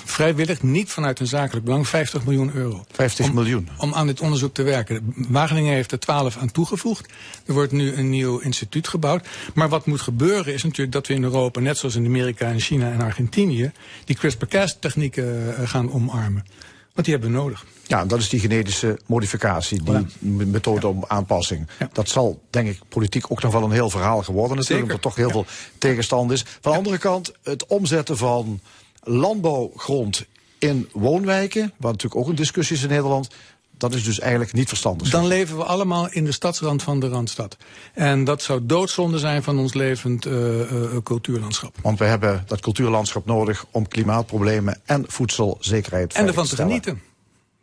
vrijwillig, 0.04 0.62
niet 0.62 0.90
vanuit 0.90 1.20
een 1.20 1.26
zakelijk 1.26 1.64
belang, 1.64 1.88
50 1.88 2.24
miljoen 2.24 2.50
euro. 2.54 2.84
50 2.92 3.28
om, 3.28 3.34
miljoen? 3.34 3.68
Om 3.78 3.94
aan 3.94 4.06
dit 4.06 4.20
onderzoek 4.20 4.54
te 4.54 4.62
werken. 4.62 5.14
Wageningen 5.28 5.74
heeft 5.74 5.92
er 5.92 5.98
12 5.98 6.36
aan 6.36 6.50
toegevoegd. 6.50 7.12
Er 7.46 7.54
wordt 7.54 7.72
nu 7.72 7.92
een 7.92 8.10
nieuw 8.10 8.38
instituut 8.38 8.88
gebouwd. 8.88 9.28
Maar 9.54 9.68
wat 9.68 9.86
moet 9.86 10.00
gebeuren 10.00 10.54
is 10.54 10.62
natuurlijk 10.62 10.92
dat 10.92 11.06
we 11.06 11.14
in 11.14 11.22
Europa, 11.22 11.60
net 11.60 11.78
zoals 11.78 11.94
in 11.94 12.06
Amerika 12.06 12.46
en 12.46 12.60
China 12.60 12.92
en 12.92 13.00
Argentinië, 13.00 13.72
die 14.04 14.16
CRISPR-Cas 14.16 14.76
technieken 14.80 15.54
gaan 15.68 15.92
omarmen. 15.92 16.44
Want 16.96 17.08
die 17.08 17.16
hebben 17.16 17.32
we 17.32 17.38
nodig. 17.42 17.64
Ja, 17.86 18.04
dat 18.04 18.18
is 18.18 18.28
die 18.28 18.40
genetische 18.40 18.98
modificatie, 19.06 19.82
die 19.82 20.46
methode 20.46 20.86
om 20.86 21.04
aanpassing. 21.06 21.66
Ja. 21.78 21.88
Dat 21.92 22.08
zal, 22.08 22.40
denk 22.50 22.68
ik, 22.68 22.80
politiek 22.88 23.30
ook 23.30 23.42
nog 23.42 23.52
wel 23.52 23.62
een 23.62 23.70
heel 23.70 23.90
verhaal 23.90 24.22
geworden 24.22 24.56
natuurlijk, 24.56 24.82
omdat 24.82 24.96
er 24.96 25.02
toch 25.02 25.14
heel 25.14 25.26
ja. 25.26 25.32
veel 25.32 25.46
tegenstand 25.78 26.30
is. 26.30 26.44
Van 26.60 26.72
de 26.72 26.78
andere 26.78 26.98
kant, 26.98 27.32
het 27.42 27.66
omzetten 27.66 28.16
van 28.16 28.60
landbouwgrond 29.02 30.26
in 30.58 30.88
woonwijken, 30.92 31.72
waar 31.76 31.92
natuurlijk 31.92 32.20
ook 32.20 32.28
een 32.28 32.34
discussie 32.34 32.76
is 32.76 32.82
in 32.82 32.88
Nederland, 32.88 33.28
dat 33.76 33.94
is 33.94 34.04
dus 34.04 34.18
eigenlijk 34.18 34.52
niet 34.52 34.68
verstandig. 34.68 35.10
Dan 35.10 35.26
leven 35.26 35.56
we 35.56 35.64
allemaal 35.64 36.10
in 36.10 36.24
de 36.24 36.32
stadsrand 36.32 36.82
van 36.82 37.00
de 37.00 37.08
Randstad. 37.08 37.56
En 37.94 38.24
dat 38.24 38.42
zou 38.42 38.66
doodzonde 38.66 39.18
zijn 39.18 39.42
van 39.42 39.58
ons 39.58 39.74
levend 39.74 40.26
uh, 40.26 40.32
uh, 40.58 40.96
cultuurlandschap. 41.02 41.76
Want 41.82 41.98
we 41.98 42.04
hebben 42.04 42.44
dat 42.46 42.60
cultuurlandschap 42.60 43.26
nodig 43.26 43.66
om 43.70 43.88
klimaatproblemen 43.88 44.80
en 44.84 45.04
voedselzekerheid 45.08 46.14
En 46.14 46.26
ervan 46.26 46.44
te, 46.44 46.50
te 46.50 46.56
genieten. 46.56 47.02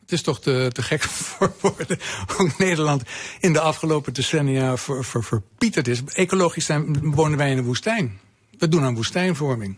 Het 0.01 0.11
is 0.11 0.21
toch 0.21 0.41
te, 0.41 0.69
te 0.71 0.81
gek 0.81 1.03
voor 1.27 1.53
woorden 1.61 1.99
hoe 2.35 2.51
Nederland 2.57 3.03
in 3.39 3.53
de 3.53 3.59
afgelopen 3.59 4.13
decennia 4.13 4.77
ver, 4.77 5.05
ver, 5.05 5.23
verpieterd 5.23 5.87
is. 5.87 6.03
Ecologisch 6.13 6.65
zijn, 6.65 7.11
wonen 7.13 7.37
wij 7.37 7.51
in 7.51 7.57
een 7.57 7.63
woestijn. 7.63 8.19
We 8.57 8.67
doen 8.67 8.83
aan 8.83 8.95
woestijnvorming 8.95 9.77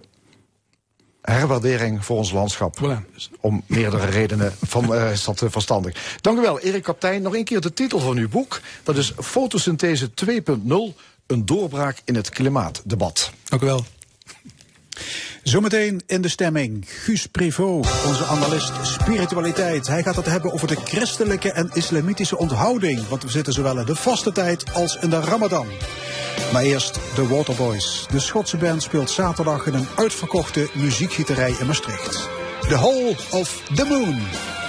herwaardering 1.26 2.06
voor 2.06 2.18
ons 2.18 2.32
landschap. 2.32 2.78
Voilà. 2.78 3.24
Om 3.40 3.64
meerdere 3.66 4.06
redenen 4.06 4.54
van, 4.66 4.94
uh, 4.94 5.12
is 5.12 5.24
dat 5.24 5.42
uh, 5.42 5.50
verstandig. 5.52 6.18
Dank 6.22 6.38
u 6.38 6.42
wel, 6.42 6.60
Erik 6.60 6.84
Kaptein. 6.84 7.22
Nog 7.22 7.36
een 7.36 7.44
keer 7.44 7.62
de 7.62 7.74
titel 7.74 8.00
van 8.00 8.18
uw 8.18 8.30
boek. 8.30 8.62
Dat 8.84 8.98
is 8.98 9.14
Fotosynthese 9.20 10.10
2.0, 10.10 10.96
een 11.28 11.46
doorbraak 11.46 12.02
in 12.06 12.16
het 12.16 12.30
klimaatdebat. 12.30 13.32
Dank 13.44 13.62
u 13.62 13.66
wel. 13.66 13.86
Zometeen 15.44 16.02
in 16.06 16.22
de 16.22 16.28
stemming. 16.28 16.86
Guus 16.88 17.26
Privot, 17.26 17.88
onze 18.06 18.26
analist 18.26 18.74
spiritualiteit. 18.82 19.88
Hij 19.88 20.04
gaat 20.04 20.16
het 20.16 20.26
hebben 20.26 20.54
over 20.54 20.68
de 20.68 20.76
christelijke 20.76 21.52
en 21.52 21.70
islamitische 21.74 22.38
onthouding. 22.38 23.08
Want 23.08 23.24
we 23.24 23.30
zitten 23.30 23.54
zowel 23.54 23.80
in 23.80 23.86
de 23.86 23.96
vaste 23.96 24.32
tijd 24.32 24.74
als 24.74 24.98
in 25.02 25.10
de 25.10 25.20
ramadan. 25.20 25.68
Maar 26.54 26.64
eerst 26.64 27.00
de 27.16 27.28
Waterboys. 27.28 28.06
De 28.12 28.20
Schotse 28.20 28.58
band 28.58 28.84
speelt 28.84 29.10
zaterdag 29.10 29.66
in 29.66 29.74
een 29.74 29.88
uitverkochte 29.96 30.70
muziekgieterij 30.74 31.56
in 31.60 31.66
Maastricht. 31.66 32.30
The 32.62 32.78
Hall 32.78 33.16
of 33.40 33.62
the 33.74 33.86
Moon. 33.86 34.65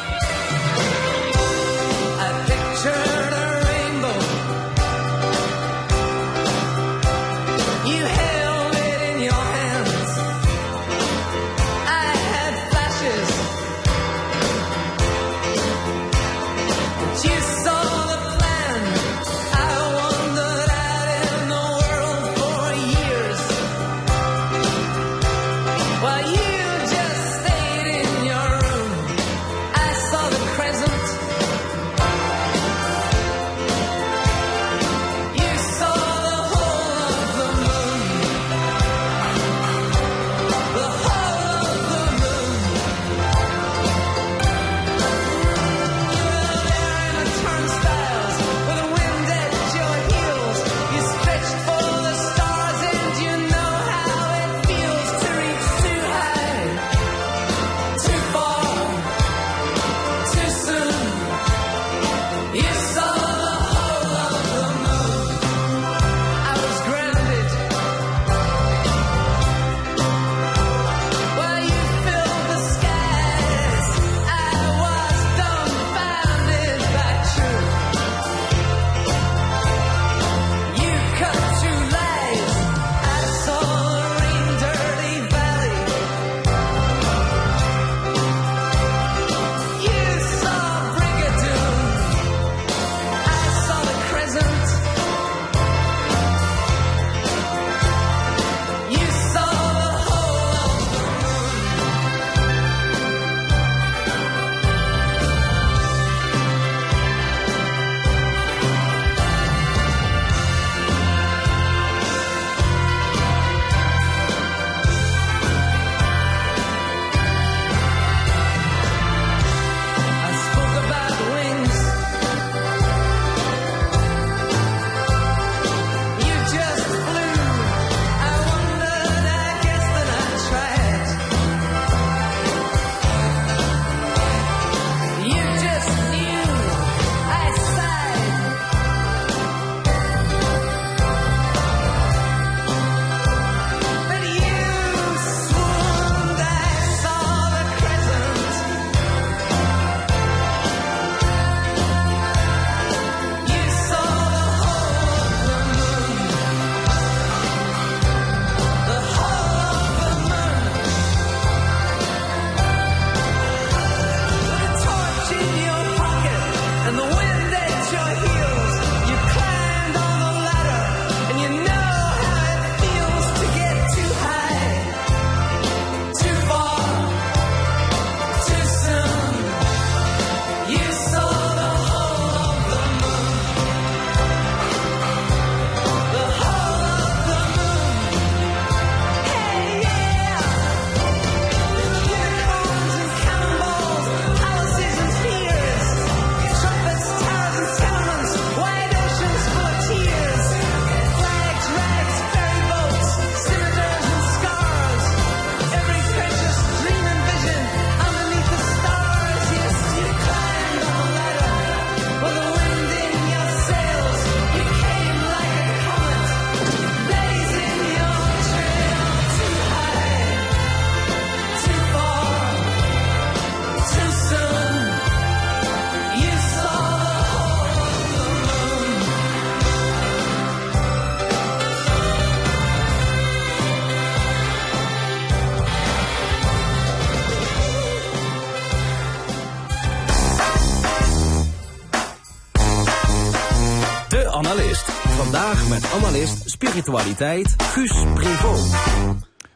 Spiritualiteit 246.76 247.54
Guus 247.62 248.04
Prevot. 248.14 248.74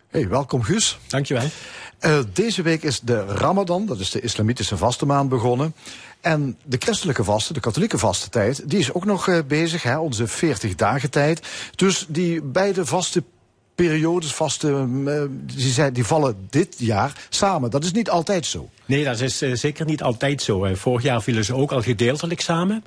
Hey, 0.08 0.28
welkom 0.28 0.62
Guus. 0.62 0.98
Dankjewel. 1.06 1.44
Uh, 2.00 2.18
deze 2.32 2.62
week 2.62 2.82
is 2.82 3.00
de 3.00 3.24
Ramadan, 3.24 3.86
dat 3.86 3.98
is 3.98 4.10
de 4.10 4.20
islamitische 4.20 4.76
vaste 4.76 5.06
maand 5.06 5.28
begonnen. 5.28 5.74
En 6.20 6.58
de 6.64 6.76
christelijke 6.78 7.24
vaste, 7.24 7.52
de 7.52 7.60
katholieke 7.60 7.98
vaste 7.98 8.28
tijd, 8.28 8.70
die 8.70 8.78
is 8.78 8.92
ook 8.92 9.04
nog 9.04 9.26
uh, 9.26 9.38
bezig, 9.46 9.82
hè, 9.82 9.98
onze 9.98 10.26
40 10.26 10.74
dagen 10.74 11.10
tijd. 11.10 11.46
Dus 11.76 12.04
die 12.08 12.42
beide 12.42 12.86
vaste 12.86 13.22
periodes, 13.86 14.32
vaste, 14.32 14.86
uh, 15.04 15.22
die, 15.30 15.72
zijn, 15.72 15.92
die 15.92 16.04
vallen 16.04 16.36
dit 16.50 16.74
jaar 16.78 17.12
samen. 17.28 17.70
Dat 17.70 17.84
is 17.84 17.92
niet 17.92 18.10
altijd 18.10 18.46
zo. 18.46 18.68
Nee, 18.86 19.04
dat 19.04 19.20
is 19.20 19.42
uh, 19.42 19.54
zeker 19.54 19.86
niet 19.86 20.02
altijd 20.02 20.42
zo. 20.42 20.68
Vorig 20.74 21.02
jaar 21.02 21.22
vielen 21.22 21.44
ze 21.44 21.54
ook 21.54 21.72
al 21.72 21.82
gedeeltelijk 21.82 22.40
samen. 22.40 22.84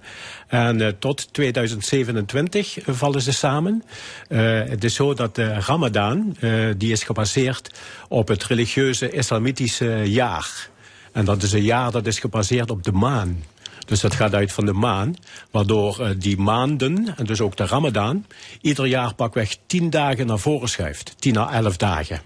En 0.48 0.96
tot 1.00 1.34
2027 1.34 2.78
vallen 2.86 3.22
ze 3.22 3.32
samen. 3.32 3.84
het 4.28 4.84
is 4.84 4.96
zo 4.96 5.14
dat 5.14 5.36
de 5.36 5.54
Ramadan, 5.54 6.38
die 6.78 6.92
is 6.92 7.04
gebaseerd 7.04 7.80
op 8.10 8.28
het 8.28 8.44
religieuze 8.44 9.10
islamitische 9.12 10.04
jaar. 10.06 10.70
En 11.12 11.26
dat 11.26 11.44
is 11.44 11.54
een 11.54 11.64
jaar 11.64 11.92
dat 11.92 12.08
is 12.08 12.20
gebaseerd 12.20 12.72
op 12.72 12.84
de 12.84 12.92
maan. 12.92 13.44
Dus 13.86 14.00
dat 14.00 14.16
gaat 14.16 14.34
uit 14.34 14.52
van 14.52 14.66
de 14.66 14.74
maan, 14.74 15.16
waardoor 15.52 15.98
uh, 16.00 16.10
die 16.18 16.38
maanden, 16.38 17.14
en 17.18 17.26
dus 17.26 17.42
ook 17.42 17.58
de 17.58 17.66
Ramadan, 17.66 18.26
ieder 18.62 18.86
jaar 18.86 19.14
pakweg 19.14 19.58
tien 19.68 19.90
dagen 19.90 20.28
naar 20.28 20.40
voren 20.40 20.70
schuift. 20.70 21.14
Tien 21.20 21.38
à 21.38 21.52
elf 21.52 21.78
dagen. 21.78 22.22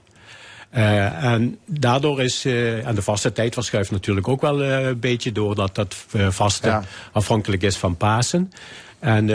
Uh, 0.75 1.23
en 1.23 1.59
daardoor 1.65 2.21
is, 2.21 2.45
uh, 2.45 2.87
en 2.87 2.95
de 2.95 3.01
vaste 3.01 3.31
tijd 3.31 3.53
verschuift 3.53 3.91
natuurlijk 3.91 4.27
ook 4.27 4.41
wel 4.41 4.61
uh, 4.61 4.85
een 4.85 4.99
beetje, 4.99 5.31
doordat 5.31 5.75
dat 5.75 5.95
vaste 6.29 6.67
ja. 6.67 6.83
afhankelijk 7.11 7.63
is 7.63 7.77
van 7.77 7.97
Pasen. 7.97 8.51
En 8.99 9.29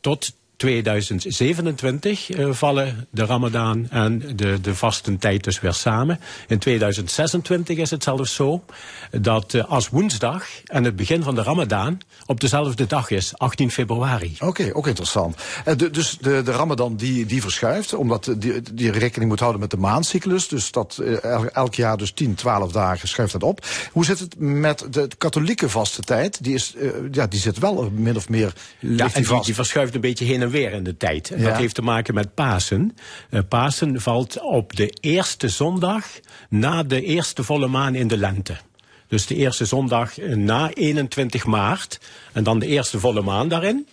tot 0.00 0.32
2027 0.64 2.36
uh, 2.36 2.52
vallen 2.52 3.06
de 3.10 3.24
Ramadan 3.24 3.86
en 3.90 4.36
de, 4.36 4.60
de 4.60 4.74
vastentijd 4.74 5.44
dus 5.44 5.60
weer 5.60 5.72
samen. 5.72 6.20
In 6.48 6.58
2026 6.58 7.78
is 7.78 7.90
het 7.90 8.02
zelfs 8.02 8.34
zo 8.34 8.64
dat 9.10 9.54
uh, 9.54 9.64
als 9.64 9.88
woensdag 9.88 10.46
en 10.64 10.84
het 10.84 10.96
begin 10.96 11.22
van 11.22 11.34
de 11.34 11.42
Ramadan 11.42 12.00
op 12.26 12.40
dezelfde 12.40 12.86
dag 12.86 13.10
is, 13.10 13.38
18 13.38 13.70
februari. 13.70 14.32
Oké, 14.34 14.46
okay, 14.46 14.70
ook 14.72 14.86
interessant. 14.86 15.36
De, 15.76 15.90
dus 15.90 16.18
de, 16.20 16.42
de 16.42 16.52
Ramadan 16.52 16.96
die, 16.96 17.26
die 17.26 17.40
verschuift, 17.40 17.94
omdat 17.94 18.34
die, 18.36 18.62
die 18.72 18.90
rekening 18.90 19.30
moet 19.30 19.40
houden 19.40 19.60
met 19.60 19.70
de 19.70 19.76
maancyclus. 19.76 20.48
Dus 20.48 20.70
dat 20.70 21.02
elk 21.52 21.74
jaar 21.74 21.96
dus 21.96 22.12
10, 22.12 22.34
12 22.34 22.72
dagen 22.72 23.08
schuift 23.08 23.32
dat 23.32 23.42
op. 23.42 23.66
Hoe 23.92 24.04
zit 24.04 24.18
het 24.18 24.34
met 24.38 24.86
de 24.90 25.08
katholieke 25.18 25.68
vaste 25.68 26.02
tijd? 26.02 26.44
Die, 26.44 26.54
is, 26.54 26.74
ja, 27.12 27.26
die 27.26 27.40
zit 27.40 27.58
wel 27.58 27.90
min 27.94 28.16
of 28.16 28.28
meer. 28.28 28.52
Ja, 28.78 29.08
en 29.12 29.22
die, 29.22 29.42
die 29.42 29.54
verschuift 29.54 29.94
een 29.94 30.00
beetje 30.00 30.24
heen 30.24 30.42
en 30.42 30.50
weer 30.50 30.53
in 30.60 30.84
de 30.84 30.96
tijd. 30.96 31.30
En 31.30 31.40
ja. 31.40 31.48
dat 31.48 31.56
heeft 31.56 31.74
te 31.74 31.82
maken 31.82 32.14
met 32.14 32.34
Pasen. 32.34 32.96
Uh, 33.30 33.40
Pasen 33.48 34.00
valt 34.00 34.40
op 34.40 34.76
de 34.76 34.88
eerste 35.00 35.48
zondag 35.48 36.06
na 36.48 36.82
de 36.82 37.02
eerste 37.02 37.44
volle 37.44 37.66
maan 37.66 37.94
in 37.94 38.08
de 38.08 38.16
lente. 38.16 38.56
Dus 39.08 39.26
de 39.26 39.34
eerste 39.34 39.64
zondag 39.64 40.16
na 40.16 40.70
21 40.72 41.44
maart. 41.44 42.00
En 42.32 42.44
dan 42.44 42.58
de 42.58 42.66
eerste 42.66 42.98
volle 42.98 43.22
maan 43.22 43.48
daarin. 43.48 43.86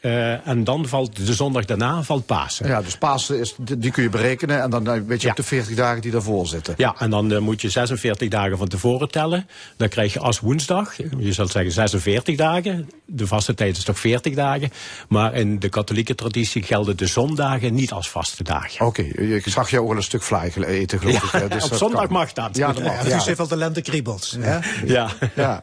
Uh, 0.00 0.46
en 0.46 0.64
dan 0.64 0.88
valt 0.88 1.26
de 1.26 1.34
zondag 1.34 1.64
daarna 1.64 2.02
valt 2.02 2.26
Pasen. 2.26 2.66
Ja, 2.66 2.82
dus 2.82 2.96
Pasen 2.96 3.38
is, 3.38 3.54
die 3.58 3.90
kun 3.90 4.02
je 4.02 4.08
berekenen 4.08 4.62
en 4.62 4.70
dan 4.70 5.06
weet 5.06 5.20
je 5.20 5.26
ja. 5.26 5.30
op 5.30 5.36
de 5.36 5.42
40 5.42 5.76
dagen 5.76 6.00
die 6.00 6.10
daarvoor 6.10 6.46
zitten. 6.46 6.74
Ja, 6.76 6.94
en 6.98 7.10
dan 7.10 7.32
uh, 7.32 7.38
moet 7.38 7.60
je 7.60 7.70
46 7.70 8.28
dagen 8.28 8.58
van 8.58 8.68
tevoren 8.68 9.10
tellen. 9.10 9.48
Dan 9.76 9.88
krijg 9.88 10.12
je 10.12 10.18
als 10.18 10.40
woensdag, 10.40 10.96
je 11.18 11.32
zou 11.32 11.48
zeggen 11.48 11.72
46 11.72 12.36
dagen. 12.36 12.90
De 13.04 13.26
vaste 13.26 13.54
tijd 13.54 13.76
is 13.76 13.84
toch 13.84 13.98
40 13.98 14.34
dagen. 14.34 14.70
Maar 15.08 15.34
in 15.34 15.58
de 15.58 15.68
katholieke 15.68 16.14
traditie 16.14 16.62
gelden 16.62 16.96
de 16.96 17.06
zondagen 17.06 17.74
niet 17.74 17.92
als 17.92 18.10
vaste 18.10 18.42
dagen. 18.42 18.86
Oké, 18.86 19.00
okay, 19.00 19.26
ik 19.26 19.48
zag 19.48 19.70
jou 19.70 19.82
ook 19.82 19.88
wel 19.88 19.96
een 19.96 20.02
stuk 20.02 20.22
vlijgen 20.22 20.64
eten 20.64 20.98
geloof 20.98 21.32
ja, 21.32 21.38
ik. 21.38 21.52
Dus 21.52 21.64
op 21.64 21.74
zondag 21.74 22.00
kan. 22.04 22.12
mag 22.12 22.32
dat. 22.32 22.56
Ja, 22.56 22.72
dat 22.72 22.82
mag. 22.82 22.92
Ja, 22.92 22.98
het 22.98 23.20
is 23.20 23.26
even 23.26 23.48
de 23.48 23.56
lente 23.56 23.80
kriebelt. 23.80 24.36
Ja. 24.40 24.60
ja. 24.84 25.10
ja. 25.34 25.62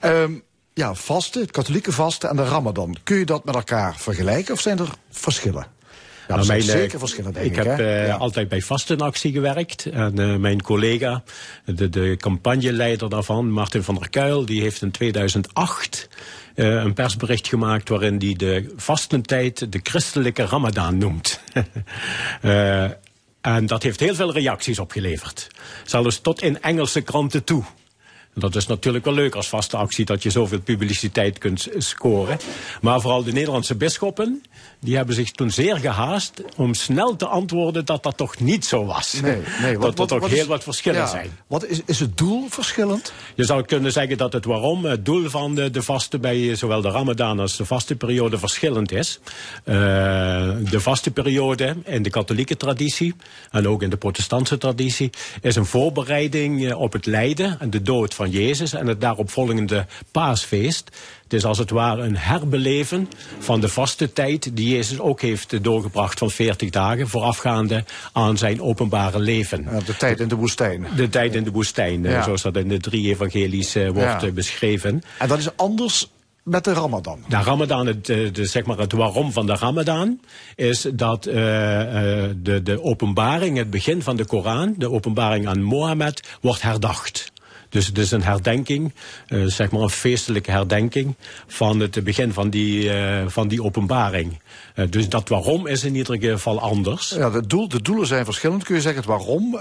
um, 0.00 0.42
ja, 0.80 0.94
vasten, 0.94 1.40
het 1.40 1.50
katholieke 1.50 1.92
vasten 1.92 2.30
en 2.30 2.36
de 2.36 2.44
ramadan. 2.44 2.96
Kun 3.02 3.16
je 3.16 3.24
dat 3.24 3.44
met 3.44 3.54
elkaar 3.54 3.96
vergelijken 3.96 4.54
of 4.54 4.60
zijn 4.60 4.78
er 4.78 4.88
verschillen? 5.10 5.66
Ja, 6.28 6.34
nou, 6.34 6.46
mijn, 6.46 6.62
zeker 6.62 6.98
verschillen, 6.98 7.32
denk 7.32 7.46
ik. 7.46 7.56
Ik 7.56 7.64
heb 7.64 7.80
uh, 7.80 8.06
ja. 8.06 8.16
altijd 8.16 8.48
bij 8.48 8.60
Vastenactie 8.60 9.32
gewerkt. 9.32 9.86
En 9.86 10.20
uh, 10.20 10.36
mijn 10.36 10.62
collega, 10.62 11.22
de, 11.64 11.88
de 11.88 12.16
campagneleider 12.16 13.08
daarvan, 13.08 13.50
Martin 13.50 13.82
van 13.82 13.94
der 13.94 14.10
Kuil... 14.10 14.46
die 14.46 14.60
heeft 14.60 14.82
in 14.82 14.90
2008 14.90 16.08
uh, 16.54 16.66
een 16.66 16.94
persbericht 16.94 17.48
gemaakt... 17.48 17.88
waarin 17.88 18.16
hij 18.18 18.34
de 18.34 18.72
vastentijd 18.76 19.72
de 19.72 19.80
christelijke 19.82 20.44
ramadan 20.44 20.98
noemt. 20.98 21.40
en 23.40 23.66
dat 23.66 23.82
heeft 23.82 24.00
heel 24.00 24.14
veel 24.14 24.32
reacties 24.32 24.78
opgeleverd. 24.78 25.46
Zelfs 25.84 26.20
tot 26.20 26.42
in 26.42 26.62
Engelse 26.62 27.00
kranten 27.00 27.44
toe. 27.44 27.64
Dat 28.34 28.56
is 28.56 28.66
natuurlijk 28.66 29.04
wel 29.04 29.14
leuk 29.14 29.34
als 29.34 29.48
vaste 29.48 29.76
actie 29.76 30.04
dat 30.04 30.22
je 30.22 30.30
zoveel 30.30 30.60
publiciteit 30.60 31.38
kunt 31.38 31.68
scoren. 31.76 32.38
Maar 32.80 33.00
vooral 33.00 33.22
de 33.24 33.32
Nederlandse 33.32 33.74
bisschoppen, 33.74 34.42
die 34.80 34.96
hebben 34.96 35.14
zich 35.14 35.30
toen 35.30 35.50
zeer 35.50 35.76
gehaast 35.76 36.42
om 36.56 36.74
snel 36.74 37.16
te 37.16 37.26
antwoorden 37.26 37.84
dat 37.84 38.02
dat 38.02 38.16
toch 38.16 38.40
niet 38.40 38.64
zo 38.64 38.84
was. 38.84 39.20
Nee, 39.20 39.42
nee, 39.60 39.78
wat, 39.78 39.96
dat 39.96 39.98
er 39.98 40.06
toch 40.06 40.20
wat 40.20 40.30
heel 40.30 40.40
is, 40.40 40.46
wat 40.46 40.62
verschillen 40.62 41.00
ja, 41.00 41.06
zijn. 41.06 41.30
Wat 41.46 41.66
is, 41.66 41.80
is 41.84 42.00
het 42.00 42.18
doel 42.18 42.46
verschillend? 42.48 43.12
Je 43.34 43.44
zou 43.44 43.62
kunnen 43.62 43.92
zeggen 43.92 44.16
dat 44.16 44.32
het 44.32 44.44
waarom, 44.44 44.84
het 44.84 45.04
doel 45.04 45.28
van 45.28 45.54
de, 45.54 45.70
de 45.70 45.82
vaste 45.82 46.18
bij 46.18 46.54
zowel 46.54 46.80
de 46.80 46.90
ramadan 46.90 47.40
als 47.40 47.56
de 47.56 47.64
vaste 47.64 47.96
periode 47.96 48.38
verschillend 48.38 48.92
is. 48.92 49.20
Uh, 49.64 49.74
de 50.70 50.80
vaste 50.80 51.10
periode 51.10 51.76
in 51.84 52.02
de 52.02 52.10
katholieke 52.10 52.56
traditie 52.56 53.14
en 53.50 53.68
ook 53.68 53.82
in 53.82 53.90
de 53.90 53.96
protestantse 53.96 54.58
traditie 54.58 55.10
is 55.40 55.56
een 55.56 55.66
voorbereiding 55.66 56.74
op 56.74 56.92
het 56.92 57.06
lijden 57.06 57.60
en 57.60 57.70
de 57.70 57.82
dood 57.82 58.14
van 58.14 58.30
Jezus 58.30 58.72
en 58.72 58.86
het 58.86 59.00
daaropvolgende 59.00 59.86
paasfeest. 60.10 60.90
Het 61.30 61.38
is 61.38 61.44
als 61.44 61.58
het 61.58 61.70
ware 61.70 62.02
een 62.02 62.16
herbeleven 62.16 63.08
van 63.38 63.60
de 63.60 63.68
vaste 63.68 64.12
tijd 64.12 64.56
die 64.56 64.68
Jezus 64.68 65.00
ook 65.00 65.20
heeft 65.20 65.64
doorgebracht 65.64 66.18
van 66.18 66.30
40 66.30 66.70
dagen 66.70 67.08
voorafgaande 67.08 67.84
aan 68.12 68.38
zijn 68.38 68.62
openbare 68.62 69.18
leven. 69.18 69.68
De 69.84 69.96
tijd 69.96 70.20
in 70.20 70.28
de 70.28 70.34
woestijn. 70.34 70.86
De 70.96 71.08
tijd 71.08 71.34
in 71.34 71.44
de 71.44 71.50
woestijn, 71.50 72.02
ja. 72.02 72.22
zoals 72.22 72.42
dat 72.42 72.56
in 72.56 72.68
de 72.68 72.78
drie 72.78 73.08
evangelies 73.08 73.74
wordt 73.74 74.20
ja. 74.20 74.30
beschreven. 74.30 75.02
En 75.18 75.28
dat 75.28 75.38
is 75.38 75.56
anders 75.56 76.08
met 76.42 76.64
de 76.64 76.72
Ramadan? 76.72 77.24
De 77.28 77.36
Ramadan, 77.36 77.86
het, 77.86 78.06
de, 78.06 78.30
zeg 78.46 78.64
maar 78.64 78.78
het 78.78 78.92
waarom 78.92 79.32
van 79.32 79.46
de 79.46 79.54
Ramadan, 79.54 80.20
is 80.56 80.86
dat 80.94 81.26
uh, 81.26 81.34
de, 81.34 82.60
de 82.62 82.82
openbaring, 82.82 83.56
het 83.56 83.70
begin 83.70 84.02
van 84.02 84.16
de 84.16 84.24
Koran, 84.24 84.74
de 84.78 84.90
openbaring 84.90 85.48
aan 85.48 85.62
Mohammed, 85.62 86.22
wordt 86.40 86.62
herdacht. 86.62 87.32
Dus 87.70 87.86
het 87.86 87.98
is 87.98 88.10
een 88.10 88.22
herdenking, 88.22 88.92
uh, 89.28 89.46
zeg 89.46 89.70
maar 89.70 89.80
een 89.80 89.90
feestelijke 89.90 90.50
herdenking 90.50 91.14
van 91.46 91.80
het 91.80 92.04
begin 92.04 92.32
van 92.32 92.50
die, 92.50 92.84
uh, 92.84 93.22
van 93.26 93.48
die 93.48 93.62
openbaring. 93.62 94.40
Uh, 94.74 94.86
dus 94.90 95.08
dat 95.08 95.28
waarom 95.28 95.66
is 95.66 95.84
in 95.84 95.94
ieder 95.94 96.18
geval 96.20 96.60
anders. 96.60 97.10
Ja, 97.10 97.30
de, 97.30 97.46
doel, 97.46 97.68
de 97.68 97.82
doelen 97.82 98.06
zijn 98.06 98.24
verschillend, 98.24 98.64
kun 98.64 98.74
je 98.74 98.80
zeggen 98.80 99.00
het 99.00 99.10
waarom. 99.10 99.58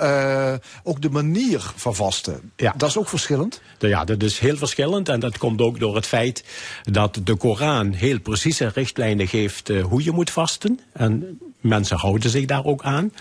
ook 0.83 1.01
de 1.01 1.09
manier 1.09 1.71
van 1.75 1.95
vasten, 1.95 2.51
ja. 2.55 2.73
dat 2.77 2.89
is 2.89 2.97
ook 2.97 3.09
verschillend? 3.09 3.61
Ja, 3.79 4.03
dat 4.03 4.23
is 4.23 4.39
heel 4.39 4.57
verschillend 4.57 5.09
en 5.09 5.19
dat 5.19 5.37
komt 5.37 5.61
ook 5.61 5.79
door 5.79 5.95
het 5.95 6.05
feit 6.05 6.43
dat 6.83 7.19
de 7.23 7.35
Koran 7.35 7.91
heel 7.91 8.19
precieze 8.19 8.71
richtlijnen 8.73 9.27
geeft 9.27 9.67
hoe 9.67 10.03
je 10.03 10.11
moet 10.11 10.29
vasten. 10.29 10.79
En 10.93 11.39
mensen 11.61 11.97
houden 11.97 12.29
zich 12.29 12.45
daar 12.45 12.65
ook 12.65 12.83
aan. 12.83 13.13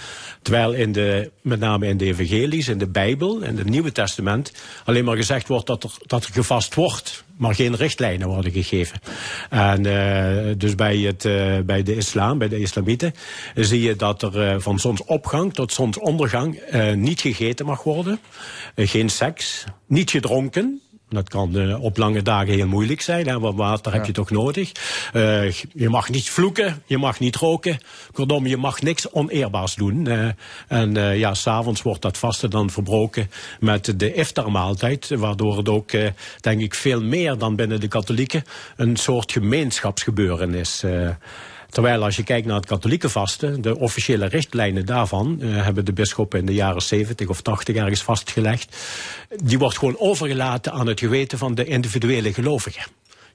Terwijl 0.42 0.72
in 0.72 0.92
de, 0.92 1.30
met 1.40 1.60
name 1.60 1.86
in 1.86 1.96
de 1.96 2.04
evangelies, 2.04 2.68
in 2.68 2.78
de 2.78 2.86
Bijbel, 2.86 3.40
in 3.40 3.58
het 3.58 3.68
Nieuwe 3.68 3.92
Testament, 3.92 4.52
alleen 4.84 5.04
maar 5.04 5.16
gezegd 5.16 5.48
wordt 5.48 5.66
dat 5.66 5.82
er, 5.82 5.90
dat 6.06 6.24
er 6.24 6.32
gevast 6.32 6.74
wordt, 6.74 7.24
maar 7.36 7.54
geen 7.54 7.76
richtlijnen 7.76 8.28
worden 8.28 8.52
gegeven. 8.52 9.00
En 9.50 9.86
uh, 9.86 10.54
dus 10.56 10.74
bij, 10.74 10.98
het, 10.98 11.24
uh, 11.24 11.58
bij 11.58 11.82
de 11.82 11.96
islam, 11.96 12.38
bij 12.38 12.48
de 12.48 12.60
islamieten, 12.60 13.14
zie 13.54 13.82
je 13.82 13.96
dat 13.96 14.22
er 14.22 14.54
uh, 14.54 14.60
van 14.60 14.78
zonsopgang 14.78 15.54
tot 15.54 15.72
zonsondergang 15.72 16.60
niet 16.94 17.20
gegeten 17.20 17.66
mag 17.66 17.82
worden. 17.82 18.20
geen 18.76 19.08
seks, 19.08 19.64
niet 19.86 20.10
gedronken, 20.10 20.80
dat 21.08 21.28
kan 21.28 21.58
uh, 21.58 21.82
op 21.82 21.96
lange 21.96 22.22
dagen 22.22 22.54
heel 22.54 22.66
moeilijk 22.66 23.00
zijn, 23.00 23.28
hè, 23.28 23.40
want 23.40 23.56
water 23.56 23.92
ja. 23.92 23.98
heb 23.98 24.06
je 24.06 24.12
toch 24.12 24.30
nodig. 24.30 24.72
Uh, 25.14 25.50
je 25.50 25.88
mag 25.88 26.08
niet 26.08 26.30
vloeken, 26.30 26.82
je 26.86 26.98
mag 26.98 27.20
niet 27.20 27.36
roken. 27.36 27.78
Kortom, 28.12 28.46
je 28.46 28.56
mag 28.56 28.82
niks 28.82 29.10
oneerbaars 29.12 29.74
doen. 29.74 30.04
Uh, 30.04 30.28
en 30.68 30.94
ja, 31.18 31.34
s'avonds 31.34 31.82
wordt 31.82 32.02
dat 32.02 32.18
vaste 32.18 32.48
dan 32.48 32.70
verbroken 32.70 33.30
met 33.60 33.98
de 33.98 34.14
iftarmaaltijd, 34.14 35.08
waardoor 35.08 35.56
het 35.56 35.68
ook, 35.68 35.90
denk 36.40 36.60
ik, 36.60 36.74
veel 36.74 37.02
meer 37.02 37.38
dan 37.38 37.56
binnen 37.56 37.80
de 37.80 37.88
katholieken 37.88 38.44
een 38.76 38.96
soort 38.96 39.32
gemeenschapsgebeuren 39.32 40.54
is. 40.54 40.84
Terwijl 41.68 42.04
als 42.04 42.16
je 42.16 42.22
kijkt 42.22 42.46
naar 42.46 42.56
het 42.56 42.66
katholieke 42.66 43.08
vasten, 43.08 43.60
de 43.62 43.78
officiële 43.78 44.26
richtlijnen 44.26 44.86
daarvan 44.86 45.38
uh, 45.40 45.64
hebben 45.64 45.84
de 45.84 45.92
bisschoppen 45.92 46.38
in 46.38 46.46
de 46.46 46.54
jaren 46.54 46.82
70 46.82 47.28
of 47.28 47.40
80 47.40 47.76
ergens 47.76 48.02
vastgelegd. 48.02 48.76
Die 49.36 49.58
wordt 49.58 49.78
gewoon 49.78 49.98
overgelaten 49.98 50.72
aan 50.72 50.86
het 50.86 51.00
geweten 51.00 51.38
van 51.38 51.54
de 51.54 51.64
individuele 51.64 52.32
gelovigen. 52.32 52.82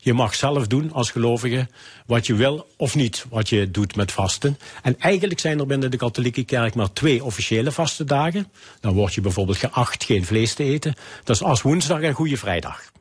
Je 0.04 0.14
mag 0.14 0.36
zelf 0.36 0.68
doen 0.68 0.92
als 0.92 1.12
gelovige 1.12 1.68
wat 2.06 2.28
je 2.28 2.36
wil 2.36 2.68
of 2.78 2.96
niet 2.96 3.26
wat 3.30 3.50
je 3.50 3.72
doet 3.72 3.96
met 3.96 4.12
vasten. 4.12 4.58
En 4.82 5.00
eigenlijk 5.00 5.40
zijn 5.40 5.60
er 5.60 5.66
binnen 5.66 5.92
de 5.92 5.98
katholieke 5.98 6.44
kerk 6.44 6.76
maar 6.76 6.94
twee 6.94 7.24
officiële 7.24 7.72
vaste 7.72 8.04
dagen. 8.04 8.52
Dan 8.80 8.94
word 8.94 9.14
je 9.14 9.22
bijvoorbeeld 9.22 9.58
geacht 9.58 10.04
geen 10.04 10.26
vlees 10.26 10.54
te 10.54 10.64
eten. 10.64 10.96
Dat 11.24 11.36
is 11.36 11.44
als 11.44 11.62
woensdag 11.62 12.02
en 12.02 12.14
Goede 12.14 12.38
Vrijdag. 12.38 12.93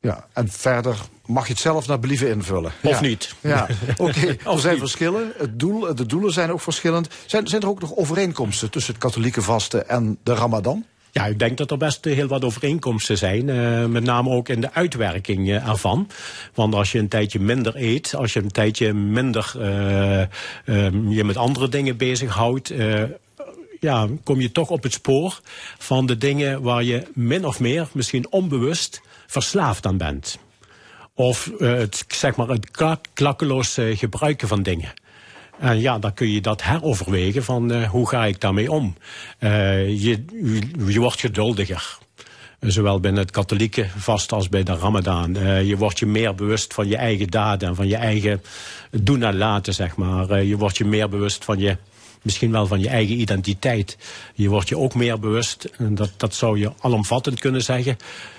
Ja, 0.00 0.26
en 0.32 0.48
verder 0.48 0.96
mag 1.26 1.46
je 1.46 1.52
het 1.52 1.62
zelf 1.62 1.86
naar 1.86 1.98
believen 1.98 2.28
invullen. 2.30 2.72
Of 2.82 2.90
Ja. 2.90 3.00
niet. 3.00 3.34
Ja, 3.40 3.66
oké. 3.96 4.26
Er 4.26 4.48
Of 4.48 4.60
zijn 4.60 4.72
niet. 4.72 4.82
verschillen. 4.82 5.32
Het 5.36 5.58
doel, 5.58 5.94
de 5.94 6.06
doelen 6.06 6.32
zijn 6.32 6.52
ook 6.52 6.60
verschillend. 6.60 7.08
Zijn, 7.26 7.46
zijn 7.46 7.62
er 7.62 7.68
ook 7.68 7.80
nog 7.80 7.96
overeenkomsten 7.96 8.70
tussen 8.70 8.92
het 8.94 9.02
katholieke 9.02 9.42
vasten 9.42 9.88
en 9.88 10.18
de 10.22 10.34
ramadan? 10.34 10.84
Ja, 11.12 11.26
ik 11.26 11.38
denk 11.38 11.58
dat 11.58 11.70
er 11.70 11.76
best 11.76 12.04
heel 12.04 12.26
wat 12.26 12.44
overeenkomsten 12.44 13.18
zijn. 13.18 13.48
eh, 13.48 13.84
met 13.84 14.02
name 14.04 14.30
ook 14.30 14.48
in 14.48 14.60
de 14.60 14.72
uitwerking 14.72 15.48
eh, 15.50 15.68
ervan. 15.68 16.08
Want 16.54 16.74
als 16.74 16.92
je 16.92 16.98
een 16.98 17.08
tijdje 17.08 17.40
minder 17.40 17.72
eet, 17.76 18.14
als 18.14 18.32
je 18.32 18.40
een 18.42 18.50
tijdje 18.50 18.92
minder 18.94 19.52
eh, 19.60 20.20
eh, 20.22 20.28
je 21.08 21.24
met 21.24 21.36
andere 21.36 21.68
dingen 21.68 21.96
bezighoudt. 21.96 22.72
ja, 23.80 24.06
kom 24.24 24.40
je 24.40 24.52
toch 24.52 24.70
op 24.70 24.82
het 24.82 24.92
spoor 24.92 25.40
van 25.78 26.06
de 26.06 26.18
dingen 26.18 26.62
waar 26.62 26.82
je 26.82 27.02
min 27.14 27.46
of 27.46 27.60
meer, 27.60 27.88
misschien 27.92 28.26
onbewust, 28.32 29.00
verslaafd 29.28 29.86
aan 29.86 29.96
bent. 29.96 30.38
Of 31.14 31.50
eh, 31.58 31.72
het, 31.72 32.04
zeg 32.08 32.36
maar, 32.36 32.48
het 32.48 32.70
klak- 32.70 33.06
klakkeloos 33.14 33.78
gebruiken 33.80 34.48
van 34.48 34.62
dingen. 34.62 34.92
En 35.58 35.80
ja, 35.80 35.98
dan 35.98 36.14
kun 36.14 36.30
je 36.30 36.40
dat 36.40 36.62
heroverwegen 36.62 37.44
van 37.44 37.72
eh, 37.72 37.90
hoe 37.90 38.08
ga 38.08 38.24
ik 38.24 38.40
daarmee 38.40 38.70
om. 38.70 38.96
Eh, 39.38 39.88
je, 40.02 40.24
je, 40.86 41.00
wordt 41.00 41.20
geduldiger. 41.20 41.98
Zowel 42.60 43.00
binnen 43.00 43.22
het 43.22 43.30
katholieke 43.30 43.86
vast 43.96 44.32
als 44.32 44.48
bij 44.48 44.62
de 44.62 44.74
ramadan. 44.74 45.36
Eh, 45.36 45.68
je 45.68 45.76
wordt 45.76 45.98
je 45.98 46.06
meer 46.06 46.34
bewust 46.34 46.74
van 46.74 46.88
je 46.88 46.96
eigen 46.96 47.28
daden 47.28 47.68
en 47.68 47.74
van 47.74 47.88
je 47.88 47.96
eigen 47.96 48.42
doen 48.90 49.22
en 49.22 49.36
laten, 49.36 49.74
zeg 49.74 49.96
maar. 49.96 50.42
Je 50.44 50.56
wordt 50.56 50.76
je 50.76 50.84
meer 50.84 51.08
bewust 51.08 51.44
van 51.44 51.58
je, 51.58 51.76
misschien 52.28 52.50
wel 52.50 52.66
van 52.66 52.80
je 52.80 52.88
eigen 52.88 53.20
identiteit. 53.20 53.98
Je 54.34 54.48
wordt 54.48 54.68
je 54.68 54.78
ook 54.78 54.94
meer 54.94 55.18
bewust, 55.18 55.64
en 55.64 55.94
dat, 55.94 56.10
dat 56.16 56.34
zou 56.34 56.58
je 56.58 56.72
alomvattend 56.80 57.40
kunnen 57.40 57.62
zeggen, 57.62 57.96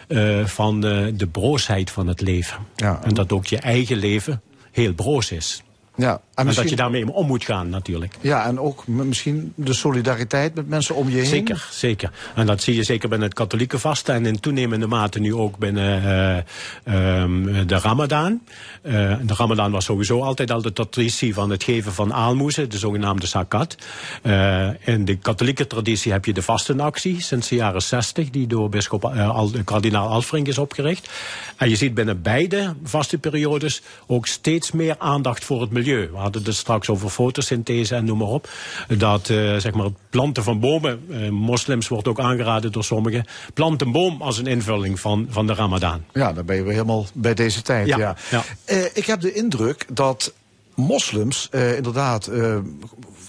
eh, 0.07 0.45
van 0.45 0.81
de 0.81 1.27
broosheid 1.31 1.91
van 1.91 2.07
het 2.07 2.21
leven. 2.21 2.57
Ja. 2.75 2.99
En 3.03 3.13
dat 3.13 3.31
ook 3.31 3.45
je 3.45 3.57
eigen 3.57 3.97
leven 3.97 4.41
heel 4.71 4.93
broos 4.93 5.31
is. 5.31 5.63
Ja, 5.99 6.21
en, 6.35 6.45
dat 6.45 6.69
je 6.69 6.75
daarmee 6.75 7.11
om 7.11 7.27
moet 7.27 7.43
gaan, 7.43 7.69
natuurlijk. 7.69 8.15
ja, 8.21 8.45
en 8.45 8.59
ook 8.59 8.87
misschien 8.87 9.53
de 9.55 9.73
solidariteit 9.73 10.55
met 10.55 10.67
mensen 10.67 10.95
om 10.95 11.09
je 11.09 11.15
heen. 11.15 11.25
Zeker, 11.25 11.67
zeker. 11.71 12.11
En 12.35 12.45
dat 12.45 12.61
zie 12.61 12.75
je 12.75 12.83
zeker 12.83 13.09
binnen 13.09 13.27
het 13.27 13.37
katholieke 13.37 13.79
vasten 13.79 14.15
en 14.15 14.25
in 14.25 14.39
toenemende 14.39 14.87
mate 14.87 15.19
nu 15.19 15.33
ook 15.33 15.57
binnen 15.57 16.03
eh, 16.03 16.37
ehm, 16.83 17.67
de 17.67 17.79
Ramadan. 17.79 18.41
Eh, 18.81 18.91
de 19.21 19.33
Ramadan 19.33 19.71
was 19.71 19.85
sowieso 19.85 20.21
altijd 20.21 20.51
al 20.51 20.61
de 20.61 20.73
traditie 20.73 21.33
van 21.33 21.49
het 21.49 21.63
geven 21.63 21.93
van 21.93 22.13
aalmoezen, 22.13 22.69
de 22.69 22.77
zogenaamde 22.77 23.27
zakat. 23.27 23.75
Eh, 24.21 24.69
in 24.85 25.05
de 25.05 25.15
katholieke 25.15 25.67
traditie 25.67 26.11
heb 26.11 26.25
je 26.25 26.33
de 26.33 26.41
vastenactie 26.41 27.21
sinds 27.21 27.47
de 27.47 27.55
jaren 27.55 27.81
60, 27.81 28.29
die 28.29 28.47
door 28.47 28.69
bischop 28.69 29.05
Al- 29.05 29.51
kardinaal 29.65 30.07
Alfrink 30.07 30.47
is 30.47 30.57
opgericht. 30.57 31.09
En 31.57 31.69
je 31.69 31.75
ziet 31.75 31.93
binnen 31.93 32.21
beide 32.21 32.75
vastenperiodes 32.83 33.81
ook 34.07 34.27
steeds 34.27 34.71
meer 34.71 34.95
aandacht 34.97 35.43
voor 35.43 35.61
het 35.61 35.71
milieu. 35.71 35.87
We 35.95 36.17
hadden 36.17 36.43
het 36.43 36.55
straks 36.55 36.89
over 36.89 37.09
fotosynthese 37.09 37.95
en 37.95 38.05
noem 38.05 38.17
maar 38.17 38.27
op. 38.27 38.49
Dat 38.97 39.29
eh, 39.29 39.55
zeg 39.55 39.73
maar 39.73 39.85
het 39.85 39.93
planten 40.09 40.43
van 40.43 40.59
bomen, 40.59 41.05
eh, 41.09 41.29
moslims 41.29 41.87
wordt 41.87 42.07
ook 42.07 42.19
aangeraden 42.19 42.71
door 42.71 42.83
sommigen, 42.83 43.25
plant 43.53 43.81
een 43.81 43.91
boom 43.91 44.21
als 44.21 44.37
een 44.37 44.47
invulling 44.47 44.99
van, 44.99 45.27
van 45.29 45.47
de 45.47 45.53
Ramadan. 45.53 46.03
Ja, 46.13 46.33
dan 46.33 46.45
ben 46.45 46.55
je 46.55 46.63
weer 46.63 46.73
helemaal 46.73 47.05
bij 47.13 47.33
deze 47.33 47.61
tijd. 47.61 47.87
Ja. 47.87 47.97
Ja, 47.97 48.15
ja. 48.31 48.43
Eh, 48.65 48.85
ik 48.93 49.05
heb 49.05 49.21
de 49.21 49.33
indruk 49.33 49.85
dat 49.91 50.33
moslims 50.75 51.47
inderdaad 51.51 52.31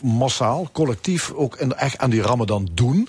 massaal, 0.03 0.69
collectief 0.73 1.33
ook 1.33 1.55
echt 1.57 1.99
aan 1.99 2.11
die 2.11 2.23
ramadan 2.23 2.69
doen. 2.75 3.09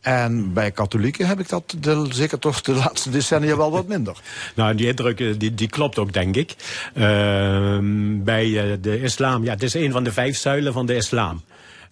En 0.00 0.52
bij 0.52 0.70
katholieken 0.70 1.26
heb 1.26 1.40
ik 1.40 1.48
dat 1.48 1.74
de, 1.80 2.06
zeker 2.10 2.38
toch 2.38 2.60
de 2.60 2.72
laatste 2.72 3.10
decennia 3.10 3.56
wel 3.56 3.70
wat 3.70 3.86
minder. 3.86 4.16
Nou, 4.54 4.74
die 4.74 4.86
indruk 4.86 5.20
eh, 5.20 5.34
die, 5.38 5.54
die 5.54 5.68
klopt 5.68 5.98
ook, 5.98 6.12
denk 6.12 6.36
ik. 6.36 6.54
Ehm, 6.94 8.22
bij 8.22 8.72
eh, 8.72 8.76
de 8.80 9.00
islam, 9.00 9.44
ja, 9.44 9.52
het 9.52 9.62
is 9.62 9.74
een 9.74 9.92
van 9.92 10.04
de 10.04 10.12
vijf 10.12 10.36
zuilen 10.36 10.72
van 10.72 10.86
de 10.86 10.94
islam. 10.94 11.42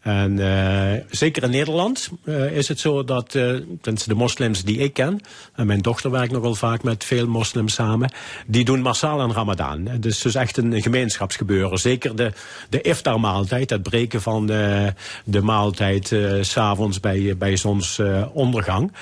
En 0.01 0.39
eh, 0.39 1.01
zeker 1.11 1.43
in 1.43 1.51
Nederland 1.51 2.09
eh, 2.25 2.57
is 2.57 2.69
het 2.69 2.81
zo 2.81 3.05
dat, 3.05 3.31
tenminste 3.31 4.09
de 4.09 4.15
moslims 4.15 4.65
die 4.65 4.79
ik 4.79 4.93
ken, 4.93 5.21
en 5.55 5.67
mijn 5.67 5.81
dochter 5.81 6.11
werkt 6.11 6.33
nogal 6.33 6.55
vaak 6.55 6.83
met 6.83 7.05
veel 7.05 7.27
moslims 7.27 7.75
samen, 7.75 8.11
die 8.47 8.65
doen 8.65 8.81
massaal 8.81 9.21
aan 9.21 9.33
Ramadan. 9.33 9.87
Het 9.87 10.07
is 10.07 10.23
dus 10.23 10.35
echt 10.35 10.57
een 10.57 10.83
gemeenschapsgebeuren. 10.83 11.79
Zeker 11.79 12.17
de, 12.17 12.33
de 12.69 12.81
iftar-maaltijd, 12.81 13.71
het 13.71 13.83
breken 13.83 14.23
van 14.23 14.47
de, 14.47 14.95
de 15.25 15.43
maaltijd 15.43 16.07
s 16.41 16.51
s'avonds 16.51 17.01
bij, 17.01 17.37
bij 17.37 17.57
zonsondergang. 17.57 18.93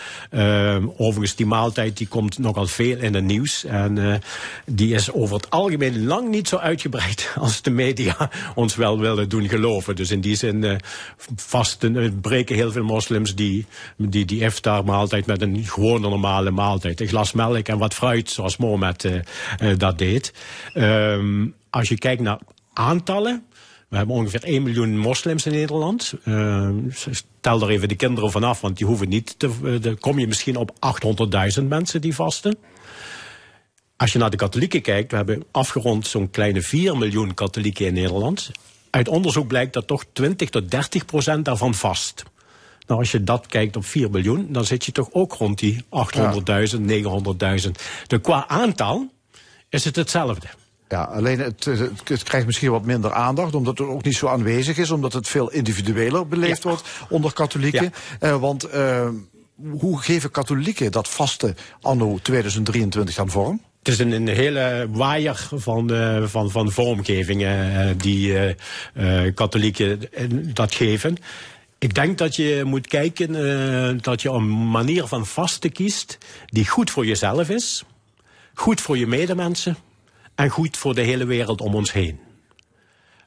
Overigens, 0.97 1.35
die 1.35 1.47
maaltijd 1.47 1.97
die 1.97 2.09
komt 2.09 2.39
nogal 2.39 2.67
veel 2.67 2.99
in 2.99 3.15
het 3.15 3.25
nieuws. 3.25 3.65
En 3.65 4.21
die 4.67 4.95
is 4.95 5.13
over 5.13 5.37
het 5.37 5.51
algemeen 5.51 6.07
lang 6.07 6.29
niet 6.29 6.49
zo 6.49 6.57
uitgebreid 6.57 7.33
als 7.41 7.63
de 7.63 7.71
media 7.71 8.31
ons 8.55 8.77
wel 8.77 8.99
willen 8.99 9.29
doen 9.29 9.49
geloven. 9.49 9.97
Dus 9.97 10.11
in 10.11 10.21
die 10.21 10.37
zin 10.37 10.81
vasten, 11.37 11.97
eh, 11.97 12.11
breken 12.21 12.57
heel 12.57 12.73
veel 12.73 12.85
moslims 12.85 13.35
die, 13.35 13.67
die, 13.97 14.25
die 14.25 14.41
iftar 14.41 14.85
maaltijd 14.85 15.27
met 15.27 15.43
een 15.43 15.65
gewone 15.65 16.09
normale 16.09 16.51
maaltijd. 16.51 17.01
Een 17.01 17.09
glas 17.09 17.33
melk 17.33 17.69
en 17.69 17.79
wat 17.79 17.95
fruit, 17.95 18.31
zoals 18.31 18.57
Mohammed 18.57 19.05
eh, 19.05 19.15
eh, 19.59 19.79
dat 19.79 19.99
deed. 19.99 20.33
Ehm, 20.75 21.47
als 21.71 21.89
je 21.89 21.99
kijkt 21.99 22.23
naar 22.23 22.39
aantallen. 22.73 23.45
We 23.89 23.97
hebben 23.97 24.17
ongeveer 24.17 24.45
1 24.45 24.63
miljoen 24.63 24.99
moslims 24.99 25.47
in 25.47 25.53
Nederland. 25.53 26.15
Uh, 26.25 26.71
stel 26.91 27.63
er 27.63 27.69
even 27.69 27.89
de 27.89 27.95
kinderen 27.95 28.31
vanaf, 28.31 28.61
want 28.61 28.77
die 28.77 28.87
hoeven 28.87 29.09
niet 29.09 29.39
te. 29.39 29.51
Uh, 29.63 29.81
dan 29.81 29.99
kom 29.99 30.19
je 30.19 30.27
misschien 30.27 30.57
op 30.57 30.73
800.000 31.61 31.65
mensen 31.65 32.01
die 32.01 32.15
vasten. 32.15 32.59
Als 33.97 34.13
je 34.13 34.19
naar 34.19 34.31
de 34.31 34.37
katholieken 34.37 34.83
kijkt, 34.83 35.11
we 35.11 35.17
hebben 35.17 35.45
afgerond 35.51 36.07
zo'n 36.07 36.31
kleine 36.31 36.63
4 36.63 36.97
miljoen 36.97 37.35
katholieken 37.35 37.87
in 37.87 37.95
Nederland. 37.95 38.51
Uit 38.97 39.09
onderzoek 39.09 39.47
blijkt 39.47 39.73
dat 39.73 39.87
toch 39.87 40.05
20 40.13 40.51
tot 40.51 40.71
30 40.71 41.05
procent 41.05 41.45
daarvan 41.45 41.75
vast. 41.75 42.23
Nou, 42.87 43.01
als 43.01 43.11
je 43.11 43.25
dat 43.25 43.47
kijkt 43.47 43.77
op 43.77 43.85
4 43.85 44.11
miljoen, 44.11 44.47
dan 44.51 44.65
zit 44.65 44.85
je 44.85 44.93
toch 44.93 45.09
ook 45.13 45.33
rond 45.33 45.59
die 45.59 45.85
800.000, 45.85 45.87
900.000. 46.81 47.71
Dus 48.07 48.21
qua 48.23 48.49
aantal 48.49 49.11
is 49.69 49.85
het 49.85 49.97
hetzelfde. 49.97 50.47
Ja, 50.89 51.03
alleen 51.03 51.39
het, 51.39 51.65
het, 52.05 52.23
krijgt 52.23 52.47
misschien 52.47 52.71
wat 52.71 52.85
minder 52.85 53.13
aandacht, 53.13 53.55
omdat 53.55 53.79
het 53.79 53.89
ook 53.89 54.05
niet 54.05 54.17
zo 54.17 54.27
aanwezig 54.27 54.79
is, 54.79 54.91
omdat 54.91 55.13
het 55.13 55.29
veel 55.29 55.51
individueler 55.51 56.29
beleefd 56.29 56.63
ja. 56.63 56.69
wordt 56.69 56.89
onder 57.09 57.33
katholieken. 57.33 57.93
Ja. 58.21 58.29
Uh, 58.29 58.37
want 58.37 58.75
uh, 58.75 59.09
hoe 59.79 60.01
geven 60.03 60.31
katholieken 60.31 60.93
dat 60.93 61.09
vaste 61.09 61.55
anno 61.81 62.19
2023 62.23 63.15
dan 63.15 63.31
vorm? 63.31 63.61
Het 63.87 63.95
is 63.95 64.01
een, 64.01 64.29
hele 64.29 64.87
waaier 64.91 65.49
van, 65.55 65.91
van, 66.25 66.51
van 66.51 66.71
vormgevingen 66.71 67.73
uh, 67.73 67.91
die 67.97 68.55
uh, 68.95 69.35
katholieken 69.35 70.01
dat 70.55 70.75
geven. 70.75 71.17
Ik 71.79 71.95
denk 71.95 72.19
dat 72.19 72.37
je 72.37 72.63
moet 72.65 72.87
kijken 72.87 74.03
dat 74.03 74.23
je 74.23 74.31
een 74.31 74.71
manier 74.71 75.07
van 75.07 75.27
vasten 75.27 75.73
kiest 75.73 76.19
die 76.47 76.69
goed 76.69 76.91
voor 76.91 77.07
jezelf 77.07 77.49
is, 77.49 77.85
goed 78.55 78.81
voor 78.81 78.99
je 78.99 79.07
medemensen 79.07 79.77
en 80.35 80.49
goed 80.49 80.77
voor 80.77 80.95
de 80.95 81.03
hele 81.03 81.25
wereld 81.25 81.61
om 81.61 81.75
ons 81.75 81.93
heen. 81.93 82.19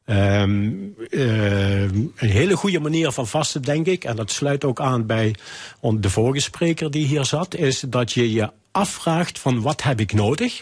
Uh, 0.06 0.42
een 0.42 2.14
hele 2.16 2.56
goede 2.56 2.80
manier 2.80 3.12
van 3.12 3.28
vasten, 3.28 3.62
denk 3.62 3.86
ik, 3.86 4.04
en 4.04 4.16
dat 4.16 4.32
sluit 4.32 4.64
ook 4.64 4.80
aan 4.80 5.06
bij 5.06 5.36
de 5.82 6.10
vorige 6.10 6.42
spreker 6.42 6.92
die 6.92 7.06
hier 7.06 7.26
zat, 7.26 7.56
is 7.56 7.80
dat 7.80 8.12
je 8.12 8.32
je 8.32 8.50
afvraagt 8.72 9.40
van 9.40 9.62
wat 9.62 9.84
heb 9.84 10.00
ik 10.00 10.14
nodig? 10.14 10.62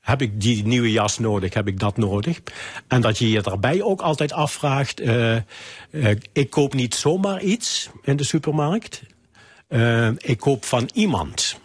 Heb 0.00 0.22
ik 0.22 0.40
die 0.40 0.66
nieuwe 0.66 0.90
jas 0.90 1.18
nodig? 1.18 1.54
Heb 1.54 1.68
ik 1.68 1.78
dat 1.78 1.96
nodig? 1.96 2.40
En 2.88 3.00
dat 3.00 3.18
je 3.18 3.30
je 3.30 3.40
daarbij 3.40 3.82
ook 3.82 4.00
altijd 4.00 4.32
afvraagt, 4.32 5.00
uh, 5.00 5.36
uh, 5.90 6.10
ik 6.32 6.50
koop 6.50 6.74
niet 6.74 6.94
zomaar 6.94 7.42
iets 7.42 7.90
in 8.02 8.16
de 8.16 8.24
supermarkt. 8.24 9.02
ik 10.18 10.38
koop 10.38 10.64
van 10.64 10.90
iemand. 10.92 11.60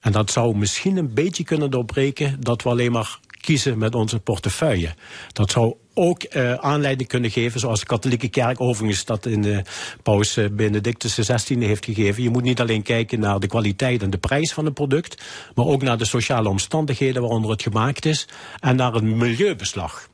En 0.00 0.12
dat 0.12 0.30
zou 0.30 0.56
misschien 0.56 0.96
een 0.96 1.14
beetje 1.14 1.44
kunnen 1.44 1.70
doorbreken 1.70 2.40
dat 2.40 2.62
we 2.62 2.68
alleen 2.68 2.92
maar 2.92 3.18
kiezen 3.40 3.78
met 3.78 3.94
onze 3.94 4.20
portefeuille. 4.20 4.94
Dat 5.32 5.50
zou 5.50 5.74
ook 5.94 6.24
uh, 6.30 6.54
aanleiding 6.54 7.08
kunnen 7.08 7.30
geven, 7.30 7.60
zoals 7.60 7.80
de 7.80 7.86
katholieke 7.86 8.28
kerk 8.28 8.60
overigens 8.60 9.04
dat 9.04 9.26
in 9.26 9.42
de 9.42 9.62
paus 10.02 10.38
Benedictus 10.52 11.14
XVI 11.14 11.64
heeft 11.64 11.84
gegeven. 11.84 12.22
Je 12.22 12.30
moet 12.30 12.42
niet 12.42 12.60
alleen 12.60 12.82
kijken 12.82 13.20
naar 13.20 13.40
de 13.40 13.46
kwaliteit 13.46 14.02
en 14.02 14.10
de 14.10 14.18
prijs 14.18 14.52
van 14.52 14.66
een 14.66 14.72
product, 14.72 15.22
maar 15.54 15.66
ook 15.66 15.82
naar 15.82 15.98
de 15.98 16.04
sociale 16.04 16.48
omstandigheden 16.48 17.22
waaronder 17.22 17.50
het 17.50 17.62
gemaakt 17.62 18.04
is 18.04 18.28
en 18.60 18.76
naar 18.76 18.92
het 18.92 19.04
milieubeslag. 19.04 20.08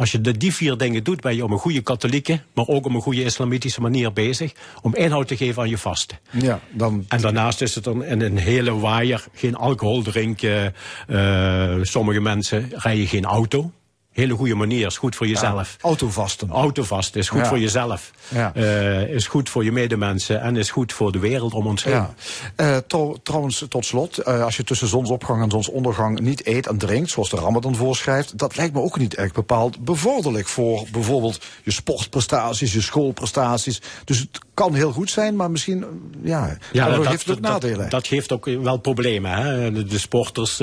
Als 0.00 0.12
je 0.12 0.20
de, 0.20 0.36
die 0.36 0.54
vier 0.54 0.76
dingen 0.76 1.04
doet, 1.04 1.20
ben 1.20 1.36
je 1.36 1.44
op 1.44 1.50
een 1.50 1.58
goede 1.58 1.80
katholieke, 1.80 2.40
maar 2.54 2.66
ook 2.66 2.86
op 2.86 2.94
een 2.94 3.00
goede 3.00 3.22
islamitische 3.22 3.80
manier 3.80 4.12
bezig. 4.12 4.52
Om 4.82 4.94
inhoud 4.94 5.28
te 5.28 5.36
geven 5.36 5.62
aan 5.62 5.68
je 5.68 5.78
vasten. 5.78 6.18
Ja, 6.30 6.60
dan... 6.70 7.04
En 7.08 7.20
daarnaast 7.20 7.60
is 7.60 7.74
het 7.74 7.84
dan 7.84 8.04
in 8.04 8.20
een 8.20 8.36
hele 8.36 8.74
waaier. 8.74 9.24
Geen 9.34 9.54
alcohol 9.54 10.02
drinken. 10.02 10.74
Uh, 11.08 11.74
sommige 11.82 12.20
mensen 12.20 12.70
rijden 12.74 13.06
geen 13.06 13.24
auto 13.24 13.72
hele 14.20 14.34
goede 14.34 14.54
manier. 14.54 14.86
Is 14.86 14.96
goed 14.98 15.16
voor 15.16 15.26
jezelf. 15.26 15.76
Ja, 15.80 15.88
autovasten. 15.88 16.50
Autovast 16.50 17.16
is 17.16 17.28
goed 17.28 17.40
Ja. 17.40 17.46
voor 17.46 17.58
jezelf. 17.58 18.10
Ja. 18.28 18.54
Eh, 18.54 19.08
is 19.08 19.26
goed 19.26 19.48
voor 19.48 19.64
je 19.64 19.72
medemensen. 19.72 20.40
En 20.40 20.56
is 20.56 20.70
goed 20.70 20.92
voor 20.92 21.12
de 21.12 21.18
wereld 21.18 21.52
om 21.54 21.66
ons 21.66 21.84
heen. 21.84 21.94
Ja. 21.94 22.14
Eh, 22.56 22.76
tro- 22.86 23.16
trouwens, 23.22 23.64
tot 23.68 23.84
slot, 23.86 24.18
eh, 24.18 24.44
als 24.44 24.56
je 24.56 24.64
tussen 24.64 24.88
zonsopgang 24.88 25.42
en 25.42 25.50
zonsondergang 25.50 26.20
niet 26.20 26.46
eet 26.46 26.66
en 26.66 26.78
drinkt, 26.78 27.10
zoals 27.10 27.30
de 27.30 27.36
Ramadan 27.36 27.74
voorschrijft, 27.76 28.38
dat 28.38 28.56
lijkt 28.56 28.74
me 28.74 28.80
ook 28.80 28.98
niet 28.98 29.14
echt 29.14 29.34
bepaald 29.34 29.84
bevorderlijk 29.84 30.48
voor 30.48 30.84
bijvoorbeeld 30.92 31.44
je 31.64 31.70
sportprestaties, 31.70 32.72
je 32.72 32.80
schoolprestaties. 32.80 33.80
Dus 34.04 34.18
het 34.18 34.38
kan 34.54 34.74
heel 34.74 34.92
goed 34.92 35.10
zijn, 35.10 35.36
maar 35.36 35.50
misschien, 35.50 35.82
eh, 35.82 35.88
ja, 36.24 36.56
daardoor 36.72 37.06
heeft 37.06 37.26
het 37.26 37.36
ook 37.36 37.42
nadelen. 37.42 37.78
Dat, 37.78 37.90
dat 37.90 38.06
geeft 38.06 38.32
ook 38.32 38.44
wel 38.44 38.76
problemen. 38.78 39.30
Hè? 39.32 39.72
De, 39.72 39.84
de 39.84 39.98
sporters, 39.98 40.60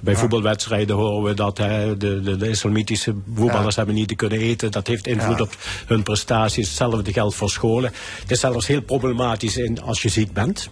bij 0.00 0.16
voetbalwedstrijden 0.16 0.96
horen 0.96 1.22
we 1.22 1.34
dat 1.34 1.58
hè, 1.58 1.96
de, 1.96 2.20
de, 2.20 2.36
de 2.36 2.48
islamitische 2.48 2.99
voetballers 3.34 3.74
Ja. 3.74 3.76
hebben 3.76 3.94
niet 3.94 4.08
te 4.08 4.14
kunnen 4.14 4.38
eten. 4.38 4.70
Dat 4.70 4.86
heeft 4.86 5.06
invloed 5.06 5.40
op 5.40 5.56
hun 5.86 6.02
prestaties. 6.02 6.66
Hetzelfde 6.68 7.12
geldt 7.12 7.34
voor 7.34 7.50
scholen. 7.50 7.92
Het 8.20 8.30
is 8.30 8.40
zelfs 8.40 8.66
heel 8.66 8.82
problematisch 8.82 9.56
in, 9.56 9.82
als 9.82 10.02
je 10.02 10.08
ziek 10.08 10.32
bent. 10.32 10.68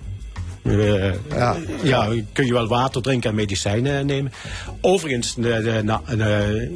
Eh, 0.63 1.13
Ja. 1.31 1.57
ja. 1.83 2.09
kun 2.33 2.47
je 2.47 2.53
wel 2.53 2.67
water 2.69 3.03
drinken 3.03 3.31
en 3.31 3.37
medicijnen 3.37 4.07
nemen. 4.07 4.33
Overigens, 4.81 5.35
de, 5.35 5.41
de, 5.43 6.71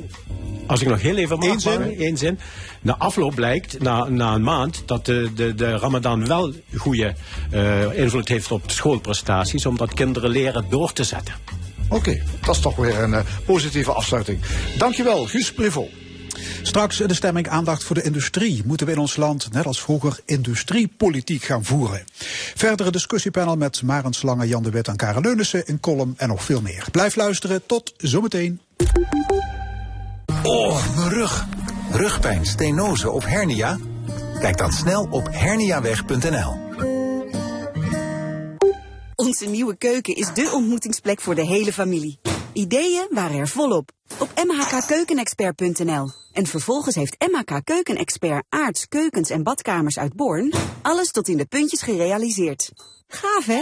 als 0.66 0.80
ik 0.80 0.88
nog 0.88 1.00
heel 1.00 1.16
even 1.16 1.38
mag, 1.38 1.48
Eén 1.48 1.60
zin? 1.60 1.78
maar, 1.80 1.88
één 1.88 2.16
zin. 2.16 2.38
Na 2.82 2.96
afloop 2.98 3.34
blijkt, 3.34 3.80
na, 3.82 4.08
na 4.08 4.34
een 4.34 4.42
maand, 4.42 4.82
dat 4.86 5.06
de, 5.06 5.30
de, 5.34 5.54
de 5.54 5.76
Ramadan 5.76 6.26
wel 6.26 6.52
goede 6.76 7.14
eh, 7.50 7.98
invloed 7.98 8.28
heeft 8.28 8.50
op 8.52 8.62
schoolprestaties, 8.70 9.66
omdat 9.66 9.94
kinderen 9.94 10.30
leren 10.30 10.64
door 10.68 10.92
te 10.92 11.04
zetten. 11.04 11.34
Oké, 11.88 12.22
dat 12.44 12.54
is 12.54 12.60
toch 12.60 12.76
weer 12.76 12.98
een 12.98 13.14
eh, 13.14 13.24
positieve 13.46 13.92
afsluiting. 13.92 14.40
Dankjewel, 14.78 15.26
Guus 15.26 15.52
Privo. 15.52 15.88
Straks 16.62 16.96
de 16.96 17.14
stemming 17.14 17.48
aandacht 17.48 17.84
voor 17.84 17.96
de 17.96 18.02
industrie. 18.02 18.62
Moeten 18.64 18.86
we 18.86 18.92
in 18.92 18.98
ons 18.98 19.16
land, 19.16 19.52
net 19.52 19.66
als 19.66 19.80
vroeger, 19.80 20.18
industriepolitiek 20.24 21.42
gaan 21.42 21.64
voeren? 21.64 22.04
Verdere 22.54 22.90
discussiepanel 22.90 23.56
met 23.56 23.82
Maren 23.82 24.12
Slange, 24.12 24.48
Jan 24.48 24.62
de 24.62 24.70
Wit 24.70 24.88
en 24.88 24.96
Karen 24.96 25.22
Leunissen 25.22 25.66
in 25.66 25.80
column 25.80 26.14
en 26.16 26.28
nog 26.28 26.44
veel 26.44 26.60
meer. 26.60 26.86
Blijf 26.90 27.16
luisteren, 27.16 27.62
tot 27.66 27.92
zometeen. 27.96 28.60
Oh, 30.42 30.96
mijn 30.96 31.08
rug. 31.08 31.46
Rugpijn, 31.90 32.46
stenose 32.46 33.10
of 33.10 33.24
hernia? 33.24 33.78
Kijk 34.40 34.58
dan 34.58 34.72
snel 34.72 35.08
op 35.10 35.28
herniaweg.nl. 35.30 36.91
Onze 39.14 39.46
nieuwe 39.46 39.76
keuken 39.76 40.14
is 40.14 40.34
dé 40.34 40.50
ontmoetingsplek 40.50 41.20
voor 41.20 41.34
de 41.34 41.46
hele 41.46 41.72
familie. 41.72 42.18
Ideeën 42.52 43.06
waren 43.10 43.38
er 43.38 43.48
volop. 43.48 43.90
Op 44.18 44.30
mhkkeukenexpert.nl. 44.46 46.10
En 46.32 46.46
vervolgens 46.46 46.94
heeft 46.94 47.26
MHK 47.30 47.60
Keukenexpert 47.64 48.44
aards, 48.48 48.88
keukens 48.88 49.30
en 49.30 49.42
badkamers 49.42 49.98
uit 49.98 50.14
Born... 50.14 50.52
alles 50.82 51.10
tot 51.10 51.28
in 51.28 51.36
de 51.36 51.46
puntjes 51.46 51.82
gerealiseerd. 51.82 52.72
Gaaf, 53.06 53.46
hè? 53.46 53.60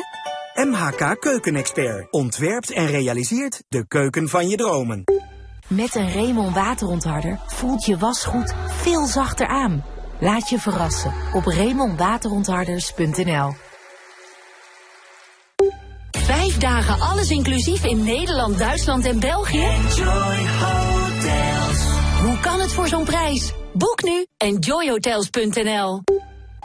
MHK 0.65 1.21
Keukenexpert 1.21 2.13
ontwerpt 2.13 2.71
en 2.71 2.87
realiseert 2.87 3.63
de 3.69 3.87
keuken 3.87 4.29
van 4.29 4.49
je 4.49 4.57
dromen. 4.57 5.05
Met 5.69 5.95
een 5.95 6.13
Raymond 6.13 6.55
waterontharder 6.55 7.41
voelt 7.47 7.85
je 7.85 7.97
wasgoed 7.97 8.55
veel 8.67 9.07
zachter 9.07 9.47
aan. 9.47 9.85
Laat 10.21 10.49
je 10.49 10.59
verrassen 10.59 11.15
op 11.35 11.45
RaymondWaterontharders.nl. 11.45 13.70
Vijf 16.19 16.59
dagen 16.59 17.01
alles 17.01 17.31
inclusief 17.31 17.85
in 17.85 18.05
Nederland, 18.05 18.59
Duitsland 18.59 19.05
en 19.05 19.21
België? 19.21 19.65
Enjoy 19.65 20.49
Hotels. 20.61 21.85
Hoe 22.23 22.41
kan 22.41 22.61
het 22.61 22.73
voor 22.73 22.89
zo'n 22.89 23.05
prijs? 23.05 23.53
Boek 23.73 24.03
nu 24.03 24.27
enjoyhotels.nl. 24.37 26.03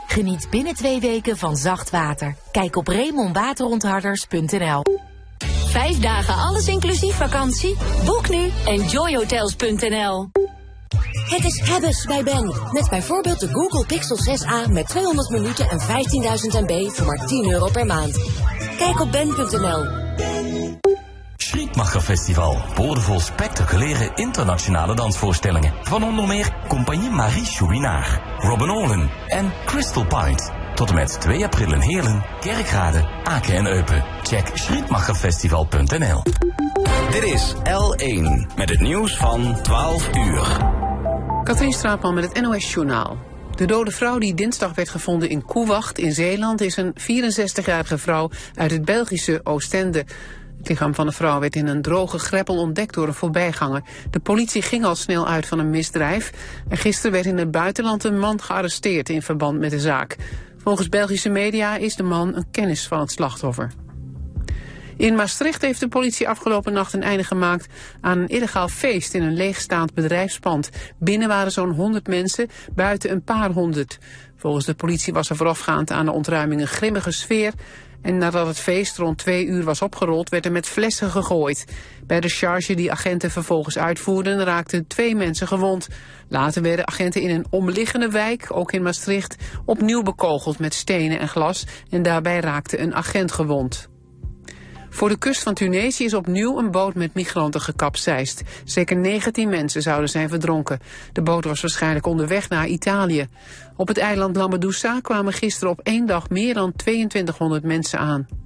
Geniet 0.06 0.50
binnen 0.50 0.74
twee 0.74 1.00
weken 1.00 1.36
van 1.36 1.56
zacht 1.56 1.90
water. 1.90 2.36
Kijk 2.50 2.76
op 2.76 2.88
RaymondWaterontharders.nl. 2.88 4.82
Vijf 5.66 5.98
dagen 5.98 6.34
alles 6.34 6.68
inclusief 6.68 7.16
vakantie? 7.16 7.76
Boek 8.04 8.28
nu 8.28 8.50
enjoyhotels.nl. 8.64 10.30
Het 10.88 11.44
is 11.44 11.60
Hebbes 11.64 12.04
bij 12.04 12.22
Ben. 12.22 12.54
Met 12.72 12.88
bijvoorbeeld 12.90 13.40
de 13.40 13.48
Google 13.48 13.86
Pixel 13.86 14.16
6a 14.16 14.72
met 14.72 14.88
200 14.88 15.30
minuten 15.30 15.68
en 15.68 15.80
15.000 15.80 15.86
MB 16.60 16.90
voor 16.90 17.06
maar 17.06 17.26
10 17.26 17.50
euro 17.52 17.68
per 17.70 17.86
maand. 17.86 18.18
Kijk 18.78 19.00
op 19.00 19.12
ben.nl. 19.12 19.86
Schrietmacher 21.36 22.00
Festival. 22.00 22.56
Boordevol 22.74 23.20
spectaculaire 23.20 24.10
internationale 24.14 24.94
dansvoorstellingen. 24.94 25.72
Van 25.82 26.02
onder 26.02 26.26
meer 26.26 26.56
Compagnie 26.68 27.10
Marie 27.10 27.44
Chouinard, 27.44 28.20
Robin 28.38 28.70
Olin 28.70 29.10
en 29.26 29.52
Crystal 29.64 30.06
Pint. 30.06 30.65
Tot 30.76 30.88
en 30.88 30.94
met 30.94 31.20
2 31.20 31.44
april 31.44 31.72
in 31.72 31.80
Heerlen, 31.80 32.24
Kerkrade, 32.40 33.08
Aken 33.24 33.54
en 33.54 33.66
Eupen. 33.66 34.04
Check 34.22 34.50
schrietmacherfestival.nl 34.54 36.22
Dit 37.10 37.22
is 37.22 37.54
L1 37.54 38.54
met 38.56 38.68
het 38.68 38.80
nieuws 38.80 39.16
van 39.16 39.62
12 39.62 40.16
uur. 40.16 40.56
Katrien 41.44 41.72
Straatman 41.72 42.14
met 42.14 42.24
het 42.24 42.40
NOS 42.40 42.72
Journaal. 42.72 43.18
De 43.54 43.64
dode 43.64 43.90
vrouw 43.90 44.18
die 44.18 44.34
dinsdag 44.34 44.74
werd 44.74 44.88
gevonden 44.88 45.28
in 45.28 45.44
Koewacht 45.44 45.98
in 45.98 46.12
Zeeland... 46.12 46.60
is 46.60 46.76
een 46.76 46.94
64-jarige 47.00 47.98
vrouw 47.98 48.30
uit 48.54 48.70
het 48.70 48.84
Belgische 48.84 49.40
Oostende. 49.44 50.04
Het 50.58 50.68
lichaam 50.68 50.94
van 50.94 51.06
de 51.06 51.12
vrouw 51.12 51.40
werd 51.40 51.56
in 51.56 51.66
een 51.66 51.82
droge 51.82 52.18
greppel 52.18 52.56
ontdekt 52.56 52.94
door 52.94 53.06
een 53.06 53.14
voorbijganger. 53.14 53.82
De 54.10 54.20
politie 54.20 54.62
ging 54.62 54.84
al 54.84 54.94
snel 54.94 55.28
uit 55.28 55.46
van 55.46 55.58
een 55.58 55.70
misdrijf. 55.70 56.32
En 56.68 56.76
gisteren 56.76 57.12
werd 57.12 57.26
in 57.26 57.38
het 57.38 57.50
buitenland 57.50 58.04
een 58.04 58.18
man 58.18 58.42
gearresteerd 58.42 59.08
in 59.08 59.22
verband 59.22 59.58
met 59.58 59.70
de 59.70 59.80
zaak. 59.80 60.16
Volgens 60.66 60.88
Belgische 60.88 61.28
media 61.28 61.76
is 61.76 61.96
de 61.96 62.02
man 62.02 62.36
een 62.36 62.50
kennis 62.50 62.86
van 62.86 63.00
het 63.00 63.10
slachtoffer. 63.10 63.72
In 64.96 65.14
Maastricht 65.14 65.62
heeft 65.62 65.80
de 65.80 65.88
politie 65.88 66.28
afgelopen 66.28 66.72
nacht 66.72 66.92
een 66.92 67.02
einde 67.02 67.24
gemaakt 67.24 67.66
aan 68.00 68.18
een 68.18 68.28
illegaal 68.28 68.68
feest 68.68 69.14
in 69.14 69.22
een 69.22 69.34
leegstaand 69.34 69.94
bedrijfspand. 69.94 70.70
Binnen 70.98 71.28
waren 71.28 71.52
zo'n 71.52 71.70
100 71.70 72.06
mensen, 72.06 72.48
buiten 72.74 73.10
een 73.10 73.22
paar 73.22 73.50
honderd. 73.50 73.98
Volgens 74.36 74.64
de 74.64 74.74
politie 74.74 75.12
was 75.12 75.30
er 75.30 75.36
voorafgaand 75.36 75.90
aan 75.90 76.04
de 76.04 76.12
ontruiming 76.12 76.60
een 76.60 76.66
grimmige 76.66 77.10
sfeer. 77.10 77.52
En 78.02 78.18
nadat 78.18 78.46
het 78.46 78.58
feest 78.58 78.96
rond 78.96 79.18
twee 79.18 79.46
uur 79.46 79.64
was 79.64 79.82
opgerold, 79.82 80.28
werd 80.28 80.44
er 80.44 80.52
met 80.52 80.66
flessen 80.66 81.10
gegooid. 81.10 81.64
Bij 82.06 82.20
de 82.20 82.28
charge 82.28 82.74
die 82.74 82.92
agenten 82.92 83.30
vervolgens 83.30 83.78
uitvoerden, 83.78 84.44
raakten 84.44 84.86
twee 84.86 85.16
mensen 85.16 85.46
gewond. 85.48 85.88
Later 86.28 86.62
werden 86.62 86.86
agenten 86.86 87.22
in 87.22 87.30
een 87.30 87.46
omliggende 87.50 88.08
wijk, 88.08 88.46
ook 88.48 88.72
in 88.72 88.82
Maastricht, 88.82 89.36
opnieuw 89.64 90.02
bekogeld 90.02 90.58
met 90.58 90.74
stenen 90.74 91.18
en 91.18 91.28
glas. 91.28 91.66
En 91.90 92.02
daarbij 92.02 92.40
raakte 92.40 92.80
een 92.80 92.94
agent 92.94 93.32
gewond. 93.32 93.88
Voor 94.90 95.08
de 95.08 95.18
kust 95.18 95.42
van 95.42 95.54
Tunesië 95.54 96.04
is 96.04 96.14
opnieuw 96.14 96.58
een 96.58 96.70
boot 96.70 96.94
met 96.94 97.14
migranten 97.14 97.60
gekapseist. 97.60 98.42
Zeker 98.64 98.96
19 98.96 99.48
mensen 99.48 99.82
zouden 99.82 100.10
zijn 100.10 100.28
verdronken. 100.28 100.80
De 101.12 101.22
boot 101.22 101.44
was 101.44 101.60
waarschijnlijk 101.60 102.06
onderweg 102.06 102.48
naar 102.48 102.66
Italië. 102.66 103.26
Op 103.76 103.88
het 103.88 103.98
eiland 103.98 104.36
Lampedusa 104.36 105.00
kwamen 105.00 105.32
gisteren 105.32 105.70
op 105.70 105.80
één 105.82 106.06
dag 106.06 106.30
meer 106.30 106.54
dan 106.54 106.72
2200 106.76 107.64
mensen 107.64 107.98
aan. 107.98 108.45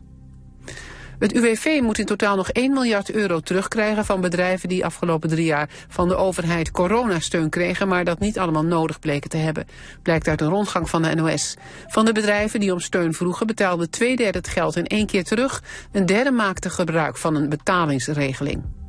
Het 1.21 1.35
UWV 1.35 1.81
moet 1.83 1.99
in 1.99 2.05
totaal 2.05 2.37
nog 2.37 2.51
1 2.51 2.73
miljard 2.73 3.11
euro 3.11 3.41
terugkrijgen 3.41 4.05
van 4.05 4.21
bedrijven 4.21 4.69
die 4.69 4.85
afgelopen 4.85 5.29
drie 5.29 5.45
jaar 5.45 5.69
van 5.89 6.09
de 6.09 6.17
overheid 6.17 6.71
coronasteun 6.71 7.49
kregen, 7.49 7.89
maar 7.89 8.05
dat 8.05 8.19
niet 8.19 8.39
allemaal 8.39 8.65
nodig 8.65 8.99
bleken 8.99 9.31
te 9.31 9.37
hebben. 9.37 9.67
Blijkt 10.03 10.29
uit 10.29 10.41
een 10.41 10.49
rondgang 10.49 10.91
van 10.91 11.03
de 11.03 11.15
NOS. 11.15 11.57
Van 11.87 12.05
de 12.05 12.13
bedrijven 12.13 12.61
die 12.61 12.73
om 12.73 12.81
steun 12.81 13.15
vroegen 13.15 13.47
betaalde 13.47 13.89
twee 13.89 14.17
derde 14.17 14.39
het 14.39 14.49
geld 14.49 14.77
in 14.77 14.87
één 14.87 15.07
keer 15.07 15.25
terug. 15.25 15.63
Een 15.93 16.07
derde 16.07 16.31
maakte 16.31 16.71
gebruik 16.71 17.17
van 17.17 17.35
een 17.35 17.49
betalingsregeling. 17.49 18.80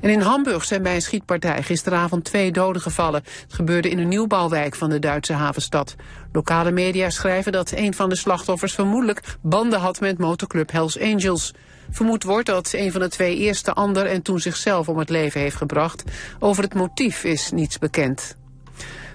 En 0.00 0.10
in 0.10 0.20
Hamburg 0.20 0.64
zijn 0.64 0.82
bij 0.82 0.94
een 0.94 1.02
schietpartij 1.02 1.62
gisteravond 1.62 2.24
twee 2.24 2.52
doden 2.52 2.82
gevallen. 2.82 3.22
Het 3.42 3.54
gebeurde 3.54 3.88
in 3.88 3.98
een 3.98 4.08
nieuwbouwwijk 4.08 4.74
van 4.74 4.90
de 4.90 4.98
Duitse 4.98 5.32
havenstad. 5.32 5.96
Lokale 6.32 6.70
media 6.70 7.10
schrijven 7.10 7.52
dat 7.52 7.72
een 7.74 7.94
van 7.94 8.08
de 8.08 8.16
slachtoffers 8.16 8.74
vermoedelijk 8.74 9.22
banden 9.40 9.80
had 9.80 10.00
met 10.00 10.18
motoclub 10.18 10.70
Hells 10.72 11.00
Angels. 11.00 11.54
Vermoed 11.90 12.22
wordt 12.22 12.46
dat 12.46 12.72
een 12.72 12.92
van 12.92 13.00
de 13.00 13.08
twee 13.08 13.36
eerst 13.36 13.64
de 13.64 13.72
ander 13.72 14.06
en 14.06 14.22
toen 14.22 14.40
zichzelf 14.40 14.88
om 14.88 14.98
het 14.98 15.08
leven 15.08 15.40
heeft 15.40 15.56
gebracht. 15.56 16.04
Over 16.38 16.62
het 16.62 16.74
motief 16.74 17.24
is 17.24 17.50
niets 17.50 17.78
bekend. 17.78 18.38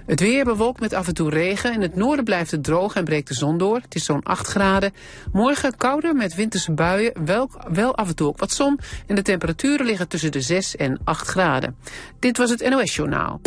Het 0.06 0.20
weer 0.20 0.44
bewolkt 0.44 0.80
met 0.80 0.92
af 0.92 1.06
en 1.06 1.14
toe 1.14 1.30
regen. 1.30 1.72
In 1.72 1.82
het 1.82 1.96
noorden 1.96 2.24
blijft 2.24 2.50
het 2.50 2.64
droog 2.64 2.94
en 2.94 3.04
breekt 3.04 3.28
de 3.28 3.34
zon 3.34 3.58
door. 3.58 3.76
Het 3.76 3.94
is 3.94 4.04
zo'n 4.04 4.22
8 4.22 4.46
graden. 4.46 4.94
Morgen 5.32 5.76
kouder 5.76 6.14
met 6.14 6.34
winterse 6.34 6.72
buien. 6.72 7.24
Wel, 7.24 7.50
wel 7.68 7.96
af 7.96 8.08
en 8.08 8.16
toe 8.16 8.28
ook 8.28 8.38
wat 8.38 8.52
zon. 8.52 8.80
En 9.06 9.14
de 9.14 9.22
temperaturen 9.22 9.86
liggen 9.86 10.08
tussen 10.08 10.32
de 10.32 10.40
6 10.40 10.76
en 10.76 11.00
8 11.04 11.28
graden. 11.28 11.76
Dit 12.18 12.36
was 12.36 12.50
het 12.50 12.68
NOS 12.68 12.94
Journaal. 12.94 13.40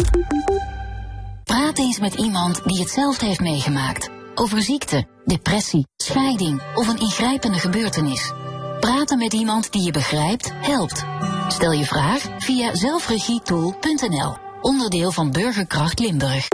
Praat 1.43 1.77
eens 1.77 1.99
met 1.99 2.13
iemand 2.13 2.61
die 2.65 2.79
hetzelfde 2.79 3.25
heeft 3.25 3.39
meegemaakt. 3.39 4.09
Over 4.35 4.61
ziekte, 4.61 5.07
depressie, 5.25 5.87
scheiding 5.95 6.61
of 6.75 6.87
een 6.87 6.99
ingrijpende 6.99 7.59
gebeurtenis. 7.59 8.31
Praten 8.79 9.17
met 9.17 9.33
iemand 9.33 9.71
die 9.71 9.83
je 9.83 9.91
begrijpt 9.91 10.51
helpt. 10.55 11.05
Stel 11.47 11.71
je 11.71 11.85
vraag 11.85 12.21
via 12.37 12.75
zelfregietool.nl. 12.75 14.48
Onderdeel 14.61 15.11
van 15.11 15.31
Burgerkracht 15.31 15.99
Limburg. 15.99 16.47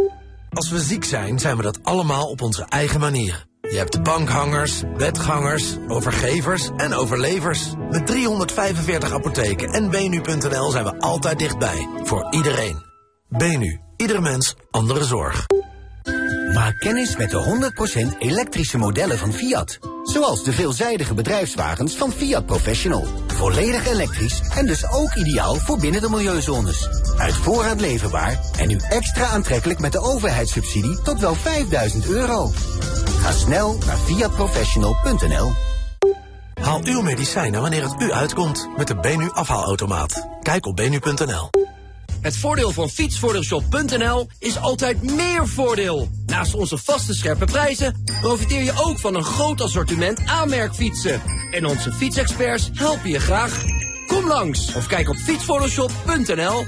Als 0.50 0.70
we 0.70 0.80
ziek 0.80 1.04
zijn, 1.04 1.40
zijn 1.40 1.58
we 1.58 1.64
dat 1.64 1.84
allemaal 1.84 2.30
op 2.30 2.42
onze 2.42 2.66
eigen 2.70 3.00
manier. 3.00 3.46
Je 3.62 3.78
hebt 3.78 4.04
bankhangers, 4.04 4.84
bedgangers, 4.98 5.76
overgevers 5.88 6.70
en 6.78 6.94
overlevers. 6.94 7.74
Met 7.90 8.08
345 8.08 9.12
apotheken 9.12 9.74
en 9.74 9.90
benu.nl 9.90 10.72
zijn 10.72 10.84
we 10.84 11.00
altijd 11.00 11.40
dichtbij. 11.40 11.88
Voor 12.04 12.34
iedereen. 12.34 12.84
Benu. 13.30 13.80
Ieder 13.98 14.22
mens, 14.22 14.56
andere 14.72 15.04
zorg. 15.04 15.46
Maak 16.56 16.80
kennis 16.80 17.16
met 17.16 17.30
de 17.30 17.72
100% 18.14 18.18
elektrische 18.18 18.78
modellen 18.78 19.18
van 19.18 19.34
Fiat. 19.34 19.80
Zoals 20.04 20.44
de 20.44 20.54
veelzijdige 20.54 21.14
bedrijfswagens 21.14 21.96
van 21.96 22.12
Fiat 22.12 22.46
Professional. 22.46 23.08
Volledig 23.28 23.88
elektrisch 23.88 24.42
en 24.56 24.66
dus 24.66 24.92
ook 24.92 25.14
ideaal 25.16 25.56
voor 25.56 25.80
binnen 25.80 26.02
de 26.02 26.10
milieuzones. 26.10 26.90
Uit 27.18 27.34
voorraad 27.34 27.82
leverbaar 27.82 28.40
en 28.58 28.68
nu 28.68 28.78
extra 28.90 29.26
aantrekkelijk 29.26 29.80
met 29.80 29.92
de 29.92 30.00
overheidssubsidie 30.00 31.02
tot 31.02 31.20
wel 31.20 31.36
5000 31.36 32.08
euro. 32.08 32.52
Ga 33.22 33.32
snel 33.32 33.78
naar 33.86 33.98
fiatprofessional.nl. 33.98 35.52
Haal 36.62 36.82
uw 36.84 37.02
medicijnen 37.02 37.62
wanneer 37.62 37.84
het 37.84 38.02
u 38.02 38.12
uitkomt 38.12 38.70
met 38.78 38.88
de 38.88 38.96
Benu 38.96 39.30
afhaalautomaat. 39.34 40.28
Kijk 40.42 40.66
op 40.66 40.76
benu.nl. 40.76 41.50
Het 42.26 42.38
voordeel 42.38 42.72
van 42.72 42.90
fietsvoordeelshop.nl 42.90 44.28
is 44.40 44.58
altijd 44.58 45.04
meer 45.04 45.48
voordeel. 45.48 46.10
Naast 46.26 46.54
onze 46.54 46.78
vaste 46.78 47.14
scherpe 47.14 47.46
prijzen 47.46 48.04
profiteer 48.22 48.64
je 48.64 48.84
ook 48.86 49.00
van 49.00 49.16
een 49.16 49.24
groot 49.24 49.62
assortiment 49.62 50.20
aanmerkfietsen. 50.26 51.22
En 51.52 51.66
onze 51.66 51.92
fietsexperts 51.92 52.70
helpen 52.74 53.10
je 53.10 53.20
graag. 53.20 53.64
Kom 54.08 54.28
langs 54.28 54.76
of 54.76 54.88
kijk 54.88 55.10
op 55.10 55.16
fietsvoordeelshop.nl. 55.16 56.66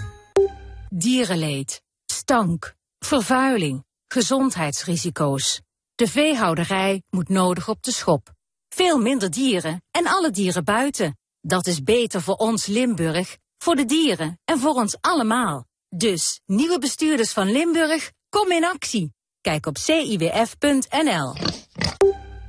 Dierenleed, 0.90 1.82
stank, 2.06 2.76
vervuiling, 3.00 3.86
gezondheidsrisico's. 4.08 5.62
De 5.96 6.08
veehouderij 6.08 7.02
moet 7.10 7.30
nodig 7.30 7.70
op 7.70 7.84
de 7.84 7.92
schop. 7.92 8.32
Veel 8.70 8.98
minder 8.98 9.32
dieren 9.32 9.84
en 9.92 10.08
alle 10.08 10.32
dieren 10.32 10.64
buiten. 10.64 11.18
Dat 11.42 11.68
is 11.68 11.84
beter 11.84 12.22
voor 12.22 12.36
ons 12.36 12.66
Limburg, 12.66 13.38
voor 13.58 13.76
de 13.76 13.86
dieren 13.86 14.40
en 14.46 14.60
voor 14.60 14.74
ons 14.74 14.98
allemaal. 15.02 15.66
Dus, 15.90 16.42
nieuwe 16.46 16.80
bestuurders 16.80 17.32
van 17.32 17.52
Limburg, 17.52 18.12
kom 18.30 18.52
in 18.52 18.66
actie. 18.66 19.14
Kijk 19.42 19.66
op 19.66 19.78
ciwf.nl. 19.78 21.36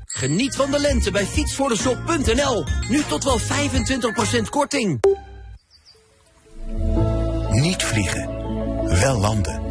Geniet 0.04 0.56
van 0.56 0.70
de 0.70 0.78
lente 0.78 1.10
bij 1.10 1.26
fietsvoordeelshop.nl. 1.26 2.64
Nu 2.88 3.02
tot 3.02 3.24
wel 3.24 3.38
25% 3.38 4.48
korting. 4.48 5.00
Niet 7.50 7.82
vliegen, 7.82 8.28
wel 9.00 9.18
landen. 9.18 9.62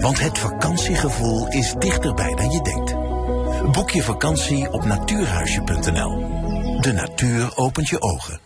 Want 0.00 0.20
het 0.20 0.38
vakantiegevoel 0.38 1.48
is 1.48 1.74
dichterbij 1.78 2.34
dan 2.34 2.50
je 2.50 2.62
denkt. 2.62 2.94
Boek 3.72 3.90
je 3.90 4.02
vakantie 4.02 4.72
op 4.72 4.84
natuurhuisje.nl. 4.84 6.42
De 6.80 6.92
natuur 6.92 7.56
opent 7.56 7.88
je 7.88 8.00
ogen. 8.00 8.40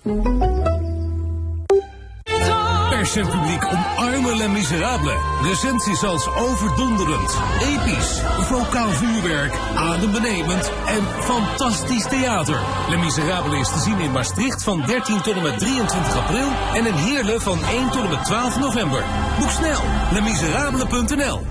En 2.98 3.28
publiek 3.28 3.64
omarmen 3.64 4.36
Les 4.36 4.48
Miserables. 4.48 5.20
Recensies 5.42 6.04
als 6.04 6.28
overdonderend, 6.28 7.36
episch, 7.60 8.20
vocaal 8.40 8.90
vuurwerk, 8.90 9.54
adembenemend 9.76 10.72
en 10.86 11.02
fantastisch 11.20 12.08
theater. 12.08 12.60
Les 12.88 12.98
Miserables 12.98 13.60
is 13.60 13.68
te 13.68 13.78
zien 13.78 13.98
in 13.98 14.12
Maastricht 14.12 14.62
van 14.62 14.82
13 14.86 15.20
tot 15.20 15.34
en 15.34 15.42
met 15.42 15.58
23 15.58 16.16
april 16.16 16.48
en 16.74 16.86
in 16.86 16.94
Heerlen 16.94 17.40
van 17.40 17.64
1 17.64 17.90
tot 17.90 18.02
en 18.02 18.10
met 18.10 18.24
12 18.24 18.58
november. 18.58 19.04
Boek 19.38 19.50
snel, 19.50 19.80
lesmiserabele.nl. 20.12 21.46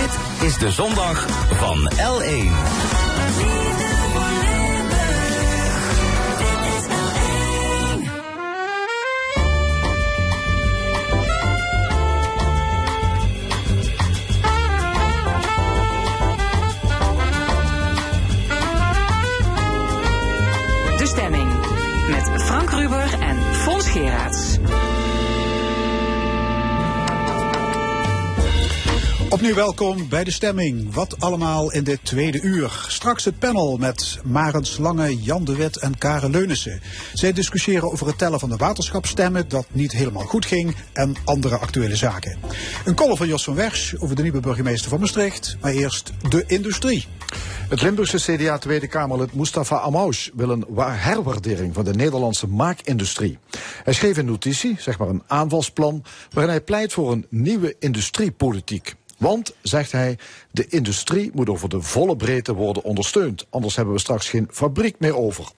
Dit 0.00 0.46
is 0.48 0.58
de 0.58 0.70
zondag 0.70 1.26
van 1.58 1.92
L1. 1.96 3.01
De 20.96 21.06
stemming. 21.06 21.52
Met 22.10 22.42
Frank 22.42 22.70
Ruber 22.70 23.20
en 23.20 23.54
Fons 23.54 23.88
Geraerts. 23.88 24.58
Opnieuw 29.32 29.54
welkom 29.54 30.08
bij 30.08 30.24
de 30.24 30.30
stemming. 30.30 30.94
Wat 30.94 31.20
allemaal 31.20 31.72
in 31.72 31.84
dit 31.84 31.98
tweede 32.02 32.40
uur. 32.40 32.84
Straks 32.88 33.24
het 33.24 33.38
panel 33.38 33.76
met 33.76 34.18
Marens 34.24 34.78
Lange, 34.78 35.22
Jan 35.22 35.44
de 35.44 35.56
Wet 35.56 35.76
en 35.76 35.98
Karen 35.98 36.30
Leunissen. 36.30 36.80
Zij 37.12 37.32
discussiëren 37.32 37.92
over 37.92 38.06
het 38.06 38.18
tellen 38.18 38.40
van 38.40 38.48
de 38.48 38.56
waterschapsstemmen 38.56 39.48
dat 39.48 39.66
niet 39.70 39.92
helemaal 39.92 40.24
goed 40.24 40.46
ging 40.46 40.76
en 40.92 41.14
andere 41.24 41.56
actuele 41.56 41.96
zaken. 41.96 42.38
Een 42.84 42.94
column 42.94 43.16
van 43.16 43.28
Jos 43.28 43.44
van 43.44 43.54
Wersch 43.54 43.94
over 43.98 44.16
de 44.16 44.22
nieuwe 44.22 44.40
burgemeester 44.40 44.90
van 44.90 45.00
Maastricht. 45.00 45.56
Maar 45.60 45.72
eerst 45.72 46.12
de 46.28 46.44
industrie. 46.46 47.06
Het 47.68 47.82
Limburgse 47.82 48.16
CDA 48.16 48.58
Tweede 48.58 48.86
Kamerlid 48.86 49.34
Mustafa 49.34 49.78
Amouche 49.78 50.30
wil 50.34 50.50
een 50.50 50.64
herwaardering 50.78 51.74
van 51.74 51.84
de 51.84 51.94
Nederlandse 51.94 52.46
maakindustrie. 52.46 53.38
Hij 53.84 53.92
schreef 53.92 54.16
een 54.16 54.24
notitie, 54.24 54.76
zeg 54.78 54.98
maar 54.98 55.08
een 55.08 55.22
aanvalsplan, 55.26 56.04
waarin 56.30 56.52
hij 56.52 56.60
pleit 56.60 56.92
voor 56.92 57.12
een 57.12 57.26
nieuwe 57.28 57.76
industriepolitiek. 57.78 58.94
Want, 59.22 59.54
zegt 59.62 59.92
hij, 59.92 60.18
de 60.50 60.66
industrie 60.68 61.30
moet 61.34 61.48
over 61.48 61.68
de 61.68 61.80
volle 61.80 62.16
breedte 62.16 62.54
worden 62.54 62.82
ondersteund. 62.84 63.46
Anders 63.50 63.76
hebben 63.76 63.94
we 63.94 64.00
straks 64.00 64.28
geen 64.28 64.48
fabriek 64.50 64.96
meer 64.98 65.16
over. 65.16 65.48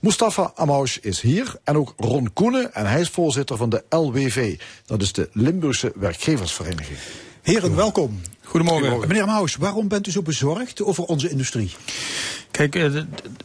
Mustafa 0.00 0.52
Amouche 0.54 1.00
is 1.00 1.20
hier 1.20 1.56
en 1.64 1.76
ook 1.76 1.94
Ron 1.96 2.32
Koenen 2.32 2.74
en 2.74 2.86
hij 2.86 3.00
is 3.00 3.08
voorzitter 3.08 3.56
van 3.56 3.70
de 3.70 3.84
LWV. 3.88 4.60
Dat 4.86 5.02
is 5.02 5.12
de 5.12 5.28
Limburgse 5.32 5.92
Werkgeversvereniging. 5.94 6.98
Heren, 7.42 7.76
welkom. 7.76 8.20
Goedemorgen. 8.46 9.00
Meneer 9.00 9.26
Maus, 9.26 9.56
waarom 9.56 9.88
bent 9.88 10.06
u 10.06 10.10
zo 10.10 10.22
bezorgd 10.22 10.82
over 10.82 11.04
onze 11.04 11.30
industrie? 11.30 11.70
Kijk, 12.56 12.74
eh, 12.74 13.02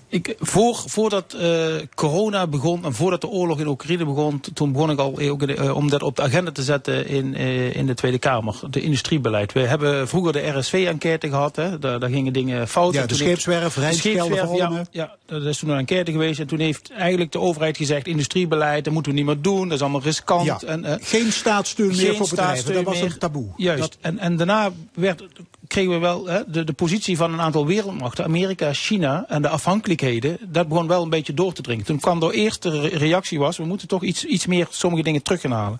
ik, 0.07 0.35
voor, 0.39 0.83
voordat 0.85 1.33
eh, 1.33 1.75
corona 1.95 2.47
begon 2.47 2.85
en 2.85 2.93
voordat 2.93 3.21
de 3.21 3.27
oorlog 3.27 3.59
in 3.59 3.67
Oekraïne 3.67 4.05
begon, 4.05 4.41
toen 4.53 4.71
begon 4.71 4.89
ik 4.91 4.99
al 4.99 5.19
eh, 5.19 5.75
om 5.75 5.89
dat 5.89 6.03
op 6.03 6.15
de 6.15 6.21
agenda 6.21 6.51
te 6.51 6.63
zetten 6.63 7.07
in, 7.07 7.33
in 7.73 7.85
de 7.85 7.93
Tweede 7.93 8.19
Kamer, 8.19 8.59
de 8.69 8.81
industriebeleid. 8.81 9.53
We 9.53 9.59
hebben 9.59 10.07
vroeger 10.07 10.33
de 10.33 10.47
RSV-enquête 10.57 11.29
gehad, 11.29 11.55
hè, 11.55 11.79
daar, 11.79 11.99
daar 11.99 12.09
gingen 12.09 12.33
dingen 12.33 12.67
fout. 12.67 12.93
Ja, 12.93 13.05
de 13.05 13.15
scheepswerf, 13.15 13.73
de 13.73 13.79
Rijnskelde, 13.79 14.35
scheepswerf, 14.35 14.57
ja, 14.57 14.83
ja, 14.91 15.15
dat 15.25 15.43
is 15.43 15.57
toen 15.57 15.69
een 15.69 15.77
enquête 15.77 16.11
geweest 16.11 16.39
en 16.39 16.47
toen 16.47 16.59
heeft 16.59 16.91
eigenlijk 16.91 17.31
de 17.31 17.39
overheid 17.39 17.77
gezegd, 17.77 18.07
industriebeleid, 18.07 18.83
dat 18.83 18.93
moeten 18.93 19.11
we 19.11 19.17
niet 19.17 19.27
meer 19.27 19.41
doen, 19.41 19.63
dat 19.63 19.77
is 19.77 19.81
allemaal 19.81 20.01
riskant. 20.01 20.45
Ja, 20.45 20.59
en, 20.65 20.99
geen 21.01 21.31
staatssteun 21.31 21.87
meer 21.87 21.95
geen 21.97 22.15
voor 22.15 22.29
bedrijven. 22.29 22.73
Dat 22.73 22.83
was 22.83 22.99
meer. 22.99 23.11
een 23.11 23.17
taboe. 23.17 23.47
Juist. 23.57 23.81
Dat- 23.81 23.97
En, 24.01 24.19
en 24.19 24.37
daarna 24.37 24.71
werd, 24.93 25.23
kregen 25.71 25.91
we 25.91 25.97
wel 25.97 26.25
hè, 26.25 26.41
de, 26.47 26.63
de 26.63 26.73
positie 26.73 27.17
van 27.17 27.33
een 27.33 27.41
aantal 27.41 27.65
wereldmachten, 27.65 28.23
Amerika, 28.23 28.73
China 28.73 29.25
en 29.27 29.41
de 29.41 29.49
afhankelijkheden. 29.49 30.37
Dat 30.47 30.67
begon 30.67 30.87
wel 30.87 31.03
een 31.03 31.09
beetje 31.09 31.33
door 31.33 31.53
te 31.53 31.61
dringen. 31.61 31.85
Toen 31.85 31.99
kwam 31.99 32.19
de 32.19 32.33
eerste 32.33 32.81
re- 32.81 32.97
reactie 32.97 33.39
was, 33.39 33.57
we 33.57 33.65
moeten 33.65 33.87
toch 33.87 34.03
iets, 34.03 34.25
iets 34.25 34.45
meer 34.45 34.67
sommige 34.69 35.03
dingen 35.03 35.21
terug 35.21 35.41
gaan 35.41 35.51
halen. 35.51 35.79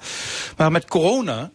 Maar 0.57 0.71
met 0.71 0.85
corona 0.85 1.51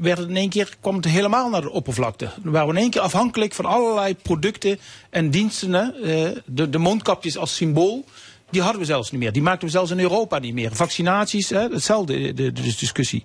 werd 0.00 0.18
het 0.18 0.28
in 0.28 0.36
één 0.36 0.48
keer, 0.48 0.76
kwam 0.80 0.96
het 0.96 1.04
helemaal 1.04 1.50
naar 1.50 1.60
de 1.60 1.70
oppervlakte. 1.70 2.28
We 2.42 2.50
waren 2.50 2.68
in 2.68 2.80
één 2.80 2.90
keer 2.90 3.00
afhankelijk 3.00 3.54
van 3.54 3.64
allerlei 3.64 4.14
producten 4.14 4.78
en 5.10 5.30
diensten. 5.30 5.74
Eh, 5.74 6.30
de, 6.46 6.70
de 6.70 6.78
mondkapjes 6.78 7.36
als 7.36 7.56
symbool. 7.56 8.04
Die 8.52 8.62
hadden 8.62 8.80
we 8.80 8.86
zelfs 8.86 9.10
niet 9.10 9.20
meer. 9.20 9.32
Die 9.32 9.42
maakten 9.42 9.66
we 9.66 9.72
zelfs 9.72 9.90
in 9.90 10.00
Europa 10.00 10.38
niet 10.38 10.54
meer. 10.54 10.74
Vaccinaties, 10.74 11.48
hè, 11.48 11.68
hetzelfde 11.68 12.32
de, 12.32 12.52
de, 12.52 12.62
discussie. 12.62 13.24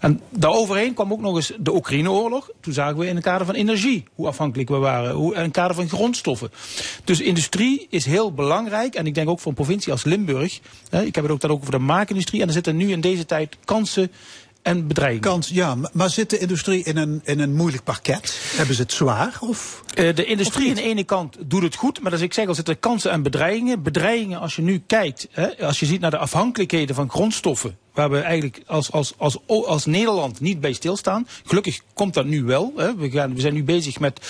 En 0.00 0.20
daaroverheen 0.30 0.94
kwam 0.94 1.12
ook 1.12 1.20
nog 1.20 1.36
eens 1.36 1.52
de 1.58 1.74
Oekraïne-oorlog. 1.74 2.50
Toen 2.60 2.72
zagen 2.72 2.96
we 2.96 3.06
in 3.06 3.14
het 3.14 3.24
kader 3.24 3.46
van 3.46 3.54
energie 3.54 4.04
hoe 4.14 4.26
afhankelijk 4.26 4.68
we 4.68 4.76
waren. 4.76 5.14
Hoe, 5.14 5.34
in 5.34 5.40
het 5.40 5.52
kader 5.52 5.76
van 5.76 5.88
grondstoffen. 5.88 6.50
Dus 7.04 7.20
industrie 7.20 7.86
is 7.90 8.04
heel 8.04 8.32
belangrijk. 8.32 8.94
En 8.94 9.06
ik 9.06 9.14
denk 9.14 9.28
ook 9.28 9.40
voor 9.40 9.50
een 9.50 9.56
provincie 9.56 9.92
als 9.92 10.04
Limburg. 10.04 10.60
Hè, 10.90 11.02
ik 11.02 11.14
heb 11.14 11.24
het 11.24 11.32
ook 11.32 11.40
dan 11.40 11.50
ook 11.50 11.60
over 11.60 11.70
de 11.70 11.78
maakindustrie. 11.78 12.40
En 12.40 12.46
er 12.46 12.52
zitten 12.52 12.76
nu 12.76 12.90
in 12.90 13.00
deze 13.00 13.26
tijd 13.26 13.56
kansen 13.64 14.10
en 14.66 14.86
bedreigingen. 14.86 15.30
Kans, 15.30 15.48
ja, 15.48 15.74
maar- 15.92 16.10
zit 16.10 16.30
de 16.30 16.38
industrie 16.38 16.84
in 16.84 16.96
een, 16.96 17.20
in 17.24 17.40
een 17.40 17.54
moeilijk 17.54 17.84
parket? 17.84 18.38
Hebben 18.56 18.74
ze 18.74 18.82
het 18.82 18.92
zwaar? 18.92 19.38
Of? 19.40 19.82
Eh, 19.94 20.14
de 20.14 20.24
industrie 20.24 20.68
aan 20.68 20.74
de 20.74 20.82
ene 20.82 21.04
kant 21.04 21.36
doet 21.40 21.62
het 21.62 21.74
goed, 21.74 22.00
maar 22.02 22.12
als 22.12 22.20
ik 22.20 22.32
zeg, 22.34 22.46
al 22.48 22.54
zitten 22.54 22.78
kansen 22.78 23.10
en 23.10 23.22
bedreigingen. 23.22 23.82
Bedreigingen, 23.82 24.40
als 24.40 24.56
je 24.56 24.62
nu 24.62 24.82
kijkt, 24.86 25.28
hè, 25.30 25.66
als 25.66 25.80
je 25.80 25.86
ziet 25.86 26.00
naar 26.00 26.10
de 26.10 26.18
afhankelijkheden 26.18 26.94
van 26.94 27.10
grondstoffen, 27.10 27.78
waar 27.94 28.10
we 28.10 28.18
eigenlijk 28.18 28.62
als, 28.66 28.92
als, 28.92 29.14
als, 29.16 29.38
als 29.46 29.84
Nederland 29.84 30.40
niet 30.40 30.60
bij 30.60 30.72
stilstaan. 30.72 31.26
Gelukkig 31.44 31.80
komt 31.94 32.14
dat 32.14 32.24
nu 32.24 32.44
wel. 32.44 32.72
Hè. 32.76 32.96
We, 32.96 33.10
gaan, 33.10 33.34
we 33.34 33.40
zijn 33.40 33.54
nu 33.54 33.64
bezig 33.64 33.98
met 33.98 34.20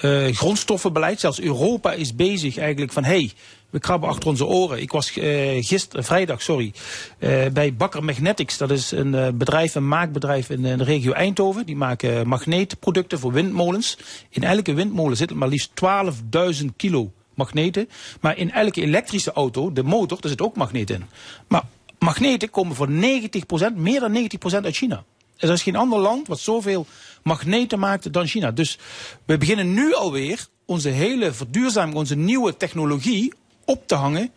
eh, 0.00 0.26
grondstoffenbeleid. 0.26 1.20
Zelfs 1.20 1.40
Europa 1.40 1.92
is 1.92 2.14
bezig 2.14 2.56
eigenlijk 2.58 2.92
van, 2.92 3.04
hey, 3.04 3.32
we 3.76 3.82
krabben 3.82 4.08
achter 4.08 4.28
onze 4.28 4.46
oren. 4.46 4.80
Ik 4.80 4.92
was 4.92 5.16
eh 5.16 5.64
gisteren, 5.64 6.04
vrijdag, 6.04 6.42
sorry, 6.42 6.72
eh, 7.18 7.46
bij 7.52 7.74
Bakker 7.74 8.04
Magnetics. 8.04 8.56
Dat 8.58 8.70
is 8.70 8.90
een 8.90 9.14
eh, 9.14 9.28
bedrijf, 9.34 9.74
een 9.74 9.88
maakbedrijf 9.88 10.50
in, 10.50 10.64
eh, 10.64 10.78
de 10.78 10.84
regio 10.84 11.12
Eindhoven. 11.12 11.66
Die 11.66 11.76
maken 11.76 12.28
magneetproducten 12.28 13.18
voor 13.18 13.32
windmolens. 13.32 13.98
In 14.30 14.42
elke 14.42 14.74
windmolen 14.74 15.16
zitten 15.16 15.36
maar 15.36 15.48
liefst 15.48 15.70
12.000 15.74 16.76
kilo 16.76 17.12
magneten. 17.34 17.88
Maar 18.20 18.36
in 18.36 18.52
elke 18.52 18.82
elektrische 18.82 19.32
auto, 19.32 19.72
de 19.72 19.82
motor, 19.82 20.20
daar 20.20 20.30
zit 20.30 20.42
ook 20.42 20.56
magneet 20.56 20.90
in. 20.90 21.04
Maar 21.48 21.62
magneten 21.98 22.50
komen 22.50 22.76
voor 22.76 22.90
90%, 22.90 23.76
meer 23.76 24.00
dan 24.00 24.12
90% 24.12 24.64
uit 24.64 24.76
China. 24.76 25.04
Er 25.36 25.52
is 25.52 25.62
geen 25.62 25.76
ander 25.76 25.98
land 25.98 26.28
wat 26.28 26.38
zoveel 26.38 26.86
magneten 27.22 27.78
maakt 27.78 28.12
dan 28.12 28.26
China. 28.26 28.50
Dus 28.50 28.78
we 29.24 29.38
beginnen 29.38 29.74
nu 29.74 29.94
alweer 29.94 30.46
onze 30.66 30.88
hele 30.88 31.32
verduurzaming, 31.32 31.96
onze 31.96 32.16
nieuwe 32.16 32.56
technologie 32.56 33.32
op 33.66 33.86
te 33.86 33.94
hangen 33.94 34.30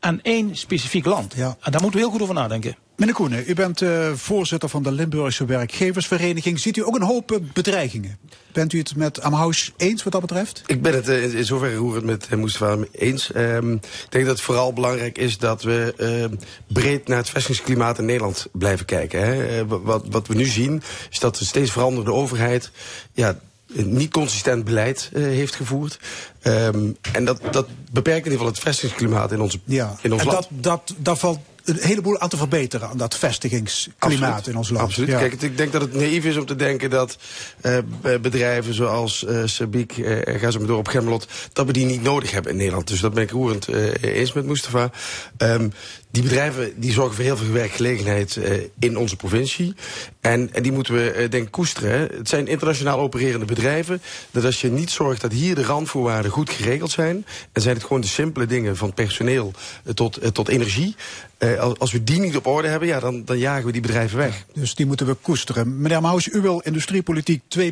aan 0.00 0.20
één 0.22 0.56
specifiek 0.56 1.04
land. 1.04 1.34
En 1.34 1.56
daar 1.60 1.80
moeten 1.80 1.90
we 1.90 1.98
heel 1.98 2.10
goed 2.10 2.22
over 2.22 2.34
nadenken. 2.34 2.76
Meneer 2.96 3.14
Koenen, 3.14 3.44
u 3.46 3.54
bent 3.54 3.82
eh, 3.82 4.12
voorzitter 4.12 4.68
van 4.68 4.82
de 4.82 4.92
Limburgse 4.92 5.44
Werkgeversvereniging. 5.44 6.60
Ziet 6.60 6.76
u 6.76 6.84
ook 6.84 6.94
een 6.94 7.02
hoop 7.02 7.32
eh, 7.32 7.38
bedreigingen? 7.52 8.18
Bent 8.52 8.72
u 8.72 8.78
het 8.78 8.96
met 8.96 9.20
Amhaus 9.20 9.72
eens 9.76 10.02
wat 10.02 10.12
dat 10.12 10.20
betreft? 10.20 10.62
Ik 10.66 10.82
ben 10.82 10.94
het 10.94 11.08
eh, 11.08 11.34
in 11.34 11.44
zoverre 11.44 11.76
roerend 11.76 12.04
met 12.04 12.28
uh, 12.30 12.38
Mustafa 12.38 12.84
eens. 12.92 13.32
Ehm, 13.32 13.72
ik 13.72 14.06
denk 14.08 14.24
dat 14.24 14.34
het 14.34 14.40
vooral 14.40 14.72
belangrijk 14.72 15.18
is 15.18 15.38
dat 15.38 15.62
we 15.62 15.94
ehm, 15.96 16.34
breed 16.66 17.08
naar 17.08 17.18
het 17.18 17.30
vestigingsklimaat 17.30 17.98
in 17.98 18.04
Nederland 18.04 18.46
blijven 18.52 18.86
kijken. 18.86 19.20
Hè. 19.20 19.66
Wat, 19.66 20.04
wat 20.10 20.26
we 20.26 20.34
nu 20.34 20.44
zien 20.44 20.82
is 21.10 21.18
dat 21.18 21.36
de 21.36 21.44
steeds 21.44 21.70
veranderde 21.70 22.12
overheid 22.12 22.70
ja, 23.12 23.38
niet 23.74 24.10
consistent 24.10 24.64
beleid 24.64 25.10
eh, 25.12 25.22
heeft 25.22 25.54
gevoerd. 25.54 25.98
Ehm, 26.42 26.90
en 27.12 27.24
dat, 27.24 27.40
dat 27.50 27.66
beperkt 27.92 28.26
in 28.26 28.32
ieder 28.32 28.46
geval 28.46 28.46
het 28.46 28.58
vestigingsklimaat 28.58 29.32
in, 29.32 29.40
onze, 29.40 29.58
Ja, 29.64 29.96
in 30.02 30.12
ons 30.12 30.22
en 30.22 30.26
land. 30.28 30.48
dat, 30.50 30.62
dat, 30.86 30.94
daar 30.98 31.16
valt 31.16 31.38
een 31.64 31.78
heleboel 31.80 32.18
aan 32.18 32.28
te 32.28 32.36
verbeteren 32.36 32.88
aan 32.88 32.96
dat 32.96 33.14
vestigingsklimaat 33.16 34.22
Absoluut. 34.30 34.46
in 34.46 34.56
ons 34.56 34.68
land. 34.70 34.82
Absoluut. 34.84 35.08
Ja. 35.10 35.18
Kijk, 35.18 35.32
het- 35.32 35.42
ik 35.42 35.56
denk 35.56 35.72
dat 35.72 35.80
het 35.80 35.94
naïef 35.94 36.24
is 36.24 36.36
om 36.36 36.46
te 36.46 36.56
denken 36.56 36.90
dat 36.90 37.16
eh, 37.60 37.78
b- 38.00 38.18
bedrijven 38.22 38.74
zoals 38.74 39.24
eh 39.24 39.42
Sabiek, 39.44 39.98
eh, 39.98 40.40
ga 40.40 40.50
zo 40.50 40.58
maar 40.58 40.68
door 40.68 40.78
op 40.78 40.88
Gemmelot, 40.88 41.26
dat 41.52 41.66
we 41.66 41.72
die 41.72 41.86
niet 41.86 42.02
nodig 42.02 42.30
hebben 42.30 42.50
in 42.52 42.56
Nederland. 42.58 42.88
Dus 42.88 43.00
dat 43.00 43.14
ben 43.14 43.22
ik 43.22 43.30
roerend 43.30 43.68
eh, 43.68 43.92
eens 44.02 44.32
met 44.32 44.44
Mustafa. 44.46 44.90
Ehm, 45.36 45.68
die 46.14 46.22
bedrijven 46.22 46.72
die 46.80 46.92
zorgen 46.92 47.14
voor 47.14 47.24
heel 47.24 47.36
veel 47.36 47.52
werkgelegenheid 47.52 48.36
eh, 48.36 48.52
in 48.78 48.96
onze 48.96 49.16
provincie. 49.16 49.74
En, 50.20 50.48
en 50.52 50.62
die 50.62 50.72
moeten 50.72 50.94
we 50.94 51.10
eh, 51.10 51.30
denk 51.30 51.46
ik 51.46 51.50
koesteren. 51.50 51.90
hè. 51.90 52.16
Het 52.16 52.28
zijn 52.28 52.46
internationaal 52.46 52.98
opererende 52.98 53.46
bedrijven. 53.46 54.02
Dat 54.30 54.44
als 54.44 54.60
je 54.60 54.70
niet 54.70 54.90
zorgt 54.90 55.20
dat 55.20 55.32
hier 55.32 55.54
de 55.54 55.64
randvoorwaarden 55.64 56.30
goed 56.30 56.50
geregeld 56.50 56.90
zijn. 56.90 57.26
En 57.52 57.62
zijn 57.62 57.74
het 57.74 57.84
gewoon 57.84 58.00
de 58.00 58.06
simpele 58.06 58.46
dingen 58.46 58.76
van 58.76 58.94
personeel 58.94 59.52
eh, 59.84 59.92
tot, 59.92 60.34
tot 60.34 60.48
energie. 60.48 60.94
Eh, 61.38 61.72
als, 61.78 61.92
we 61.92 62.04
die 62.04 62.20
niet 62.20 62.36
op 62.36 62.46
orde 62.46 62.68
hebben, 62.68 62.88
ja, 62.88 63.00
dan, 63.00 63.24
dan 63.24 63.38
jagen 63.38 63.66
we 63.66 63.72
die 63.72 63.80
bedrijven 63.80 64.18
weg. 64.18 64.44
Dus 64.52 64.74
die 64.74 64.86
moeten 64.86 65.06
we 65.06 65.14
koesteren. 65.14 65.80
Meneer 65.80 66.00
Maus, 66.00 66.28
u 66.28 66.40
wil 66.40 66.58
industriepolitiek 66.58 67.42
2.0, 67.58 67.64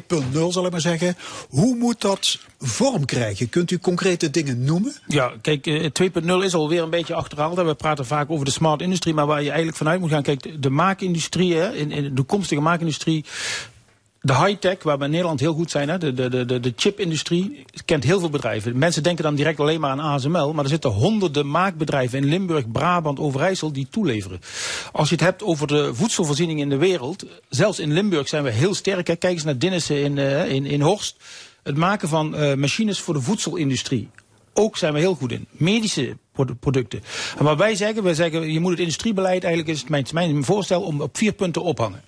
zal 0.49 0.65
ik 0.65 0.71
maar 0.71 0.81
zeggen. 0.81 1.17
Hoe 1.49 1.77
moet 1.77 2.01
dat 2.01 2.39
vorm 2.61 3.05
krijgen? 3.05 3.49
Kunt 3.49 3.71
u 3.71 3.79
concrete 3.79 4.31
dingen 4.31 4.65
noemen? 4.65 4.95
Ja, 5.07 5.33
kijk, 5.43 5.67
eh, 5.67 5.91
2.0 5.93 6.45
is 6.45 6.55
alweer 6.55 6.83
een 6.83 6.91
beetje 6.91 7.15
achterhaald. 7.15 7.57
We 7.57 7.75
praten 7.75 8.07
vaak 8.07 8.31
over 8.33 8.45
de 8.45 8.51
smart 8.51 8.81
industrie, 8.81 9.15
maar 9.15 9.27
waar 9.27 9.41
je 9.43 9.47
eigenlijk 9.49 9.77
vanuit 9.77 10.01
moet 10.01 10.11
gaan. 10.11 10.23
Kijk, 10.23 10.63
de- 10.63 10.71
maakindustrie, 10.71 11.55
hè, 11.55 11.73
in, 11.75 11.91
in 11.91 12.03
de 12.03 12.13
toekomstige 12.13 12.61
maakindustrie. 12.61 13.25
De 14.25 14.35
high-tech, 14.37 14.83
waar 14.83 14.99
we 14.99 15.05
in 15.05 15.11
Nederland 15.11 15.41
heel 15.41 15.55
goed 15.55 15.71
zijn, 15.71 15.89
hè, 15.89 15.99
de, 15.99 16.13
de, 16.13 16.29
de, 16.29 16.45
de, 16.45 16.61
de 16.61 16.73
chipindustrie, 16.77 17.65
kent 17.85 18.05
heel 18.05 18.21
veel 18.21 18.31
bedrijven. 18.31 18.79
Mensen 18.79 19.03
denken 19.03 19.25
dan 19.25 19.35
direct 19.35 19.61
alleen 19.61 19.81
maar 19.81 19.91
aan 19.91 20.01
ASML, 20.01 20.53
maar 20.53 20.65
er 20.65 20.71
zitten 20.71 20.91
honderden 20.91 21.51
maakbedrijven 21.51 22.19
in 22.19 22.25
Limburg, 22.29 22.71
Brabant, 22.71 23.19
Overijssel 23.19 23.73
die 23.73 23.87
toeleveren. 23.91 24.41
Als 24.93 25.09
je 25.09 25.15
het 25.15 25.25
hebt 25.25 25.43
over 25.43 25.67
de 25.67 25.91
voedselvoorziening 25.95 26.61
in 26.61 26.69
de 26.69 26.77
wereld, 26.77 27.25
zelfs 27.49 27.79
in 27.79 27.93
Limburg 27.93 28.29
zijn 28.29 28.43
we 28.45 28.51
heel 28.51 28.75
sterk. 28.75 29.07
hè. 29.07 29.17
Kijk 29.17 29.33
eens 29.35 29.45
naar 29.45 29.59
Dinnissen 29.59 30.03
in, 30.03 30.19
eh, 30.19 30.51
in, 30.51 30.67
in 30.67 30.81
Horst. 30.81 31.17
Het 31.63 31.77
maken 31.77 32.09
van 32.09 32.35
eh, 32.37 32.55
machines 32.55 33.01
voor 33.01 33.15
de 33.15 33.21
voedselindustrie. 33.21 34.09
Ook 34.55 34.77
zijn 34.77 34.93
we 34.93 34.99
heel 34.99 35.15
goed 35.15 35.33
in. 35.33 35.47
Medische 35.51 36.17
produ- 36.33 36.55
producten. 36.55 37.03
En 37.39 37.45
wat 37.45 37.59
wij 37.59 37.75
zeggen, 37.75 38.03
wij 38.03 38.15
zeggen, 38.15 38.53
je 38.53 38.61
moet 38.61 38.71
het 38.71 38.81
industriebeleid, 38.81 39.45
eigenlijk 39.45 39.75
is 39.75 39.81
het 39.81 39.89
mijn, 39.89 40.07
mijn 40.13 40.45
voorstel 40.45 40.83
om 40.83 41.01
op 41.01 41.17
vier 41.17 41.33
punten 41.33 41.63
ophangen. 41.63 42.03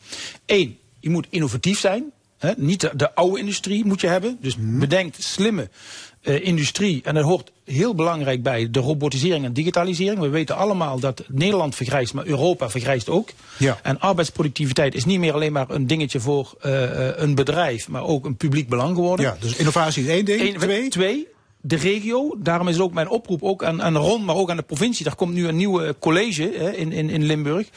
Eén, 0.47 0.79
je 1.01 1.11
moet 1.11 1.27
innovatief 1.31 1.79
zijn. 1.79 2.05
Hè? 2.39 2.53
Niet 2.57 2.81
de, 2.81 2.91
de 2.97 3.15
oude 3.15 3.39
industrie 3.39 3.85
moet 3.85 4.01
je 4.01 4.07
hebben. 4.07 4.39
Dus 4.41 4.57
bedenk 4.59 5.15
slimme 5.19 5.69
eh, 6.23 6.47
industrie. 6.47 7.01
En 7.05 7.15
daar 7.15 7.23
hoort 7.23 7.53
heel 7.65 7.95
belangrijk 7.95 8.43
bij 8.43 8.71
de 8.71 8.81
robotisering 8.81 9.45
en 9.45 9.53
digitalisering. 9.53 10.21
We 10.21 10.29
weten 10.29 10.57
allemaal 10.57 10.99
dat 10.99 11.23
Nederland 11.29 11.75
vergrijst, 11.75 12.15
maar 12.15 12.27
Europa 12.27 12.71
vergrijst 12.71 13.09
ook. 13.09 13.29
Ja. 13.59 13.79
En 13.83 14.01
arbeidsproductiviteit 14.01 14.95
is 14.95 15.05
niet 15.05 15.19
meer 15.19 15.33
alleen 15.33 15.53
maar 15.53 15.71
een 15.71 15.87
dingetje 15.87 16.21
voor 16.21 16.55
eh, 16.61 17.09
eh, 17.09 17.15
een 17.17 17.35
bedrijf, 17.35 17.89
maar 17.89 18.03
ook 18.03 18.25
een 18.25 18.37
publiek 18.37 18.69
belang 18.69 18.95
geworden. 18.95 19.27
Ja, 19.27 19.37
dus 19.41 19.57
innovatie 19.57 20.03
is 20.03 20.09
één 20.09 20.25
ding. 20.25 20.41
Eén- 20.41 20.59
Twee? 20.59 20.89
Twee, 20.89 21.27
de 21.67 21.77
regio. 21.77 22.37
Daarom 22.39 22.69
is 22.69 22.79
ook 22.79 22.93
mijn 22.93 23.09
oproep 23.09 23.43
ook 23.43 23.65
aan, 23.65 23.83
aan 23.83 23.97
Ron, 23.97 24.25
maar 24.25 24.37
ook 24.37 24.51
aan 24.51 24.57
de 24.57 24.63
provincie. 24.63 25.05
Daar 25.05 25.15
komt 25.15 25.35
nu 25.35 25.49
een 25.49 25.57
nieuwe 25.57 25.97
college 25.99 26.43
hè, 26.43 26.73
in, 26.73 26.93
in, 26.93 27.11
in 27.11 27.25
Limburg. 27.25 27.69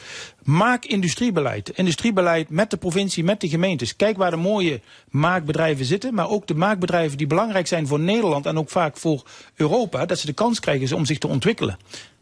Maak 0.42 0.84
industriebeleid. 0.84 1.70
Industriebeleid 1.70 2.50
met 2.50 2.70
de 2.70 2.76
provincie, 2.76 3.24
met 3.24 3.40
de 3.40 3.48
gemeentes. 3.48 3.96
Kijk 3.96 4.16
waar 4.16 4.30
de 4.30 4.36
mooie 4.36 4.80
maakbedrijven 5.10 5.84
zitten. 5.84 6.14
Maar 6.14 6.28
ook 6.28 6.46
de 6.46 6.54
maakbedrijven 6.54 7.18
die 7.18 7.26
belangrijk 7.26 7.66
zijn 7.66 7.86
voor 7.86 8.00
Nederland 8.00 8.46
en 8.46 8.58
ook 8.58 8.70
vaak 8.70 8.96
voor 8.96 9.22
Europa. 9.56 10.06
Dat 10.06 10.18
ze 10.18 10.26
de 10.26 10.32
kans 10.32 10.60
krijgen 10.60 10.96
om 10.96 11.04
zich 11.04 11.18
te 11.18 11.28
ontwikkelen. 11.28 11.78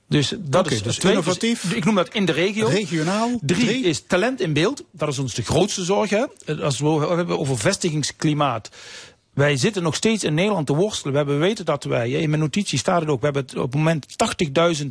Dus 0.09 0.35
dat 0.39 0.71
is 0.71 0.83
dus 0.83 0.97
twee. 0.97 1.13
innovatief. 1.13 1.73
ik 1.73 1.85
noem 1.85 1.95
dat 1.95 2.15
in 2.15 2.25
de 2.25 2.33
regio. 2.33 2.67
Regionaal. 2.67 3.39
Drie, 3.43 3.85
is 3.85 4.03
talent 4.07 4.41
in 4.41 4.53
beeld. 4.53 4.85
Dat 4.91 5.09
is 5.09 5.19
ons 5.19 5.35
de 5.35 5.43
grootste 5.43 5.85
zorg. 5.85 6.11
Hè. 6.11 6.25
Als 6.63 6.79
we 6.79 6.89
hebben 6.89 7.39
over 7.39 7.59
vestigingsklimaat. 7.59 8.71
Wij 9.37 9.57
zitten 9.57 9.83
nog 9.83 9.95
steeds 9.95 10.25
in 10.25 10.35
Nederland 10.35 10.67
te 10.67 10.75
worstelen. 10.75 11.13
We, 11.13 11.19
hebben, 11.19 11.39
we 11.39 11.47
weten 11.47 11.65
dat 11.65 11.85
wij, 11.85 12.11
in 12.11 12.29
mijn 12.29 12.43
notitie 12.43 12.79
staat 12.79 13.01
het 13.01 13.09
ook, 13.11 13.21
we 13.21 13.25
hebben 13.25 13.47
op 13.57 13.73
het 13.73 13.75
moment 13.75 14.07
80.000 14.83 14.87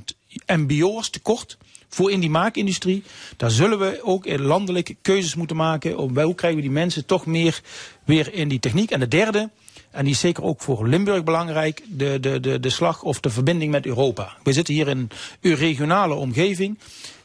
mbo'ers 0.45 1.09
tekort 1.09 1.57
voor 1.89 2.11
in 2.11 2.19
die 2.19 2.29
maakindustrie. 2.29 3.03
Daar 3.37 3.51
zullen 3.51 3.79
we 3.79 3.99
ook 4.03 4.39
landelijk 4.39 4.95
keuzes 5.01 5.35
moeten 5.35 5.55
maken. 5.55 5.97
Om 5.97 6.19
hoe 6.19 6.35
krijgen 6.35 6.59
we 6.59 6.65
die 6.65 6.75
mensen 6.75 7.05
toch 7.05 7.25
meer 7.25 7.61
weer 8.03 8.33
in 8.33 8.47
die 8.47 8.59
techniek. 8.59 8.91
En 8.91 8.99
de 8.99 9.07
derde, 9.07 9.49
en 9.91 10.03
die 10.03 10.13
is 10.13 10.19
zeker 10.19 10.43
ook 10.43 10.61
voor 10.61 10.87
Limburg 10.87 11.23
belangrijk, 11.23 11.83
de, 11.87 12.19
de, 12.19 12.39
de, 12.39 12.59
de 12.59 12.69
slag 12.69 13.03
of 13.03 13.19
de 13.19 13.29
verbinding 13.29 13.71
met 13.71 13.85
Europa. 13.85 14.37
We 14.43 14.53
zitten 14.53 14.73
hier 14.73 14.87
in 14.87 15.09
een 15.41 15.55
regionale 15.55 16.13
omgeving. 16.13 16.79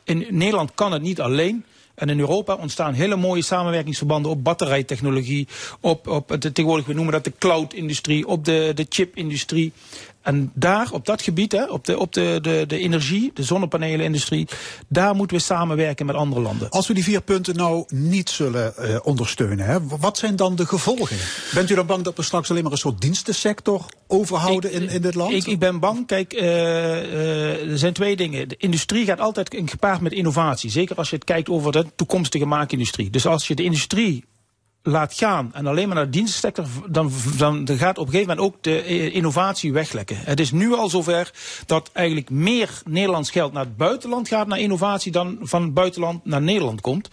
In 0.05 0.27
Nederland 0.31 0.75
kan 0.75 0.93
het 0.93 1.03
niet 1.03 1.21
alleen. 1.21 1.65
En 2.01 2.09
in 2.09 2.19
Europa 2.21 2.55
ontstaan 2.55 2.93
hele 2.95 3.17
mooie 3.17 3.43
samenwerkingsverbanden 3.43 4.31
op 4.31 4.45
batterijtechnologie, 4.45 5.49
op, 5.81 6.07
op 6.09 6.29
het, 6.29 6.41
tegenwoordig 6.41 6.87
we 6.87 6.93
noemen 6.95 7.13
dat 7.13 7.25
de 7.25 7.33
cloud-industrie, 7.39 8.27
op 8.27 8.45
de, 8.45 8.73
de 8.75 8.87
chip-industrie. 8.89 9.73
En 10.23 10.51
daar, 10.55 10.93
op 10.93 11.07
dat 11.07 11.23
gebied, 11.23 11.53
hè, 11.53 11.65
op, 11.65 11.85
de, 11.85 11.99
op 11.99 12.13
de, 12.13 12.39
de, 12.43 12.65
de 12.67 12.79
energie, 12.79 13.31
de 13.35 13.43
zonnepanelenindustrie, 13.43 14.49
daar 14.89 15.15
moeten 15.15 15.37
we 15.37 15.43
samenwerken 15.43 16.07
met 16.07 16.17
andere 16.17 16.41
landen. 16.41 16.71
Als 16.71 16.87
we 16.87 16.95
die 16.95 17.05
vier 17.05 17.21
punten 17.21 17.57
nou 17.57 17.85
niet 17.89 18.31
zullen 18.31 18.77
eh, 18.77 18.97
ondersteunen, 19.03 19.67
hè, 19.67 19.87
wat 19.87 20.19
zijn 20.19 20.37
dan 20.37 20.57
de 20.57 20.67
gevolgen? 20.67 21.17
Bent 21.55 21.71
u 21.71 21.75
dan 21.75 21.87
bang 21.87 22.05
dat 22.05 22.17
we 22.17 22.23
straks 22.23 22.51
alleen 22.51 22.63
maar 22.63 22.73
een 22.73 22.79
soort 22.79 23.01
dienstensector 23.01 23.87
overhouden 24.07 24.73
in, 24.73 24.89
in 24.89 25.03
dit 25.03 25.15
land? 25.15 25.33
Ik, 25.33 25.47
ik 25.47 25.59
ben 25.59 25.79
bang. 25.79 26.07
Kijk, 26.07 26.33
eh, 26.33 26.45
eh, 26.45 27.71
er 27.71 27.79
zijn 27.79 27.93
twee 27.93 28.17
dingen. 28.17 28.49
De 28.49 28.57
industrie 28.59 29.05
gaat 29.05 29.21
altijd 29.21 29.57
gepaard 29.65 30.01
met 30.01 30.13
innovatie. 30.13 30.71
Zeker 30.71 30.97
als 30.97 31.11
je 31.11 31.17
het 31.17 31.25
kijkt 31.25 31.49
over 31.49 31.73
de 31.73 31.87
toekomstige 31.97 32.47
maakindustrie. 32.47 33.11
Dus 33.11 33.27
als 33.27 33.47
je 33.47 33.55
de 33.55 33.63
industrie 33.63 34.25
laat 34.83 35.15
gaan 35.15 35.55
en 35.55 35.67
alleen 35.67 35.87
maar 35.87 35.97
naar 35.97 36.05
de 36.05 36.11
dienstensector, 36.11 36.65
dan, 36.89 37.13
dan, 37.37 37.69
gaat 37.69 37.99
op 37.99 38.07
een 38.07 38.13
gegeven 38.13 38.37
moment 38.37 38.55
ook 38.55 38.63
de 38.63 38.83
eh, 38.83 39.15
innovatie 39.15 39.73
weglekken. 39.73 40.17
Het 40.19 40.41
is 40.41 40.51
nu 40.51 40.73
al 40.73 40.89
zover 40.89 41.33
dat 41.67 41.91
eigenlijk 41.93 42.31
meer 42.31 42.83
Nederlands 42.85 43.31
geld 43.31 43.53
naar 43.53 43.65
het 43.65 43.77
buitenland 43.77 44.29
gaat, 44.29 44.47
naar 44.47 44.59
innovatie, 44.59 45.13
dan 45.13 45.39
van 45.41 45.63
het 45.63 45.75
buitenland 45.75 46.25
naar 46.25 46.43
Nederland 46.43 46.81
komt. 46.81 47.11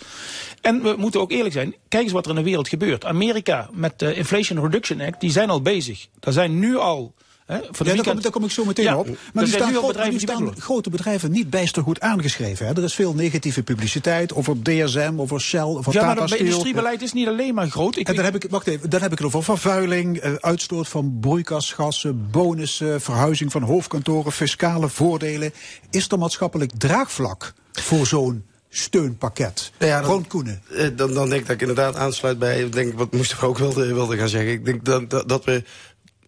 En 0.61 0.81
we 0.81 0.95
moeten 0.97 1.21
ook 1.21 1.31
eerlijk 1.31 1.53
zijn, 1.53 1.75
kijk 1.87 2.03
eens 2.03 2.11
wat 2.11 2.25
er 2.25 2.31
in 2.31 2.37
de 2.37 2.43
wereld 2.43 2.67
gebeurt. 2.67 3.05
Amerika 3.05 3.69
met 3.73 3.99
de 3.99 4.13
Inflation 4.13 4.61
Reduction 4.61 5.01
Act, 5.01 5.21
die 5.21 5.31
zijn 5.31 5.49
al 5.49 5.61
bezig. 5.61 6.07
Er 6.19 6.33
zijn 6.33 6.59
nu 6.59 6.77
al 6.77 7.13
Hè, 7.47 7.57
voor 7.71 7.85
de 7.85 7.91
Ja, 7.91 7.95
daar, 8.03 8.13
kom, 8.13 8.21
daar 8.21 8.31
kom 8.31 8.43
ik 8.43 8.51
zo 8.51 8.65
meteen 8.65 8.85
Ja, 8.85 8.97
op. 8.97 9.07
Maar 9.33 9.43
nu 9.43 9.49
staan, 9.49 9.71
nu 9.73 9.79
bedrijven 9.81 10.19
staan 10.19 10.55
grote 10.61 10.89
bedrijven 10.89 11.31
niet 11.31 11.49
bijster 11.49 11.83
goed 11.83 11.99
aangeschreven. 11.99 12.65
Hè. 12.67 12.73
Er 12.77 12.83
is 12.83 12.93
veel 12.93 13.13
negatieve 13.13 13.63
publiciteit 13.63 14.33
over 14.33 14.61
DSM, 14.63 15.13
over 15.17 15.41
Shell, 15.41 15.61
over 15.61 15.93
Ja, 15.93 15.99
maar 16.01 16.09
Tata 16.09 16.21
het 16.21 16.29
Steel. 16.33 16.45
industriebeleid 16.45 17.01
is 17.01 17.13
niet 17.13 17.27
alleen 17.27 17.53
maar 17.53 17.67
groot. 17.69 17.95
Ik 17.95 18.07
En 18.07 18.15
dan 18.15 18.23
heb 18.25 18.35
ik, 18.35 18.45
wacht 18.49 18.67
even, 18.67 18.89
dan 18.89 19.01
heb 19.01 19.11
ik 19.11 19.17
het 19.17 19.27
over 19.27 19.43
vervuiling, 19.43 20.17
eh, 20.17 20.33
uitstoot 20.33 20.87
van 20.87 21.17
broeikasgassen, 21.21 22.29
bonussen, 22.31 23.01
verhuizing 23.01 23.51
van 23.51 23.61
hoofdkantoren, 23.61 24.31
fiscale 24.31 24.89
voordelen. 24.89 25.53
Is 25.89 26.07
er 26.09 26.17
maatschappelijk 26.19 26.71
draagvlak 26.77 27.53
voor 27.71 28.07
zo'n 28.07 28.45
steunpakket? 28.69 29.71
Nou 29.79 29.91
ja, 29.91 30.01
dan- 30.01 30.27
Koenen. 30.27 30.61
Eh, 30.75 30.87
Dan, 30.95 31.13
dan 31.13 31.29
denk 31.29 31.41
ik 31.41 31.47
dat 31.47 31.55
ik 31.55 31.61
inderdaad 31.61 31.95
aansluit 31.95 32.39
bij 32.39 32.69
denk 32.69 32.91
ik, 32.91 32.97
wat 32.97 33.11
Mustafa 33.11 33.45
ook 33.45 33.57
wilde, 33.57 33.93
wilde 33.93 34.17
gaan 34.17 34.29
zeggen. 34.29 34.51
Ik 34.51 34.65
denk 34.65 34.85
dat, 34.85 35.09
dat, 35.09 35.29
dat 35.29 35.45
we 35.45 35.63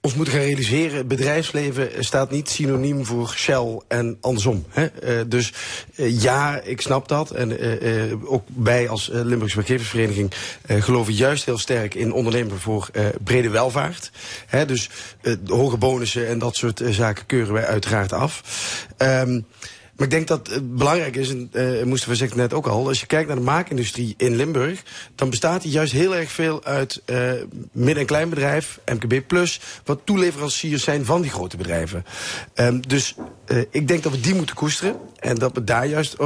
ons 0.02 0.14
moeten 0.14 0.34
gaan 0.34 0.44
realiseren, 0.44 1.08
bedrijfsleven 1.08 1.90
staat 2.00 2.32
niet 2.32 2.50
synoniem 2.50 3.06
voor 3.06 3.34
Shell 3.36 3.82
en 3.88 4.18
andersom. 4.22 4.66
Hè? 4.70 4.86
Eh, 4.86 5.26
dus 5.28 5.54
eh, 5.96 6.22
ja, 6.22 6.62
ik 6.62 6.82
snap 6.82 7.08
dat. 7.08 7.32
En 7.32 7.60
eh, 7.60 8.32
ook 8.32 8.44
wij 8.56 8.90
als 8.90 9.10
Limburgse 9.12 9.56
werkgeversvereniging 9.56 10.32
geloven 10.68 11.14
juist 11.14 11.46
heel 11.46 11.58
sterk 11.58 11.96
in 11.96 12.14
ondernemen 12.14 12.60
voor 12.60 12.90
brede 13.24 13.50
welvaart. 13.50 14.12
Hè? 14.46 14.66
Dus 14.66 14.90
hoge 15.46 15.78
bonussen 15.78 16.28
en 16.28 16.40
dat 16.40 16.56
soort 16.56 16.82
zaken 16.90 17.26
keuren 17.26 17.54
wij 17.54 17.66
uiteraard 17.66 18.14
af. 18.14 18.44
Ehm, 18.98 19.40
maar 20.00 20.08
ik 20.08 20.14
denk 20.14 20.28
dat 20.28 20.48
het 20.48 20.76
belangrijk 20.76 21.16
is, 21.16 21.30
en 21.30 21.50
uh, 21.52 21.84
Mustafa 21.84 22.14
zegt 22.14 22.36
net 22.36 22.54
ook 22.54 22.68
al... 22.68 22.88
als 22.88 23.00
je 23.00 23.06
kijkt 23.06 23.28
naar 23.28 23.38
de 23.38 23.44
maakindustrie 23.44 24.14
in 24.18 24.36
Limburg... 24.36 24.84
dan 25.16 25.30
bestaat 25.30 25.62
die 25.62 25.72
juist 25.72 25.94
heel 25.94 26.16
erg 26.16 26.32
veel 26.32 26.64
uit 26.64 27.02
uh, 27.06 27.32
midden- 27.72 27.98
en 27.98 28.06
kleinbedrijf, 28.06 28.80
MKB+... 28.86 29.22
wat 29.86 30.00
toeleveranciers 30.04 30.84
zijn 30.84 31.06
van 31.06 31.22
die 31.22 31.32
grote 31.32 31.58
bedrijven. 31.58 32.06
Um, 32.56 32.88
dus 32.88 33.16
uh, 33.48 33.64
ik 33.70 33.88
denk 33.88 34.04
dat 34.04 34.12
we 34.12 34.20
die 34.20 34.36
moeten 34.36 34.56
koesteren... 34.56 34.96
en 35.20 35.36
dat 35.36 35.52
we 35.54 35.64
daar 35.64 35.88
juist 35.88 36.18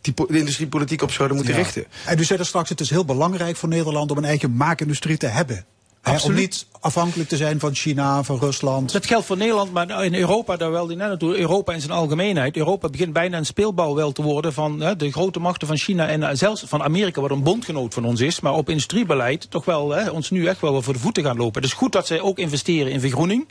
die 0.00 0.14
de 0.14 0.38
industriepolitiek 0.38 1.02
op 1.02 1.10
zouden 1.12 1.36
moeten 1.36 1.54
Ja. 1.54 1.60
richten. 1.60 1.84
En 2.06 2.18
u 2.18 2.24
zei 2.24 2.38
er 2.38 2.46
straks, 2.46 2.68
het 2.68 2.80
is 2.80 2.90
heel 2.90 3.04
belangrijk 3.04 3.56
voor 3.56 3.68
Nederland 3.68 4.10
om 4.10 4.16
een 4.16 4.24
eigen 4.24 4.56
maakindustrie 4.56 5.16
te 5.16 5.26
hebben. 5.26 5.64
Hè, 6.02 6.10
om 6.10 6.16
Absoluut. 6.16 6.38
niet 6.38 6.66
afhankelijk 6.80 7.28
te 7.28 7.36
zijn 7.36 7.60
van 7.60 7.74
China, 7.74 8.22
van 8.22 8.38
Rusland. 8.38 8.92
Dat 8.92 9.06
geldt 9.06 9.26
voor 9.26 9.36
Nederland, 9.36 9.72
maar 9.72 10.04
in 10.04 10.14
Europa, 10.14 10.56
daar 10.56 10.70
wel 10.70 10.86
die 10.86 10.96
net 10.96 11.08
naartoe. 11.08 11.36
Europa 11.36 11.72
in 11.72 11.80
zijn 11.80 11.92
algemeenheid. 11.92 12.56
Europa 12.56 12.88
begint 12.88 13.12
bijna 13.12 13.38
een 13.38 13.46
speelbouw 13.46 13.94
wel 13.94 14.12
te 14.12 14.22
worden 14.22 14.52
van 14.52 14.80
hè, 14.80 14.96
de 14.96 15.12
grote 15.12 15.40
machten 15.40 15.66
van 15.66 15.76
China 15.76 16.08
en 16.08 16.22
eh, 16.22 16.30
zelfs 16.32 16.62
van 16.66 16.82
Amerika, 16.82 17.20
wat 17.20 17.30
een 17.30 17.42
bondgenoot 17.42 17.94
van 17.94 18.04
ons 18.04 18.20
is. 18.20 18.40
Maar 18.40 18.54
op 18.54 18.68
industriebeleid 18.68 19.50
toch 19.50 19.64
wel 19.64 19.90
hè, 19.90 20.10
ons 20.10 20.30
nu 20.30 20.46
echt 20.46 20.60
wel 20.60 20.82
voor 20.82 20.92
de 20.92 20.98
voeten 20.98 21.22
gaan 21.22 21.36
lopen. 21.36 21.62
Het 21.62 21.70
is 21.70 21.76
goed 21.76 21.92
dat 21.92 22.06
zij 22.06 22.20
ook 22.20 22.38
investeren 22.38 22.92
in 22.92 23.00
vergroening. 23.00 23.48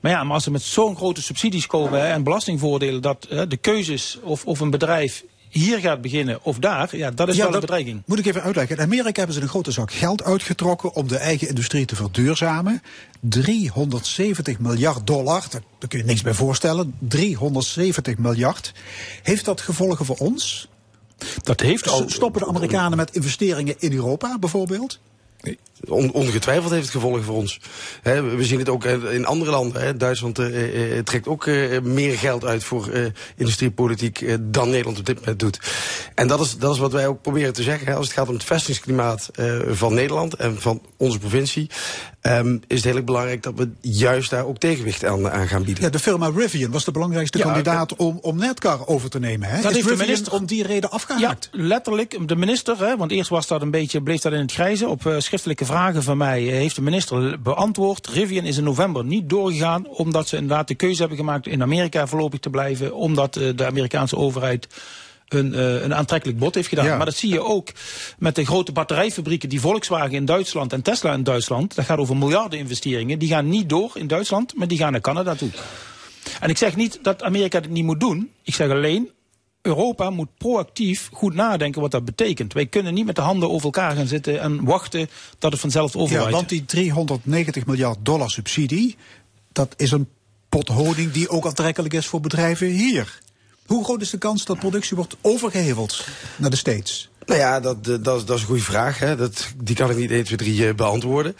Maar 0.00 0.12
ja, 0.12 0.24
maar 0.24 0.34
als 0.34 0.44
ze 0.44 0.50
met 0.50 0.62
zo'n 0.62 0.96
grote 0.96 1.22
subsidies 1.22 1.66
komen 1.66 2.00
hè, 2.00 2.06
en 2.06 2.22
belastingvoordelen, 2.22 3.02
dat 3.02 3.26
hè, 3.28 3.46
de 3.46 3.56
keuzes 3.56 4.18
of, 4.22 4.44
of 4.44 4.60
een 4.60 4.70
bedrijf 4.70 5.24
hier 5.52 5.78
gaat 5.78 6.00
beginnen 6.00 6.38
of 6.42 6.58
daar, 6.58 6.96
ja, 6.96 7.10
dat 7.10 7.28
is 7.28 7.36
wel 7.36 7.54
een 7.54 7.60
bedreiging. 7.60 8.02
Moet 8.06 8.18
ik 8.18 8.26
even 8.26 8.42
uitleggen. 8.42 8.76
In 8.76 8.82
Amerika 8.82 9.18
hebben 9.18 9.34
ze 9.34 9.40
een 9.40 9.48
grote 9.48 9.70
zak 9.70 9.92
geld 9.92 10.22
uitgetrokken 10.22 10.94
om 10.94 11.08
de 11.08 11.16
eigen 11.16 11.48
industrie 11.48 11.84
te 11.84 11.96
verduurzamen. 11.96 12.82
370 13.20 14.58
miljard 14.58 15.06
dollar, 15.06 15.44
daar, 15.50 15.62
daar 15.78 15.88
kun 15.88 15.98
je 15.98 16.04
niks 16.04 16.22
bij 16.22 16.34
voorstellen. 16.34 16.94
370 16.98 18.18
miljard. 18.18 18.72
Heeft 19.22 19.44
dat 19.44 19.60
gevolgen 19.60 20.04
voor 20.04 20.16
ons? 20.16 20.68
Dat 21.42 21.60
heeft 21.60 21.88
al. 21.88 22.04
Stoppen 22.06 22.40
de 22.40 22.48
Amerikanen 22.48 22.96
met 22.96 23.14
investeringen 23.14 23.74
in 23.78 23.92
Europa 23.92 24.38
bijvoorbeeld? 24.38 25.00
On, 25.88 26.12
ongetwijfeld 26.12 26.70
heeft 26.70 26.82
het 26.82 26.92
gevolgen 26.94 27.22
voor 27.24 27.36
ons. 27.36 27.60
Hè, 28.02 28.22
we 28.22 28.44
zien 28.44 28.58
het 28.58 28.68
ook 28.68 28.84
eh, 28.84 29.14
in 29.14 29.26
andere 29.26 29.50
landen. 29.50 29.82
Hè. 29.82 29.96
Duitsland 29.96 30.38
eh, 30.38 30.96
eh, 30.98 31.04
trekt 31.04 31.28
ook 31.28 31.46
eh, 31.46 31.80
meer 31.80 32.18
geld 32.18 32.44
uit 32.44 32.64
voor 32.64 32.88
eh, 32.88 33.04
industriepolitiek 33.36 34.20
eh, 34.20 34.34
dan 34.40 34.68
Nederland 34.70 34.98
op 34.98 35.06
dit 35.06 35.18
moment 35.18 35.38
doet. 35.38 35.60
En 36.14 36.28
dat 36.28 36.40
is, 36.40 36.56
dat 36.58 36.72
is 36.74 36.78
wat 36.80 36.92
wij 36.92 37.06
ook 37.06 37.22
proberen 37.22 37.52
te 37.52 37.62
zeggen. 37.62 37.86
Hè. 37.86 37.94
Als 37.94 38.06
het 38.06 38.14
gaat 38.16 38.28
om 38.28 38.34
het 38.34 38.44
vestigingsklimaat 38.44 39.30
eh, 39.34 39.58
van 39.70 39.94
Nederland 39.94 40.34
en 40.34 40.60
van 40.60 40.82
onze 40.96 41.18
provincie, 41.18 41.70
ehm, 42.20 42.54
is 42.66 42.76
het 42.76 42.84
heel 42.84 42.96
erg 42.96 43.04
belangrijk 43.04 43.42
dat 43.42 43.52
we 43.56 43.70
juist 43.80 44.30
daar 44.30 44.46
ook 44.46 44.58
tegenwicht 44.58 45.04
aan, 45.04 45.30
aan 45.30 45.48
gaan 45.48 45.62
bieden. 45.64 45.84
Ja, 45.84 45.90
de 45.90 45.98
firma 45.98 46.30
Rivian 46.36 46.70
was 46.70 46.84
de 46.84 46.90
belangrijkste 46.90 47.38
Ja, 47.38 47.44
kandidaat 47.44 47.96
om, 47.96 48.18
om 48.22 48.36
Netcar 48.36 48.86
over 48.86 49.10
te 49.10 49.18
nemen. 49.18 49.48
Hè? 49.48 49.60
Dat 49.62 49.70
is 49.70 49.76
heeft 49.76 49.88
de 49.88 49.96
minister- 49.96 50.32
om 50.32 50.46
die 50.46 50.66
reden 50.66 50.90
afgehaakt? 50.90 51.48
Ja, 51.52 51.58
letterlijk. 51.62 52.28
De 52.28 52.36
minister, 52.36 52.78
hè, 52.78 52.96
want 52.96 53.10
eerst 53.10 53.30
was 53.30 53.46
dat 53.46 53.62
een 53.62 53.70
beetje, 53.70 54.02
bleef 54.02 54.20
dat 54.20 54.32
in 54.32 54.38
het 54.40 54.52
grijze. 54.52 54.88
Op 54.88 55.06
eh, 55.06 55.14
schriftelijke 55.18 55.64
vragen 55.72 56.02
van 56.02 56.16
mij 56.16 56.42
heeft 56.42 56.74
de 56.74 56.82
minister 56.82 57.42
beantwoord. 57.42 58.06
Rivian 58.06 58.44
is 58.44 58.56
in 58.56 58.64
november 58.64 59.04
niet 59.04 59.28
doorgegaan, 59.28 59.86
omdat 59.86 60.28
ze 60.28 60.36
inderdaad 60.36 60.68
de 60.68 60.74
keuze 60.74 61.00
hebben 61.00 61.18
gemaakt 61.18 61.46
in 61.46 61.62
Amerika 61.62 62.06
voorlopig 62.06 62.40
te 62.40 62.50
blijven. 62.50 62.94
Omdat 62.94 63.36
eh, 63.36 63.48
de 63.56 63.66
Amerikaanse 63.66 64.16
overheid 64.16 64.68
een, 65.28 65.54
eh, 65.54 65.82
een 65.82 65.94
aantrekkelijk 65.94 66.38
bod 66.38 66.54
heeft 66.54 66.68
gedaan. 66.68 66.84
Ja. 66.84 66.96
Maar 66.96 67.06
dat 67.06 67.14
zie 67.14 67.32
je 67.32 67.42
ook 67.42 67.68
met 68.18 68.34
de 68.34 68.44
grote 68.44 68.72
batterijfabrieken 68.72 69.48
die 69.48 69.60
Volkswagen 69.60 70.12
in 70.12 70.24
Duitsland 70.24 70.72
en 70.72 70.82
Tesla 70.82 71.12
in 71.12 71.22
Duitsland. 71.22 71.74
Dat 71.74 71.84
gaat 71.84 71.98
over 71.98 72.16
miljarden 72.16 72.58
investeringen. 72.58 73.18
Die 73.18 73.28
gaan 73.28 73.48
niet 73.48 73.68
door 73.68 73.90
in 73.94 74.06
Duitsland, 74.06 74.54
maar 74.56 74.68
die 74.68 74.78
gaan 74.78 74.92
naar 74.92 75.00
Canada 75.00 75.34
toe. 75.34 75.50
En 76.40 76.50
ik 76.50 76.56
zeg 76.56 76.76
niet 76.76 76.98
dat 77.02 77.22
Amerika 77.22 77.60
dit 77.60 77.70
niet 77.70 77.84
moet 77.84 78.00
doen. 78.00 78.30
Ik 78.42 78.54
zeg 78.54 78.70
alleen, 78.70 79.10
Europa 79.62 80.10
moet 80.10 80.28
proactief 80.38 81.08
goed 81.12 81.34
nadenken 81.34 81.80
wat 81.80 81.90
dat 81.90 82.04
betekent. 82.04 82.52
Wij 82.52 82.66
kunnen 82.66 82.94
niet 82.94 83.06
met 83.06 83.16
de 83.16 83.20
handen 83.22 83.50
over 83.50 83.64
elkaar 83.64 83.96
gaan 83.96 84.06
zitten 84.06 84.40
en 84.40 84.64
wachten 84.64 85.08
dat 85.38 85.52
het 85.52 85.60
vanzelf 85.60 85.96
overwaait. 85.96 86.30
Ja, 86.30 86.34
want 86.36 86.48
die 86.48 86.64
390 86.64 87.66
miljard 87.66 87.98
dollar 88.02 88.30
subsidie, 88.30 88.96
dat 89.52 89.74
is 89.76 89.90
een 89.90 90.08
pot 90.48 90.68
honing 90.68 91.12
die 91.12 91.28
ook 91.28 91.46
aantrekkelijk 91.46 91.94
is 91.94 92.06
voor 92.06 92.20
bedrijven 92.20 92.66
hier. 92.66 93.20
Hoe 93.66 93.84
groot 93.84 94.00
is 94.00 94.10
de 94.10 94.18
kans 94.18 94.44
dat 94.44 94.58
productie 94.58 94.96
wordt 94.96 95.16
overgeheveld 95.20 96.06
naar 96.36 96.50
de 96.50 96.56
States? 96.56 97.10
Nou 97.26 97.40
ja, 97.40 97.60
dat, 97.60 97.84
dat, 97.84 98.16
is- 98.18 98.24
dat 98.24 98.36
is 98.36 98.40
een 98.40 98.46
goede 98.48 98.62
vraag. 98.62 98.98
Hè. 98.98 99.16
Dat, 99.16 99.48
die 99.62 99.76
kan 99.76 99.90
ik 99.90 99.96
niet 99.96 100.10
1, 100.10 100.24
2, 100.24 100.36
3 100.36 100.68
eh, 100.68 100.74
beantwoorden. 100.74 101.36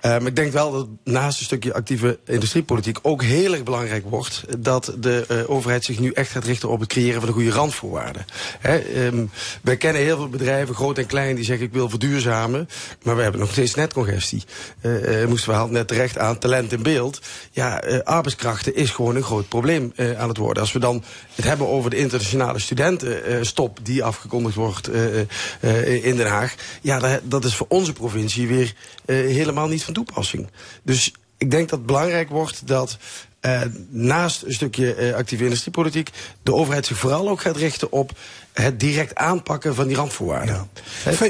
Maar 0.00 0.26
ik 0.26 0.36
denk 0.36 0.52
wel 0.52 0.72
dat 0.72 0.86
naast 1.04 1.38
een 1.38 1.44
stukje 1.44 1.74
actieve 1.74 2.18
industriepolitiek 2.24 2.98
ook 3.02 3.22
heel 3.22 3.52
erg 3.52 3.62
belangrijk 3.62 4.04
wordt 4.08 4.44
dat 4.58 4.94
de 4.98 5.24
eh, 5.28 5.50
overheid 5.50 5.84
zich 5.84 5.98
nu 5.98 6.10
echt 6.10 6.30
gaat 6.30 6.44
richten 6.44 6.68
op 6.68 6.80
het 6.80 6.88
creëren 6.88 7.20
van 7.20 7.28
de 7.28 7.34
goede 7.34 7.50
randvoorwaarden. 7.50 8.26
Hè, 8.60 8.78
ehm, 8.78 9.24
wij 9.62 9.76
kennen 9.76 10.02
heel 10.02 10.16
veel 10.16 10.28
bedrijven, 10.28 10.74
groot 10.74 10.98
en 10.98 11.06
klein, 11.06 11.34
die 11.34 11.44
zeggen 11.44 11.66
ik 11.66 11.72
wil 11.72 11.88
verduurzamen, 11.88 12.68
maar 13.02 13.16
we 13.16 13.22
hebben 13.22 13.40
nog 13.40 13.50
steeds 13.50 13.74
netcongestie. 13.74 14.44
Eh, 14.80 15.26
moesten 15.26 15.50
we 15.50 15.56
hadden 15.56 15.74
net 15.74 15.88
terecht 15.88 16.18
aan 16.18 16.38
talent 16.38 16.72
in 16.72 16.82
beeld. 16.82 17.20
Ja, 17.50 17.82
arbeidskrachten 18.04 18.74
is 18.74 18.90
gewoon 18.90 19.16
een 19.16 19.22
groot 19.22 19.48
probleem 19.48 19.92
aan 20.16 20.28
het 20.28 20.36
worden. 20.36 20.62
Als 20.62 20.72
we 20.72 20.78
dan 20.78 21.04
het 21.34 21.44
hebben 21.44 21.68
over 21.68 21.90
de 21.90 21.96
internationale 21.96 22.58
studentenstop 22.58 23.78
die 23.82 24.04
afgekondigd 24.04 24.54
wordt 24.54 24.90
in 26.02 26.16
Den 26.16 26.26
Haag. 26.26 26.54
Ja, 26.80 27.20
dat, 27.22 27.44
is 27.44 27.54
voor 27.54 27.66
onze 27.68 27.92
provincie 27.92 28.48
weer 28.48 28.74
helemaal 29.06 29.68
niet 29.68 29.84
van 29.84 29.94
toepassing. 29.94 30.48
Dus 30.82 31.12
ik 31.38 31.50
denk 31.50 31.68
dat 31.68 31.78
het 31.78 31.86
belangrijk 31.86 32.28
wordt 32.28 32.66
dat 32.66 32.98
eh, 33.40 33.62
naast 33.88 34.42
een 34.42 34.52
stukje 34.52 34.94
eh, 34.94 35.14
actieve 35.14 35.44
industriepolitiek 35.44 36.10
de 36.42 36.54
overheid 36.54 36.86
zich 36.86 36.98
vooral 36.98 37.28
ook 37.28 37.40
gaat 37.40 37.56
richten 37.56 37.92
op 37.92 38.18
het 38.52 38.80
direct 38.80 39.14
aanpakken 39.14 39.74
van 39.74 39.86
die 39.86 39.96
randvoorwaarden. 39.96 40.70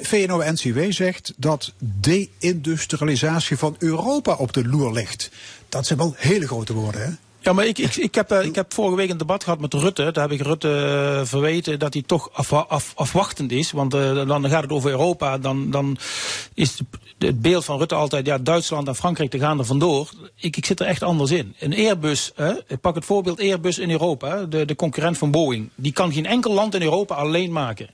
VNO-NCW 0.02 0.80
zegt 0.88 1.32
dat 1.36 1.72
deindustrialisatie 1.78 3.56
van 3.56 3.76
Europa 3.78 4.34
op 4.34 4.52
de 4.52 4.68
loer 4.68 4.92
ligt. 4.92 5.30
Dat 5.68 5.86
zijn 5.86 5.98
wel 5.98 6.14
hele 6.16 6.46
grote 6.46 6.72
woorden, 6.72 7.02
hè? 7.02 7.10
Ja, 7.46 7.52
maar 7.52 7.66
ik, 7.66 7.78
ik, 7.78 7.96
ik, 7.96 8.14
heb, 8.14 8.30
eh, 8.30 8.44
ik 8.44 8.54
heb 8.54 8.74
vorige 8.74 8.96
week 8.96 9.10
een 9.10 9.16
debat 9.16 9.44
gehad 9.44 9.60
met 9.60 9.74
Rutte. 9.74 10.12
Daar 10.12 10.28
heb 10.28 10.40
ik 10.40 10.46
Rutte 10.46 10.68
eh, 10.68 11.26
verweten 11.26 11.78
dat 11.78 11.92
hij 11.92 12.02
toch 12.02 12.30
af, 12.32 12.52
af, 12.52 12.92
afwachtend 12.94 13.52
is. 13.52 13.72
Want 13.72 13.94
eh, 13.94 14.26
dan 14.26 14.48
gaat 14.48 14.62
het 14.62 14.72
over 14.72 14.90
Europa. 14.90 15.38
Dan, 15.38 15.70
dan 15.70 15.98
is 16.54 16.78
het 17.18 17.40
beeld 17.40 17.64
van 17.64 17.78
Rutte 17.78 17.94
altijd... 17.94 18.26
ja, 18.26 18.38
Duitsland 18.38 18.88
en 18.88 18.96
Frankrijk 18.96 19.30
die 19.30 19.40
gaan 19.40 19.58
er 19.58 19.64
vandoor. 19.64 20.10
Ik, 20.36 20.56
ik 20.56 20.66
zit 20.66 20.80
er 20.80 20.86
echt 20.86 21.02
anders 21.02 21.30
in. 21.30 21.54
Een 21.58 21.74
Airbus, 21.74 22.32
ik 22.66 22.80
pak 22.80 22.94
het 22.94 23.04
voorbeeld 23.04 23.40
Airbus 23.40 23.78
in 23.78 23.90
Europa. 23.90 24.44
De, 24.44 24.64
de 24.64 24.76
concurrent 24.76 25.18
van 25.18 25.30
Boeing. 25.30 25.70
Die 25.74 25.92
kan 25.92 26.12
geen 26.12 26.26
enkel 26.26 26.52
land 26.52 26.74
in 26.74 26.82
Europa 26.82 27.14
alleen 27.14 27.52
maken. 27.52 27.88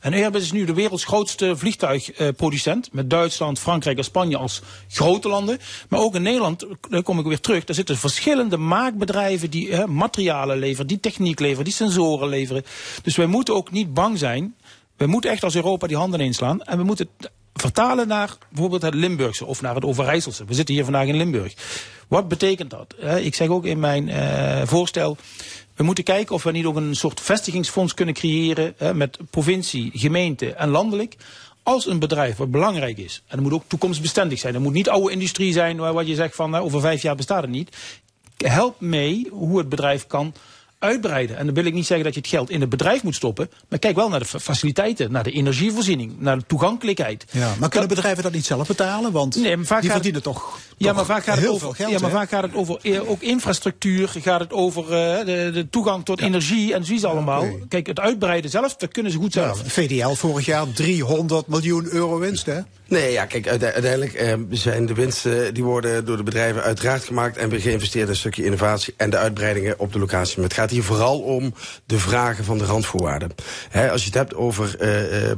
En 0.00 0.12
Airbus 0.12 0.42
is 0.42 0.52
nu 0.52 0.64
de 0.64 0.74
werelds 0.74 1.04
grootste 1.04 1.56
vliegtuigproducent. 1.56 2.88
met 2.92 3.10
Duitsland, 3.10 3.58
Frankrijk 3.58 3.98
en 3.98 4.04
Spanje 4.04 4.36
als 4.36 4.62
grote 4.88 5.28
landen. 5.28 5.58
Maar 5.88 6.00
ook 6.00 6.14
in 6.14 6.22
Nederland, 6.22 6.66
daar 6.88 7.02
kom 7.02 7.18
ik 7.18 7.24
weer 7.24 7.40
terug. 7.40 7.64
Daar 7.64 7.76
zitten 7.76 7.96
verschillende 7.96 8.56
maakbedrijven 8.56 9.50
die 9.50 9.86
materialen 9.86 10.58
leveren, 10.58 10.86
die 10.86 11.00
techniek 11.00 11.40
leveren, 11.40 11.64
die 11.64 11.72
sensoren 11.72 12.28
leveren. 12.28 12.64
Dus 13.02 13.16
wij 13.16 13.26
moeten 13.26 13.54
ook 13.54 13.70
niet 13.70 13.94
bang 13.94 14.18
zijn. 14.18 14.54
We 14.96 15.06
moeten 15.06 15.30
echt 15.30 15.44
als 15.44 15.54
Europa 15.54 15.86
die 15.86 15.96
handen 15.96 16.20
inslaan. 16.20 16.62
En 16.62 16.78
we 16.78 16.84
moeten 16.84 17.08
het 17.16 17.30
vertalen 17.54 18.08
naar 18.08 18.36
bijvoorbeeld 18.48 18.82
het 18.82 18.94
Limburgse 18.94 19.44
of 19.44 19.60
naar 19.60 19.74
het 19.74 19.84
Overijsselse. 19.84 20.44
We 20.44 20.54
zitten 20.54 20.74
hier 20.74 20.84
vandaag 20.84 21.06
in 21.06 21.16
Limburg. 21.16 21.54
Wat 22.08 22.28
betekent 22.28 22.70
dat? 22.70 22.94
Ik 23.20 23.34
zeg 23.34 23.48
ook 23.48 23.64
in 23.64 23.78
mijn 23.78 24.08
eh, 24.08 24.62
voorstel. 24.66 25.16
We 25.80 25.86
moeten 25.86 26.04
kijken 26.04 26.34
of 26.34 26.42
we 26.42 26.50
niet 26.50 26.64
ook 26.64 26.76
een 26.76 26.96
soort 26.96 27.20
vestigingsfonds 27.20 27.94
kunnen 27.94 28.14
creëren 28.14 28.74
hè, 28.76 28.94
met 28.94 29.18
provincie, 29.30 29.90
gemeente 29.94 30.52
en 30.52 30.68
landelijk. 30.68 31.16
Als 31.62 31.86
een 31.86 31.98
bedrijf 31.98 32.36
wat 32.36 32.50
belangrijk 32.50 32.98
is, 32.98 33.22
en 33.26 33.36
dat 33.36 33.44
moet 33.44 33.52
ook 33.52 33.64
toekomstbestendig 33.66 34.38
zijn. 34.38 34.54
Het 34.54 34.62
moet 34.62 34.72
niet 34.72 34.88
oude 34.88 35.12
industrie 35.12 35.52
zijn 35.52 35.76
waar 35.76 35.92
wat 35.92 36.06
je 36.06 36.14
zegt 36.14 36.34
van 36.34 36.50
nou, 36.50 36.64
over 36.64 36.80
vijf 36.80 37.02
jaar 37.02 37.16
bestaat 37.16 37.42
het 37.42 37.50
niet. 37.50 37.76
help 38.36 38.80
mee 38.80 39.26
hoe 39.30 39.58
het 39.58 39.68
bedrijf 39.68 40.06
kan 40.06 40.34
uitbreiden. 40.80 41.36
En 41.36 41.44
dan 41.46 41.54
wil 41.54 41.64
ik 41.64 41.74
niet 41.74 41.86
zeggen 41.86 42.04
dat 42.04 42.14
je 42.14 42.20
het 42.20 42.28
geld 42.28 42.50
in 42.50 42.60
het 42.60 42.70
bedrijf 42.70 43.02
moet 43.02 43.14
stoppen. 43.14 43.50
Maar 43.68 43.78
kijk 43.78 43.96
wel 43.96 44.08
naar 44.08 44.18
de 44.18 44.24
fa- 44.24 44.38
faciliteiten, 44.38 45.12
naar 45.12 45.22
de 45.22 45.30
energievoorziening, 45.30 46.12
naar 46.18 46.38
de 46.38 46.44
toegankelijkheid. 46.46 47.24
Ja, 47.30 47.54
maar 47.60 47.68
kunnen 47.68 47.88
bedrijven 47.88 48.22
dat 48.22 48.32
niet 48.32 48.44
zelf 48.46 48.66
betalen? 48.68 49.12
Want 49.12 49.36
Nee, 49.36 49.56
maar 49.56 49.66
vaak 49.66 49.80
die 49.82 49.90
verdienen 49.90 50.22
toch, 50.22 50.58
Ja, 50.76 50.86
toch 50.86 50.96
maar 50.96 51.04
vaak 51.04 51.24
gaat 51.24 51.34
het 51.34 51.44
heel 51.44 51.52
over, 51.54 51.60
veel 51.66 51.72
geld. 51.86 51.90
ja, 51.90 51.98
maar 51.98 52.10
vaak 52.10 52.28
gaat 52.28 52.42
het 52.42 52.54
over 52.54 52.78
eh, 52.82 53.10
ook 53.10 53.22
infrastructuur, 53.22 54.08
gaat 54.08 54.40
het 54.40 54.52
over 54.52 54.82
eh, 54.84 55.24
de, 55.26 55.50
de 55.52 55.66
toegang 55.70 56.04
tot 56.04 56.20
energie 56.20 56.74
en 56.74 56.84
zoiets 56.84 57.04
allemaal. 57.04 57.44
Kijk, 57.68 57.86
het 57.86 58.00
uitbreiden 58.00 58.50
zelf, 58.50 58.76
dat 58.76 58.92
kunnen 58.92 59.12
ze 59.12 59.18
goed 59.18 59.32
zelf. 59.32 59.62
VDL 59.66 60.08
vorig 60.12 60.46
jaar 60.46 60.72
300 60.72 61.46
miljoen 61.46 61.86
euro 61.90 62.18
winst, 62.18 62.46
hè? 62.46 62.60
Nee, 62.90 63.12
ja, 63.12 63.24
kijk, 63.24 63.48
uite- 63.48 63.72
uiteindelijk 63.72 64.12
eh, 64.12 64.34
zijn 64.50 64.86
de 64.86 64.94
winsten 64.94 65.54
die 65.54 65.64
worden 65.64 66.04
door 66.04 66.16
de 66.16 66.22
bedrijven 66.22 66.62
uiteraard 66.62 67.04
gemaakt 67.04 67.36
en 67.36 67.48
weer 67.48 67.60
geïnvesteerd 67.60 68.08
een 68.08 68.16
stukje 68.16 68.44
innovatie 68.44 68.94
en 68.96 69.10
de 69.10 69.16
uitbreidingen 69.16 69.78
op 69.78 69.92
de 69.92 69.98
locatie. 69.98 70.34
Maar 70.36 70.44
het 70.44 70.58
gaat 70.58 70.70
hier 70.70 70.82
vooral 70.82 71.20
om 71.20 71.54
de 71.86 71.98
vragen 71.98 72.44
van 72.44 72.58
de 72.58 72.64
randvoorwaarden. 72.64 73.34
Als 73.90 74.00
je 74.00 74.06
het 74.06 74.14
hebt 74.14 74.34
over 74.34 74.76
eh, 74.78 75.30
eh, 75.30 75.36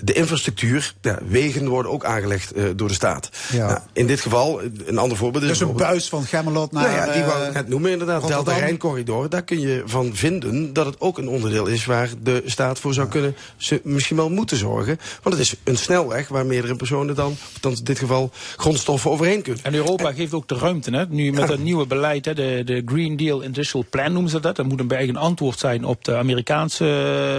de 0.00 0.12
infrastructuur, 0.12 0.94
ja, 1.00 1.18
wegen 1.28 1.68
worden 1.68 1.92
ook 1.92 2.04
aangelegd 2.04 2.52
eh, 2.52 2.64
door 2.76 2.88
de 2.88 2.94
staat. 2.94 3.30
Ja. 3.52 3.66
Nou, 3.66 3.78
in 3.92 4.06
dit 4.06 4.20
geval, 4.20 4.60
een 4.86 4.98
ander 4.98 5.16
voorbeeld 5.16 5.42
is 5.44 5.48
Dus 5.48 5.60
een 5.60 5.76
buis 5.76 6.08
van 6.08 6.24
Gemmelot 6.24 6.72
naar... 6.72 6.82
nou 6.82 6.94
ja, 6.94 7.12
die 7.12 7.22
wou 7.22 7.46
ik 7.46 7.52
net 7.52 7.68
noemen 7.68 7.90
inderdaad. 7.90 8.20
Rotterdam. 8.20 8.44
Delta-Rijncorridor. 8.44 9.28
Daar 9.30 9.42
kun 9.42 9.60
je 9.60 9.82
van 9.84 10.14
vinden 10.14 10.72
dat 10.72 10.86
het 10.86 11.00
ook 11.00 11.18
een 11.18 11.28
onderdeel 11.28 11.66
is 11.66 11.84
waar 11.84 12.08
de 12.22 12.42
staat 12.46 12.78
voor 12.78 12.94
zou 12.94 13.08
kunnen, 13.08 13.36
ze 13.56 13.80
misschien 13.84 14.16
wel 14.16 14.30
moeten 14.30 14.56
zorgen. 14.56 14.98
Want 15.22 15.36
het 15.36 15.44
is 15.44 15.54
een 15.64 15.76
snelweg 15.76 16.28
waar 16.28 16.46
meerdere 16.46 16.68
personen 16.68 16.88
dan, 16.90 17.36
althans 17.54 17.78
in 17.78 17.84
dit 17.84 17.98
geval, 17.98 18.30
grondstoffen 18.56 19.10
overheen 19.10 19.42
kunnen. 19.42 19.64
En 19.64 19.74
Europa 19.74 20.12
geeft 20.12 20.34
ook 20.34 20.48
de 20.48 20.58
ruimte, 20.58 20.90
hè? 20.90 21.06
nu 21.08 21.32
met 21.32 21.48
het 21.54 21.62
nieuwe 21.62 21.86
beleid, 21.86 22.24
hè, 22.24 22.34
de, 22.34 22.62
de 22.64 22.82
Green 22.86 23.16
Deal 23.16 23.40
Industrial 23.40 23.86
Plan 23.90 24.12
noemen 24.12 24.30
ze 24.30 24.40
dat. 24.40 24.56
Dat 24.56 24.66
moet 24.66 24.80
een 24.80 24.90
eigen 24.90 25.16
antwoord 25.16 25.58
zijn 25.58 25.84
op 25.84 26.04
de 26.04 26.16
Amerikaanse 26.16 26.86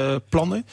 eh, 0.10 0.30
plannen. 0.30 0.66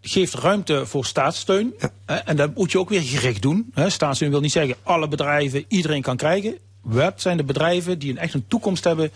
Geeft 0.00 0.34
ruimte 0.34 0.86
voor 0.86 1.04
staatssteun. 1.04 1.74
hè, 2.06 2.14
En 2.14 2.36
dat 2.36 2.54
moet 2.54 2.72
je 2.72 2.78
ook 2.78 2.88
weer 2.88 3.02
gericht 3.02 3.42
doen. 3.42 3.70
Hè. 3.74 3.90
Staatssteun 3.90 4.30
wil 4.30 4.40
niet 4.40 4.52
zeggen 4.52 4.76
alle 4.82 5.08
bedrijven, 5.08 5.64
iedereen 5.68 6.02
kan 6.02 6.16
krijgen. 6.16 6.58
Wat 6.82 7.20
zijn 7.20 7.36
de 7.36 7.44
bedrijven 7.44 7.98
die 7.98 8.10
een 8.10 8.18
echt 8.18 8.34
een 8.34 8.46
toekomst 8.48 8.84
hebben 8.84 9.10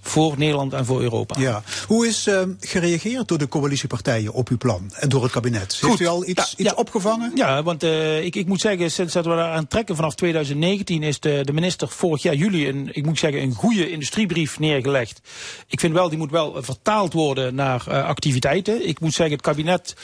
voor 0.00 0.34
Nederland 0.38 0.72
en 0.72 0.84
voor 0.84 1.00
Europa? 1.00 1.40
Ja. 1.40 1.62
Hoe 1.86 2.06
is 2.06 2.26
eh, 2.26 2.42
gereageerd 2.60 3.28
door 3.28 3.38
de 3.38 3.48
coalitiepartijen 3.48 4.32
op 4.32 4.48
uw 4.48 4.56
plan 4.56 4.92
en 4.94 5.08
door 5.08 5.22
het 5.22 5.32
kabinet? 5.32 5.76
Goed. 5.80 5.88
Heeft 5.88 6.00
u 6.00 6.06
al 6.06 6.28
iets, 6.28 6.50
Ja, 6.50 6.56
iets 6.56 6.70
ja. 6.70 6.76
opgevangen? 6.76 7.32
Ja, 7.34 7.62
want 7.62 7.82
eh, 7.82 8.24
ik, 8.24 8.36
ik 8.36 8.46
moet 8.46 8.60
zeggen, 8.60 8.90
sinds 8.90 9.12
dat 9.12 9.24
we 9.24 9.30
daar 9.30 9.52
aan 9.52 9.68
trekken 9.68 9.96
vanaf 9.96 10.14
2019 10.14 11.02
is 11.02 11.20
de, 11.20 11.40
de 11.44 11.52
minister 11.52 11.88
vorig 11.88 12.22
jaar 12.22 12.34
juli 12.34 12.68
een, 12.68 12.88
ik 12.92 13.04
moet 13.04 13.18
zeggen, 13.18 13.42
een 13.42 13.54
goede 13.54 13.90
industriebrief 13.90 14.58
neergelegd. 14.58 15.20
Ik 15.66 15.80
vind 15.80 15.92
wel, 15.92 16.08
die 16.08 16.18
moet 16.18 16.30
wel 16.30 16.56
eh, 16.56 16.62
vertaald 16.62 17.12
worden 17.12 17.54
naar 17.54 17.90
activiteiten. 18.02 18.88
Ik 18.88 19.00
moet 19.00 19.14
zeggen, 19.14 19.36
het 19.36 19.44
kabinet 19.44 19.96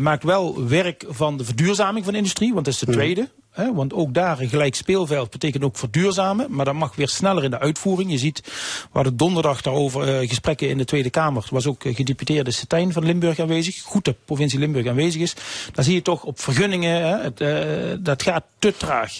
maakt 0.00 0.24
wel 0.24 0.66
werk 0.66 1.04
van 1.08 1.36
de 1.36 1.44
verduurzaming 1.44 2.04
van 2.04 2.12
de 2.12 2.18
industrie, 2.18 2.52
want 2.52 2.64
dat 2.64 2.74
is 2.74 2.80
de 2.80 2.92
tweede. 2.92 3.28
Want 3.54 3.92
ook 3.92 4.14
daar 4.14 4.40
een 4.40 4.48
gelijk 4.48 4.74
speelveld 4.74 5.30
betekent 5.30 5.64
ook 5.64 5.76
verduurzamen. 5.76 6.46
Maar 6.48 6.64
dat 6.64 6.74
mag 6.74 6.96
weer 6.96 7.08
sneller 7.08 7.44
in 7.44 7.50
de 7.50 7.58
uitvoering. 7.58 8.10
Je 8.10 8.18
ziet, 8.18 8.40
we 8.82 8.88
hadden 8.92 9.16
donderdag 9.16 9.62
daarover 9.62 10.08
eh, 10.08 10.28
gesprekken 10.28 10.68
in 10.68 10.78
de 10.78 10.84
Tweede 10.84 11.10
Kamer. 11.10 11.42
Er 11.42 11.54
was 11.54 11.66
ook 11.66 11.84
eh, 11.84 11.94
gedeputeerde 11.94 12.50
Setijn 12.50 12.92
van 12.92 13.04
Limburg 13.04 13.38
aanwezig. 13.38 13.82
Goed 13.82 14.04
dat 14.04 14.24
provincie 14.24 14.58
Limburg 14.58 14.86
aanwezig 14.86 15.20
is. 15.20 15.34
Dan 15.72 15.84
zie 15.84 15.94
je 15.94 16.02
toch 16.02 16.24
op 16.24 16.40
vergunningen, 16.40 17.06
hè, 17.06 17.22
het, 17.22 17.40
eh, 17.40 17.98
dat 18.00 18.22
gaat 18.22 18.44
te 18.58 18.76
traag. 18.76 19.12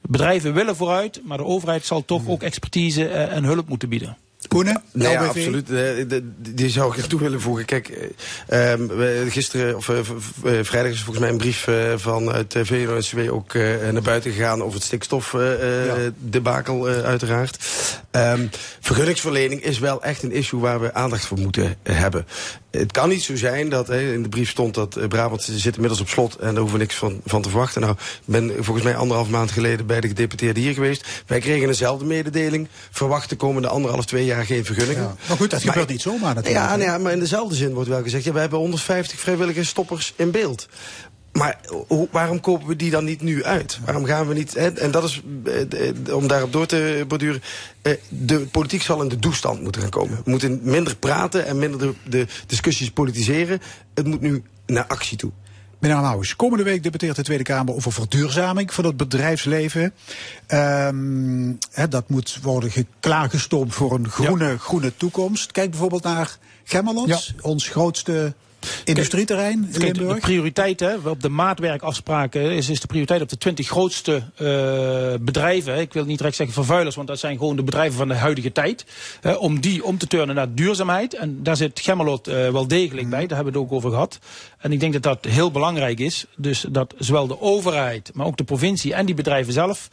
Bedrijven 0.00 0.54
willen 0.54 0.76
vooruit, 0.76 1.20
maar 1.24 1.38
de 1.38 1.44
overheid 1.44 1.84
zal 1.84 2.04
toch 2.04 2.28
ook 2.28 2.42
expertise 2.42 3.08
en 3.08 3.44
hulp 3.44 3.68
moeten 3.68 3.88
bieden. 3.88 4.16
Koenen? 4.48 4.82
Nee, 4.92 5.10
ja, 5.12 5.20
LBV? 5.20 5.28
absoluut. 5.28 5.70
Eh, 5.70 6.18
Die 6.38 6.68
zou 6.70 6.92
ik 6.92 6.98
er 6.98 7.08
toe 7.08 7.20
willen 7.20 7.40
voegen. 7.40 7.64
Kijk, 7.64 7.88
eh, 8.46 8.72
ehm, 8.72 8.88
gisteren, 9.30 9.76
of 9.76 9.88
eh, 9.88 9.98
vrijdag 10.62 10.92
is 10.92 11.00
volgens 11.02 11.18
mij 11.18 11.28
een 11.28 11.36
brief 11.36 11.66
eh, 11.66 11.92
vanuit 11.96 12.54
uh, 12.54 12.64
VNO-NCW 12.64 13.32
ook 13.32 13.54
naar 13.92 14.02
buiten 14.02 14.32
gegaan 14.32 14.62
over 14.62 14.74
het 14.74 14.82
stikstofdebakel, 14.84 16.86
uiteraard. 16.86 17.58
Ehm, 18.10 18.46
vergunningsverlening 18.80 19.62
is 19.62 19.78
wel 19.78 20.02
echt 20.02 20.22
een 20.22 20.32
issue 20.32 20.60
waar 20.60 20.80
we 20.80 20.94
aandacht 20.94 21.26
voor 21.26 21.38
moeten 21.38 21.76
hebben. 21.82 22.26
Het 22.70 22.92
kan 22.92 23.08
niet 23.08 23.22
zo 23.22 23.36
zijn 23.36 23.68
dat, 23.68 23.90
in 23.90 24.22
de 24.22 24.28
brief 24.28 24.50
stond 24.50 24.74
dat 24.74 25.08
Brabant 25.08 25.42
zit 25.42 25.74
inmiddels 25.74 26.00
op 26.00 26.08
slot 26.08 26.36
en 26.36 26.46
daar 26.46 26.54
hoeven 26.56 26.72
we 26.72 26.78
niks 26.84 26.94
van, 26.94 27.20
van 27.24 27.42
te 27.42 27.48
verwachten. 27.48 27.80
Nou, 27.80 27.92
ik 27.92 27.98
ben 28.24 28.52
volgens 28.60 28.84
mij 28.84 28.96
anderhalf 28.96 29.28
maand 29.28 29.50
geleden 29.50 29.86
bij 29.86 30.00
de 30.00 30.08
gedeputeerde 30.08 30.60
hier 30.60 30.74
geweest. 30.74 31.06
Wij 31.26 31.40
kregen 31.40 31.66
dezelfde 31.66 32.04
mededeling. 32.04 32.68
Verwacht 32.90 33.28
de 33.28 33.36
komende 33.36 33.68
anderhalf, 33.68 34.04
twee 34.06 34.24
jaar 34.26 34.44
geen 34.44 34.64
vergunningen. 34.64 35.16
Maar 35.28 35.36
goed, 35.36 35.50
dat 35.50 35.62
gebeurt 35.62 35.88
niet 35.88 36.00
zomaar 36.00 36.34
natuurlijk. 36.34 36.64
Ja, 36.64 36.76
nou 36.76 36.90
ja, 36.90 36.98
maar 36.98 37.12
in 37.12 37.18
dezelfde 37.18 37.54
zin 37.54 37.74
wordt 37.74 37.88
wel 37.88 38.02
gezegd... 38.02 38.24
Ja, 38.24 38.32
we 38.32 38.38
hebben 38.38 38.58
150 38.58 39.20
vrijwillige 39.20 39.64
stoppers 39.64 40.12
in 40.16 40.30
beeld. 40.30 40.68
Maar 41.32 41.60
waarom 42.10 42.40
kopen 42.40 42.68
we 42.68 42.76
die 42.76 42.90
dan 42.90 43.04
niet 43.04 43.22
nu 43.22 43.44
uit? 43.44 43.78
Waarom 43.84 44.04
gaan 44.04 44.28
we 44.28 44.34
niet... 44.34 44.54
Hè, 44.54 44.70
en 44.70 44.90
dat 44.90 45.04
is, 45.04 45.22
eh, 45.44 46.14
om 46.14 46.28
daarop 46.28 46.52
door 46.52 46.66
te 46.66 47.04
borduren... 47.08 47.42
eh, 47.82 47.92
de 48.08 48.38
politiek 48.38 48.82
zal 48.82 49.02
in 49.02 49.08
de 49.08 49.18
doestand 49.18 49.62
moeten 49.62 49.80
gaan 49.80 49.90
komen. 49.90 50.20
We 50.24 50.30
moeten 50.30 50.60
minder 50.62 50.96
praten 50.96 51.46
en 51.46 51.58
minder 51.58 51.78
de, 51.78 51.94
de 52.04 52.26
discussies 52.46 52.90
politiseren. 52.90 53.60
Het 53.94 54.06
moet 54.06 54.20
nu 54.20 54.42
naar 54.66 54.86
actie 54.86 55.16
toe. 55.16 55.30
Meneer 55.78 56.00
Lauwers, 56.00 56.36
komende 56.36 56.64
week 56.64 56.82
debatteert 56.82 57.16
de 57.16 57.22
Tweede 57.22 57.42
Kamer 57.44 57.74
over 57.74 57.92
verduurzaming 57.92 58.74
van 58.74 58.84
het 58.84 58.96
bedrijfsleven. 58.96 59.92
Ehm, 60.46 61.52
hè, 61.70 61.88
dat 61.88 62.08
moet 62.08 62.38
worden 62.42 62.70
ge- 62.70 62.86
klaargestoomd 63.00 63.74
voor 63.74 63.94
een 63.94 64.08
groene, 64.08 64.58
groene 64.58 64.92
toekomst. 64.96 65.52
Kijk 65.52 65.70
bijvoorbeeld 65.70 66.02
naar 66.02 66.36
Gemmelot, 66.64 67.34
ons 67.40 67.68
grootste 67.68 68.34
industrieterrein 68.84 69.68
in 69.72 69.80
Limburg. 69.80 70.14
de 70.14 70.20
prioriteit 70.20 70.80
hè, 70.80 70.94
op 70.94 71.22
de 71.22 71.28
maatwerkafspraken 71.28 72.50
is, 72.50 72.68
is 72.68 72.80
de 72.80 72.86
prioriteit 72.86 73.22
op 73.22 73.28
de 73.28 73.38
20 73.38 73.68
grootste 73.68 74.22
eh, 74.34 75.14
bedrijven. 75.20 75.78
Ik 75.78 75.92
wil 75.92 76.04
niet 76.04 76.18
direct 76.18 76.36
zeggen 76.36 76.54
vervuilers, 76.54 76.96
want 76.96 77.08
dat 77.08 77.18
zijn 77.18 77.38
gewoon 77.38 77.56
de 77.56 77.62
bedrijven 77.62 77.98
van 77.98 78.08
de 78.08 78.14
huidige 78.14 78.52
tijd. 78.52 78.84
hè, 79.20 79.32
om 79.32 79.60
die 79.60 79.84
om 79.84 79.98
te 79.98 80.06
turnen 80.06 80.34
naar 80.34 80.54
duurzaamheid. 80.54 81.14
En 81.14 81.42
daar 81.42 81.56
zit 81.56 81.80
Gemmelot 81.80 82.26
eh, 82.26 82.34
wel 82.50 82.66
degelijk 82.66 83.10
bij, 83.10 83.26
daar 83.26 83.36
hebben 83.36 83.52
we 83.52 83.58
het 83.58 83.68
ook 83.68 83.76
over 83.76 83.90
gehad. 83.90 84.18
En 84.58 84.72
ik 84.72 84.80
denk 84.80 84.92
dat 84.92 85.02
dat 85.02 85.24
heel 85.24 85.50
belangrijk 85.50 85.98
is. 85.98 86.26
Dus 86.36 86.64
dat 86.68 86.94
zowel 86.98 87.26
de 87.26 87.40
overheid, 87.40 88.10
maar 88.14 88.26
ook 88.26 88.36
de 88.36 88.44
provincie 88.44 88.94
en 88.94 89.06
die 89.06 89.14
bedrijven 89.14 89.52
zelf 89.52 89.90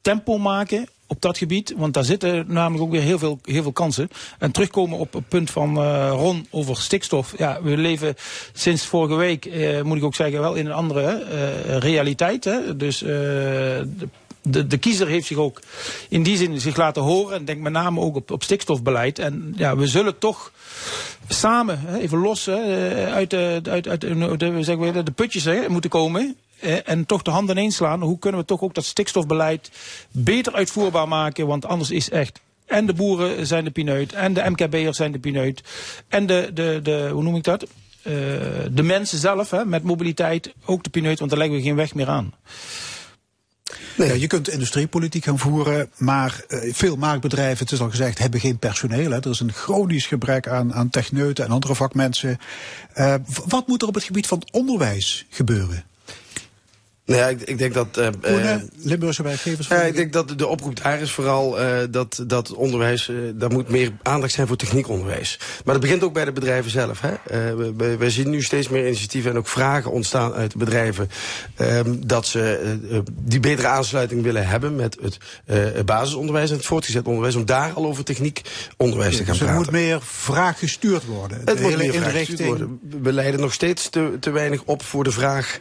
tempo 0.00 0.38
maken 0.38 0.88
op 1.10 1.20
dat 1.20 1.38
gebied. 1.38 1.74
Want 1.76 1.94
daar 1.94 2.04
zitten 2.04 2.44
namelijk 2.48 2.82
ook 2.82 2.90
weer 2.90 3.02
heel 3.02 3.18
veel, 3.18 3.38
heel 3.42 3.62
veel 3.62 3.72
kansen. 3.72 4.10
En 4.38 4.50
terugkomen 4.50 4.98
op 4.98 5.12
het 5.12 5.28
punt 5.28 5.50
van 5.50 5.76
eh, 5.76 6.10
Ron 6.12 6.46
over 6.50 6.76
stikstof. 6.76 7.34
Ja, 7.36 7.62
we 7.62 7.76
leven 7.76 8.14
sinds 8.52 8.86
vorige 8.86 9.14
week, 9.14 9.46
eh, 9.46 9.82
moet 9.82 9.96
ik 9.96 10.04
ook 10.04 10.14
zeggen, 10.14 10.40
wel 10.40 10.54
in 10.54 10.66
een 10.66 10.72
andere 10.72 11.06
eh, 11.06 11.78
realiteit. 11.78 12.44
Hè? 12.44 12.76
Dus 12.76 12.98
de, 12.98 13.88
de, 14.42 14.66
de 14.66 14.78
kiezer 14.78 15.06
heeft 15.06 15.26
zich 15.26 15.36
ook 15.36 15.60
in 16.08 16.22
die 16.22 16.36
zin 16.36 16.60
zich 16.60 16.76
laten 16.76 17.02
horen. 17.02 17.36
En 17.36 17.44
denk 17.44 17.60
met 17.60 17.72
name 17.72 18.00
ook 18.00 18.16
op, 18.16 18.30
op 18.30 18.42
stikstofbeleid. 18.42 19.18
En 19.18 19.54
ja, 19.56 19.76
we 19.76 19.86
zullen 19.86 20.18
toch 20.18 20.52
samen, 21.28 21.80
even 22.00 22.18
los, 22.18 22.48
uit, 22.48 23.30
de, 23.30 23.60
uit, 23.64 23.88
uit 23.88 24.00
de, 24.00 24.36
de, 24.36 25.02
de 25.02 25.12
putjes 25.14 25.48
moeten 25.68 25.90
komen. 25.90 26.36
Eh, 26.60 26.88
En 26.88 27.06
toch 27.06 27.22
de 27.22 27.30
handen 27.30 27.56
ineens 27.56 27.76
slaan. 27.76 28.02
Hoe 28.02 28.18
kunnen 28.18 28.40
we 28.40 28.46
toch 28.46 28.60
ook 28.60 28.74
dat 28.74 28.84
stikstofbeleid 28.84 29.70
beter 30.10 30.52
uitvoerbaar 30.52 31.08
maken? 31.08 31.46
Want 31.46 31.66
anders 31.66 31.90
is 31.90 32.10
echt. 32.10 32.40
En 32.66 32.86
de 32.86 32.94
boeren 32.94 33.46
zijn 33.46 33.64
de 33.64 33.70
pineut. 33.70 34.12
En 34.12 34.34
de 34.34 34.50
MKB'ers 34.50 34.96
zijn 34.96 35.12
de 35.12 35.18
pineut. 35.18 35.62
En 36.08 36.26
de, 36.26 36.50
de, 36.54 36.80
de 36.82 37.10
hoe 37.12 37.22
noem 37.22 37.36
ik 37.36 37.44
dat? 37.44 37.62
Eh, 37.62 38.12
de 38.70 38.82
mensen 38.82 39.18
zelf, 39.18 39.50
hè, 39.50 39.64
met 39.64 39.82
mobiliteit, 39.82 40.52
ook 40.64 40.82
de 40.82 40.90
pineut. 40.90 41.18
Want 41.18 41.30
daar 41.30 41.38
leggen 41.38 41.56
we 41.56 41.62
geen 41.62 41.76
weg 41.76 41.94
meer 41.94 42.08
aan. 42.08 42.34
Ja, 43.96 44.12
je 44.12 44.26
kunt 44.26 44.48
industriepolitiek 44.48 45.24
gaan 45.24 45.38
voeren, 45.38 45.90
maar 45.96 46.44
eh, 46.48 46.74
veel 46.74 46.96
marktbedrijven, 46.96 47.58
het 47.58 47.72
is 47.72 47.80
al 47.80 47.90
gezegd, 47.90 48.18
hebben 48.18 48.40
geen 48.40 48.58
personeel. 48.58 49.10
Hè. 49.10 49.20
Er 49.20 49.30
is 49.30 49.40
een 49.40 49.52
chronisch 49.52 50.06
gebrek 50.06 50.48
aan, 50.48 50.74
aan 50.74 50.90
techneuten 50.90 51.44
en 51.44 51.50
andere 51.50 51.74
vakmensen. 51.74 52.38
Wat 53.46 53.66
moet 53.66 53.82
er 53.82 53.88
op 53.88 53.94
het 53.94 54.04
gebied 54.04 54.26
van 54.26 54.42
het 54.50 55.24
gebeuren? 55.30 55.84
Nou 57.10 57.22
ja, 57.22 57.28
ik, 57.28 57.40
ik 57.40 57.58
denk 57.58 57.74
dat... 57.74 58.00
Koenen, 58.20 58.70
Limburgse 58.76 59.22
werkgevers. 59.22 59.68
Ja, 59.68 59.82
ik 59.82 59.94
denk 59.96 60.12
dat 60.12 60.38
de 60.38 60.46
oproep 60.46 60.82
daar 60.82 61.00
is 61.00 61.10
vooral 61.12 61.60
eh, 61.60 61.78
dat, 61.90 62.24
dat 62.26 62.52
onderwijs, 62.52 63.10
daar 63.34 63.50
moet 63.50 63.68
meer 63.68 63.90
aandacht 64.02 64.32
zijn 64.32 64.46
voor 64.46 64.56
techniekonderwijs. 64.56 65.38
Maar 65.64 65.74
dat 65.74 65.82
begint 65.82 66.02
ook 66.02 66.12
bij 66.12 66.24
de 66.24 66.32
bedrijven 66.32 66.70
zelf. 66.70 67.00
Hè. 67.00 67.14
We, 67.56 67.96
we- 67.96 68.10
zien 68.10 68.30
nu 68.30 68.42
steeds 68.42 68.68
meer 68.68 68.86
initiatieven 68.86 69.30
en 69.30 69.36
ook 69.36 69.48
vragen 69.48 69.90
ontstaan 69.90 70.32
uit 70.32 70.52
de 70.52 70.58
bedrijven 70.58 71.08
ehm, 71.56 71.94
dat 72.06 72.26
ze 72.26 72.76
die 73.20 73.40
betere 73.40 73.68
aansluiting 73.68 74.22
willen 74.22 74.46
hebben 74.46 74.76
met 74.76 74.96
het 75.02 75.18
basisonderwijs 75.86 76.50
en 76.50 76.56
het 76.56 76.66
voortgezet 76.66 77.06
onderwijs, 77.06 77.34
om 77.34 77.44
daar 77.44 77.72
al 77.72 77.86
over 77.86 78.04
techniekonderwijs 78.04 79.16
te 79.16 79.24
gaan 79.24 79.32
dus 79.32 79.40
er 79.40 79.46
praten. 79.46 79.62
moet 79.62 79.70
meer 79.70 79.98
vraag 80.02 80.58
gestuurd 80.58 81.04
worden. 81.04 81.38
Het 81.44 81.56
De 81.56 81.62
moet 81.62 81.76
meer 81.76 81.92
vraag 81.92 82.12
gestuurd 82.12 82.44
worden. 82.44 82.78
We 83.02 83.12
leiden 83.12 83.40
nog 83.40 83.52
steeds 83.52 83.88
te, 83.88 84.16
te 84.20 84.30
weinig 84.30 84.62
op 84.64 84.82
voor 84.82 85.04
de 85.04 85.12
vraag 85.12 85.58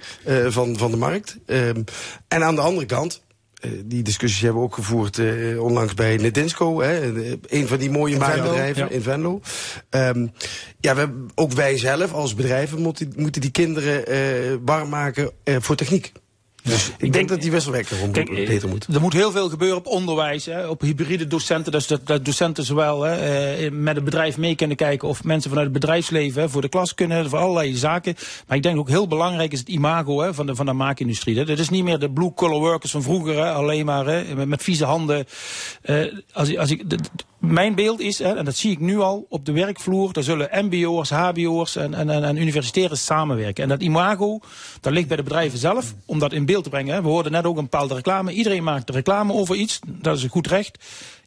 van, 0.47 0.77
van 0.77 0.91
de 0.91 0.97
markt. 0.97 1.37
Ehm, 1.45 1.83
en 2.27 2.43
aan 2.43 2.55
de 2.55 2.61
andere 2.61 2.85
kant, 2.85 3.21
eh, 3.59 3.71
die 3.85 4.03
discussies 4.03 4.41
hebben 4.41 4.59
we 4.61 4.67
ook 4.67 4.75
gevoerd 4.75 5.17
eh, 5.17 5.63
onlangs 5.63 5.93
bij 5.93 6.17
Nedinsco. 6.17 6.81
Hè, 6.81 7.21
eh, 7.21 7.33
een 7.47 7.67
van 7.67 7.77
die 7.77 7.89
mooie 7.89 8.17
maakbedrijven 8.17 8.83
ja. 8.83 8.89
in 8.89 9.01
Venlo. 9.01 9.41
Ehm, 9.89 10.27
ja, 10.79 10.95
we, 10.95 11.25
ook 11.35 11.51
wij 11.51 11.77
zelf 11.77 12.13
als 12.13 12.35
bedrijven 12.35 12.81
moeten, 12.81 13.13
moeten 13.15 13.41
die 13.41 13.51
kinderen 13.51 14.07
eh, 14.07 14.55
warm 14.65 14.89
maken 14.89 15.31
voor 15.45 15.75
techniek. 15.75 16.11
Dus 16.63 16.91
ik, 16.97 17.13
denk, 17.13 17.29
dat 17.29 17.41
die 17.41 17.51
wisselwerking 17.51 18.11
Kijk, 18.11 18.29
eh, 18.29 18.47
beter 18.47 18.69
moet. 18.69 18.87
Er 18.93 19.01
moet 19.01 19.13
heel 19.13 19.31
veel 19.31 19.49
gebeuren 19.49 19.77
op 19.77 19.87
onderwijs, 19.87 20.45
hè, 20.45 20.67
op 20.67 20.81
hybride 20.81 21.27
docenten. 21.27 21.71
Dus 21.71 21.87
dat, 21.87 22.07
dat 22.07 22.25
docenten 22.25 22.63
zowel 22.63 23.01
hè, 23.01 23.15
eh, 23.55 23.71
met 23.71 23.95
het 23.95 24.03
bedrijf 24.03 24.37
mee 24.37 24.55
kunnen 24.55 24.77
kijken 24.77 25.07
of 25.07 25.23
mensen 25.23 25.49
vanuit 25.49 25.69
het 25.69 25.79
bedrijfsleven 25.79 26.41
hè, 26.41 26.49
voor 26.49 26.61
de 26.61 26.69
klas 26.69 26.95
kunnen, 26.95 27.29
voor 27.29 27.39
allerlei 27.39 27.75
zaken. 27.75 28.15
Maar 28.47 28.57
ik 28.57 28.63
denk 28.63 28.77
ook 28.77 28.89
heel 28.89 29.07
belangrijk 29.07 29.51
is 29.51 29.59
het 29.59 29.69
imago 29.69 30.21
hè, 30.21 30.33
van, 30.33 30.45
de, 30.45 30.55
van 30.55 30.65
de 30.65 30.73
maakindustrie. 30.73 31.37
Hè. 31.37 31.45
Dat 31.45 31.59
is 31.59 31.69
niet 31.69 31.83
meer 31.83 31.99
de 31.99 32.11
blue 32.11 32.33
collar 32.33 32.59
workers 32.59 32.91
van 32.91 33.03
vroeger, 33.03 33.35
hè, 33.35 33.51
alleen 33.51 33.85
maar 33.85 34.05
hè, 34.05 34.35
met, 34.35 34.47
met 34.47 34.63
vieze 34.63 34.85
handen. 34.85 35.25
Eh, 35.81 35.95
als, 36.33 36.49
ik- 36.49 36.57
als 36.57 36.71
ik, 36.71 36.83
mijn 37.39 37.75
beeld 37.75 37.99
is, 37.99 38.19
en 38.19 38.45
dat 38.45 38.55
zie 38.55 38.71
ik 38.71 38.79
nu 38.79 38.99
al 38.99 39.25
op 39.29 39.45
de 39.45 39.51
werkvloer, 39.51 40.13
daar 40.13 40.23
zullen 40.23 40.65
mbo'ers, 40.65 41.09
hbo'ers 41.09 41.75
en, 41.75 41.93
en, 41.93 42.09
en, 42.09 42.97
samenwerken. 42.97 43.63
En 43.63 43.69
dat 43.69 43.81
imago, 43.81 44.39
dat 44.81 44.93
ligt 44.93 45.07
bij 45.07 45.17
de 45.17 45.23
bedrijven 45.23 45.59
zelf, 45.59 45.93
om 46.05 46.19
dat 46.19 46.33
in 46.33 46.45
beeld 46.45 46.63
te 46.63 46.69
brengen. 46.69 47.03
We 47.03 47.09
hoorden 47.09 47.31
net 47.31 47.45
ook 47.45 47.57
een 47.57 47.63
bepaalde 47.63 47.95
reclame. 47.95 48.31
Iedereen 48.31 48.63
maakt 48.63 48.89
reclame 48.89 49.33
over 49.33 49.55
iets, 49.55 49.79
dat 49.87 50.17
is 50.17 50.23
een 50.23 50.29
goed 50.29 50.47
recht. 50.47 50.77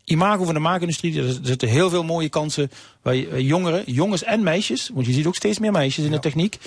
Imago 0.05 0.45
van 0.45 0.55
de 0.55 0.61
maakindustrie, 0.61 1.23
er 1.23 1.39
zitten 1.43 1.69
heel 1.69 1.91
veel 1.91 2.05
mooie 2.05 2.29
kansen 2.29 2.71
waar 3.03 3.15
eh, 3.15 3.39
jongeren, 3.39 3.83
jongens 3.87 4.23
en 4.23 4.43
meisjes, 4.43 4.91
want 4.95 5.07
je 5.07 5.13
ziet 5.13 5.27
ook 5.27 5.35
steeds 5.35 5.59
meer 5.59 5.73
meisjes 5.73 6.05
in 6.05 6.11
de 6.11 6.19
techniek, 6.19 6.59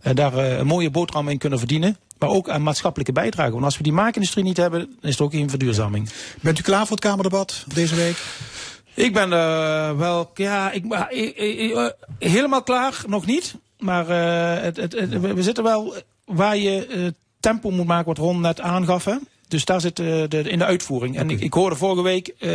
eh, 0.00 0.14
daar 0.14 0.36
eh, 0.36 0.58
een 0.58 0.66
mooie 0.66 0.90
boterham 0.90 1.28
in 1.28 1.38
kunnen 1.38 1.58
verdienen. 1.58 1.96
Maar 2.18 2.28
ook 2.28 2.48
aan 2.48 2.62
maatschappelijke 2.62 3.12
bijdrage. 3.12 3.52
Want 3.52 3.64
als 3.64 3.76
we 3.76 3.82
die 3.82 3.92
maakindustrie 3.92 4.44
niet 4.44 4.56
hebben, 4.56 4.80
dan 5.00 5.10
is 5.10 5.16
er 5.16 5.24
ook 5.24 5.32
geen 5.32 5.50
verduurzaming. 5.50 6.08
Bent 6.40 6.58
u 6.58 6.62
klaar 6.62 6.86
voor 6.86 6.96
het 6.96 7.04
Kamerdebat 7.04 7.64
deze 7.74 7.94
week? 7.94 8.16
Ik 8.94 9.12
ben 9.12 9.32
eh, 9.32 9.90
wel, 9.96 10.30
ja, 10.34 10.70
ik, 10.70 10.84
ik- 11.10 11.36
ik- 11.36 11.74
eh, 11.74 11.86
helemaal 12.18 12.62
klaar, 12.62 13.02
nog 13.06 13.26
niet. 13.26 13.54
Maar 13.78 14.08
eh, 14.08 14.62
het, 14.62 14.76
het, 14.76 14.94
we 15.20 15.42
zitten 15.42 15.64
wel 15.64 15.94
waar 16.24 16.56
je 16.56 16.86
eh, 16.86 17.06
tempo 17.40 17.70
moet 17.70 17.86
maken, 17.86 18.06
wat 18.06 18.18
Ron 18.18 18.40
net 18.40 18.60
aangaf. 18.60 19.04
Hè? 19.04 19.14
Dus 19.48 19.64
daar 19.64 19.80
zit 19.80 19.98
eh, 19.98 20.06
de, 20.28 20.42
in 20.42 20.58
de 20.58 20.64
uitvoering. 20.64 21.16
En 21.16 21.30
ik, 21.30 21.40
ik 21.40 21.52
hoorde 21.52 21.76
vorige 21.76 22.02
week 22.02 22.28
eh, 22.28 22.48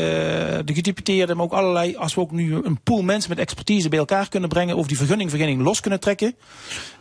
de 0.66 0.74
gedeputeerden, 0.74 1.36
maar 1.36 1.46
ook 1.46 1.54
allerlei, 1.54 1.96
als 1.96 2.16
we 2.16 2.22
ook 2.22 2.32
nu 2.32 2.56
een 2.64 2.80
pool 2.84 3.02
mensen 3.02 3.30
met 3.30 3.40
expertise 3.40 3.90
bij 3.90 4.00
elkaar 4.00 4.30
kunnen 4.30 4.50
brengen, 4.50 4.76
of 4.76 4.88
die 4.88 4.98
vergunning, 4.98 5.30
vergunning 5.30 5.62
los 5.62 5.80
kunnen 5.80 6.00
trekken, 6.00 6.36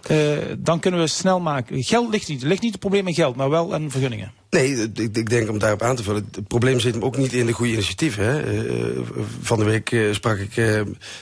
eh, 0.03 0.19
dan 0.59 0.81
kunnen 0.81 1.01
we 1.01 1.07
snel 1.07 1.41
maken. 1.41 1.83
Geld 1.83 2.11
ligt 2.11 2.29
niet, 2.29 2.43
ligt 2.43 2.63
niet 2.63 2.71
het 2.71 2.81
probleem 2.81 3.07
in 3.07 3.15
geld, 3.15 3.37
maar 3.37 3.51
wel 3.51 3.75
aan 3.75 3.91
vergunningen. 3.91 4.33
Nee, 4.51 4.73
ik, 4.95 5.17
ik 5.17 5.31
denk 5.31 5.51
om 5.51 5.59
daarop 5.59 5.83
aan 5.83 5.97
te 5.97 6.03
vullen. 6.03 6.29
Het 6.33 6.49
probleem 6.49 6.81
zit 6.81 6.95
hem 6.95 7.03
ook 7.03 7.17
niet 7.17 7.33
in 7.33 7.47
de 7.47 7.53
goede 7.53 7.73
initiatieven. 7.73 8.25
Hè. 8.25 8.43
Van 9.41 9.59
de 9.59 9.65
week 9.65 9.97
sprak 10.13 10.39
ik 10.39 10.57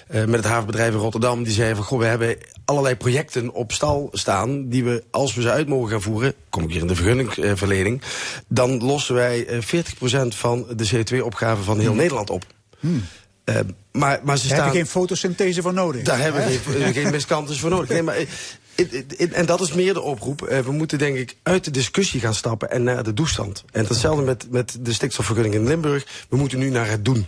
met 0.08 0.32
het 0.32 0.44
havenbedrijf 0.44 0.92
in 0.92 0.98
Rotterdam. 0.98 1.42
Die 1.42 1.52
zei 1.52 1.74
van, 1.74 1.84
goh, 1.84 1.98
we 1.98 2.04
hebben 2.04 2.36
allerlei 2.66 2.96
projecten 2.96 3.52
op 3.52 3.72
stal 3.72 4.08
staan... 4.12 4.68
die 4.68 4.84
we, 4.84 5.04
als 5.10 5.34
we 5.34 5.42
ze 5.42 5.50
uit 5.50 5.68
mogen 5.68 5.90
gaan 5.90 6.02
voeren... 6.02 6.34
kom 6.50 6.62
ik 6.62 6.70
hier 6.70 6.80
in 6.80 6.86
de 6.86 6.94
vergunningverlening... 6.94 8.02
dan 8.48 8.84
lossen 8.84 9.14
wij 9.14 9.46
eh, 9.46 9.62
40% 9.62 10.26
van 10.28 10.66
de 10.76 10.88
CO2-opgave 10.88 11.62
van 11.62 11.78
heel 11.78 11.94
Nederland 11.94 12.30
op. 12.30 12.44
Eh, 13.44 13.54
maar, 13.92 14.20
maar 14.22 14.38
ze 14.38 14.48
Daar 14.48 14.56
staan... 14.56 14.64
heb 14.64 14.72
je 14.72 14.78
geen 14.78 14.86
fotosynthese 14.86 15.62
voor 15.62 15.74
nodig. 15.74 16.02
Daar 16.02 16.20
hebben 16.20 16.46
we 16.46 16.58
geen, 16.58 16.92
geen 16.92 17.10
miskantes 17.10 17.60
voor 17.60 17.70
nodig. 17.70 17.88
Nee, 17.88 18.02
maar, 18.02 18.16
eh, 18.16 18.26
en 19.32 19.46
dat 19.46 19.60
is 19.60 19.72
meer 19.72 19.94
de 19.94 20.00
oproep. 20.00 20.42
Eh, 20.42 20.58
we 20.58 20.72
moeten 20.72 20.98
denk 20.98 21.16
ik 21.16 21.36
uit 21.42 21.64
de 21.64 21.70
discussie 21.70 22.20
gaan 22.20 22.34
stappen 22.34 22.70
en 22.70 22.82
naar 22.82 23.02
de 23.02 23.14
doestand. 23.14 23.64
En 23.72 23.86
hetzelfde 23.86 24.22
met, 24.22 24.46
met 24.50 24.76
de 24.80 24.92
stikstofvergunning 24.92 25.54
in 25.54 25.66
Limburg. 25.66 26.06
We 26.28 26.36
moeten 26.36 26.58
nu 26.58 26.70
naar 26.70 26.88
het 26.88 27.04
doen. 27.04 27.26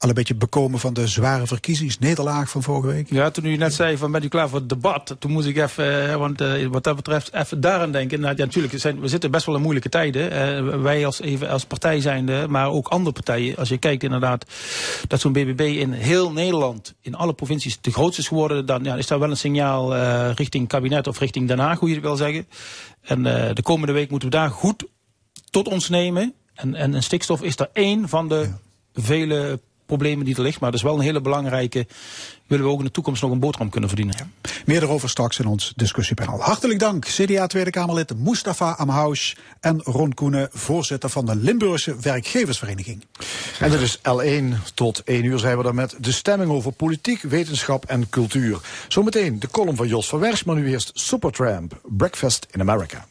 Al 0.00 0.08
een 0.08 0.14
beetje 0.14 0.34
bekomen 0.34 0.80
van 0.80 0.94
de 0.94 1.06
zware 1.06 1.46
verkiezingsnederlaag 1.46 2.50
van 2.50 2.62
vorige 2.62 2.86
week. 2.86 3.10
Ja, 3.10 3.30
toen 3.30 3.44
u 3.44 3.56
net 3.56 3.74
zei 3.74 3.96
van 3.96 4.12
bent 4.12 4.24
u 4.24 4.28
klaar 4.28 4.48
voor 4.48 4.58
het 4.58 4.68
debat, 4.68 5.16
toen 5.18 5.30
moest 5.30 5.46
ik 5.46 5.56
even, 5.56 6.10
eh, 6.10 6.16
want 6.16 6.40
eh, 6.40 6.66
wat 6.66 6.84
dat 6.84 6.96
betreft, 6.96 7.32
even 7.32 7.60
daaraan 7.60 7.92
denken. 7.92 8.20
Nou, 8.20 8.36
ja, 8.36 8.44
natuurlijk, 8.44 8.78
zijn, 8.78 9.00
we 9.00 9.08
zitten 9.08 9.30
best 9.30 9.46
wel 9.46 9.54
in 9.54 9.60
moeilijke 9.60 9.88
tijden. 9.88 10.82
Wij 10.82 11.06
als, 11.06 11.20
even 11.20 11.48
als 11.48 11.64
partij 11.64 12.00
zijnde, 12.00 12.46
maar 12.48 12.70
ook 12.70 12.88
andere 12.88 13.12
partijen. 13.12 13.56
Als 13.56 13.68
je 13.68 13.78
kijkt 13.78 14.02
inderdaad 14.02 14.46
dat 15.08 15.20
zo'n 15.20 15.32
BBB 15.32 15.60
in 15.60 15.92
heel 15.92 16.32
Nederland, 16.32 16.94
in 17.00 17.14
alle 17.14 17.32
provincies, 17.32 17.78
de 17.80 17.92
grootste 17.92 18.20
is 18.20 18.28
geworden, 18.28 18.66
dan 18.66 18.84
ja, 18.84 18.96
is 18.96 19.06
daar 19.06 19.18
wel 19.18 19.30
een 19.30 19.36
signaal 19.36 19.94
eh, 19.94 20.30
richting 20.34 20.68
kabinet 20.68 21.06
of 21.06 21.18
richting 21.18 21.48
Den 21.48 21.58
Haag, 21.58 21.78
hoe 21.78 21.88
je 21.88 21.94
het 21.94 22.04
wil 22.04 22.16
zeggen. 22.16 22.46
En 23.00 23.22
de 23.54 23.62
komende 23.62 23.92
week 23.92 24.10
moeten 24.10 24.30
we 24.30 24.36
daar 24.36 24.50
goed 24.50 24.84
tot 25.50 25.68
ons 25.68 25.88
nemen. 25.88 26.34
En, 26.54 26.74
en, 26.74 26.94
en 26.94 27.02
stikstof 27.02 27.42
is 27.42 27.56
daar 27.56 27.70
één 27.72 28.08
van 28.08 28.28
de 28.28 28.50
vele 28.94 29.60
problemen 29.90 30.24
die 30.24 30.36
er 30.36 30.42
ligt. 30.42 30.60
Maar 30.60 30.70
dat 30.70 30.80
is 30.80 30.86
wel 30.86 30.94
een 30.94 31.04
hele 31.04 31.20
belangrijke. 31.20 31.86
Willen 32.46 32.64
we 32.64 32.70
ook 32.70 32.78
in 32.78 32.84
de 32.84 32.90
toekomst 32.90 33.22
nog 33.22 33.30
een 33.30 33.38
boterham 33.38 33.70
kunnen 33.70 33.88
verdienen. 33.88 34.32
Meer 34.66 34.82
erover 34.82 35.08
straks 35.08 35.38
in 35.38 35.46
ons 35.46 35.72
discussiepanel. 35.76 36.40
Hartelijk 36.42 36.78
dank, 36.78 37.04
CDA 37.04 37.46
Tweede 37.46 37.70
Kamerlid 37.70 38.18
Mustafa 38.18 38.70
Amhaus 38.70 39.36
en 39.60 39.82
Ron 39.82 40.14
Koenen, 40.14 40.48
voorzitter 40.52 41.10
van 41.10 41.26
de 41.26 41.36
Limburgse 41.36 41.96
Werkgeversvereniging. 42.00 43.04
En 43.58 43.70
dit 43.70 43.80
is 43.80 43.98
L1 43.98 44.72
tot 44.74 45.02
1 45.04 45.24
uur 45.24 45.38
zijn 45.38 45.56
we 45.56 45.62
dan 45.62 45.74
met 45.74 45.94
de 45.98 46.12
stemming 46.12 46.50
over 46.50 46.72
politiek, 46.72 47.22
wetenschap 47.22 47.84
en 47.84 48.08
cultuur. 48.08 48.60
Zometeen 48.88 49.38
de 49.38 49.48
column 49.50 49.76
van 49.76 49.88
Jos 49.88 50.08
van 50.08 50.18
Wersch, 50.18 50.44
maar 50.44 50.56
nu 50.56 50.70
eerst 50.70 50.90
Supertramp, 50.94 51.80
Breakfast 51.88 52.46
in 52.50 52.60
America. 52.60 53.06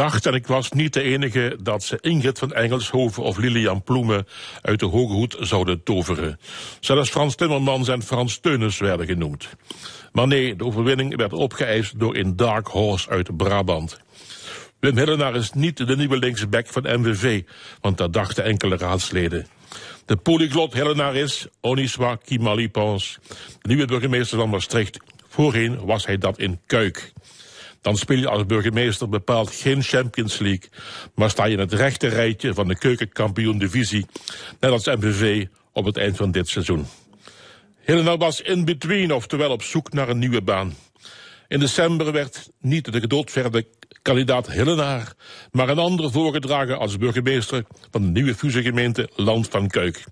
Dacht, 0.00 0.26
en 0.26 0.34
ik 0.34 0.46
was 0.46 0.70
niet 0.70 0.92
de 0.92 1.02
enige, 1.02 1.56
dat 1.62 1.82
ze 1.82 1.98
Ingrid 2.00 2.38
van 2.38 2.52
Engelshoven 2.52 3.22
of 3.22 3.36
Lilian 3.36 3.82
Ploemen 3.82 4.26
uit 4.62 4.80
de 4.80 4.86
Hoge 4.86 5.12
Hoed 5.12 5.36
zouden 5.40 5.82
toveren. 5.82 6.40
Zelfs 6.80 7.10
Frans 7.10 7.34
Timmermans 7.34 7.88
en 7.88 8.02
Frans 8.02 8.38
Teunis 8.38 8.78
werden 8.78 9.06
genoemd. 9.06 9.48
Maar 10.12 10.26
nee, 10.26 10.56
de 10.56 10.64
overwinning 10.64 11.16
werd 11.16 11.32
opgeëist 11.32 11.98
door 11.98 12.16
een 12.16 12.36
Dark 12.36 12.66
Horse 12.66 13.08
uit 13.08 13.36
Brabant. 13.36 14.00
Wim 14.78 14.96
Hillenaar 14.96 15.34
is 15.34 15.52
niet 15.52 15.86
de 15.86 15.96
nieuwe 15.96 16.18
linksback 16.18 16.66
van 16.66 17.00
MVV, 17.00 17.42
want 17.80 17.98
dat 17.98 18.12
dachten 18.12 18.44
enkele 18.44 18.76
raadsleden. 18.76 19.46
De 20.04 20.16
polyglot 20.16 20.72
Hillenaar 20.74 21.16
is, 21.16 21.46
Oniswa 21.60 22.14
Kimalipans, 22.14 23.18
de 23.60 23.68
nieuwe 23.68 23.86
burgemeester 23.86 24.38
van 24.38 24.50
Maastricht. 24.50 24.98
Voorheen 25.28 25.84
was 25.84 26.06
hij 26.06 26.18
dat 26.18 26.38
in 26.38 26.60
Kuik. 26.66 27.12
Dan 27.80 27.96
speel 27.96 28.18
je 28.18 28.28
als 28.28 28.46
burgemeester 28.46 29.08
bepaald 29.08 29.50
geen 29.50 29.82
Champions 29.82 30.38
League, 30.38 30.68
maar 31.14 31.30
sta 31.30 31.44
je 31.44 31.52
in 31.52 31.58
het 31.58 31.72
rechte 31.72 32.08
rijtje 32.08 32.54
van 32.54 32.68
de 32.68 32.78
keukenkampioen 32.78 33.58
divisie, 33.58 34.06
net 34.60 34.70
als 34.70 34.86
MVV 34.86 35.46
op 35.72 35.84
het 35.84 35.96
eind 35.96 36.16
van 36.16 36.30
dit 36.30 36.48
seizoen. 36.48 36.86
Hillenaar 37.80 38.18
was 38.18 38.40
in 38.40 38.64
between, 38.64 39.12
oftewel 39.12 39.50
op 39.50 39.62
zoek 39.62 39.92
naar 39.92 40.08
een 40.08 40.18
nieuwe 40.18 40.42
baan. 40.42 40.74
In 41.48 41.60
december 41.60 42.12
werd 42.12 42.50
niet 42.60 42.92
de 42.92 43.00
gedoodverde 43.00 43.66
kandidaat 44.02 44.50
Hillenaar, 44.50 45.12
maar 45.50 45.68
een 45.68 45.78
andere 45.78 46.10
voorgedragen 46.10 46.78
als 46.78 46.96
burgemeester 46.96 47.64
van 47.90 48.02
de 48.02 48.08
nieuwe 48.08 48.34
fusiegemeente 48.34 49.10
Land 49.16 49.48
van 49.48 49.68
Kuik. 49.68 50.04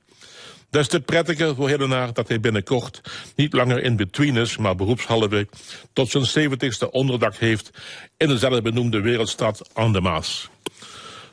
Des 0.70 0.88
te 0.88 1.00
prettiger 1.00 1.54
voor 1.54 1.68
Hillenaar 1.68 2.12
dat 2.12 2.28
hij 2.28 2.40
binnenkort 2.40 3.00
niet 3.34 3.52
langer 3.52 3.82
in 3.82 3.96
between 3.96 4.36
is, 4.36 4.56
maar 4.56 4.74
beroepshalve 4.74 5.48
tot 5.92 6.10
zijn 6.10 6.24
zeventigste 6.24 6.90
onderdak 6.90 7.36
heeft 7.36 7.70
in 8.16 8.28
de 8.28 8.38
zelfbenoemde 8.38 9.00
wereldstad 9.00 9.70
aan. 9.72 9.92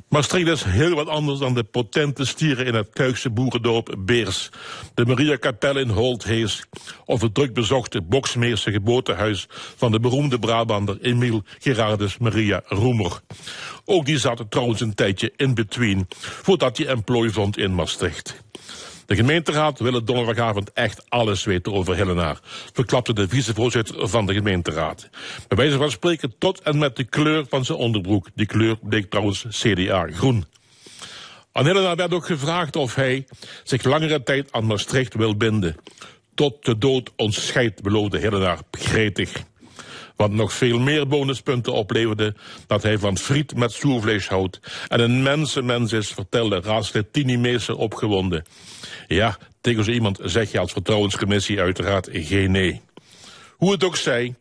Maastricht 0.09 0.47
is 0.47 0.63
heel 0.63 0.95
wat 0.95 1.07
anders 1.07 1.39
dan 1.39 1.53
de 1.53 1.63
potente 1.63 2.25
stieren 2.25 2.65
in 2.65 2.73
het 2.73 2.89
Kuikse 2.89 3.29
boerendorp 3.29 3.95
Beers, 3.97 4.49
de 4.93 5.05
Mariakapel 5.05 5.77
in 5.77 5.89
Holthees 5.89 6.63
of 7.05 7.21
het 7.21 7.33
drukbezochte 7.33 8.01
Boksmeerse 8.01 8.71
geboortehuis 8.71 9.47
van 9.75 9.91
de 9.91 9.99
beroemde 9.99 10.39
Brabander 10.39 10.97
Emile 11.01 11.43
Gerardus 11.59 12.17
Maria 12.17 12.61
Roemer. 12.65 13.19
Ook 13.85 14.05
die 14.05 14.19
zat 14.19 14.45
trouwens 14.49 14.81
een 14.81 14.95
tijdje 14.95 15.33
in 15.35 15.53
between, 15.53 16.07
voordat 16.17 16.77
hij 16.77 16.87
emplooi 16.87 17.29
vond 17.29 17.57
in 17.57 17.75
Maastricht. 17.75 18.43
De 19.05 19.15
gemeenteraad 19.15 19.79
wil 19.79 20.03
donderdagavond 20.03 20.73
echt 20.73 21.09
alles 21.09 21.43
weten 21.43 21.73
over 21.73 21.95
Hillenaar, 21.95 22.39
verklapte 22.73 23.13
de 23.13 23.27
vicevoorzitter 23.27 24.07
van 24.07 24.25
de 24.25 24.33
gemeenteraad. 24.33 25.09
Bij 25.47 25.57
wijze 25.57 25.77
van 25.77 25.91
spreken 25.91 26.33
tot 26.37 26.61
en 26.61 26.77
met 26.77 26.95
de 26.95 27.03
kleur 27.03 27.45
van 27.49 27.65
zijn 27.65 27.77
onderbroek. 27.77 28.27
Die 28.35 28.45
kleur 28.45 28.77
bleek 28.81 29.09
trouwens 29.09 29.45
CDA 29.49 30.07
groen. 30.11 30.45
Aan 31.51 31.65
Hillenaar 31.65 31.95
werd 31.95 32.13
ook 32.13 32.25
gevraagd 32.25 32.75
of 32.75 32.95
hij 32.95 33.27
zich 33.63 33.83
langere 33.83 34.23
tijd 34.23 34.51
aan 34.51 34.65
Maastricht 34.65 35.13
wil 35.13 35.37
binden. 35.37 35.75
Tot 36.33 36.65
de 36.65 36.77
dood 36.77 37.11
ons 37.15 37.45
scheidt, 37.47 37.81
beloofde 37.81 38.19
Hillenaar 38.19 38.59
gretig. 38.71 39.31
Wat 40.15 40.31
nog 40.31 40.53
veel 40.53 40.79
meer 40.79 41.07
bonuspunten 41.07 41.73
opleverde 41.73 42.35
dat 42.67 42.83
hij 42.83 42.97
van 42.97 43.17
friet 43.17 43.55
met 43.55 43.71
zoervlees 43.71 44.27
houdt 44.27 44.59
en 44.87 44.99
een 44.99 45.23
mensenmens 45.23 45.91
is, 45.91 46.07
vertelde 46.07 46.61
raadslid 46.61 47.13
Tini 47.13 47.57
opgewonden. 47.75 48.43
Ja, 49.07 49.37
tegen 49.61 49.83
zo 49.83 49.91
iemand 49.91 50.19
zeg 50.23 50.51
je 50.51 50.59
als 50.59 50.71
vertrouwenscommissie 50.71 51.59
uiteraard 51.59 52.09
geen 52.11 52.51
nee. 52.51 52.81
Hoe 53.57 53.71
het 53.71 53.83
ook 53.83 53.95
zij, 53.95 54.35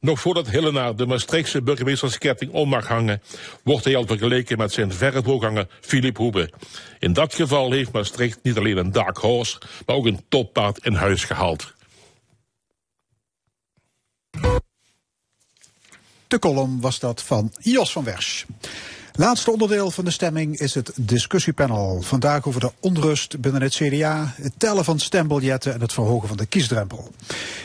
nog 0.00 0.20
voordat 0.20 0.50
Hillenaar 0.50 0.96
de 0.96 1.06
Maastrichtse 1.06 1.62
burgemeestersketting 1.62 2.52
om 2.52 2.68
mag 2.68 2.86
hangen, 2.86 3.22
wordt 3.64 3.84
hij 3.84 3.96
al 3.96 4.06
vergeleken 4.06 4.58
met 4.58 4.72
zijn 4.72 4.92
verre 4.92 5.22
voorganger 5.22 5.66
Philip 5.80 6.16
Hoebe. 6.16 6.50
In 6.98 7.12
dat 7.12 7.34
geval 7.34 7.72
heeft 7.72 7.92
Maastricht 7.92 8.38
niet 8.42 8.56
alleen 8.56 8.76
een 8.76 8.92
dark 8.92 9.16
horse, 9.16 9.58
maar 9.86 9.96
ook 9.96 10.06
een 10.06 10.24
toppaard 10.28 10.84
in 10.84 10.94
huis 10.94 11.24
gehaald. 11.24 11.72
De 16.28 16.38
column 16.38 16.80
was 16.80 16.98
dat 16.98 17.22
van 17.22 17.52
Jos 17.58 17.92
van 17.92 18.04
Wersch. 18.04 18.44
Laatste 19.12 19.50
onderdeel 19.50 19.90
van 19.90 20.04
de 20.04 20.10
stemming 20.10 20.58
is 20.58 20.74
het 20.74 20.92
discussiepanel. 20.94 22.00
Vandaag 22.00 22.46
over 22.46 22.60
de 22.60 22.72
onrust 22.80 23.40
binnen 23.40 23.62
het 23.62 23.74
CDA, 23.74 24.34
het 24.36 24.52
tellen 24.56 24.84
van 24.84 24.98
stembiljetten 24.98 25.74
en 25.74 25.80
het 25.80 25.92
verhogen 25.92 26.28
van 26.28 26.36
de 26.36 26.46
kiesdrempel. 26.46 27.12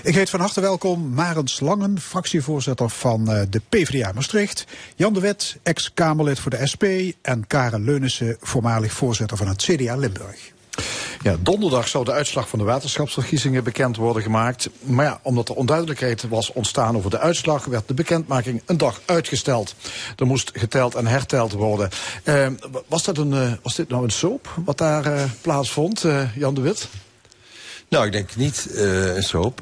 Ik 0.03 0.15
heet 0.15 0.29
van 0.29 0.39
harte 0.39 0.61
welkom 0.61 1.13
Marens 1.13 1.59
Langen, 1.59 1.99
fractievoorzitter 1.99 2.89
van 2.89 3.31
eh, 3.31 3.41
de 3.49 3.61
PvdA 3.69 4.11
Maastricht. 4.11 4.65
Jan 4.95 5.13
de 5.13 5.19
Wet, 5.19 5.57
ex-Kamerlid 5.63 6.39
voor 6.39 6.51
de 6.51 6.67
SP. 6.71 6.83
En 7.21 7.47
Karen 7.47 7.83
Leunissen, 7.83 8.37
voormalig 8.41 8.93
voorzitter 8.93 9.37
van 9.37 9.47
het 9.47 9.63
CDA 9.63 9.95
Limburg. 9.95 10.53
Ja, 11.25 11.35
donderdag 11.39 11.87
zou 11.87 12.05
de 12.05 12.11
uitslag 12.11 12.49
van 12.49 12.59
de 12.59 12.65
waterschapsverkiezingen 12.65 13.63
bekend 13.63 13.95
worden 13.95 14.23
gemaakt. 14.23 14.69
Maar 14.79 15.05
ja, 15.05 15.19
omdat 15.21 15.49
er 15.49 15.55
onduidelijkheid 15.55 16.27
was 16.29 16.51
ontstaan 16.53 16.95
over 16.95 17.09
de 17.09 17.19
uitslag, 17.19 17.65
werd 17.65 17.87
de 17.87 17.93
bekendmaking 17.93 18.61
een 18.65 18.77
dag 18.77 19.01
uitgesteld. 19.05 19.75
Er 20.15 20.25
moest 20.25 20.51
geteld 20.53 20.95
en 20.95 21.07
herteld 21.07 21.51
worden. 21.51 21.89
Eh, 22.23 22.47
was, 22.87 23.03
dat 23.03 23.17
een, 23.17 23.33
eh, 23.33 23.51
was 23.61 23.75
dit 23.75 23.89
nou 23.89 24.03
een 24.03 24.09
soap 24.09 24.53
wat 24.65 24.77
daar 24.77 25.05
eh, 25.05 25.23
plaatsvond, 25.41 26.03
eh, 26.03 26.35
Jan 26.35 26.53
de 26.53 26.61
Wit? 26.61 26.87
Nou, 27.89 28.05
ik 28.05 28.11
denk 28.11 28.35
niet 28.35 28.67
een 28.73 29.23
soap. 29.23 29.59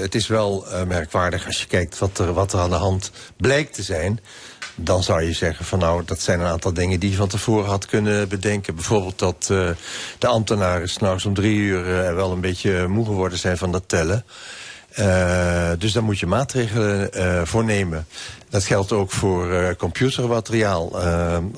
Het 0.00 0.14
is 0.14 0.26
wel 0.26 0.66
merkwaardig 0.86 1.46
als 1.46 1.60
je 1.60 1.66
kijkt 1.66 1.98
wat 1.98 2.18
er, 2.18 2.32
wat 2.32 2.52
er 2.52 2.58
aan 2.58 2.70
de 2.70 2.76
hand 2.76 3.10
blijkt 3.36 3.74
te 3.74 3.82
zijn. 3.82 4.20
Dan 4.74 5.02
zou 5.02 5.22
je 5.22 5.32
zeggen 5.32 5.64
van 5.64 5.78
nou, 5.78 6.04
dat 6.04 6.20
zijn 6.20 6.40
een 6.40 6.46
aantal 6.46 6.72
dingen 6.72 7.00
die 7.00 7.10
je 7.10 7.16
van 7.16 7.28
tevoren 7.28 7.68
had 7.68 7.86
kunnen 7.86 8.28
bedenken. 8.28 8.74
Bijvoorbeeld 8.74 9.18
dat 9.18 9.48
eh, 9.50 9.68
de 10.18 10.26
ambtenaren 10.26 10.88
s'nachts 10.88 11.24
om 11.24 11.34
drie 11.34 11.56
uur 11.56 12.00
eh, 12.00 12.14
wel 12.14 12.32
een 12.32 12.40
beetje 12.40 12.88
moe 12.88 13.04
geworden 13.04 13.38
zijn 13.38 13.58
van 13.58 13.72
dat 13.72 13.88
tellen. 13.88 14.24
Eh, 14.90 15.70
dus 15.78 15.92
daar 15.92 16.04
moet 16.04 16.18
je 16.18 16.26
maatregelen 16.26 17.46
voor 17.46 17.64
nemen. 17.64 18.06
Dat 18.48 18.64
geldt 18.64 18.92
ook 18.92 19.10
voor 19.10 19.76
computermateriaal. 19.76 20.98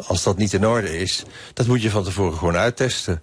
Als 0.06 0.22
dat 0.22 0.36
niet 0.36 0.52
in 0.52 0.66
orde 0.66 0.98
is, 0.98 1.22
dat 1.54 1.66
moet 1.66 1.82
je 1.82 1.90
van 1.90 2.04
tevoren 2.04 2.38
gewoon 2.38 2.56
uittesten. 2.56 3.22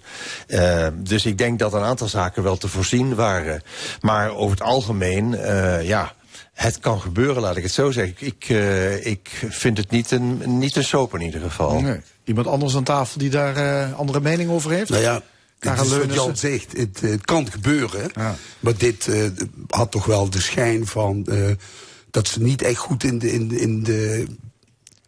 Dus 0.93 1.25
ik 1.25 1.37
denk 1.37 1.59
dat 1.59 1.73
een 1.73 1.81
aantal 1.81 2.07
zaken 2.07 2.43
wel 2.43 2.57
te 2.57 2.67
voorzien 2.67 3.15
waren. 3.15 3.63
Maar 4.01 4.35
over 4.35 4.57
het 4.57 4.65
algemeen, 4.67 5.37
ja, 5.81 6.13
het 6.53 6.79
kan 6.79 7.01
gebeuren, 7.01 7.41
laat 7.41 7.57
ik 7.57 7.63
het 7.63 7.71
zo 7.71 7.91
zeggen. 7.91 8.15
Ik, 8.19 8.45
eh, 8.49 9.05
ik 9.05 9.29
vind 9.49 9.77
het 9.77 9.89
niet 9.89 10.11
een, 10.11 10.41
niet 10.59 10.75
een 10.75 10.83
soap 10.83 11.13
in 11.13 11.21
ieder 11.21 11.41
geval. 11.41 11.81
Nee. 11.81 11.99
Iemand 12.23 12.47
anders 12.47 12.75
aan 12.75 12.83
tafel 12.83 13.19
die 13.19 13.29
daar 13.29 13.55
eh, 13.55 13.93
andere 13.99 14.19
mening 14.21 14.49
over 14.49 14.71
heeft? 14.71 14.89
Nou 14.89 15.01
ja, 15.01 15.13
het 15.13 15.81
is 15.81 15.89
wat? 16.07 16.13
Jan 16.13 16.37
zegt, 16.37 16.77
het, 16.77 17.01
het 17.01 17.25
kan 17.25 17.51
gebeuren. 17.51 18.11
Maar 18.59 18.77
dit 18.77 19.07
eh, 19.07 19.23
had 19.69 19.91
toch 19.91 20.05
wel 20.05 20.29
de 20.29 20.41
schijn 20.41 20.87
van 20.87 21.25
eh, 21.25 21.49
dat 22.11 22.27
ze 22.27 22.41
niet 22.41 22.61
echt 22.61 22.77
goed 22.77 23.03
in 23.03 23.19
de, 23.19 23.31
in, 23.31 23.47
de- 23.47 23.59
in 23.59 23.83
de 23.83 24.25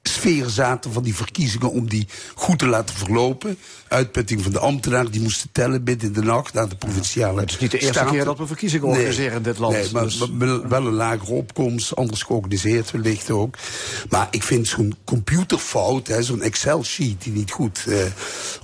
sfeer 0.10 0.49
zaten 0.49 0.94
van 0.94 1.03
die 1.03 1.15
verkiezingen 1.15 1.72
om 1.72 1.90
die 1.90 2.07
goed 2.36 2.60
te 2.60 2.65
laten 2.68 2.95
verlopen. 2.95 3.57
Uitputting 3.88 4.41
van 4.44 4.52
de 4.52 4.60
ambtenaren, 4.60 5.11
die 5.11 5.22
moesten 5.22 5.49
tellen 5.52 5.84
midden 5.84 6.07
in 6.07 6.14
de 6.14 6.22
nacht 6.22 6.53
naar 6.53 6.69
de 6.69 6.76
provinciale 6.76 7.40
Het 7.41 7.49
is 7.49 7.60
niet 7.60 7.72
de 7.72 7.77
eerste 7.77 7.94
staten. 7.94 8.11
keer 8.15 8.26
dat 8.26 8.38
we 8.38 8.48
verkiezingen 8.48 8.88
organiseren 8.88 9.38
in 9.38 9.41
dit 9.44 9.57
land. 9.57 9.73
Nee, 9.73 9.91
maar, 9.91 10.03
Dus- 10.03 10.18
wel- 10.68 10.86
een 10.86 10.94
lagere 10.94 11.32
opkomst, 11.34 11.95
anders 11.95 12.22
georganiseerd 12.23 12.91
wellicht 12.91 13.30
ook. 13.32 13.56
Maar 14.10 14.27
ik 14.32 14.44
vind 14.44 14.68
zo'n 14.68 14.95
computerfout, 15.03 16.07
hè, 16.07 16.23
zo'n 16.23 16.41
Excel-sheet 16.41 17.22
die 17.23 17.34
niet 17.34 17.52
goed 17.52 17.84
eh, 17.88 17.98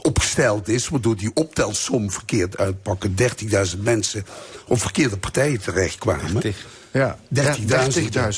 opgesteld 0.01 0.67
is... 0.67 0.87
waardoor 0.89 1.15
die 1.15 1.31
optelsom 1.33 2.11
verkeerd 2.11 2.57
uitpakken, 2.57 3.15
30.000 3.75 3.79
mensen 3.81 4.25
op 4.67 4.81
verkeerde 4.81 5.17
partijen 5.17 5.61
terechtkwamen. 5.61 6.41
Ja, 6.91 7.17
30.000. 7.35 7.39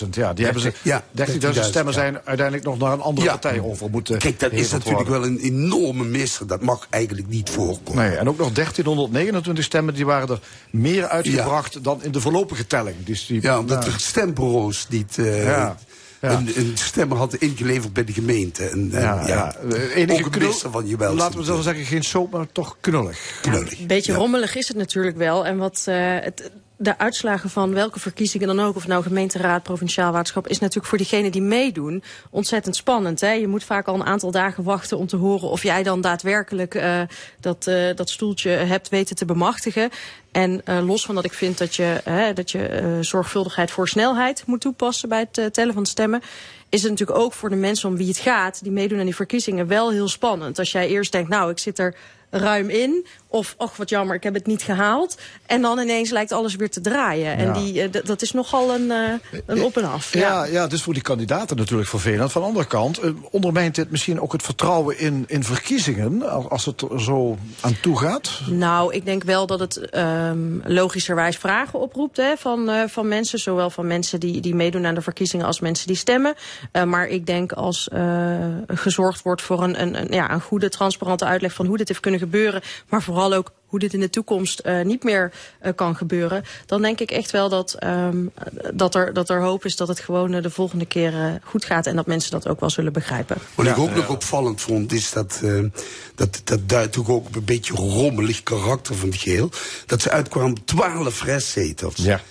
30.000, 0.03 0.09
ja. 0.11 0.33
Die 0.33 0.45
hebben 0.45 0.61
ze, 0.61 0.73
Ja, 0.81 1.03
30.000 1.17 1.59
stemmen 1.59 1.93
ja. 1.93 1.99
zijn 1.99 2.19
uiteindelijk 2.23 2.65
nog 2.67 2.77
naar 2.77 2.91
een 2.93 3.01
andere 3.01 3.25
Ja. 3.27 3.31
partij 3.31 3.59
over 3.59 3.89
moeten 3.89 4.17
Kijk, 4.17 4.39
dat 4.39 4.51
is 4.51 4.71
natuurlijk 4.71 5.07
worden. 5.09 5.21
wel 5.21 5.29
een 5.31 5.39
enorme 5.39 6.03
misser. 6.03 6.47
Dat 6.47 6.61
mag 6.61 6.87
eigenlijk 6.89 7.27
niet 7.27 7.49
voorkomen. 7.49 8.05
Nee, 8.07 8.15
en 8.17 8.29
ook 8.29 8.37
nog 8.37 8.51
1329 8.51 9.63
stemmen, 9.63 9.93
die 9.93 10.05
waren 10.05 10.27
er 10.29 10.39
meer 10.69 11.07
uitgebracht 11.07 11.83
dan 11.83 12.03
in 12.03 12.11
de 12.11 12.21
voorlopige 12.21 12.67
telling. 12.67 12.95
Dus 13.05 13.25
die, 13.25 13.41
Ja, 13.41 13.59
omdat 13.59 13.83
de 13.83 13.91
stembureaus 13.97 14.85
niet 14.89 15.17
eh, 15.17 15.43
Ja, 15.45 15.77
ja. 16.21 16.31
Een, 16.31 16.51
een 16.55 16.71
stemmer 16.73 17.17
hadden 17.17 17.39
ingeleverd 17.39 17.93
bij 17.93 18.03
de 18.03 18.13
gemeente. 18.13 18.63
En, 18.65 18.89
en, 18.93 19.01
ja, 19.01 19.27
ja. 19.27 19.55
De 19.69 19.93
enige 19.93 20.29
knul- 20.29 20.51
van 20.53 20.87
je 20.87 20.97
wel. 20.97 21.15
Laten 21.15 21.39
we 21.39 21.45
zo 21.45 21.61
zeggen, 21.61 21.85
geen 21.85 22.03
soap, 22.03 22.31
maar 22.31 22.47
toch 22.51 22.77
knullig. 22.81 23.19
knullig. 23.41 23.79
Een 23.79 23.87
beetje 23.87 24.13
rommelig 24.13 24.55
is 24.55 24.67
het 24.67 24.77
natuurlijk 24.77 25.17
wel. 25.17 25.45
En 25.45 25.57
wat, 25.57 25.81
eh, 25.85 25.95
het, 26.19 26.51
de 26.83 26.97
uitslagen 26.97 27.49
van 27.49 27.73
welke 27.73 27.99
verkiezingen 27.99 28.47
dan 28.47 28.59
ook, 28.59 28.75
of 28.75 28.87
nou 28.87 29.03
gemeenteraad, 29.03 29.63
provinciaal 29.63 30.11
waterschap, 30.11 30.47
is 30.47 30.59
natuurlijk 30.59 30.87
voor 30.87 30.97
diegenen 30.97 31.31
die 31.31 31.41
meedoen 31.41 32.03
ontzettend 32.29 32.75
spannend. 32.75 33.21
Hè? 33.21 33.31
Je 33.31 33.47
moet 33.47 33.63
vaak 33.63 33.87
al 33.87 33.95
een 33.95 34.05
aantal 34.05 34.31
dagen 34.31 34.63
wachten 34.63 34.97
om 34.97 35.07
te 35.07 35.15
horen 35.15 35.49
of 35.49 35.63
jij 35.63 35.83
dan 35.83 36.01
daadwerkelijk 36.01 36.75
uh, 36.75 37.01
dat, 37.39 37.67
uh, 37.67 37.95
dat 37.95 38.09
stoeltje 38.09 38.49
hebt 38.49 38.89
weten 38.89 39.15
te 39.15 39.25
bemachtigen. 39.25 39.89
En 40.31 40.61
uh, 40.65 40.87
los 40.87 41.05
van 41.05 41.15
dat 41.15 41.25
ik 41.25 41.33
vind 41.33 41.57
dat 41.57 41.75
je, 41.75 42.01
hè, 42.03 42.33
dat 42.33 42.51
je 42.51 42.97
zorgvuldigheid 43.01 43.71
voor 43.71 43.87
snelheid 43.87 44.43
moet 44.45 44.61
toepassen 44.61 45.09
bij 45.09 45.27
het 45.31 45.53
tellen 45.53 45.73
van 45.73 45.85
stemmen, 45.85 46.21
is 46.69 46.81
het 46.81 46.91
natuurlijk 46.91 47.19
ook 47.19 47.33
voor 47.33 47.49
de 47.49 47.55
mensen 47.55 47.89
om 47.89 47.97
wie 47.97 48.07
het 48.07 48.17
gaat, 48.17 48.63
die 48.63 48.71
meedoen 48.71 48.99
aan 48.99 49.05
die 49.05 49.15
verkiezingen, 49.15 49.67
wel 49.67 49.91
heel 49.91 50.07
spannend. 50.07 50.59
Als 50.59 50.71
jij 50.71 50.87
eerst 50.87 51.11
denkt, 51.11 51.29
nou, 51.29 51.51
ik 51.51 51.59
zit 51.59 51.79
er 51.79 51.95
ruim 52.33 52.69
in. 52.69 53.05
Of, 53.27 53.55
ach 53.57 53.77
wat 53.77 53.89
jammer, 53.89 54.15
ik 54.15 54.23
heb 54.23 54.33
het 54.33 54.45
niet 54.45 54.61
gehaald. 54.61 55.17
En 55.45 55.61
dan 55.61 55.79
ineens 55.79 56.09
lijkt 56.09 56.31
alles 56.31 56.55
weer 56.55 56.69
te 56.69 56.81
draaien. 56.81 57.37
En 57.37 57.53
die, 57.53 57.83
uh, 57.83 57.89
dat 58.03 58.21
is 58.21 58.31
nogal 58.31 58.73
een, 58.73 58.81
uh, 58.85 59.39
een 59.45 59.63
op 59.63 59.77
en 59.77 59.89
af. 59.91 60.13
Ja, 60.13 60.45
ja, 60.45 60.67
dus 60.67 60.81
voor 60.83 60.93
die 60.93 61.03
kandidaten 61.03 61.57
natuurlijk 61.57 61.89
vervelend. 61.89 62.31
Van 62.31 62.41
de 62.41 62.47
andere 62.47 62.65
kant 62.65 62.97
eh, 62.99 63.09
ondermijnt 63.31 63.75
dit 63.75 63.91
misschien 63.91 64.21
ook 64.21 64.31
het 64.31 64.43
vertrouwen 64.43 64.99
in, 64.99 65.23
in 65.27 65.43
verkiezingen... 65.43 66.29
als- 66.29 66.49
als 66.49 66.65
het 66.65 66.81
er 66.81 67.01
zo 67.01 67.37
aan 67.61 67.77
toe 67.81 67.99
gaat? 67.99 68.39
Nou, 68.49 68.93
ik 68.93 69.05
denk 69.05 69.23
wel 69.23 69.47
dat 69.47 69.59
het 69.59 69.95
um, 69.95 70.61
logischerwijs 70.65 71.37
vragen 71.37 71.79
oproept 71.79 72.17
hè, 72.17 72.33
van, 72.37 72.69
uh, 72.69 72.83
van 72.87 73.07
mensen. 73.07 73.39
Zowel 73.39 73.69
van 73.69 73.87
mensen 73.87 74.19
die, 74.19 74.41
die 74.41 74.55
meedoen 74.55 74.85
aan 74.85 74.95
de 74.95 75.01
verkiezingen 75.01 75.45
als 75.45 75.59
mensen 75.59 75.87
die 75.87 75.95
stemmen. 75.95 76.33
Uh, 76.73 76.83
maar 76.83 77.07
ik 77.07 77.25
denk 77.25 77.51
als 77.51 77.89
uh, 77.93 78.35
gezorgd 78.67 79.21
wordt 79.21 79.41
voor 79.41 79.63
een, 79.63 79.81
een, 79.81 79.99
een, 80.01 80.07
ja, 80.11 80.31
een 80.31 80.41
goede, 80.41 80.69
transparante 80.69 81.25
uitleg 81.25 81.53
van 81.53 81.65
hoe 81.65 81.77
dit 81.77 81.87
heeft 81.87 81.99
kunnen 81.99 82.19
gebeuren. 82.23 82.61
Maar 82.89 83.03
vooral 83.03 83.33
ook 83.33 83.51
hoe 83.73 83.81
dit 83.81 83.93
in 83.93 83.99
de 83.99 84.09
toekomst 84.09 84.61
uh, 84.65 84.81
niet 84.81 85.03
meer 85.03 85.31
uh, 85.63 85.71
kan 85.75 85.95
gebeuren. 85.95 86.43
Dan 86.65 86.81
denk 86.81 86.99
ik 86.99 87.11
echt 87.11 87.31
wel 87.31 87.49
dat, 87.49 87.77
um, 87.83 88.31
dat, 88.73 88.95
er, 88.95 89.13
dat 89.13 89.29
er 89.29 89.41
hoop 89.41 89.65
is 89.65 89.75
dat 89.75 89.87
het 89.87 89.99
gewoon 89.99 90.33
uh, 90.33 90.41
de 90.41 90.49
volgende 90.49 90.85
keer 90.85 91.13
uh, 91.13 91.33
goed 91.43 91.65
gaat. 91.65 91.87
En 91.87 91.95
dat 91.95 92.05
mensen 92.05 92.31
dat 92.31 92.47
ook 92.47 92.59
wel 92.59 92.69
zullen 92.69 92.93
begrijpen. 92.93 93.37
Wat 93.55 93.65
ik 93.65 93.77
ook 93.77 93.95
nog 93.95 94.09
opvallend 94.09 94.61
vond, 94.61 94.91
is 94.91 95.11
dat, 95.11 95.39
uh, 95.43 95.69
dat, 96.15 96.41
dat 96.43 96.69
duidt 96.69 96.93
toch 96.93 97.09
ook 97.09 97.27
op 97.27 97.35
een 97.35 97.45
beetje 97.45 97.73
rommelig 97.73 98.43
karakter 98.43 98.95
van 98.95 99.09
het 99.09 99.17
geheel. 99.17 99.49
Dat 99.85 100.01
ze 100.01 100.09
uitkwamen 100.09 100.51
op 100.51 100.65
twaalf 100.65 101.23
restzetels. 101.23 101.95
Ja. 101.95 102.21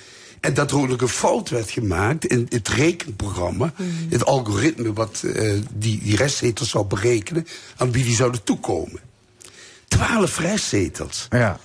En 0.40 0.55
dat 0.55 0.70
er 0.70 0.77
ook 0.77 1.01
een 1.01 1.09
fout 1.09 1.48
werd 1.48 1.70
gemaakt 1.70 2.24
in 2.24 2.47
het 2.48 2.69
rekenprogramma. 2.69 3.73
Mm. 3.77 4.06
Het 4.09 4.24
algoritme 4.24 4.93
wat 4.93 5.23
uh, 5.24 5.59
die, 5.74 6.01
die 6.02 6.16
restzetels 6.16 6.70
zou 6.70 6.85
berekenen, 6.85 7.47
aan 7.77 7.93
wie 7.93 8.05
die 8.05 8.14
zouden 8.14 8.43
toekomen. 8.43 9.01
Twaalf 9.93 10.39
restzetels. 10.39 11.27
Ja. 11.31 11.59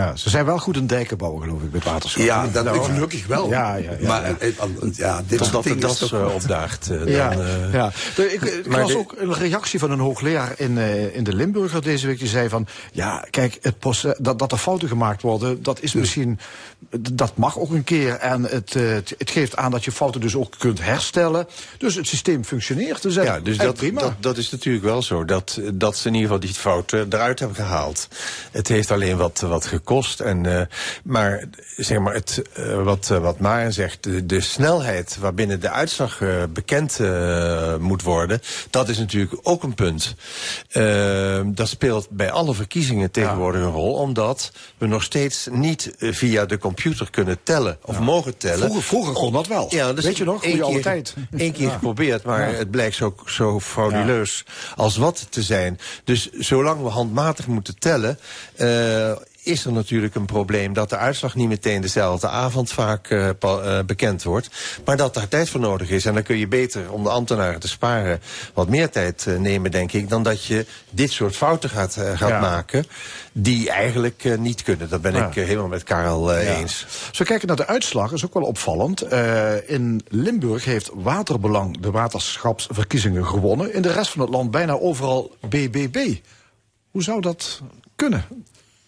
Ja, 0.00 0.16
ze 0.16 0.30
zijn 0.30 0.44
wel 0.44 0.58
goed 0.58 0.76
in 0.76 0.86
dijken 0.86 1.16
bouwen, 1.16 1.42
geloof 1.42 1.62
ik, 1.62 1.72
met 1.72 1.84
waterschap. 1.84 2.22
Ja, 2.24 2.46
dat 2.46 2.64
nou, 2.64 2.80
is 2.80 2.86
gelukkig 2.86 3.26
wel. 3.26 3.48
Ja, 3.48 3.74
ja, 3.74 3.90
ja. 4.00 4.06
Maar 4.06 4.22
eh, 4.38 4.48
ja, 4.92 5.22
dit 5.26 5.38
Totdat 5.38 5.62
de 5.64 5.74
is 5.88 5.96
toch- 5.98 6.12
uh, 6.12 6.34
opdaagt. 6.34 6.90
Ja, 7.06 7.28
dan, 7.30 7.40
uh, 7.46 7.72
ja. 7.72 7.90
De, 8.16 8.32
ik 8.32 8.42
ik 8.42 8.66
maar 8.68 8.80
las 8.80 8.90
de- 8.92 8.98
ook 8.98 9.14
een 9.18 9.34
reactie 9.34 9.78
van 9.78 9.90
een 9.90 9.98
hoogleraar 9.98 10.52
in, 10.56 10.72
uh, 10.76 11.16
in 11.16 11.24
de 11.24 11.34
Limburger 11.34 11.82
deze 11.82 12.06
week. 12.06 12.18
Die 12.18 12.28
zei 12.28 12.48
van, 12.48 12.66
ja, 12.92 13.24
kijk, 13.30 13.58
het 13.62 13.78
proces, 13.78 14.14
dat, 14.18 14.38
dat 14.38 14.52
er 14.52 14.58
fouten 14.58 14.88
gemaakt 14.88 15.22
worden, 15.22 15.62
dat 15.62 15.80
is 15.82 15.92
misschien, 15.92 16.38
dat 17.10 17.36
mag 17.36 17.58
ook 17.58 17.70
een 17.70 17.84
keer. 17.84 18.14
En 18.14 18.42
het, 18.42 18.74
uh, 18.74 18.92
het, 18.92 19.14
het 19.18 19.30
geeft 19.30 19.56
aan 19.56 19.70
dat 19.70 19.84
je 19.84 19.92
fouten 19.92 20.20
dus 20.20 20.36
ook 20.36 20.54
kunt 20.58 20.80
herstellen. 20.84 21.46
Dus 21.78 21.94
het 21.94 22.06
systeem 22.06 22.44
functioneert. 22.44 23.02
Dus, 23.02 23.14
Ja, 23.14 23.40
dus 23.40 23.56
dat, 23.56 23.74
prima. 23.74 24.00
dat, 24.00 24.12
dat 24.20 24.36
is 24.36 24.50
natuurlijk 24.50 24.84
wel 24.84 25.02
zo. 25.02 25.24
Dat, 25.24 25.60
dat 25.74 25.96
ze 25.96 26.08
in 26.08 26.14
ieder 26.14 26.28
geval 26.30 26.46
die 26.46 26.54
fouten 26.54 27.06
eruit 27.10 27.38
hebben 27.38 27.56
gehaald. 27.56 28.08
Het 28.50 28.68
heeft 28.68 28.90
alleen 28.90 29.16
wat, 29.16 29.40
wat 29.40 29.66
gekost. 29.66 29.88
En, 30.20 30.44
uh, 30.44 30.60
maar 31.04 31.44
zeg 31.76 31.98
maar, 31.98 32.14
het, 32.14 32.42
uh, 32.58 32.82
wat, 32.82 33.08
uh, 33.12 33.18
wat 33.18 33.38
Maren 33.38 33.72
zegt, 33.72 34.02
de, 34.02 34.26
de 34.26 34.40
snelheid 34.40 35.16
waarbinnen 35.20 35.60
de 35.60 35.70
uitslag 35.70 36.18
bekend 36.52 36.98
moet 37.78 38.02
worden, 38.02 38.40
dat 38.70 38.88
is 38.88 38.98
natuurlijk 38.98 39.38
ook 39.42 39.62
een 39.62 39.74
punt. 39.74 40.14
Uh, 40.72 41.40
dat 41.46 41.68
speelt 41.68 42.10
bij 42.10 42.30
alle 42.30 42.54
verkiezingen 42.54 43.10
tegenwoordig 43.10 43.60
een 43.62 43.70
rol, 43.70 43.94
omdat 43.94 44.52
we 44.78 44.86
nog 44.86 45.02
steeds 45.02 45.48
niet 45.50 45.94
via 45.98 46.44
de 46.46 46.58
computer 46.58 47.10
kunnen 47.10 47.38
tellen 47.42 47.78
of 47.84 47.94
Ja. 47.94 48.00
mogen 48.02 48.36
tellen. 48.36 48.58
Vroeger- 48.58 48.82
vroeger 48.82 49.12
kon 49.14 49.32
dat 49.32 49.46
wel. 49.46 49.66
Ja, 49.70 49.92
dus 49.92 50.04
Weet 50.04 50.16
je 50.16 50.24
nog, 50.24 50.42
één 50.42 50.50
goeie 50.50 50.62
oude 50.64 50.80
keer- 50.80 50.90
tijd. 50.92 51.14
één 51.36 51.52
keer 51.52 51.66
Ja. 51.66 51.72
geprobeerd, 51.72 52.22
maar 52.24 52.54
het 52.54 52.70
blijkt 52.70 52.96
zo, 52.96 53.14
zo 53.26 53.60
frauduleus 53.60 54.44
als 54.76 54.96
wat 54.96 55.26
te 55.30 55.42
zijn. 55.42 55.78
Dus 56.04 56.30
zolang 56.32 56.82
we 56.82 56.88
handmatig 56.88 57.46
moeten 57.46 57.78
tellen, 57.78 58.18
uh, 58.56 59.12
is 59.42 59.64
er 59.64 59.72
natuurlijk 59.72 60.14
een 60.14 60.26
probleem 60.26 60.72
dat 60.72 60.88
de 60.90 60.96
uitslag 60.96 61.34
niet 61.34 61.48
meteen 61.48 61.80
dezelfde 61.80 62.28
avond 62.28 62.72
vaak 62.72 63.10
uh, 63.10 63.28
uh, 63.44 63.78
bekend 63.86 64.22
wordt. 64.22 64.50
Maar 64.84 64.96
dat 64.96 65.14
daar 65.14 65.28
tijd 65.28 65.48
voor 65.48 65.60
nodig 65.60 65.90
is. 65.90 66.04
En 66.04 66.14
dan 66.14 66.22
kun 66.22 66.36
je 66.36 66.48
beter, 66.48 66.92
om 66.92 67.02
de 67.02 67.08
ambtenaren 67.10 67.60
te 67.60 67.68
sparen, 67.68 68.20
wat 68.54 68.68
meer 68.68 68.90
tijd 68.90 69.24
uh, 69.28 69.38
nemen, 69.38 69.70
denk 69.70 69.92
ik, 69.92 70.08
dan 70.08 70.22
dat 70.22 70.44
je 70.44 70.66
dit 70.90 71.10
soort 71.10 71.36
fouten 71.36 71.70
gaat, 71.70 71.92
gaat 72.14 72.28
Ja. 72.28 72.40
maken. 72.40 72.86
Die 73.32 73.70
eigenlijk 73.70 74.38
niet 74.38 74.62
kunnen. 74.62 74.88
Dat 74.88 75.02
ben 75.02 75.14
Ja. 75.14 75.26
ik 75.26 75.34
helemaal 75.34 75.68
met 75.68 75.82
Karel 75.82 76.32
Ja. 76.32 76.38
eens. 76.38 76.86
Als 77.08 77.18
we 77.18 77.24
kijken 77.24 77.46
naar 77.48 77.56
de 77.56 77.66
uitslag, 77.66 78.12
is 78.12 78.24
ook 78.24 78.34
wel 78.34 78.42
opvallend. 78.42 79.02
In 79.66 80.04
Limburg 80.08 80.64
heeft 80.64 80.90
Waterbelang 80.94 81.80
de 81.80 81.90
waterschapsverkiezingen 81.90 83.26
gewonnen. 83.26 83.74
In 83.74 83.82
de 83.82 83.92
rest 83.92 84.10
van 84.10 84.20
het 84.20 84.30
land 84.30 84.50
bijna 84.50 84.78
overal 84.78 85.36
BBB. 85.48 86.14
Hoe 86.90 87.02
zou 87.02 87.20
dat 87.20 87.60
kunnen? 87.96 88.24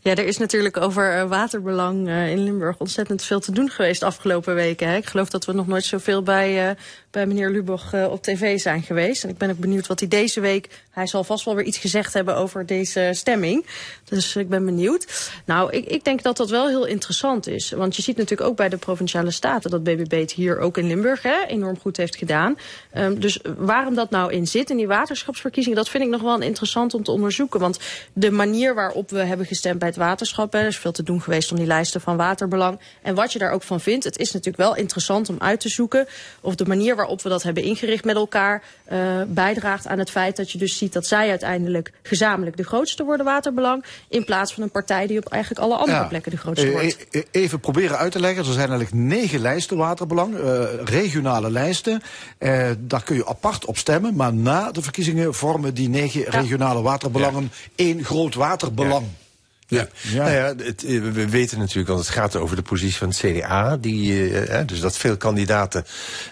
Ja, 0.00 0.14
er 0.14 0.26
is 0.26 0.38
natuurlijk 0.38 0.76
over 0.76 1.16
uh, 1.16 1.28
waterbelang 1.28 2.08
uh, 2.08 2.30
in 2.30 2.44
Limburg 2.44 2.78
ontzettend 2.78 3.22
veel 3.22 3.40
te 3.40 3.52
doen 3.52 3.70
geweest 3.70 4.00
de 4.00 4.06
afgelopen 4.06 4.54
weken. 4.54 4.96
Ik 4.96 5.06
geloof 5.06 5.30
dat 5.30 5.44
we 5.44 5.52
nog 5.52 5.66
nooit 5.66 5.84
zoveel 5.84 6.22
bij, 6.22 6.68
uh, 6.68 6.76
bij 7.10 7.26
meneer 7.26 7.64
uh, 7.94 8.10
op 8.10 8.22
tv 8.22 8.58
zijn 8.58 8.82
geweest. 8.82 9.24
En 9.24 9.30
ik 9.30 9.38
ben 9.38 9.50
ook 9.50 9.58
benieuwd 9.58 9.86
wat 9.86 10.00
hij 10.00 10.08
deze 10.08 10.40
week... 10.40 10.68
Hij 10.90 11.06
zal 11.06 11.24
vast 11.24 11.44
wel 11.44 11.54
weer 11.54 11.64
iets 11.64 11.78
gezegd 11.78 12.12
hebben 12.12 12.36
over 12.36 12.66
deze 12.66 13.10
stemming. 13.12 13.66
Dus 14.04 14.36
ik 14.36 14.48
ben 14.48 14.64
benieuwd. 14.64 15.30
Nou, 15.44 15.72
ik, 15.72 15.84
ik 15.84 16.04
denk 16.04 16.22
dat 16.22 16.36
dat 16.36 16.50
wel 16.50 16.68
heel 16.68 16.86
interessant 16.86 17.46
is. 17.46 17.70
Want 17.70 17.96
je 17.96 18.02
ziet 18.02 18.16
natuurlijk 18.16 18.50
ook 18.50 18.56
bij 18.56 18.68
de 18.68 18.76
Provinciale 18.76 19.30
Staten... 19.30 19.70
dat 19.70 19.82
BBB 19.82 20.20
het 20.20 20.32
hier 20.32 20.58
ook 20.58 20.78
in 20.78 20.86
Limburg 20.86 21.22
hè, 21.22 21.44
enorm 21.46 21.78
goed 21.80 21.96
heeft 21.96 22.16
gedaan. 22.16 22.58
Um, 22.96 23.20
dus 23.20 23.38
waarom 23.56 23.94
dat 23.94 24.10
nou 24.10 24.32
in 24.32 24.46
zit 24.46 24.70
in 24.70 24.76
die 24.76 24.86
waterschapsverkiezingen... 24.86 25.78
dat 25.78 25.88
vind 25.88 26.04
ik 26.04 26.10
nog 26.10 26.22
wel 26.22 26.40
interessant 26.40 26.94
om 26.94 27.02
te 27.02 27.10
onderzoeken. 27.10 27.60
Want 27.60 27.78
de 28.12 28.30
manier 28.30 28.74
waarop 28.74 29.10
we 29.10 29.18
hebben 29.18 29.46
gestemd 29.46 29.78
bij 29.78 29.87
het 29.88 29.96
waterschap... 29.96 30.52
Hè, 30.52 30.58
er 30.58 30.66
is 30.66 30.76
veel 30.78 30.92
te 30.92 31.02
doen 31.02 31.22
geweest 31.22 31.50
om 31.50 31.56
die 31.56 31.66
lijsten 31.66 32.00
van 32.00 32.16
waterbelang. 32.16 32.78
En 33.02 33.14
wat 33.14 33.32
je 33.32 33.38
daar 33.38 33.50
ook 33.52 33.62
van 33.62 33.80
vindt, 33.80 34.04
het 34.04 34.18
is 34.18 34.32
natuurlijk 34.32 34.56
wel 34.62 34.76
interessant 34.76 35.28
om 35.28 35.36
uit 35.38 35.60
te 35.60 35.68
zoeken... 35.68 36.06
of 36.40 36.54
de 36.54 36.66
manier 36.66 36.96
waarop 36.96 37.22
we 37.22 37.28
dat 37.28 37.42
hebben 37.42 37.62
ingericht 37.62 38.04
met 38.04 38.16
elkaar... 38.16 38.62
Uh, 38.92 38.98
bijdraagt 39.28 39.86
aan 39.86 39.98
het 39.98 40.10
feit 40.10 40.36
dat 40.36 40.50
je 40.50 40.58
dus 40.58 40.78
ziet 40.78 40.92
dat 40.92 41.06
zij 41.06 41.28
uiteindelijk 41.28 41.92
gezamenlijk 42.02 42.56
de 42.56 42.62
grootste 42.64 43.04
worden 43.04 43.26
waterbelang... 43.26 43.84
in 44.08 44.24
plaats 44.24 44.54
van 44.54 44.62
een 44.62 44.70
partij 44.70 45.06
die 45.06 45.18
op 45.18 45.28
eigenlijk 45.32 45.62
alle 45.62 45.74
andere 45.76 45.98
Ja. 45.98 46.04
plekken 46.04 46.30
de 46.30 46.36
grootste 46.36 46.66
Eh, 46.66 46.72
wordt. 46.72 47.08
eh, 47.10 47.22
Even 47.30 47.60
proberen 47.60 47.98
uit 47.98 48.12
te 48.12 48.20
leggen. 48.20 48.38
Er 48.46 48.52
zijn 48.52 48.68
eigenlijk 48.70 48.92
negen 49.04 49.40
lijsten 49.40 49.76
waterbelang, 49.76 50.34
uh, 50.38 50.62
regionale 50.84 51.50
lijsten. 51.50 52.02
Uh, 52.38 52.70
daar 52.78 53.02
kun 53.02 53.16
je 53.16 53.26
apart 53.26 53.64
op 53.64 53.76
stemmen. 53.78 54.14
Maar 54.14 54.34
na 54.34 54.70
de 54.70 54.82
verkiezingen 54.82 55.34
vormen 55.34 55.74
die 55.74 55.88
negen 55.88 56.22
regionale 56.22 56.82
waterbelangen 56.82 57.50
één 57.74 58.04
groot 58.04 58.34
waterbelang. 58.34 59.04
Ja. 59.04 59.26
Ja. 59.70 59.88
Nou 60.14 60.30
ja, 60.30 60.54
het, 60.56 60.82
we 60.82 61.28
weten 61.28 61.58
natuurlijk, 61.58 61.88
want 61.88 62.00
het 62.00 62.08
gaat 62.08 62.36
over 62.36 62.56
de 62.56 62.62
positie 62.62 62.96
van 62.96 63.08
het 63.08 63.16
CDA. 63.16 63.76
Die, 63.76 64.30
uh, 64.30 64.58
dus 64.66 64.80
dat 64.80 64.96
veel 64.96 65.16
kandidaten 65.16 65.84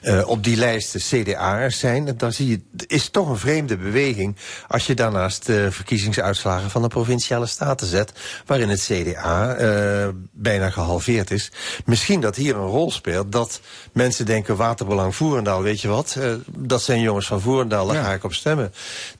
uh, 0.03 0.29
op 0.29 0.45
die 0.45 0.57
lijsten 0.57 1.01
CDA'ers 1.01 1.79
zijn. 1.79 2.17
Dan 2.17 2.33
zie 2.33 2.49
je, 2.49 2.61
het 2.73 2.91
is 2.91 3.09
toch 3.09 3.29
een 3.29 3.39
vreemde 3.39 3.77
beweging 3.77 4.37
als 4.69 4.87
je 4.87 4.95
daarnaast 4.95 5.47
de 5.47 5.69
verkiezingsuitslagen 5.71 6.71
van 6.71 6.83
de 6.83 6.89
provinciale 6.89 7.47
staten 7.47 7.87
zet. 7.87 8.13
Waarin 8.47 8.69
het 8.69 8.91
CDA 8.91 9.61
uh, 9.61 10.09
bijna 10.33 10.71
gehalveerd 10.71 11.31
is. 11.31 11.53
Misschien 11.85 12.21
dat 12.21 12.37
hier 12.37 12.57
een 12.57 12.67
rol 12.67 12.91
speelt 12.91 13.33
dat 13.33 13.61
mensen 13.93 14.27
denken 14.27 14.57
Waterbelang 14.57 15.17
Voerendaal, 15.17 15.63
weet 15.63 15.81
je 15.81 15.89
wat? 15.89 16.17
Uh, 16.19 16.33
dat 16.47 16.83
zijn 16.83 17.01
jongens 17.01 17.27
van 17.27 17.41
Voerendaal, 17.41 17.87
daar 17.87 17.97
ja. 17.97 18.03
ga 18.03 18.13
ik 18.13 18.25
op 18.25 18.35
stemmen. 18.35 18.73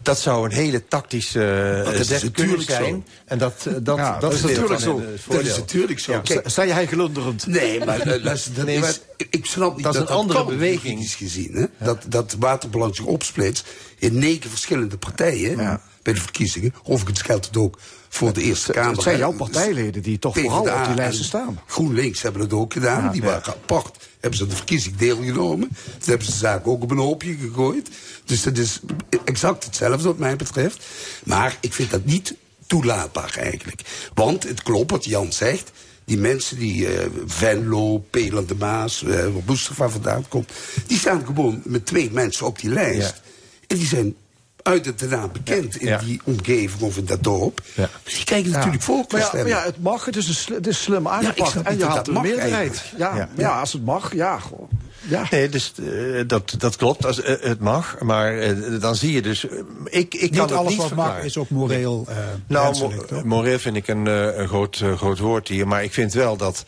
Dat 0.03 0.19
zou 0.19 0.45
een 0.45 0.53
hele 0.53 0.87
tactische 0.87 1.85
zet 2.01 2.31
kunnen 2.31 2.63
zijn. 2.63 2.85
zo. 2.85 3.03
En 3.25 3.39
dat, 3.39 3.69
dat, 3.83 3.99
Ja, 4.07 4.19
dat, 4.19 4.33
is 4.33 4.41
natuurlijk 4.43 4.81
zo. 4.81 5.03
Dat 5.29 5.41
is 5.41 5.57
natuurlijk 5.57 5.99
zo. 5.99 6.21
Sta 6.45 6.63
je 6.63 6.73
hij 6.73 6.87
glunderend? 6.87 7.47
Nee, 7.47 7.85
maar 7.85 8.07
uh, 8.07 8.23
luister, 8.23 8.55
dat 8.55 8.65
Nee, 8.65 8.75
is, 8.75 8.81
maar 8.81 8.95
ik 9.31 9.47
snap 9.47 9.75
niet 9.75 9.85
dat 9.85 9.95
dat 9.95 10.03
is 10.03 10.09
een 10.09 10.17
andere 10.17 10.45
beweging. 10.45 10.83
juridisch 10.83 11.15
gezien. 11.15 11.53
Hè? 11.53 11.65
Dat, 11.79 12.05
dat 12.09 12.37
waterbelang 12.39 12.97
zich 12.97 13.05
opsplitst 13.05 13.67
in 13.99 14.19
negen 14.19 14.51
verschillende 14.51 14.97
partijen 14.97 15.81
bij 16.03 16.15
de 16.15 16.21
verkiezingen. 16.21 16.75
Geldt 17.13 17.47
het 17.47 17.57
ook 17.57 17.79
voor 18.09 18.33
de 18.33 18.43
Eerste 18.43 18.73
Kamer. 18.73 18.93
Het 18.93 19.03
zijn 19.03 19.19
jouw 19.19 19.33
partijleden 19.33 20.03
die 20.03 20.19
toch 20.19 20.39
vooral 20.39 20.61
op 20.61 20.65
die 20.67 20.75
en 20.75 20.95
lijsten 20.95 21.25
staan. 21.25 21.61
GroenLinks 21.67 22.23
hebben 22.23 22.41
het 22.41 22.53
ook 22.53 22.73
gedaan. 22.73 23.05
Ja, 23.05 23.11
die 23.11 23.23
ja. 23.23 23.27
waren 23.27 23.53
apart. 23.53 24.09
Hebben 24.21 24.39
ze 24.39 24.47
de 24.47 24.57
verkiezing 24.57 24.97
deelgenomen. 24.97 25.69
Toen 25.69 26.09
hebben 26.09 26.27
ze 26.27 26.33
de 26.33 26.39
zaak 26.39 26.67
ook 26.67 26.83
op 26.83 26.91
een 26.91 26.99
hoopje 26.99 27.37
gegooid. 27.37 27.89
Dus 28.25 28.43
dat 28.43 28.59
is 28.59 28.81
exact 29.25 29.65
hetzelfde 29.65 30.07
wat 30.07 30.19
mij 30.19 30.37
betreft. 30.37 30.85
Maar 31.25 31.57
ik 31.61 31.73
vind 31.73 31.91
dat 31.91 32.05
niet 32.05 32.35
toelaatbaar 32.67 33.37
eigenlijk. 33.39 33.81
Want 34.15 34.43
het 34.43 34.63
klopt 34.63 34.91
wat 34.91 35.05
Jan 35.05 35.33
zegt. 35.33 35.71
die 36.05 36.19
mensen 36.19 36.59
die 36.59 36.87
eh, 36.99 37.07
Venlo, 37.27 37.99
Pelan 38.11 38.47
de 38.47 38.55
Maas, 38.55 39.03
eh, 39.03 39.09
waar 39.09 39.31
Mustafa 39.47 39.89
vandaan 39.89 40.29
komt, 40.29 40.53
die 40.87 40.99
staan 40.99 41.23
gewoon 41.27 41.61
met 41.65 41.87
twee 41.87 42.11
mensen 42.13 42.47
op 42.47 42.61
die 42.61 42.71
lijst. 42.71 43.21
En 43.67 43.77
die 43.77 43.87
zijn 43.87 44.15
uit 44.63 44.87
het 44.87 45.11
naam 45.11 45.33
bekend 45.33 45.77
in 45.77 45.99
die 46.05 46.21
omgeving 46.25 46.81
of 46.83 46.97
in 46.97 47.05
dat 47.05 47.23
dorp. 47.23 47.63
Dus 48.05 48.15
die 48.15 48.25
krijgen 48.25 48.51
natuurlijk 48.51 48.87
Maar 48.87 48.97
ja, 48.97 48.99
voorkeurstemmen. 48.99 49.51
maar 49.51 49.59
ja, 49.61 49.65
het 49.67 49.83
mag, 49.83 50.05
het 50.05 50.17
is, 50.17 50.29
een 50.29 50.35
sl- 50.35 50.53
het 50.55 50.67
is 50.67 50.83
slim 50.83 51.01
ik 51.03 51.09
aangepakt. 51.09 51.63
en 51.63 51.79
je 51.79 51.85
dat 51.85 52.09
een 52.09 52.21
meerderheid. 52.21 52.83
Ja, 52.97 53.17
Ja. 53.17 53.29
ja. 53.37 53.61
als 53.61 53.73
het 53.73 53.85
mag, 53.85 54.15
ja. 54.15 54.39
gewoon. 54.39 54.69
Ja. 55.09 55.27
Nee, 55.31 55.49
dus, 55.49 55.73
eh, 55.79 56.21
dat, 56.27 56.55
dat 56.59 56.77
klopt, 56.77 57.07
als, 57.07 57.23
eh, 57.23 57.35
het 57.41 57.61
mag. 57.61 58.01
Maar 58.01 58.39
eh, 58.39 58.81
dan 58.81 58.97
zie 58.97 59.13
je 59.13 59.23
dus... 59.23 59.45
ik, 59.85 60.15
ik 60.15 60.19
kan 60.21 60.21
Niet 60.31 60.39
het 60.41 60.53
alles 60.53 60.71
niet 60.71 60.79
wat 60.81 60.91
mag 60.91 60.97
verklaren. 60.97 61.25
is 61.25 61.37
ook 61.37 61.51
moreel 61.51 62.07
Nou, 62.47 62.79
mo- 62.79 63.23
moreel 63.25 63.59
vind 63.59 63.77
ik 63.77 63.89
een, 63.89 64.07
een 64.07 64.49
groot, 64.49 64.83
groot 64.97 65.19
woord 65.19 65.49
hier. 65.49 65.69
Maar 65.69 65.85
ik 65.85 65.93
vind 65.93 66.13
wel 66.13 66.37
dat 66.37 66.65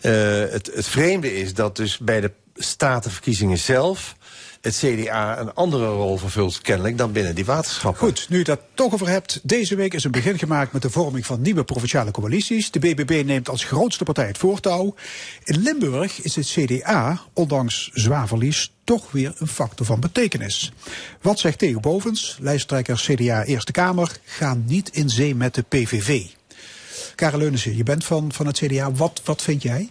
het, 0.00 0.70
het 0.74 0.86
vreemde 0.88 1.40
is 1.40 1.54
dat 1.54 1.76
dus 1.76 1.98
bij 1.98 2.20
de 2.20 2.30
statenverkiezingen 2.54 3.58
zelf... 3.58 4.14
het 4.62 4.76
CDA 4.76 5.38
een 5.38 5.54
andere 5.54 5.86
rol 5.86 6.16
vervult 6.16 6.60
kennelijk 6.60 6.98
dan 6.98 7.12
binnen 7.12 7.34
die 7.34 7.44
waterschappen. 7.44 8.00
Goed, 8.00 8.26
nu 8.28 8.38
je 8.38 8.44
dat 8.44 8.60
toch 8.74 8.92
over 8.92 9.08
hebt. 9.08 9.40
Deze 9.42 9.74
week 9.74 9.94
is 9.94 10.04
een 10.04 10.10
begin 10.10 10.38
gemaakt 10.38 10.72
met 10.72 10.82
de 10.82 10.90
vorming 10.90 11.26
van 11.26 11.40
nieuwe 11.40 11.64
provinciale 11.64 12.10
coalities. 12.10 12.70
De 12.70 12.78
BBB 12.78 13.22
neemt 13.24 13.48
als 13.48 13.64
grootste 13.64 14.04
partij 14.04 14.26
het 14.26 14.38
voortouw. 14.38 14.94
In 15.44 15.62
Limburg 15.62 16.22
is 16.22 16.36
het 16.36 16.46
CDA, 16.46 17.20
ondanks 17.32 17.90
zwaar 17.92 18.28
verlies, 18.28 18.72
toch 18.84 19.10
weer 19.10 19.32
een 19.38 19.48
factor 19.48 19.86
van 19.86 20.00
betekenis. 20.00 20.72
Wat 21.20 21.38
zegt 21.38 21.58
Theo 21.58 21.80
Bovens, 21.80 22.36
lijsttrekker 22.40 22.96
CDA 22.96 23.44
Eerste 23.44 23.72
Kamer, 23.72 24.18
ga 24.24 24.58
niet 24.64 24.88
in 24.88 25.10
zee 25.10 25.34
met 25.34 25.54
de 25.54 25.62
PVV. 25.62 26.24
Karel 27.14 27.38
Leunissen, 27.38 27.76
je 27.76 27.82
bent 27.82 28.04
van, 28.04 28.32
van 28.32 28.46
het 28.46 28.58
CDA. 28.58 28.92
Wat, 28.92 29.20
wat 29.24 29.42
vind 29.42 29.62
jij? 29.62 29.88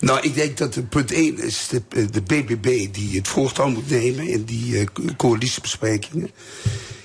Nou, 0.00 0.20
ik 0.20 0.34
denk 0.34 0.56
dat 0.56 0.88
punt 0.88 1.12
1 1.12 1.38
is 1.38 1.68
de, 1.68 2.22
BBB 2.22 2.92
die 2.94 3.16
het 3.16 3.28
voortouw 3.28 3.68
moet 3.68 3.90
nemen 3.90 4.26
in 4.28 4.44
die 4.44 4.78
eh, 4.78 4.86
co- 4.92 5.02
coalitiebesprekingen. 5.16 6.30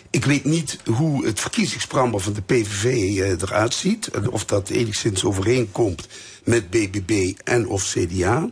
Ik 0.09 0.26
weet 0.26 0.45
niet 0.45 0.77
hoe 0.85 1.26
het 1.26 1.39
verkiezingsprogramma 1.39 2.17
van 2.17 2.34
de 2.34 2.41
PVV 2.41 2.84
eh, 2.85 3.30
eruit 3.30 3.73
ziet. 3.73 4.07
En 4.07 4.30
of 4.30 4.45
dat 4.45 4.69
enigszins 4.69 5.23
overeenkomt 5.23 6.07
met 6.43 6.69
BBB 6.69 7.34
en 7.43 7.67
of 7.67 7.84
CDA. 7.93 8.49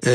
Eh, 0.00 0.12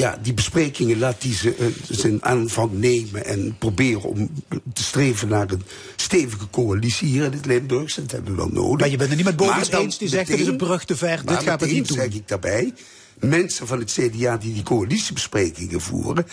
ja, 0.00 0.18
die 0.22 0.34
besprekingen 0.34 0.98
laat 0.98 1.20
die 1.20 1.34
ze, 1.34 1.54
eh, 1.54 1.66
zijn 1.88 2.24
aanvang 2.24 2.72
nemen 2.72 3.24
en 3.24 3.56
proberen 3.58 4.02
om 4.02 4.30
te 4.72 4.82
streven 4.82 5.28
naar 5.28 5.50
een 5.50 5.62
stevige 5.96 6.50
coalitie 6.50 7.08
hier 7.08 7.24
in 7.24 7.32
het 7.32 7.46
Limburgse. 7.46 8.00
Dat 8.00 8.10
hebben 8.10 8.30
we 8.30 8.36
wel 8.36 8.48
nodig. 8.48 8.80
Maar 8.80 8.88
je 8.88 8.96
bent 8.96 9.08
het 9.08 9.18
niet 9.18 9.26
met 9.26 9.70
dan 9.70 9.80
eens, 9.82 9.98
die 9.98 10.08
zegt, 10.08 10.26
dit 10.26 10.40
is 10.40 10.46
een 10.46 10.56
brug 10.56 10.84
te 10.84 10.96
ver, 10.96 11.26
dit 11.26 11.42
gaat 11.42 11.60
het 11.60 11.70
niet 11.70 11.88
doen. 11.88 11.96
zeg 11.96 12.06
ik 12.06 12.28
daarbij, 12.28 12.72
mensen 13.18 13.66
van 13.66 13.78
het 13.78 13.92
CDA 13.92 14.36
die 14.36 14.52
die 14.54 14.62
coalitiebesprekingen 14.62 15.80
voeren, 15.80 16.26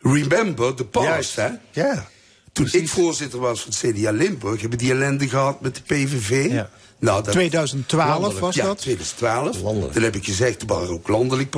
remember 0.00 0.74
the 0.74 0.84
past, 0.84 1.36
hè? 1.36 1.48
Ja. 1.70 2.08
Toen 2.52 2.68
ik 2.70 2.88
voorzitter 2.88 3.38
was 3.38 3.60
van 3.60 3.72
het 3.72 3.96
CDA 3.96 4.10
Limburg, 4.10 4.60
hebben 4.60 4.78
die 4.78 4.90
ellende 4.90 5.28
gehad 5.28 5.60
met 5.60 5.74
de 5.74 5.82
PVV. 5.82 6.62
Nou, 7.02 7.22
dat, 7.22 7.32
2012 7.32 8.08
Landelijk, 8.08 8.38
was 8.38 8.54
ja, 8.54 8.64
dat? 8.64 8.78
2012. 8.78 9.92
Dan 9.92 10.02
heb 10.02 10.16
ik 10.16 10.24
gezegd, 10.24 10.62
er 10.70 10.90
ook 10.90 11.08
landelijk. 11.08 11.56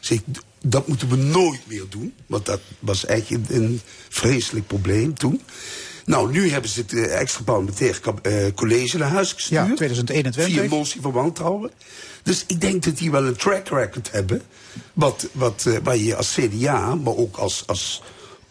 Zeg, 0.00 0.18
ik, 0.18 0.24
dat 0.64 0.86
moeten 0.86 1.08
we 1.08 1.16
nooit 1.16 1.60
meer 1.66 1.84
doen. 1.88 2.14
Want 2.26 2.46
dat 2.46 2.60
was 2.78 3.04
echt 3.04 3.30
een, 3.30 3.46
een 3.48 3.80
vreselijk 4.08 4.66
probleem 4.66 5.14
toen. 5.14 5.42
Nou, 6.04 6.30
nu 6.30 6.50
hebben 6.50 6.70
ze 6.70 6.80
het 6.80 6.92
eh, 6.92 7.20
extra 7.20 7.42
parlementair 7.42 8.00
kab- 8.00 8.26
eh, 8.26 8.46
college 8.54 8.98
naar 8.98 9.08
huis 9.08 9.32
gestuurd. 9.32 9.68
Ja, 9.68 9.74
2021. 9.74 10.44
Via 10.44 10.76
motie 10.76 11.00
van 11.00 11.12
wantrouwen. 11.12 11.70
Dus 12.22 12.44
ik 12.46 12.60
denk 12.60 12.82
dat 12.82 12.98
die 12.98 13.10
wel 13.10 13.24
een 13.24 13.36
track 13.36 13.68
record 13.68 14.10
hebben. 14.10 14.42
Wat, 14.92 15.28
wat, 15.32 15.64
eh, 15.66 15.76
waar 15.82 15.96
je 15.96 16.16
als 16.16 16.38
CDA, 16.40 16.94
maar 16.94 17.16
ook 17.16 17.36
als, 17.36 17.62
als 17.66 18.02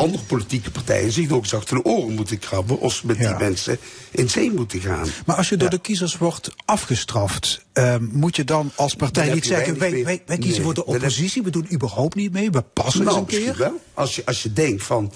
andere 0.01 0.23
politieke 0.23 0.71
partijen... 0.71 1.11
zich 1.11 1.31
ook 1.31 1.43
eens 1.43 1.53
achter 1.53 1.75
de 1.75 1.83
oren 1.83 2.13
moeten 2.15 2.39
krabben... 2.39 2.79
of 2.79 2.93
ze 2.93 3.05
met 3.05 3.17
die 3.17 3.35
mensen 3.39 3.77
in 4.11 4.29
zee 4.29 4.51
moeten 4.51 4.79
gaan. 4.79 5.07
Maar 5.25 5.35
als 5.35 5.49
je 5.49 5.57
door 5.57 5.69
de 5.69 5.79
kiezers 5.79 6.17
wordt 6.17 6.49
afgestraft, 6.65 7.65
ehm, 7.73 8.03
moet 8.11 8.35
je 8.35 8.43
dan 8.43 8.71
als 8.75 8.95
partij 8.95 9.25
Dan 9.25 9.33
niet 9.35 9.45
zeggen: 9.45 9.79
wij, 9.79 9.91
wij, 9.91 10.03
wij 10.25 10.37
kiezen 10.37 10.49
Nee, 10.51 10.61
voor 10.61 10.73
de 10.73 10.83
heb- 10.85 10.95
oppositie, 10.95 11.41
we 11.43 11.49
doen 11.49 11.67
überhaupt 11.73 12.15
niet 12.15 12.31
mee, 12.31 12.49
we 12.51 12.61
passen 12.61 13.03
nou, 13.03 13.17
eens 13.19 13.35
een 13.35 13.43
keer? 13.43 13.57
wel. 13.57 13.81
Als 13.93 14.15
je, 14.15 14.25
als 14.25 14.43
je 14.43 14.53
denkt 14.53 14.83
van 14.83 15.13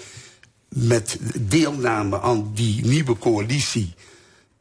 met 0.70 1.18
deelname 1.40 2.22
aan 2.22 2.52
die 2.54 2.86
nieuwe 2.86 3.18
coalitie 3.18 3.94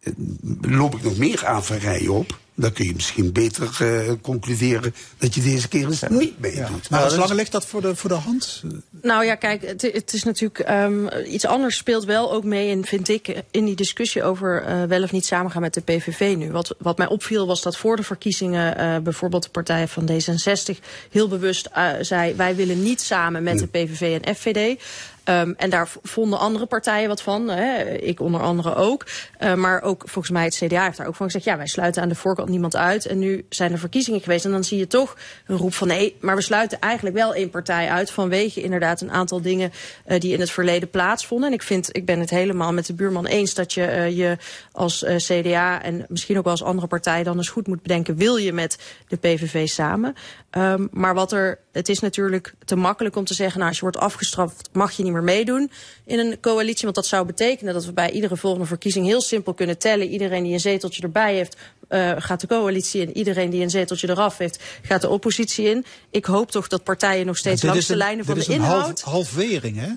eh, 0.01 0.13
loop 0.61 0.95
ik 0.95 1.03
nog 1.03 1.17
meer 1.17 1.47
averijen 1.47 2.11
op. 2.13 2.39
Dan 2.57 2.73
kun 2.73 2.87
je 2.87 2.95
misschien 2.95 3.33
beter 3.33 3.77
eh, 3.79 4.13
concluderen 4.23 4.95
dat 5.19 5.35
je 5.35 5.43
deze 5.43 5.69
keer 5.69 5.87
eens 5.87 6.03
niet 6.09 6.41
meedoet. 6.41 6.91
Maar 6.91 7.03
als 7.03 7.17
lange 7.17 7.35
ligt 7.35 7.53
dat 7.53 7.67
voor 7.67 7.81
de, 7.81 7.97
voor 7.97 8.11
de 8.11 8.17
hand? 8.17 8.63
Nou 9.03 9.25
ja, 9.25 9.35
kijk, 9.35 9.63
het, 9.67 9.83
het 9.83 10.13
is 10.13 10.25
natuurlijk 10.25 10.59
ehm, 10.59 11.07
iets 11.27 11.47
anders 11.47 11.77
speelt 11.77 12.05
wel 12.05 12.33
ook 12.33 12.45
mee 12.45 12.69
in, 12.69 12.85
vind 12.85 13.09
ik, 13.09 13.43
in 13.51 13.65
die 13.65 13.77
discussie 13.77 14.23
over 14.23 14.63
eh, 14.63 14.83
wel 14.83 15.03
of 15.03 15.13
niet 15.13 15.27
samengaan 15.27 15.63
met 15.63 15.75
de 15.75 15.81
PVV 15.81 16.35
nu. 16.37 16.51
Wat, 16.51 16.75
wat 16.79 16.99
mij 16.99 17.07
opviel 17.07 17.47
was 17.47 17.63
dat 17.63 17.77
voor 17.77 17.97
de 17.97 18.03
verkiezingen 18.03 18.77
eh, 18.77 18.99
bijvoorbeeld 18.99 19.43
de 19.43 19.51
partij 19.51 19.89
van 19.89 20.09
D66 20.11 20.79
heel 21.11 21.29
bewust 21.29 21.69
zei: 22.01 22.35
wij 22.35 22.57
willen 22.57 22.83
niet 22.83 23.01
samen 23.01 23.43
met 23.43 23.59
de 23.59 23.67
PVV 23.67 24.21
en 24.23 24.35
FVD. 24.35 24.81
Ehm, 25.25 25.53
en 25.57 25.71
daar 25.71 25.89
vonden 26.03 26.39
andere 26.39 26.67
partijen 26.67 27.09
wat 27.09 27.23
van, 27.23 27.49
hè, 27.49 27.91
ik 27.91 28.21
onder 28.21 28.41
andere 28.41 28.75
ook. 28.75 29.07
Eh, 29.39 29.55
maar 29.55 29.83
ook 29.83 30.03
volgens 30.05 30.31
mij 30.31 30.45
het 30.45 30.55
CDA 30.55 30.85
heeft 30.85 30.97
daar 30.97 31.07
ook 31.07 31.15
van 31.15 31.27
gezegd... 31.27 31.45
ja, 31.45 31.57
wij 31.57 31.67
sluiten 31.67 32.03
aan 32.03 32.09
de 32.09 32.15
voorkant 32.15 32.49
niemand 32.49 32.77
uit. 32.77 33.07
En 33.07 33.19
nu 33.19 33.47
zijn 33.49 33.73
er 33.73 33.79
verkiezingen 33.79 34.21
geweest 34.21 34.45
en 34.45 34.51
dan 34.51 34.65
zie 34.65 34.79
je 34.79 34.87
toch 34.87 35.17
een 35.47 35.57
roep 35.57 35.75
van... 35.75 35.89
nee, 35.89 36.17
maar 36.21 36.37
we 36.37 36.43
sluiten 36.43 36.81
eigenlijk 36.81 37.17
wel 37.17 37.35
één 37.35 37.51
partij 37.51 37.89
uit... 37.89 38.11
vanwege 38.11 38.63
inderdaad 38.63 39.01
een 39.01 39.13
aantal 39.13 39.41
dingen 39.41 39.73
eh, 40.05 40.21
die 40.21 40.33
in 40.33 40.41
het 40.41 40.51
verleden 40.51 40.91
plaatsvonden. 40.91 41.49
En 41.49 41.55
ik, 41.55 41.63
vind, 41.63 41.97
ik 41.97 42.05
ben 42.05 42.21
het 42.21 42.31
helemaal 42.31 42.73
met 42.73 42.87
de 42.87 42.95
buurman 42.95 43.27
eens 43.27 43.55
dat 43.55 43.73
je 43.73 43.85
eh, 43.85 44.17
je 44.17 44.37
als 44.73 45.03
eh, 45.03 45.17
CDA... 45.17 45.83
en 45.83 46.05
misschien 46.09 46.39
ook 46.39 46.45
wel 46.45 46.53
als 46.53 46.63
andere 46.63 46.87
partij 46.87 47.23
dan 47.23 47.37
eens 47.37 47.49
goed 47.49 47.67
moet 47.67 47.83
bedenken... 47.83 48.17
wil 48.17 48.37
je 48.37 48.53
met 48.53 48.79
de 49.09 49.17
PVV 49.17 49.69
samen? 49.69 50.15
Ehm, 50.51 50.87
maar 50.91 51.15
wat 51.15 51.33
er, 51.33 51.59
het 51.73 51.89
is 51.89 52.01
natuurlijk 52.01 52.55
te 52.65 52.77
makkelijk 52.77 53.17
om 53.17 53.25
te 53.25 53.35
zeggen... 53.35 53.57
nou, 53.57 53.69
als 53.69 53.79
je 53.79 53.85
wordt 53.85 53.99
afgestraft 53.99 54.69
mag 54.73 54.93
je 54.93 55.03
niet 55.03 55.13
meer 55.15 55.23
meedoen 55.23 55.71
in 56.05 56.19
een 56.19 56.41
coalitie. 56.41 56.83
Want 56.83 56.95
dat 56.95 57.07
zou 57.07 57.27
betekenen 57.27 57.75
dat 57.75 57.85
we 57.85 57.93
bij 57.93 58.11
iedere 58.11 58.37
volgende 58.37 58.67
verkiezing... 58.67 59.07
heel 59.07 59.21
simpel 59.21 59.55
kunnen 59.55 59.79
tellen. 59.79 60.09
Iedereen 60.09 60.43
die 60.45 60.53
een 60.53 60.61
zeteltje 60.61 61.03
erbij 61.03 61.35
heeft, 61.35 61.57
eh, 61.89 62.13
gaat 62.19 62.41
de 62.41 62.47
coalitie 62.47 63.01
in. 63.01 63.17
Iedereen 63.17 63.51
die 63.51 63.63
een 63.63 63.71
zeteltje 63.71 64.09
eraf 64.11 64.39
heeft, 64.39 64.63
gaat 64.83 65.01
de 65.01 65.09
oppositie 65.09 65.69
in. 65.69 65.85
Ik 66.11 66.25
hoop 66.25 66.51
toch 66.51 66.69
dat 66.69 66.85
partijen 66.85 67.27
nog 67.27 67.37
steeds 67.37 67.63
langs 67.63 67.87
de 67.87 67.93
een- 67.93 67.99
lijnen 67.99 68.25
van 68.25 68.35
dit 68.35 68.45
de 68.47 68.51
is 68.51 68.57
een 68.59 68.63
inhoud... 68.65 69.01
half, 69.01 69.15
halvering, 69.15 69.77
hè? 69.81 69.89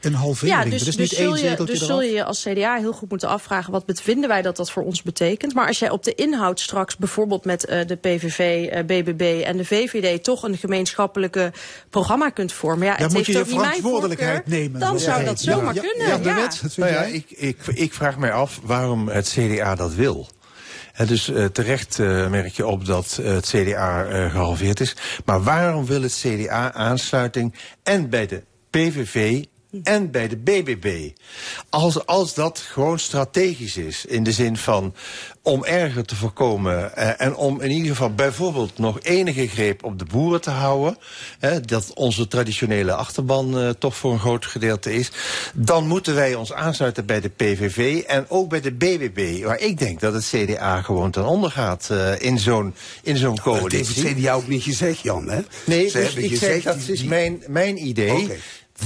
Een 0.00 0.14
halvering. 0.14 0.56
Ja, 0.64 0.70
dus, 0.70 0.82
dus, 0.82 0.96
niet 0.96 1.08
zul 1.08 1.24
één 1.24 1.42
je, 1.42 1.48
zeteltje 1.48 1.72
dus 1.74 1.82
eraf. 1.82 1.88
zul 1.88 2.02
je 2.02 2.14
je 2.14 2.24
als 2.24 2.42
CDA 2.42 2.76
heel 2.76 2.92
goed 2.92 3.10
moeten 3.10 3.28
afvragen... 3.28 3.72
wat 3.72 3.86
bevinden 3.86 4.28
wij 4.28 4.42
dat 4.42 4.56
dat 4.56 4.70
voor 4.70 4.82
ons 4.82 5.02
betekent. 5.02 5.54
Maar 5.54 5.66
als 5.66 5.78
jij 5.78 5.90
op 5.90 6.04
de 6.04 6.14
inhoud 6.14 6.60
straks 6.60 6.96
bijvoorbeeld 6.96 7.44
met 7.44 7.64
eh, 7.64 7.86
de 7.86 7.96
PVV, 7.96 8.66
eh, 8.70 8.84
BBB 8.84 9.42
en 9.44 9.56
de 9.56 9.64
VVD... 9.64 10.24
toch 10.24 10.42
een 10.42 10.56
gemeenschappelijke 10.56 11.52
programma 11.90 12.30
kunt 12.30 12.52
vormen... 12.52 12.86
Ja, 12.86 12.96
Dan 12.96 13.02
het 13.06 13.12
moet 13.12 13.26
je 13.26 13.36
heeft 13.36 13.50
je 13.50 13.56
verantwoordelijkheid 13.56 14.34
voorkeur, 14.36 14.58
nemen, 14.58 14.80
Dan 14.80 14.98
zou 14.98 15.24
dat 15.24 15.40
zomaar 15.40 15.74
Ja, 15.74 15.80
kunnen. 15.80 16.06
ja, 16.08 16.18
de 16.18 16.28
ja. 16.28 16.34
wet, 16.34 16.76
Nou 16.76 16.92
ja, 16.92 17.02
ik, 17.02 17.30
ik, 17.30 17.56
ik 17.66 17.92
vraag 17.94 18.16
mij 18.18 18.32
af 18.32 18.60
waarom 18.62 19.08
het 19.08 19.28
CDA 19.28 19.74
dat 19.74 19.94
wil. 19.94 20.28
En 20.92 21.06
dus 21.06 21.28
eh, 21.28 21.44
terecht 21.44 21.98
eh, 21.98 22.28
merk 22.28 22.52
je 22.52 22.66
op 22.66 22.84
dat 22.86 23.18
eh, 23.22 23.32
het 23.32 23.46
CDA 23.46 24.04
eh, 24.04 24.30
gehalveerd 24.30 24.80
is. 24.80 24.96
Maar 25.24 25.42
waarom 25.42 25.86
wil 25.86 26.02
het 26.02 26.24
CDA 26.24 26.72
aansluiting 26.72 27.54
en 27.82 28.08
bij 28.10 28.26
de 28.26 28.42
PVV 28.70 29.44
en 29.82 30.10
bij 30.10 30.28
de 30.28 30.36
BBB? 30.36 31.08
Als, 31.68 32.06
als 32.06 32.34
dat 32.34 32.58
gewoon 32.58 32.98
strategisch 32.98 33.76
is, 33.76 34.04
in 34.06 34.22
de 34.22 34.32
zin 34.32 34.56
van 34.56 34.94
om 35.42 35.64
erger 35.64 36.04
te 36.04 36.16
voorkomen... 36.16 36.96
eh, 36.96 37.10
en 37.26 37.34
om 37.36 37.60
in 37.60 37.70
ieder 37.70 37.90
geval 37.90 38.14
bijvoorbeeld 38.14 38.78
nog 38.78 39.00
enige 39.02 39.48
greep 39.48 39.84
op 39.84 39.98
de 39.98 40.04
boeren 40.04 40.40
te 40.40 40.50
houden... 40.50 40.96
dat 41.66 41.92
onze 41.94 42.28
traditionele 42.28 42.94
achterban 42.94 43.58
eh, 43.58 43.68
toch 43.68 43.96
voor 43.96 44.12
een 44.12 44.18
groot 44.18 44.46
gedeelte 44.46 44.94
is... 44.94 45.10
dan 45.54 45.86
moeten 45.86 46.14
wij 46.14 46.34
ons 46.34 46.52
aansluiten 46.52 47.06
bij 47.06 47.20
de 47.20 47.28
PVV 47.28 48.02
en 48.06 48.24
ook 48.28 48.48
bij 48.48 48.60
de 48.60 48.72
BBB... 48.72 49.44
waar 49.44 49.60
ik 49.60 49.78
denk 49.78 50.00
dat 50.00 50.12
het 50.14 50.24
CDA 50.34 50.82
gewoon 50.82 51.10
ten 51.10 51.24
onder 51.26 51.50
gaat 51.50 51.88
eh, 51.90 52.20
in 52.20 52.38
zo'n 52.38 52.74
in 53.02 53.16
zo'n 53.16 53.34
Dat 53.34 53.44
heeft 53.44 53.58
coalitie. 53.60 54.06
het 54.08 54.16
CDA 54.18 54.32
ook 54.32 54.48
niet 54.48 54.62
gezegd, 54.62 55.00
Jan, 55.00 55.28
hè? 55.30 55.40
Nee, 55.66 55.88
Ze 55.88 55.98
dus 55.98 56.14
ik 56.14 56.28
gezegd 56.30 56.62
zeg, 56.62 56.74
dat 56.74 56.84
die- 56.84 56.92
is 56.92 57.02
mijn, 57.04 57.42
mijn 57.46 57.86
idee. 57.86 58.30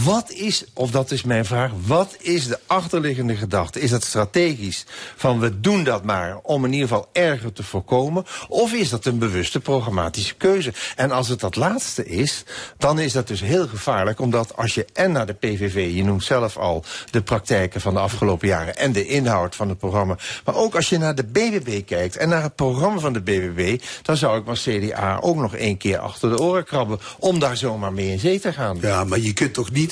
Wat 0.03 0.31
is, 0.31 0.65
of 0.73 0.91
dat 0.91 1.11
is 1.11 1.23
mijn 1.23 1.45
vraag, 1.45 1.71
wat 1.87 2.17
is 2.19 2.47
de 2.47 2.59
achterliggende 2.67 3.37
gedachte? 3.37 3.81
Is 3.81 3.91
dat 3.91 4.05
strategisch 4.05 4.87
van 5.17 5.41
we 5.41 5.61
doen 5.61 5.85
dat 5.85 6.05
maar 6.05 6.39
om 6.43 6.65
in 6.65 6.73
ieder 6.73 6.89
geval 6.89 7.09
erger 7.13 7.53
te 7.53 7.63
voorkomen? 7.63 8.25
Of 8.49 8.73
is 8.73 8.89
dat 8.89 9.05
een 9.05 9.19
bewuste 9.19 9.61
programmatische 9.61 10.35
keuze? 10.35 10.73
En 10.97 11.11
als 11.11 11.29
het 11.29 11.41
dat 11.41 11.57
laatste 11.57 12.07
is, 12.07 12.45
dan 12.79 12.99
is 12.99 13.13
dat 13.13 13.29
dus 13.29 13.41
heel 13.41 13.69
gevaarlijk. 13.69 14.21
Omdat 14.21 14.57
als 14.57 14.75
je 14.75 14.87
en 14.93 15.13
naar 15.13 15.27
de 15.27 15.33
PVV, 15.33 15.95
je 15.95 16.05
noemt 16.05 16.25
zelf 16.25 16.57
al 16.57 16.85
de 17.11 17.23
praktijken 17.23 17.81
van 17.81 17.95
de 17.95 18.01
afgelopen 18.01 18.49
jaren 18.49 18.77
en 18.77 18.93
de 18.93 19.07
inhoud 19.07 19.57
van 19.57 19.69
het 19.69 19.79
programma. 19.79 20.17
Maar 20.45 20.55
ook 20.55 20.75
als 20.75 20.89
je 20.89 20.99
naar 20.99 21.15
de 21.15 21.25
BBB 21.25 21.85
kijkt 21.85 22.17
en 22.17 22.29
naar 22.29 22.43
het 22.43 22.55
programma 22.55 22.99
van 22.99 23.13
de 23.13 23.21
BBB, 23.21 23.83
dan 24.03 24.17
zou 24.17 24.39
ik 24.39 24.45
maar 24.45 24.57
CDA 24.57 25.19
ook 25.21 25.37
nog 25.37 25.55
één 25.55 25.77
keer 25.77 25.99
achter 25.99 26.31
de 26.31 26.41
oren 26.41 26.65
krabben 26.65 26.99
om 27.19 27.39
daar 27.39 27.57
zomaar 27.57 27.93
mee 27.93 28.11
in 28.11 28.19
zee 28.19 28.41
te 28.41 28.53
gaan. 28.53 28.79
Ja, 28.81 29.05
maar 29.05 29.19
je 29.19 29.33
kunt 29.33 29.55
toch 29.55 29.71
niet 29.71 29.83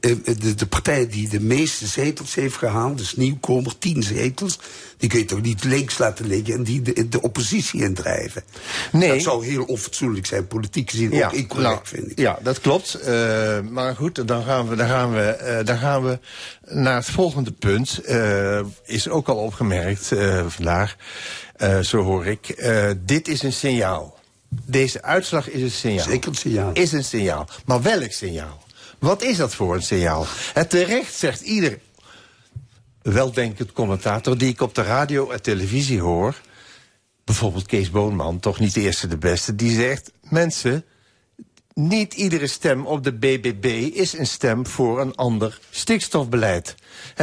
eh, 0.00 0.16
de, 0.24 0.54
de 0.54 0.66
partij 0.66 1.08
die 1.08 1.28
de 1.28 1.40
meeste 1.40 1.86
zetels 1.86 2.34
heeft 2.34 2.56
gehaald, 2.56 2.98
dus 2.98 3.16
nieuwkomer, 3.16 3.78
tien 3.78 4.02
zetels, 4.02 4.58
die 4.96 5.08
kun 5.08 5.18
je 5.18 5.24
toch 5.24 5.40
niet 5.40 5.64
links 5.64 5.98
laten 5.98 6.26
liggen 6.26 6.54
en 6.54 6.62
die 6.62 6.82
de, 6.82 7.08
de 7.08 7.22
oppositie 7.22 7.82
indrijven. 7.82 8.42
Nee. 8.92 9.08
Dat 9.08 9.22
zou 9.22 9.46
heel 9.46 9.64
onfatsoenlijk 9.64 10.26
zijn, 10.26 10.46
politiek 10.46 10.90
gezien 10.90 11.24
ook 11.24 11.32
incorrect, 11.32 11.68
nou, 11.68 11.80
vind 11.82 12.10
ik. 12.10 12.18
Ja, 12.18 12.38
dat 12.42 12.60
klopt. 12.60 12.94
Eh, 12.94 13.60
maar 13.60 13.96
goed, 13.96 14.28
dan 14.28 14.44
gaan 14.44 14.68
we, 14.68 14.76
dan 14.76 14.88
gaan 14.88 15.12
we, 15.12 15.20
eh, 15.20 15.64
dan 15.66 15.78
gaan 15.78 16.04
we 16.04 16.18
naar 16.68 16.96
het 16.96 17.10
volgende 17.10 17.52
punt. 17.52 18.00
Is 18.84 19.08
ook 19.08 19.28
al 19.28 19.36
opgemerkt 19.36 20.10
vandaag, 20.46 20.96
zo 21.82 22.02
hoor 22.02 22.26
ik. 22.26 22.64
Dit 23.04 23.28
is 23.28 23.42
een 23.42 23.52
signaal. 23.52 24.20
Deze 24.48 25.02
uitslag 25.02 25.50
is 25.50 25.62
een 25.62 25.70
signaal. 25.70 26.04
Zeker 26.04 26.28
een 26.28 26.34
signaal. 26.34 26.72
Is 26.72 26.92
een 26.92 27.04
signaal. 27.04 27.48
Maar 27.64 27.82
welk 27.82 28.12
signaal? 28.12 28.61
Wat 29.02 29.22
is 29.22 29.36
dat 29.36 29.54
voor 29.54 29.74
een 29.74 29.82
signaal? 29.82 30.26
Het 30.52 30.70
terecht 30.70 31.14
zegt 31.14 31.40
ieder 31.40 31.78
weldenkend 33.02 33.72
commentator 33.72 34.38
die 34.38 34.48
ik 34.48 34.60
op 34.60 34.74
de 34.74 34.82
radio 34.82 35.30
en 35.30 35.42
televisie 35.42 36.00
hoor, 36.00 36.40
bijvoorbeeld 37.24 37.66
Kees 37.66 37.90
Boonman, 37.90 38.40
toch 38.40 38.58
niet 38.58 38.74
de 38.74 38.80
eerste 38.80 39.06
de 39.06 39.16
beste, 39.16 39.54
die 39.54 39.74
zegt: 39.74 40.12
mensen, 40.20 40.84
niet 41.74 42.14
iedere 42.14 42.46
stem 42.46 42.86
op 42.86 43.04
de 43.04 43.12
BBB 43.12 43.90
is 43.94 44.12
een 44.12 44.26
stem 44.26 44.66
voor 44.66 45.00
een 45.00 45.14
ander 45.14 45.58
stikstofbeleid. 45.70 46.74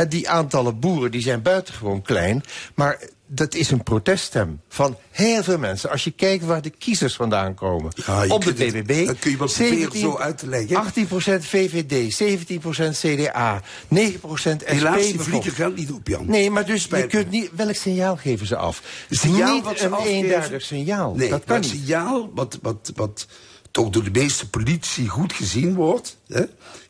Die 0.09 0.29
aantallen 0.29 0.79
boeren 0.79 1.11
die 1.11 1.21
zijn 1.21 1.41
buitengewoon 1.41 2.01
klein, 2.01 2.43
maar 2.75 2.99
dat 3.31 3.55
is 3.55 3.71
een 3.71 3.83
proteststem 3.83 4.61
van 4.69 4.97
heel 5.11 5.43
veel 5.43 5.57
mensen. 5.57 5.89
Als 5.89 6.03
je 6.03 6.11
kijkt 6.11 6.45
waar 6.45 6.61
de 6.61 6.69
kiezers 6.69 7.15
vandaan 7.15 7.53
komen. 7.53 7.91
Ja, 8.05 8.25
op 8.27 8.43
de 8.43 8.49
het- 8.63 8.73
BBB. 8.85 9.05
dat 9.05 9.19
kun 9.19 9.31
je 9.31 9.37
wel 9.37 9.47
proberen 9.47 9.99
zo 9.99 10.17
uit 10.17 10.37
te 10.37 10.47
leggen. 10.47 10.75
18% 10.75 11.45
VVD, 11.45 12.13
17% 12.13 12.97
CDA, 12.99 13.61
9% 13.87 14.61
SP. 14.61 14.67
Helaas, 14.67 15.01
die 15.01 15.19
vliegen 15.19 15.51
geldt 15.51 15.75
niet 15.77 15.91
op, 15.91 16.07
Jan. 16.07 16.25
Nee, 16.29 16.49
maar 16.51 16.65
dus 16.65 16.75
je 16.75 16.79
Spijt 16.81 17.07
kunt 17.07 17.29
niet... 17.29 17.49
Welk 17.55 17.75
signaal 17.75 18.17
geven 18.17 18.47
ze 18.47 18.55
af? 18.55 18.81
signaal 19.09 19.53
niet 19.53 19.63
wat 19.63 19.77
ze 19.79 19.85
een 19.85 19.93
afgeven- 19.93 20.13
eenduidig 20.23 20.61
signaal. 20.61 21.15
Nee, 21.15 21.29
dat 21.29 21.43
kan 21.43 21.59
niet. 21.59 21.69
signaal 21.69 22.31
wat, 22.33 22.59
wat, 22.61 22.91
wat 22.95 23.27
toch 23.71 23.89
door 23.89 24.03
de 24.03 24.11
meeste 24.19 24.49
politici 24.49 25.07
goed 25.07 25.33
gezien 25.33 25.75
wordt, 25.75 26.17
hè, 26.27 26.43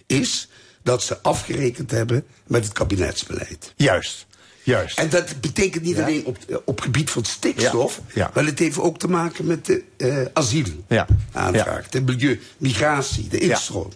is 0.07 0.49
dat 0.84 1.03
ze 1.03 1.22
afgerekend 1.22 1.91
hebben 1.91 2.24
met 2.48 2.64
het 2.64 2.74
kabinetsbeleid. 2.74 3.74
Juist. 3.76 4.28
Juist. 4.70 4.98
En 4.98 5.10
dat 5.10 5.41
betekent 5.41 5.84
niet 5.84 5.96
Ja. 5.96 6.02
alleen 6.04 6.26
op, 6.26 6.38
op 6.66 6.82
gebied 6.82 7.10
van 7.10 7.26
stikstof, 7.26 8.02
Ja, 8.14 8.32
maar 8.34 8.46
het 8.46 8.60
heeft 8.60 8.80
ook 8.80 9.00
te 9.00 9.08
maken 9.08 9.46
met 9.46 9.66
de 9.66 9.84
eh 9.98 10.18
asielaanvraag, 10.34 11.84
Ja. 11.84 11.90
de 11.90 12.02
milieu, 12.02 12.40
migratie, 12.58 13.28
de 13.28 13.38
instroom. 13.38 13.90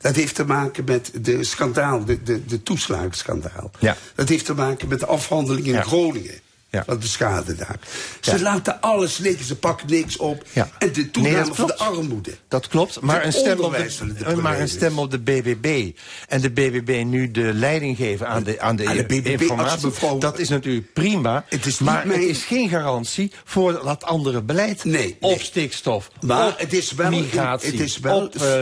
Dat 0.00 0.16
heeft 0.16 0.34
te 0.34 0.44
maken 0.44 0.84
met 0.84 1.10
de 1.20 1.44
schandaal, 1.44 2.04
de, 2.04 2.22
de, 2.22 2.44
de 2.44 2.62
toeslagenschandaal. 2.62 3.70
Dat 4.14 4.28
heeft 4.28 4.44
te 4.44 4.54
maken 4.54 4.88
met 4.88 5.00
de 5.00 5.06
afhandeling 5.06 5.66
in. 5.66 5.82
Groningen. 5.82 6.34
Ja. 6.72 6.84
Van 6.86 6.98
de 6.98 7.06
schade 7.06 7.54
daar. 7.54 7.76
Ze 8.20 8.30
Ja. 8.36 8.42
laten 8.42 8.80
alles 8.80 9.18
liggen, 9.18 9.44
ze 9.46 9.56
pakken 9.56 9.86
niks 9.90 10.16
op. 10.16 10.44
Ja. 10.52 10.68
En 10.78 10.92
de 10.92 11.10
toename 11.10 11.54
van 11.54 11.66
de 11.66 11.76
armoede. 11.76 12.30
Dat 12.48 12.68
klopt, 12.68 13.00
maar 13.00 13.24
een, 13.24 13.32
stem 13.32 13.60
op 13.60 13.72
de, 13.76 13.78
de 13.78 13.84
een- 14.00 14.06
maar 14.06 14.16
een 14.26 14.32
problemen 14.32 14.68
stem 14.68 14.98
op 14.98 15.10
de 15.10 15.18
BBB... 15.18 15.90
en 16.28 16.40
de 16.40 16.50
BBB 16.50 17.02
nu 17.06 17.30
de 17.30 17.52
leiding 17.54 17.96
geven 17.96 18.28
aan 18.28 18.42
de, 18.42 18.60
aan 18.60 18.76
de, 18.76 18.86
Aan 18.88 18.96
de 18.96 19.02
BBB, 19.04 19.26
als 19.32 19.40
informatie... 19.40 19.86
mevrouw- 19.86 20.18
dat 20.18 20.38
is 20.38 20.48
natuurlijk 20.48 20.92
prima, 20.92 21.44
Het 21.48 21.66
is 21.66 21.78
maar 21.78 22.06
mijn- 22.06 22.20
het 22.20 22.28
is 22.28 22.44
geen 22.44 22.68
garantie... 22.68 23.32
voor 23.44 23.80
dat 23.84 24.04
andere 24.04 24.42
beleid 24.42 24.84
Nee, 24.84 25.16
op 25.20 25.30
nee. 25.30 25.38
stikstof, 25.44 26.10
Maar 26.20 26.48
op 26.48 26.58
het 26.58 26.72
is 26.72 26.92
wel 26.92 27.06
een- 27.06 27.20
migratie, 27.20 27.70
het 27.70 27.80
is 27.80 27.98
wel- 27.98 28.20
op 28.24 28.34
eh, 28.34 28.60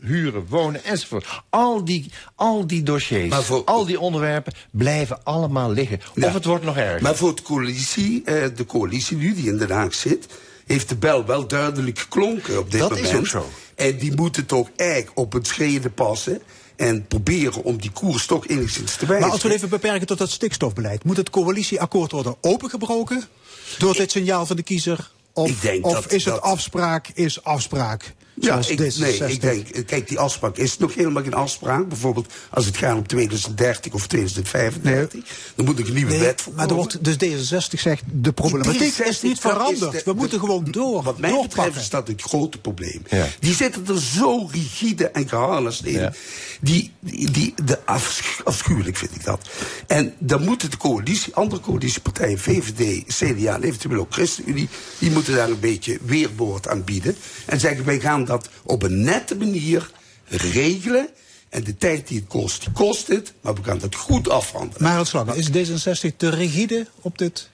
huren, 0.00 0.46
wonen 0.48 0.84
enzovoort. 0.84 1.26
Al 1.50 1.84
die, 1.84 2.10
al 2.34 2.66
die 2.66 2.82
dossiers, 2.82 3.34
voor- 3.44 3.64
al 3.64 3.84
die 3.86 4.00
onderwerpen 4.00 4.52
blijven 4.70 5.24
allemaal 5.24 5.70
liggen. 5.72 6.00
Ja. 6.14 6.26
Of 6.26 6.32
het 6.34 6.44
wordt 6.44 6.64
nog 6.64 6.76
erger. 6.76 7.02
Maar 7.02 7.16
voor 7.16 7.34
de 7.36 7.42
coalitie, 7.42 8.22
eh, 8.24 8.48
de 8.56 8.66
coalitie 8.66 9.16
nu 9.16 9.34
die 9.34 9.46
in 9.46 9.56
Den 9.58 9.70
Haag 9.70 9.94
zit, 9.94 10.26
heeft 10.66 10.88
de 10.88 10.96
bel 10.96 11.24
wel 11.26 11.46
duidelijk 11.46 11.98
geklonken 11.98 12.58
op 12.58 12.70
dit 12.70 12.80
Dat 12.80 12.90
moment. 12.90 13.08
is 13.08 13.14
ook 13.14 13.26
zo. 13.26 13.48
En 13.74 13.98
die 13.98 14.14
moeten 14.14 14.46
toch 14.46 14.68
eigenlijk 14.76 15.18
op 15.18 15.32
het 15.32 15.46
schreden 15.46 15.94
passen. 15.94 16.42
En 16.76 17.06
proberen 17.06 17.62
om 17.64 17.80
die 17.80 17.90
koers 17.90 18.26
toch 18.26 18.46
enigszins 18.46 18.90
te 18.96 18.98
wijzigen. 19.06 19.20
Maar 19.20 19.30
als 19.30 19.42
we 19.42 19.48
het 19.48 19.56
even 19.56 19.68
beperken 19.68 20.06
tot 20.06 20.18
dat 20.18 20.30
stikstofbeleid, 20.30 21.04
moet 21.04 21.16
het 21.16 21.30
coalitieakkoord 21.30 22.12
worden 22.12 22.34
opengebroken 22.40 23.24
door 23.78 23.94
dit 23.94 24.10
signaal 24.10 24.46
van 24.46 24.56
de 24.56 24.62
kiezer? 24.62 25.10
Of, 25.32 25.48
Ik 25.48 25.60
denk 25.62 25.84
of 25.86 25.92
dat- 25.92 26.12
is 26.12 26.24
het 26.24 26.34
dat- 26.34 26.42
afspraak, 26.42 27.08
is 27.14 27.44
afspraak? 27.44 28.14
Ja, 28.34 28.60
ik, 28.68 28.80
D66. 28.80 28.98
nee, 28.98 29.16
ik 29.16 29.40
denk, 29.40 29.68
eh, 29.68 29.86
kijk, 29.86 30.08
die 30.08 30.18
afspraak 30.18 30.56
is 30.56 30.78
nog 30.78 30.94
helemaal 30.94 31.22
geen 31.22 31.34
afspraak. 31.34 31.88
Bijvoorbeeld 31.88 32.32
als 32.50 32.66
het 32.66 32.76
gaat 32.76 32.96
om 32.96 33.06
2030 33.06 33.92
of 33.92 34.06
2035, 34.06 35.24
dan 35.54 35.64
moet 35.64 35.78
er 35.78 35.86
een 35.88 35.94
nieuwe 35.94 36.10
Nee, 36.10 36.20
wet 36.20 36.40
voor 36.40 36.52
maar 36.54 36.68
er 36.68 36.74
wordt, 36.74 37.04
dus 37.04 37.14
D66 37.14 37.80
zegt, 37.80 38.02
de 38.12 38.32
problematiek 38.32 38.80
is 38.80 38.94
63, 38.94 39.22
niet 39.22 39.38
veranderd. 39.40 39.92
de- 39.92 40.02
we 40.04 40.12
moeten 40.12 40.38
de- 40.40 40.44
gewoon 40.46 40.64
door, 40.70 41.02
Wat 41.02 41.18
mij 41.18 41.38
betreft 41.42 41.76
is 41.76 41.88
dat 41.88 42.08
het 42.08 42.22
grote 42.22 42.58
probleem. 42.58 43.02
Ja. 43.10 43.26
Die 43.40 43.54
zitten 43.54 43.86
er 43.88 44.00
zo 44.00 44.48
rigide 44.52 45.08
en 45.08 45.28
geharnast 45.28 45.84
in. 45.84 45.92
Ja. 46.00 46.12
Die, 46.60 46.92
die, 47.00 47.30
die, 47.30 47.54
de 47.64 47.78
afschu- 47.84 48.42
afschuwelijk 48.44 48.96
vind 48.96 49.14
ik 49.14 49.24
dat. 49.24 49.48
En 49.86 50.14
dan 50.18 50.44
moeten 50.44 50.70
de 50.70 50.76
coalitie, 50.76 51.34
andere 51.34 51.60
coalitiepartijen, 51.60 52.38
VVD, 52.38 53.04
CDA 53.06 53.54
en 53.54 53.62
eventueel 53.62 54.00
ook 54.00 54.12
ChristenUnie, 54.12 54.68
die 54.98 55.10
moeten 55.10 55.34
daar 55.34 55.48
een 55.50 55.60
beetje 55.60 55.98
weerwoord 56.02 56.68
aan 56.68 56.84
bieden. 56.84 57.16
En 57.46 57.60
zeggen, 57.60 57.84
wij 57.84 58.00
gaan 58.00 58.19
dat 58.24 58.48
op 58.62 58.82
een 58.82 59.02
nette 59.02 59.36
manier 59.36 59.90
regelen. 60.24 61.08
En 61.48 61.64
de 61.64 61.76
tijd 61.76 62.08
die 62.08 62.18
het 62.18 62.28
kost, 62.28 62.66
kost 62.72 63.06
het. 63.06 63.32
Maar 63.40 63.54
we 63.54 63.62
gaan 63.62 63.78
dat 63.78 63.94
goed 63.94 64.28
afhandelen. 64.28 64.82
Maar 64.82 65.06
slag, 65.06 65.34
is 65.34 65.48
D66 65.48 66.16
te 66.16 66.28
rigide 66.28 66.86
op 67.00 67.18
dit? 67.18 67.49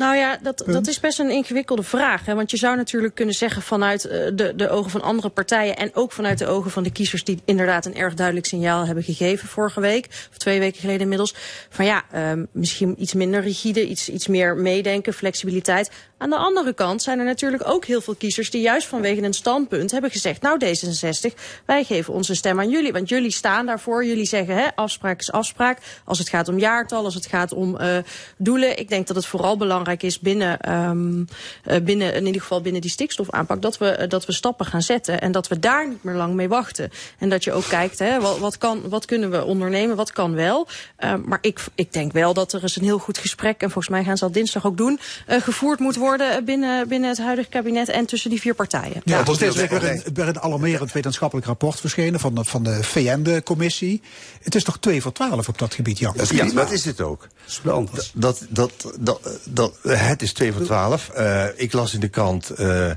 Nou 0.00 0.16
ja, 0.16 0.38
dat, 0.42 0.62
dat 0.66 0.86
is 0.86 1.00
best 1.00 1.18
een 1.18 1.30
ingewikkelde 1.30 1.82
vraag. 1.82 2.26
Hè? 2.26 2.34
Want 2.34 2.50
je 2.50 2.56
zou 2.56 2.76
natuurlijk 2.76 3.14
kunnen 3.14 3.34
zeggen 3.34 3.62
vanuit 3.62 4.04
eh, 4.04 4.30
de, 4.34 4.52
de 4.56 4.68
ogen 4.68 4.90
van 4.90 5.02
andere 5.02 5.28
partijen... 5.28 5.76
en 5.76 5.94
ook 5.94 6.12
vanuit 6.12 6.38
de 6.38 6.46
ogen 6.46 6.70
van 6.70 6.82
de 6.82 6.92
kiezers... 6.92 7.24
die 7.24 7.42
inderdaad 7.44 7.86
een 7.86 7.94
erg 7.94 8.14
duidelijk 8.14 8.46
signaal 8.46 8.86
hebben 8.86 9.04
gegeven 9.04 9.48
vorige 9.48 9.80
week... 9.80 10.06
of 10.30 10.36
twee 10.36 10.58
weken 10.58 10.80
geleden 10.80 11.00
inmiddels... 11.00 11.34
van 11.70 11.84
ja, 11.84 12.02
ehm, 12.12 12.44
misschien 12.52 12.94
iets 12.98 13.14
minder 13.14 13.40
rigide, 13.40 13.86
iets, 13.86 14.08
iets 14.08 14.26
meer 14.26 14.56
meedenken, 14.56 15.12
flexibiliteit. 15.12 15.90
Aan 16.18 16.30
de 16.30 16.36
andere 16.36 16.72
kant 16.72 17.02
zijn 17.02 17.18
er 17.18 17.24
natuurlijk 17.24 17.68
ook 17.68 17.84
heel 17.84 18.00
veel 18.00 18.14
kiezers... 18.14 18.50
die 18.50 18.60
juist 18.60 18.86
vanwege 18.86 19.22
een 19.22 19.32
standpunt 19.32 19.90
hebben 19.90 20.10
gezegd... 20.10 20.42
nou 20.42 20.60
D66, 20.64 21.34
wij 21.66 21.84
geven 21.84 22.14
onze 22.14 22.34
stem 22.34 22.60
aan 22.60 22.70
jullie. 22.70 22.92
Want 22.92 23.08
jullie 23.08 23.30
staan 23.30 23.66
daarvoor, 23.66 24.04
jullie 24.04 24.26
zeggen 24.26 24.54
hè, 24.54 24.66
afspraak 24.74 25.20
is 25.20 25.32
afspraak. 25.32 25.78
Als 26.04 26.18
het 26.18 26.28
gaat 26.28 26.48
om 26.48 26.58
jaartal, 26.58 27.04
als 27.04 27.14
het 27.14 27.26
gaat 27.26 27.52
om 27.52 27.76
eh, 27.76 27.96
doelen. 28.36 28.78
Ik 28.78 28.88
denk 28.88 29.06
dat 29.06 29.16
het 29.16 29.26
vooral 29.26 29.56
belangrijk 29.56 29.88
is 29.98 30.18
binnen, 30.18 30.60
ehm, 30.60 31.24
eh, 31.64 31.82
binnen, 31.82 32.14
in 32.14 32.26
ieder 32.26 32.40
geval 32.40 32.60
binnen 32.60 32.80
die 32.80 32.90
stikstofaanpak, 32.90 33.62
dat 33.62 33.78
we, 33.78 33.88
eh, 33.88 34.08
dat 34.08 34.26
we 34.26 34.32
stappen 34.32 34.66
gaan 34.66 34.82
zetten 34.82 35.20
en 35.20 35.32
dat 35.32 35.48
we 35.48 35.58
daar 35.58 35.88
niet 35.88 36.04
meer 36.04 36.14
lang 36.14 36.34
mee 36.34 36.48
wachten. 36.48 36.90
En 37.18 37.28
dat 37.28 37.44
je 37.44 37.52
ook 37.52 37.68
kijkt, 37.68 37.98
hè, 37.98 38.20
wat, 38.20 38.38
wat, 38.38 38.58
kan, 38.58 38.88
wat 38.88 39.04
kunnen 39.04 39.30
we 39.30 39.44
ondernemen, 39.44 39.96
wat 39.96 40.12
kan 40.12 40.34
wel. 40.34 40.68
Ehm, 40.96 41.20
maar 41.24 41.38
ik, 41.40 41.64
ik 41.74 41.92
denk 41.92 42.12
wel 42.12 42.34
dat 42.34 42.52
er 42.52 42.62
eens 42.62 42.76
een 42.76 42.84
heel 42.84 42.98
goed 42.98 43.18
gesprek, 43.18 43.60
en 43.60 43.70
volgens 43.70 43.94
mij 43.94 44.04
gaan 44.04 44.16
ze 44.16 44.24
dat 44.24 44.34
dinsdag 44.34 44.66
ook 44.66 44.76
doen, 44.76 45.00
eh, 45.26 45.40
gevoerd 45.40 45.78
moet 45.78 45.96
worden 45.96 46.44
binnen, 46.44 46.88
binnen 46.88 47.08
het 47.08 47.18
huidige 47.18 47.48
kabinet 47.48 47.88
en 47.88 48.06
tussen 48.06 48.30
die 48.30 48.40
vier 48.40 48.54
partijen. 48.54 49.02
Ja, 49.04 49.18
er 49.18 49.24
dat 49.24 49.40
is 49.40 49.54
weer 49.54 49.84
een, 49.84 50.02
weer 50.14 50.28
een 50.28 50.40
alarmerend 50.40 50.92
wetenschappelijk 50.92 51.46
rapport 51.46 51.80
verschenen 51.80 52.20
van 52.20 52.34
de, 52.34 52.44
van 52.44 52.62
de 52.62 52.82
VN-commissie. 52.82 54.02
Het 54.42 54.54
is 54.54 54.64
toch 54.64 54.78
2 54.78 55.02
voor 55.02 55.12
12 55.12 55.48
op 55.48 55.58
dat 55.58 55.74
gebied, 55.74 55.98
Jan? 55.98 56.12
Dat 56.16 56.30
is 56.30 56.38
Ja, 56.38 56.44
dat 56.52 56.70
is 56.70 56.84
het 56.84 57.00
ook. 57.00 57.20
Dat 57.20 57.48
is 57.48 57.60
wel 57.62 57.74
anders. 57.74 58.10
Dat, 58.14 58.46
dat, 58.48 58.72
dat, 58.98 59.40
dat, 59.44 59.78
het 59.82 60.22
is 60.22 60.32
2 60.32 60.52
voor 60.52 60.64
12. 60.64 61.08
Eh, 61.08 61.44
ik 61.54 61.72
las 61.72 61.94
in 61.94 62.00
de 62.00 62.08
krant, 62.08 62.50
eh, 62.50 62.90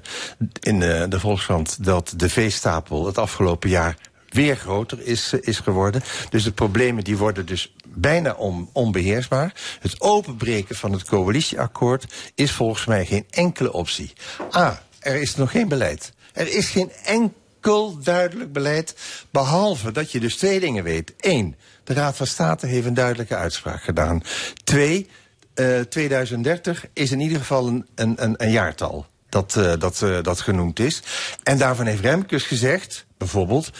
in 0.59 0.79
de, 0.79 1.05
de 1.09 1.19
Volkskrant, 1.19 1.83
dat 1.83 2.13
de 2.15 2.29
veestapel 2.29 3.05
het 3.05 3.17
afgelopen 3.17 3.69
jaar 3.69 3.97
weer 4.29 4.55
groter 4.55 4.97
is, 5.01 5.33
eh, 5.33 5.39
is 5.41 5.59
geworden. 5.59 6.03
Dus 6.29 6.43
de 6.43 6.51
problemen 6.51 7.03
die 7.03 7.17
worden 7.17 7.45
dus 7.45 7.73
bijna 7.87 8.33
on, 8.33 8.69
onbeheersbaar. 8.71 9.53
Het 9.79 10.01
openbreken 10.01 10.75
van 10.75 10.91
het 10.91 11.03
coalitieakkoord 11.03 12.05
is 12.35 12.51
volgens 12.51 12.85
mij 12.85 13.05
geen 13.05 13.25
enkele 13.29 13.73
optie. 13.73 14.13
A, 14.55 14.83
er 14.99 15.15
is 15.15 15.35
nog 15.35 15.51
geen 15.51 15.67
beleid. 15.67 16.13
Er 16.33 16.47
is 16.53 16.69
geen 16.69 16.91
enkel 17.03 17.97
duidelijk 17.99 18.53
beleid. 18.53 18.95
Behalve 19.31 19.91
dat 19.91 20.11
je 20.11 20.19
dus 20.19 20.35
twee 20.35 20.59
dingen 20.59 20.83
weet. 20.83 21.13
Eén, 21.19 21.55
de 21.83 21.93
Raad 21.93 22.15
van 22.15 22.27
State 22.27 22.67
heeft 22.67 22.85
een 22.85 22.93
duidelijke 22.93 23.35
uitspraak 23.35 23.83
gedaan. 23.83 24.21
Twee, 24.63 25.09
eh 25.53 25.79
2030 25.79 26.85
is 26.93 27.11
in 27.11 27.19
ieder 27.19 27.37
geval 27.37 27.67
een, 27.67 27.85
een, 27.95 28.23
een, 28.23 28.33
een 28.37 28.51
jaartal. 28.51 29.05
Dat, 29.29 29.55
eh, 29.55 29.73
dat, 29.79 30.01
eh, 30.01 30.17
dat 30.21 30.41
genoemd 30.41 30.79
is. 30.79 31.01
En 31.43 31.57
daarvan 31.57 31.85
heeft 31.85 32.01
Remkes 32.01 32.43
gezegd, 32.43 33.05
bijvoorbeeld. 33.17 33.71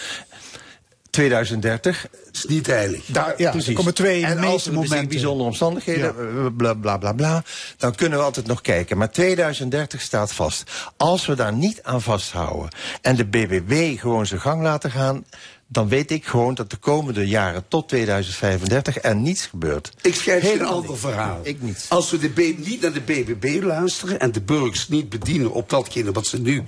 2030 1.10 2.08
is 2.32 2.46
niet 2.46 2.68
heilig. 2.68 3.06
Daar, 3.06 3.34
Ja, 3.38 3.52
precies. 3.52 3.70
er 3.70 3.76
komen 3.76 3.94
twee 3.94 4.26
en 4.26 4.38
als 4.38 4.40
meeste 4.40 4.50
er 4.50 4.54
misschien 4.54 4.76
momenten. 4.76 5.08
bijzondere 5.08 5.50
omstandigheden, 5.50 6.16
eh, 6.18 6.46
bla, 6.58 6.74
bla 6.74 6.98
bla 6.98 7.14
bla, 7.14 7.44
dan 7.78 7.96
kunnen 7.96 8.18
we 8.18 8.24
altijd 8.24 8.46
nog 8.48 8.62
kijken. 8.62 8.98
Maar 8.98 9.12
2030 9.12 10.02
staat 10.02 10.34
vast. 10.34 10.72
Als 10.98 11.26
we 11.26 11.36
daar 11.36 11.54
niet 11.54 11.84
aan 11.84 12.02
vasthouden 12.02 12.70
en 13.02 13.16
de 13.16 13.26
BBB 13.26 14.00
gewoon 14.00 14.26
zijn 14.26 14.42
gang 14.42 14.62
laten 14.62 14.92
gaan, 14.92 15.26
dan 15.74 15.88
weet 15.88 16.12
ik 16.12 16.26
gewoon 16.26 16.54
dat 16.54 16.70
de 16.70 16.78
komende 16.78 17.28
jaren 17.28 17.68
tot 17.68 17.88
2035 17.88 19.02
er 19.02 19.16
niets 19.16 19.46
gebeurt. 19.46 19.92
Ik 20.02 20.16
schrijf 20.16 20.54
een 20.54 20.66
ander 20.66 20.98
verhaal. 20.98 21.40
Ik 21.44 21.62
niet. 21.62 21.86
Als 21.90 22.12
we 22.12 22.18
de 22.18 22.56
niet 22.58 22.82
naar 22.82 22.94
de 22.94 23.02
BBB 23.02 23.64
luisteren 23.64 24.20
en 24.20 24.32
de 24.32 24.42
burgers 24.42 24.88
niet 24.88 25.10
bedienen 25.10 25.52
op 25.52 25.70
datgene 25.70 26.12
wat 26.12 26.28
ze 26.28 26.40
nu 26.40 26.64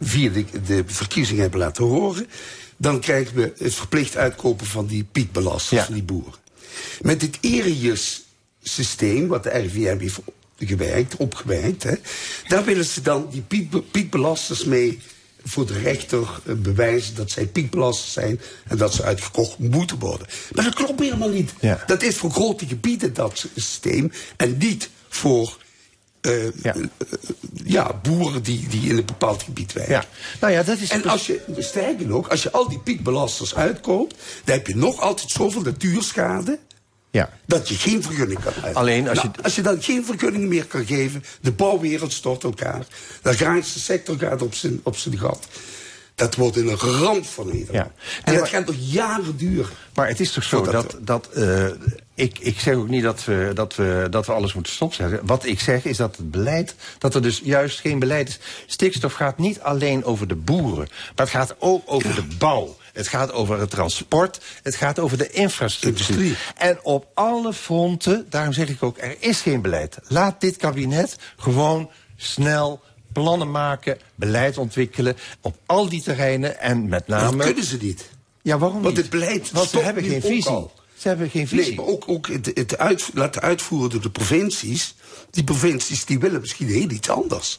via 0.00 0.30
de, 0.30 0.44
de 0.66 0.82
verkiezingen 0.86 1.42
hebben 1.42 1.60
laten 1.60 1.84
horen, 1.84 2.26
dan 2.76 3.00
krijgen 3.00 3.36
we 3.36 3.52
het 3.58 3.74
verplicht 3.74 4.16
uitkopen 4.16 4.66
van 4.66 4.86
die 4.86 5.04
piekbelasters, 5.04 5.84
van 5.84 5.94
die 5.94 6.02
boeren. 6.02 6.34
Met 7.00 7.20
dit 7.20 7.38
Erius 7.40 8.22
systeem, 8.62 9.28
wat 9.28 9.42
de 9.42 9.50
RIVM 9.50 9.98
heeft 9.98 10.20
gewerkt, 10.58 11.16
opgewerkt, 11.16 11.82
hè, 11.82 11.94
daar 12.48 12.64
willen 12.64 12.84
ze 12.84 13.00
dan 13.00 13.28
die 13.30 13.42
piek, 13.42 13.90
piekbelasters 13.90 14.64
mee 14.64 14.98
voor 15.44 15.66
de 15.66 15.78
rechter 15.78 16.40
eh, 16.44 16.54
bewijzen 16.54 17.14
dat 17.14 17.30
zij 17.30 17.46
piekbelasters 17.46 18.12
zijn 18.12 18.40
en 18.68 18.76
dat 18.76 18.94
ze 18.94 19.02
uitgekocht 19.02 19.58
moeten 19.58 19.98
worden. 19.98 20.26
Maar 20.52 20.64
dat 20.64 20.74
klopt 20.74 21.00
helemaal 21.00 21.30
niet. 21.30 21.52
Dat 21.86 22.02
is 22.02 22.16
voor 22.16 22.30
grote 22.30 22.66
gebieden 22.66 23.14
dat 23.14 23.46
systeem 23.54 24.12
en 24.36 24.58
niet 24.58 24.90
voor 25.08 25.58
eh, 26.20 26.52
ja. 26.62 26.74
ja, 27.64 28.00
boeren 28.02 28.42
die, 28.42 28.68
die 28.68 28.88
in 28.90 28.96
een 28.96 29.04
bepaald 29.04 29.42
gebied 29.42 29.72
werken. 29.72 29.94
Ja. 29.94 30.04
Nou 30.40 30.52
ja, 30.52 30.62
dat 30.62 30.78
is 30.78 30.90
en 30.90 31.04
als 31.04 31.26
je, 31.26 31.40
sterker 31.58 32.06
nog, 32.06 32.30
als 32.30 32.42
je 32.42 32.50
al 32.50 32.68
die 32.68 32.78
piekbelasters 32.78 33.54
uitkoopt, 33.54 34.14
dan 34.44 34.54
heb 34.56 34.66
je 34.66 34.76
nog 34.76 35.00
altijd 35.00 35.30
zoveel 35.30 35.62
natuurschade. 35.62 36.58
Ja. 37.10 37.30
Dat 37.46 37.68
je 37.68 37.74
geen 37.74 38.02
vergunning 38.02 38.40
kan 38.40 38.52
uitgeven. 38.52 38.76
Alleen 38.76 39.08
als 39.08 39.22
Nou, 39.22 39.30
als 39.42 39.54
je 39.54 39.62
dan 39.62 39.82
geen 39.82 40.04
vergunning 40.04 40.48
meer 40.48 40.66
kan 40.66 40.86
geven, 40.86 41.24
de 41.40 41.52
bouwwereld 41.52 42.12
stort 42.12 42.44
elkaar. 42.44 42.86
De 43.22 43.28
agrarische 43.28 43.80
sector 43.80 44.18
gaat 44.18 44.42
op 44.42 44.54
zijn, 44.54 44.80
op 44.82 44.96
zijn 44.96 45.18
gat. 45.18 45.46
Dat 46.14 46.34
wordt 46.34 46.56
in 46.56 46.68
een 46.68 46.76
ramp 46.76 47.26
van 47.26 47.46
Nederland. 47.46 47.72
Ja. 47.72 47.90
En 48.24 48.32
Nee, 48.32 48.40
dat 48.40 48.48
gaat 48.48 48.66
nog 48.66 48.76
jaren 48.78 49.36
duren. 49.36 49.72
Maar 49.94 50.08
het 50.08 50.20
is 50.20 50.32
toch 50.32 50.44
zo 50.44 50.62
dat, 50.62 50.96
dat 51.00 51.28
eh, 51.28 51.66
ik, 52.14 52.38
ik 52.38 52.60
zeg 52.60 52.74
ook 52.74 52.88
niet 52.88 53.02
dat 53.02 53.24
we, 53.24 53.50
dat, 53.54 53.74
we, 53.74 54.06
dat 54.10 54.26
we 54.26 54.32
alles 54.32 54.54
moeten 54.54 54.72
stopzetten. 54.72 55.20
Wat 55.22 55.44
ik 55.44 55.60
zeg 55.60 55.84
is 55.84 55.96
dat 55.96 56.16
het 56.16 56.30
beleid, 56.30 56.74
dat 56.98 57.14
er 57.14 57.22
dus 57.22 57.40
juist 57.44 57.80
geen 57.80 57.98
beleid 57.98 58.28
is. 58.28 58.38
Stikstof 58.66 59.12
gaat 59.12 59.38
niet 59.38 59.60
alleen 59.60 60.04
over 60.04 60.28
de 60.28 60.34
boeren, 60.34 60.88
maar 60.88 61.26
het 61.26 61.34
gaat 61.34 61.54
ook 61.58 61.82
over 61.86 62.14
de 62.14 62.36
bouw. 62.38 62.76
Het 62.92 63.08
gaat 63.08 63.32
over 63.32 63.60
het 63.60 63.70
transport, 63.70 64.40
het 64.62 64.74
gaat 64.74 64.98
over 64.98 65.18
de 65.18 65.30
infrastructuur. 65.30 66.52
En 66.56 66.78
op 66.82 67.06
alle 67.14 67.52
fronten, 67.52 68.26
daarom 68.30 68.52
zeg 68.52 68.68
ik 68.68 68.82
ook, 68.82 68.98
er 68.98 69.16
is 69.18 69.40
geen 69.40 69.62
beleid. 69.62 69.98
Laat 70.08 70.40
dit 70.40 70.56
kabinet 70.56 71.16
gewoon 71.36 71.90
snel 72.16 72.80
plannen 73.12 73.50
maken, 73.50 73.98
beleid 74.14 74.58
ontwikkelen 74.58 75.16
op 75.40 75.56
al 75.66 75.88
die 75.88 76.02
terreinen 76.02 76.60
en 76.60 76.88
met 76.88 77.06
name... 77.06 77.36
dat 77.36 77.46
kunnen 77.46 77.64
ze 77.64 77.76
niet. 77.80 78.10
Ja, 78.42 78.58
waarom 78.58 78.82
Want 78.82 78.94
niet? 78.94 79.02
het 79.02 79.10
beleid 79.10 79.50
Want 79.50 79.68
ze 79.68 79.78
hebben 79.78 80.04
geen 80.04 80.22
visie. 80.22 80.50
al. 80.50 80.72
Ze 80.96 81.08
hebben 81.08 81.30
geen 81.30 81.48
visie. 81.48 81.66
Nee, 81.66 81.74
maar 81.74 81.84
ook, 81.84 82.04
ook 82.06 82.28
het, 82.28 82.50
het 82.54 82.78
uit, 82.78 83.10
laten 83.14 83.42
uitvoeren 83.42 83.90
door 83.90 84.00
de 84.00 84.10
provincies. 84.10 84.94
Die 85.30 85.44
provincies 85.44 86.04
die 86.04 86.18
willen 86.18 86.40
misschien 86.40 86.68
heel 86.68 86.90
iets 86.90 87.08
anders. 87.08 87.58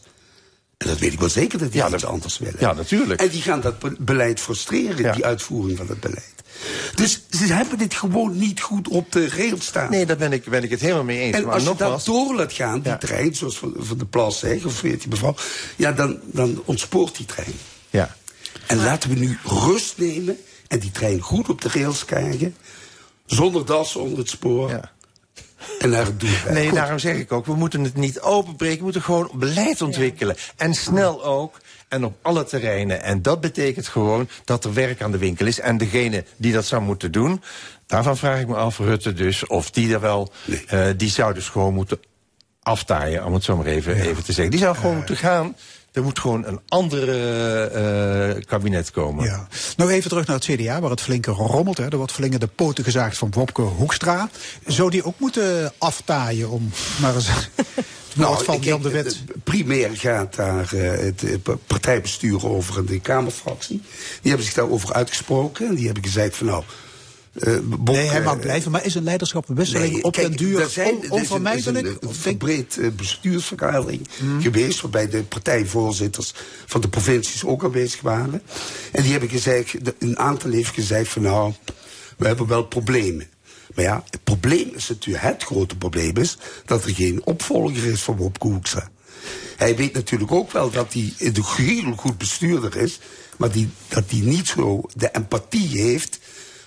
En 0.82 0.88
dat 0.88 1.00
weet 1.00 1.14
ik 1.14 1.20
wel 1.20 1.30
zeker 1.30 1.60
dat 1.60 1.72
die 1.72 1.88
iets 1.94 2.06
anders 2.06 2.38
willen. 2.38 2.56
Ja, 2.60 2.74
natuurlijk. 2.74 3.22
En 3.22 3.30
die 3.30 3.42
gaan 3.42 3.62
dat 3.62 3.80
be- 3.80 3.96
beleid 4.00 4.40
frustreren, 4.40 5.14
die 5.14 5.26
uitvoering 5.26 5.78
van 5.78 5.88
het 5.88 6.00
beleid. 6.00 6.34
Dus 6.96 7.22
ze 7.30 7.54
hebben 7.54 7.78
dit 7.78 7.94
gewoon 7.94 8.38
niet 8.38 8.62
goed 8.62 8.88
op 8.88 9.12
de 9.12 9.30
rails 9.30 9.66
staan. 9.66 9.90
Nee, 9.90 10.06
daar 10.06 10.18
ben 10.18 10.32
ik, 10.34 10.50
ben 10.50 10.64
ik 10.64 10.70
het 10.70 10.80
helemaal 10.82 11.04
mee 11.04 11.20
eens. 11.20 11.36
En 11.36 11.44
maar 11.44 11.54
als 11.54 11.64
je 11.64 11.76
dat 11.76 12.06
door 12.06 12.36
laat 12.36 12.54
gaan, 12.54 12.82
die 12.82 12.98
trein, 12.98 13.36
zoals 13.36 13.58
Van, 13.58 13.74
van 13.78 13.98
de 13.98 14.06
Plas 14.06 14.40
zegt, 14.40 14.66
of 14.66 14.82
weet 14.82 15.04
je 15.04 15.10
mevrouw, 15.10 15.36
ja, 15.76 15.92
dan, 15.92 16.20
dan 16.24 16.62
ontspoort 16.66 17.18
die 17.18 17.26
trein. 17.26 17.54
Ja. 17.90 18.16
En 18.68 18.84
laten 18.84 19.10
we 19.10 19.16
nu 19.16 19.38
rust 19.44 19.98
nemen 19.98 20.38
en 20.68 20.80
die 20.80 20.92
trein 20.92 21.20
goed 21.20 21.50
op 21.50 21.62
de 21.62 21.70
rails 21.74 22.06
krijgen, 22.06 22.56
zonder 23.26 23.66
das 23.66 23.96
onder 23.96 24.18
het 24.18 24.30
spoor. 24.30 24.90
En 25.80 25.90
rijden. 25.90 26.18
Nee, 26.50 26.68
Goed. 26.68 26.76
daarom 26.76 27.00
zeg 27.00 27.16
ik 27.16 27.32
ook, 27.32 27.46
we 27.46 27.56
moeten 27.56 27.84
het 27.84 27.96
niet 27.96 28.20
openbreken. 28.20 28.78
We 28.78 28.84
moeten 28.84 29.02
gewoon 29.02 29.32
beleid 29.34 29.82
ontwikkelen. 29.82 30.36
En 30.58 30.74
snel 30.74 31.24
ook. 31.24 31.60
En 31.88 32.06
op 32.06 32.16
alle 32.22 32.44
terreinen. 32.44 33.04
En 33.04 33.22
dat 33.22 33.42
betekent 33.42 33.88
gewoon 33.88 34.30
dat 34.46 34.66
er 34.66 34.74
werk 34.74 35.02
aan 35.02 35.12
de 35.12 35.18
winkel 35.18 35.46
is. 35.46 35.60
En 35.60 35.78
degene 35.78 36.26
die 36.38 36.54
dat 36.54 36.66
zou 36.66 36.82
moeten 36.82 37.12
doen, 37.12 37.42
daarvan 37.86 38.18
vraag 38.18 38.40
ik 38.40 38.48
me 38.48 38.56
af, 38.56 38.78
Rutte 38.78 39.14
dus, 39.14 39.48
of 39.48 39.72
die 39.72 39.94
er 39.94 40.00
wel, 40.00 40.32
eh, 40.68 40.88
die 40.98 41.10
zou 41.10 41.34
dus 41.34 41.50
gewoon 41.50 41.74
moeten 41.74 42.00
aftaaien, 42.64 43.26
om 43.26 43.34
het 43.34 43.44
zo 43.44 43.58
maar 43.58 43.66
even, 43.66 43.96
even 43.96 44.24
te 44.24 44.34
zeggen. 44.34 44.52
Die 44.52 44.60
zou 44.60 44.76
gewoon 44.76 44.96
moeten 44.96 45.18
gaan. 45.18 45.56
Er 45.92 46.04
moet 46.04 46.20
gewoon 46.20 46.46
een 46.46 46.60
andere 46.68 47.16
eh, 48.36 48.46
kabinet 48.46 48.92
komen. 48.92 49.26
Ja. 49.26 49.48
Nog 49.78 49.90
even 49.90 50.10
terug 50.10 50.28
naar 50.28 50.36
het 50.36 50.46
CDA, 50.46 50.80
waar 50.82 50.90
het 50.90 51.02
flinke 51.02 51.32
rommelt. 51.32 51.78
Hè. 51.78 51.88
Er 51.90 51.98
wordt 51.98 52.12
flink 52.12 52.34
in 52.34 52.40
de 52.40 52.48
poten 52.48 52.84
gezaagd 52.84 53.18
van 53.18 53.32
Wopke 53.32 53.62
Hoekstra. 53.62 54.30
Zou 54.66 54.90
die 54.90 55.04
ook 55.06 55.20
moeten 55.20 55.72
aftaaien 55.78 56.50
om 56.50 56.70
maar 57.02 57.16
eens 57.16 57.30
van 58.16 58.56
ik- 58.56 58.64
Jan 58.64 58.82
de 58.82 58.90
Wit... 58.90 59.24
Primair 59.44 59.90
gaat 59.98 60.36
daar 60.36 60.74
eh, 60.74 60.92
het 61.00 61.44
pa- 61.44 61.56
partijbestuur 61.68 62.48
over 62.48 62.78
en 62.78 62.86
de 62.86 63.00
Kamerfractie. 63.00 63.82
Die 64.22 64.30
hebben 64.30 64.46
zich 64.46 64.56
daarover 64.56 64.94
uitgesproken. 64.94 65.68
En 65.68 65.76
die 65.76 65.86
hebben 65.86 66.04
gezegd 66.04 66.36
van 66.36 66.48
nou... 66.48 66.64
eh, 67.34 67.58
Nee, 67.84 67.96
hij 68.10 68.22
mag 68.22 68.34
eh, 68.36 68.40
blijven, 68.40 68.72
maar 68.72 68.86
is 68.86 68.96
een 68.96 69.04
leiderschapswisseling 69.04 69.94
Nee, 69.94 70.04
op 70.04 70.12
kijk, 70.14 70.28
den 70.28 70.38
duur 70.38 70.68
zijn- 70.70 70.88
on- 70.94 70.98
er 70.98 71.04
is 71.04 71.10
een- 71.10 71.12
onvermijdelijk? 71.12 71.88
Een, 72.00 72.14
verbreed 72.14 72.78
eh, 72.78 72.90
bestuursvergadering 72.90 74.08
Mhm. 74.22 74.42
geweest, 74.42 74.82
waarbij 74.82 75.10
de 75.10 75.24
partijvoorzitters 75.24 76.34
van 76.66 76.82
de 76.82 76.90
provincies 76.90 77.44
ook 77.46 77.64
aanwezig 77.64 78.02
waren. 78.02 78.42
En 78.92 79.02
die 79.02 79.12
hebben 79.12 79.30
gezegd, 79.30 79.74
een 80.00 80.20
aantal 80.20 80.52
heeft 80.52 80.74
gezegd 80.74 81.10
van 81.12 81.22
nou, 81.22 81.54
we 82.18 82.28
hebben 82.28 82.48
wel 82.48 82.64
problemen. 82.64 83.28
Maar 83.76 83.84
ja, 83.86 84.04
het 84.10 84.24
probleem 84.24 84.70
is 84.76 84.88
natuurlijk, 84.90 85.24
het 85.24 85.44
grote 85.44 85.76
probleem 85.78 86.18
is 86.18 86.38
dat 86.66 86.84
er 86.86 86.96
geen 86.96 87.22
opvolger 87.26 87.86
is 87.86 88.02
van 88.02 88.16
Wopke 88.16 88.48
Hoekstra. 88.48 88.90
Hij 89.58 89.76
weet 89.76 89.94
natuurlijk 89.94 90.32
ook 90.32 90.52
wel 90.52 90.70
dat 90.72 90.94
hij 90.94 91.14
een 91.20 91.36
heel 91.56 91.94
goed 91.96 92.18
bestuurder 92.18 92.76
is, 92.78 93.00
maar 93.38 93.52
die, 93.52 93.70
dat 93.88 94.04
hij 94.10 94.20
niet 94.20 94.48
zo 94.48 94.82
de 94.96 95.10
empathie 95.12 95.68
heeft 95.82 96.20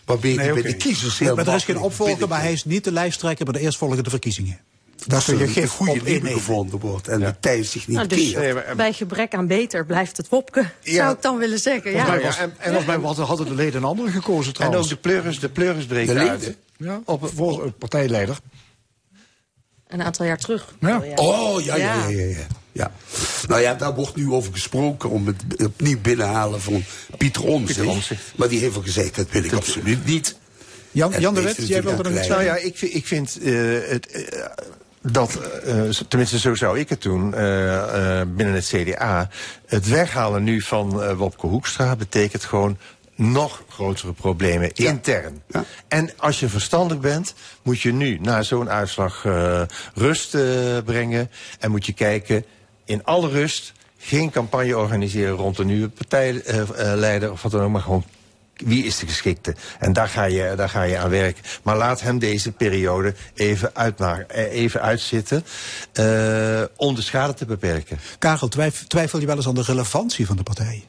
waarmee 0.04 0.38
hij 0.40 0.52
bij 0.52 0.62
de 0.62 0.76
kiezers 0.76 1.18
heel 1.18 1.34
maar 1.34 1.46
er 1.48 1.54
is 1.54 1.64
geen 1.64 1.78
opvolger, 1.78 2.28
maar 2.28 2.40
hij 2.40 2.52
is 2.52 2.64
niet 2.64 2.84
de 2.84 2.92
lijsttrekker 2.92 3.44
bij 3.44 3.54
de 3.54 3.60
eerstvolgende 3.60 4.10
verkiezingen. 4.10 4.60
Je 5.06 5.14
er 5.14 5.40
een 5.42 5.48
gif 5.48 5.70
goede 5.70 6.02
liefde 6.02 6.28
gevonden 6.32 6.80
wordt 6.80 7.08
en 7.08 7.20
de 7.20 7.34
tijd 7.40 7.66
zich 7.66 7.86
niet 7.86 7.96
Nou, 7.96 8.08
dus 8.08 8.32
keert. 8.32 8.76
bij 8.76 8.92
gebrek 8.92 9.34
aan 9.34 9.46
beter 9.46 9.86
blijft 9.86 10.16
het 10.16 10.28
Wopke, 10.28 10.70
zou 10.82 11.14
ik 11.14 11.22
dan 11.22 11.36
willen 11.38 11.58
zeggen. 11.58 11.90
Ja. 11.90 12.04
Volgens 12.04 12.16
mij 12.22 12.26
was- 12.26 12.38
en 12.38 12.52
volgens 12.62 12.86
mij 12.86 12.96
hadden- 12.98 13.24
hadden 13.26 13.46
de 13.46 13.54
leden 13.54 13.82
een 13.82 13.88
andere 13.88 14.10
gekozen 14.10 14.46
En 14.48 14.52
trouwens. 14.54 14.82
ook 14.84 14.88
de 14.90 14.96
pleuris, 14.96 15.40
de 15.40 15.48
pleuris 15.48 15.84
breekt 15.86 16.08
De 16.12 16.18
uit. 16.18 16.40
leden? 16.40 16.56
Ja, 16.76 17.00
op, 17.04 17.30
voor 17.34 17.64
een 17.64 17.74
partijleider. 17.76 18.36
Een 19.86 20.02
aantal 20.02 20.26
jaar 20.26 20.38
terug. 20.38 20.74
Ja. 20.80 21.02
Oh, 21.14 21.60
ja, 21.64 21.76
ja, 21.76 22.08
ja, 22.08 22.24
ja, 22.24 22.46
ja. 22.74 22.82
ja. 22.82 22.90
Nou 23.48 23.60
ja, 23.60 23.74
daar 23.74 23.94
wordt 23.94 24.16
nu 24.16 24.30
over 24.30 24.52
gesproken 24.52 25.10
om 25.10 25.26
het 25.26 25.42
opnieuw 25.64 26.00
binnenhalen 26.00 26.60
van 26.60 26.82
Pieter 27.18 27.44
Omtzigt. 27.44 28.22
Maar 28.36 28.48
die 28.48 28.60
heeft 28.60 28.76
al 28.76 28.82
gezegd, 28.82 29.16
dat 29.16 29.30
wil 29.30 29.44
ik 29.44 29.52
absoluut 29.52 30.04
niet. 30.06 30.36
Jan, 30.90 31.12
En 31.12 31.20
Jan 31.20 31.34
de 31.34 31.42
Wit, 31.42 31.56
jij 31.56 31.82
wilde 31.82 31.96
natuurlijk 31.96 32.14
nog 32.14 32.24
iets 32.24 32.30
aan 32.30 32.44
Nou 32.44 32.58
ja, 32.58 32.64
ik, 32.66 32.76
vind- 32.78 32.94
ik 32.94 33.06
vind 33.06 33.38
eh, 33.42 33.52
het, 33.88 34.06
eh, 34.10 34.44
dat, 35.02 35.38
eh, 35.64 35.82
tenminste 36.08 36.38
zo 36.38 36.54
zou 36.54 36.78
ik 36.78 36.88
het 36.88 37.02
doen, 37.02 37.34
eh, 37.34 38.20
eh, 38.20 38.28
binnen 38.28 38.54
het 38.54 38.66
CDA. 38.66 39.28
Het 39.66 39.88
weghalen 39.88 40.42
nu 40.42 40.60
van 40.60 41.02
eh, 41.02 41.12
Wopke 41.16 41.46
Hoekstra 41.46 41.96
betekent 41.96 42.44
gewoon 42.44 42.78
nog 43.16 43.62
grotere 43.68 44.12
problemen 44.12 44.72
intern. 44.72 45.42
En 45.88 46.10
als 46.16 46.40
je 46.40 46.48
verstandig 46.48 47.00
bent, 47.00 47.34
moet 47.62 47.80
je 47.80 47.92
nu 47.92 48.18
na 48.22 48.42
zo'n 48.42 48.70
uitslag 48.70 49.24
eh, 49.24 49.62
rust 49.94 50.34
eh, 50.34 50.42
brengen. 50.84 51.30
En 51.58 51.70
moet 51.70 51.86
je 51.86 51.92
kijken, 51.92 52.44
in 52.84 53.04
alle 53.04 53.28
rust, 53.28 53.72
geen 53.98 54.30
campagne 54.30 54.76
organiseren 54.78 55.36
rond 55.36 55.58
een 55.58 55.66
nieuwe 55.66 55.88
partijleider 55.88 57.30
of 57.32 57.42
wat 57.42 57.52
dan 57.52 57.60
ook, 57.62 57.70
maar 57.70 57.82
gewoon 57.82 58.04
wie 58.56 58.84
is 58.84 58.98
de 58.98 59.06
geschikte? 59.06 59.54
En 59.78 59.92
daar 59.92 60.08
ga 60.08 60.24
je, 60.24 60.52
daar 60.56 60.68
ga 60.68 60.82
je 60.82 60.98
aan 60.98 61.10
werken. 61.10 61.42
Maar 61.62 61.76
laat 61.76 62.00
hem 62.00 62.18
deze 62.18 62.52
periode 62.52 63.14
even, 63.34 63.70
uitmaken, 63.76 64.30
eh, 64.30 64.52
even 64.52 64.80
uitzitten 64.80 65.44
eh, 65.92 66.62
om 66.76 66.94
de 66.94 67.02
schade 67.02 67.34
te 67.34 67.46
beperken. 67.46 67.98
Karel, 68.18 68.48
twijf- 68.48 68.84
twijfel 68.86 69.20
je 69.20 69.26
wel 69.26 69.36
eens 69.36 69.46
aan 69.46 69.54
de 69.54 69.62
relevantie 69.62 70.26
van 70.26 70.36
de 70.36 70.42
partij? 70.42 70.84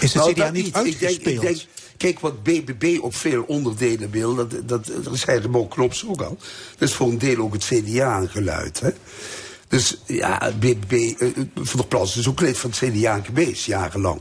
Is 0.00 0.12
de 0.12 0.18
Nou, 0.18 0.32
CDA 0.32 0.50
niet 0.50 0.66
Ik 0.66 0.72
denk, 0.74 0.86
ik 0.86 1.02
uitgespeeld? 1.02 1.40
denk, 1.42 1.60
kijk, 1.96 2.20
wat 2.20 2.42
BBB 2.42 2.98
op 3.00 3.14
veel 3.14 3.42
onderdelen 3.42 4.10
wil, 4.10 4.34
dat, 4.34 4.50
dat, 4.68 4.90
dat 5.02 5.18
zei 5.18 5.40
de 5.40 5.48
Mo 5.48 5.66
Knops 5.66 6.04
ook 6.06 6.22
al. 6.22 6.36
Dat 6.78 6.88
is 6.88 6.94
voor 6.94 7.08
een 7.08 7.18
deel 7.18 7.38
ook 7.38 7.52
het 7.52 7.64
CDA 7.64 8.18
een 8.18 8.28
geluid. 8.28 8.80
Hè? 8.80 8.90
Dus 9.72 9.96
ja, 10.06 10.52
BBB, 10.58 10.92
eh, 10.92 11.28
Van 11.54 11.76
der 11.76 11.86
Plas 11.86 12.16
is 12.16 12.28
ook 12.28 12.40
lid 12.40 12.58
van 12.58 12.70
het 12.70 12.78
CDA 12.78 13.20
geweest, 13.20 13.64
jarenlang. 13.64 14.20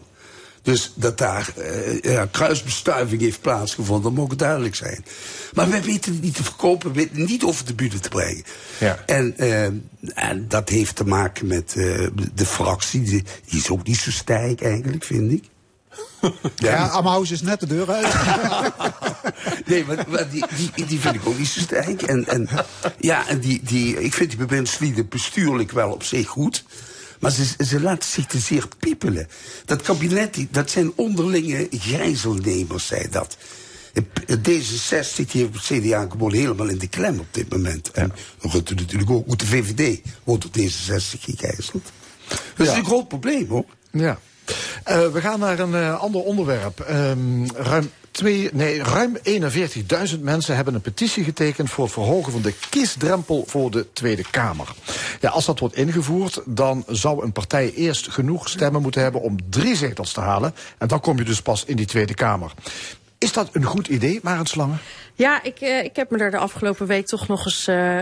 Dus 0.62 0.94
dat 0.96 1.18
daar 1.18 1.54
eh, 1.58 2.02
ja, 2.02 2.26
kruisbestuiving 2.26 3.22
heeft 3.22 3.42
plaatsgevonden, 3.42 4.04
dat 4.04 4.14
mogen 4.14 4.38
duidelijk 4.38 4.76
zijn. 4.76 5.06
Maar 5.54 5.70
wij 5.70 5.84
weten 5.84 6.14
het 6.14 6.22
niet 6.22 6.36
te 6.36 6.44
verkopen, 6.44 6.90
we 6.90 6.96
weten 6.96 7.20
het 7.20 7.30
niet 7.30 7.44
over 7.44 7.66
de 7.66 7.74
bühne 7.74 8.00
te 8.00 8.10
brengen. 8.10 8.44
Ja. 8.78 9.00
En, 9.06 9.38
eh, 9.38 9.64
en 10.14 10.46
dat 10.48 10.70
heeft 10.70 10.96
te 10.96 11.06
maken 11.06 11.48
met 11.48 11.74
eh, 11.76 12.08
de 12.34 12.46
fractie, 12.46 13.02
die, 13.02 13.24
die 13.46 13.60
is 13.60 13.70
ook 13.70 13.88
niet 13.88 13.98
zo 13.98 14.12
sterk 14.12 14.62
eigenlijk, 14.62 15.04
vind 15.04 15.32
ik. 15.32 15.44
Ja, 16.56 16.88
Amhuis 16.88 17.32
is 17.32 17.42
net 17.42 17.60
de 17.60 17.68
deur 17.68 17.92
uit. 17.92 18.14
Nee, 19.66 19.86
maar, 19.86 20.06
maar 20.08 20.30
die, 20.30 20.46
die, 20.56 20.86
die 20.86 21.00
vind 21.00 21.16
ik 21.16 21.26
ook 21.26 21.38
niet 21.38 21.48
zo 21.48 21.60
sterk. 21.60 22.02
En, 22.02 22.28
en, 22.28 22.50
ja, 23.00 23.28
en 23.28 23.40
die, 23.40 23.62
die, 23.64 24.04
ik 24.04 24.14
vind 24.14 24.30
die 24.30 24.40
bewindslieden 24.40 25.08
bestuurlijk 25.08 25.72
wel 25.72 25.92
op 25.92 26.04
zich 26.04 26.28
goed. 26.28 26.64
Maar 27.20 27.32
ze, 27.32 27.46
ze 27.66 27.82
laten 27.82 28.10
zich 28.10 28.26
te 28.26 28.40
zeer 28.40 28.68
piepelen. 28.80 29.28
Dat 29.66 29.82
kabinet, 29.82 30.46
dat 30.50 30.70
zijn 30.70 30.92
onderlinge 30.96 31.68
gijzelnemers, 31.72 32.88
zei 32.88 33.08
dat. 33.10 33.38
D66 34.30 35.16
die 35.16 35.42
heeft 35.42 35.54
het 35.54 35.64
CDA 35.64 36.08
gewoon 36.10 36.34
helemaal 36.34 36.68
in 36.68 36.78
de 36.78 36.88
klem 36.88 37.20
op 37.20 37.28
dit 37.32 37.50
moment. 37.50 37.92
En 37.92 38.14
Rutte 38.40 38.74
natuurlijk 38.74 39.10
ook. 39.10 39.26
Ook 39.28 39.40
de 39.40 39.46
VVD 39.46 40.02
wordt 40.24 40.54
door 40.54 40.64
D66 40.64 41.20
gegijzeld. 41.20 41.92
Dat 42.56 42.68
is 42.68 42.74
een 42.74 42.86
groot 42.86 43.08
probleem, 43.08 43.48
hoor. 43.50 43.66
Ja. 43.92 44.20
Eh, 44.84 45.08
we 45.08 45.22
gaan 45.22 45.40
naar 45.40 45.60
een 45.60 45.76
eh, 45.76 46.00
ander 46.00 46.22
onderwerp. 46.22 46.80
Ehm, 46.80 47.46
ruim, 47.46 47.92
twee, 48.12 48.50
nee, 48.54 48.84
ruim 48.84 49.18
41.000 50.14 50.20
mensen 50.20 50.56
hebben 50.56 50.74
een 50.74 50.82
petitie 50.82 51.24
getekend 51.24 51.70
voor 51.70 51.84
het 51.84 51.94
verhogen 51.94 52.32
van 52.32 52.42
de 52.42 52.54
kiesdrempel 52.70 53.44
voor 53.48 53.72
de 53.72 53.86
Tweede 53.94 54.24
Kamer. 54.32 54.68
Ja, 55.20 55.30
als 55.30 55.46
dat 55.46 55.60
wordt 55.60 55.76
ingevoerd, 55.76 56.42
dan 56.46 56.84
zou 56.88 57.24
een 57.24 57.32
partij 57.32 57.74
eerst 57.74 58.10
genoeg 58.10 58.50
stemmen 58.50 58.82
moeten 58.82 59.02
hebben 59.02 59.22
om 59.22 59.38
drie 59.50 59.76
zetels 59.76 60.14
te 60.14 60.20
halen. 60.20 60.54
En 60.78 60.88
dan 60.88 61.00
kom 61.00 61.18
je 61.18 61.24
dus 61.24 61.42
pas 61.42 61.66
in 61.66 61.76
die 61.76 61.86
Tweede 61.86 62.14
Kamer. 62.14 62.52
Is 63.18 63.34
dat 63.34 63.50
een 63.52 63.64
goed 63.64 63.88
idee, 63.88 64.20
Marend 64.24 64.50
Slangen? 64.50 64.80
Ja, 65.14 65.44
ik, 65.44 65.60
eh, 65.60 65.84
ik 65.84 65.96
heb 65.96 66.10
me 66.10 66.18
daar 66.18 66.32
de 66.32 66.38
afgelopen 66.38 66.88
week 66.88 67.06
toch 67.06 67.28
nog 67.28 67.46
eens 67.46 67.68
eh, 67.68 68.00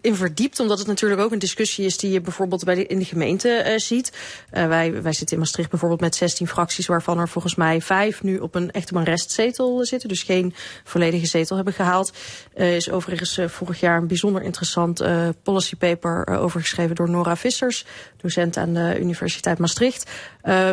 in 0.00 0.16
verdiept. 0.16 0.60
Omdat 0.60 0.78
het 0.78 0.86
natuurlijk 0.86 1.20
ook 1.20 1.32
een 1.32 1.38
discussie 1.38 1.84
is 1.84 1.96
die 1.96 2.10
je 2.10 2.20
bijvoorbeeld 2.20 2.64
bij 2.64 2.76
in 2.82 2.98
de 2.98 3.04
gemeente 3.04 3.48
eh, 3.48 3.78
ziet. 3.78 4.12
Eh, 4.50 4.66
wij, 4.66 5.02
wij 5.02 5.12
zitten 5.12 5.36
in 5.36 5.42
Maastricht 5.42 5.70
bijvoorbeeld 5.70 6.00
met 6.00 6.14
16 6.14 6.48
fracties, 6.48 6.86
waarvan 6.86 7.18
er 7.18 7.28
volgens 7.28 7.54
mij 7.54 7.80
vijf 7.80 8.22
nu 8.22 8.38
op 8.38 8.54
een 8.54 8.70
echt 8.70 8.90
op 8.90 8.96
een 8.96 9.04
restzetel 9.04 9.84
zitten. 9.84 10.08
Dus 10.08 10.22
geen 10.22 10.54
volledige 10.84 11.26
zetel 11.26 11.56
hebben 11.56 11.74
gehaald. 11.74 12.12
Er 12.54 12.74
is 12.74 12.90
overigens 12.90 13.40
vorig 13.46 13.80
jaar 13.80 13.96
een 13.98 14.06
bijzonder 14.06 14.42
interessant 14.42 15.02
policy 15.42 15.76
paper 15.76 16.26
overgeschreven 16.38 16.94
door 16.94 17.10
Nora 17.10 17.36
Vissers, 17.36 17.84
docent 18.16 18.56
aan 18.56 18.74
de 18.74 18.96
Universiteit 19.00 19.58
Maastricht. 19.58 20.10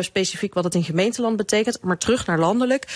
Specifiek 0.00 0.54
wat 0.54 0.64
het 0.64 0.74
in 0.74 0.84
gemeenteland 0.84 1.36
betekent. 1.36 1.82
Maar 1.82 1.98
terug 1.98 2.26
naar 2.26 2.38
landelijk. 2.38 2.86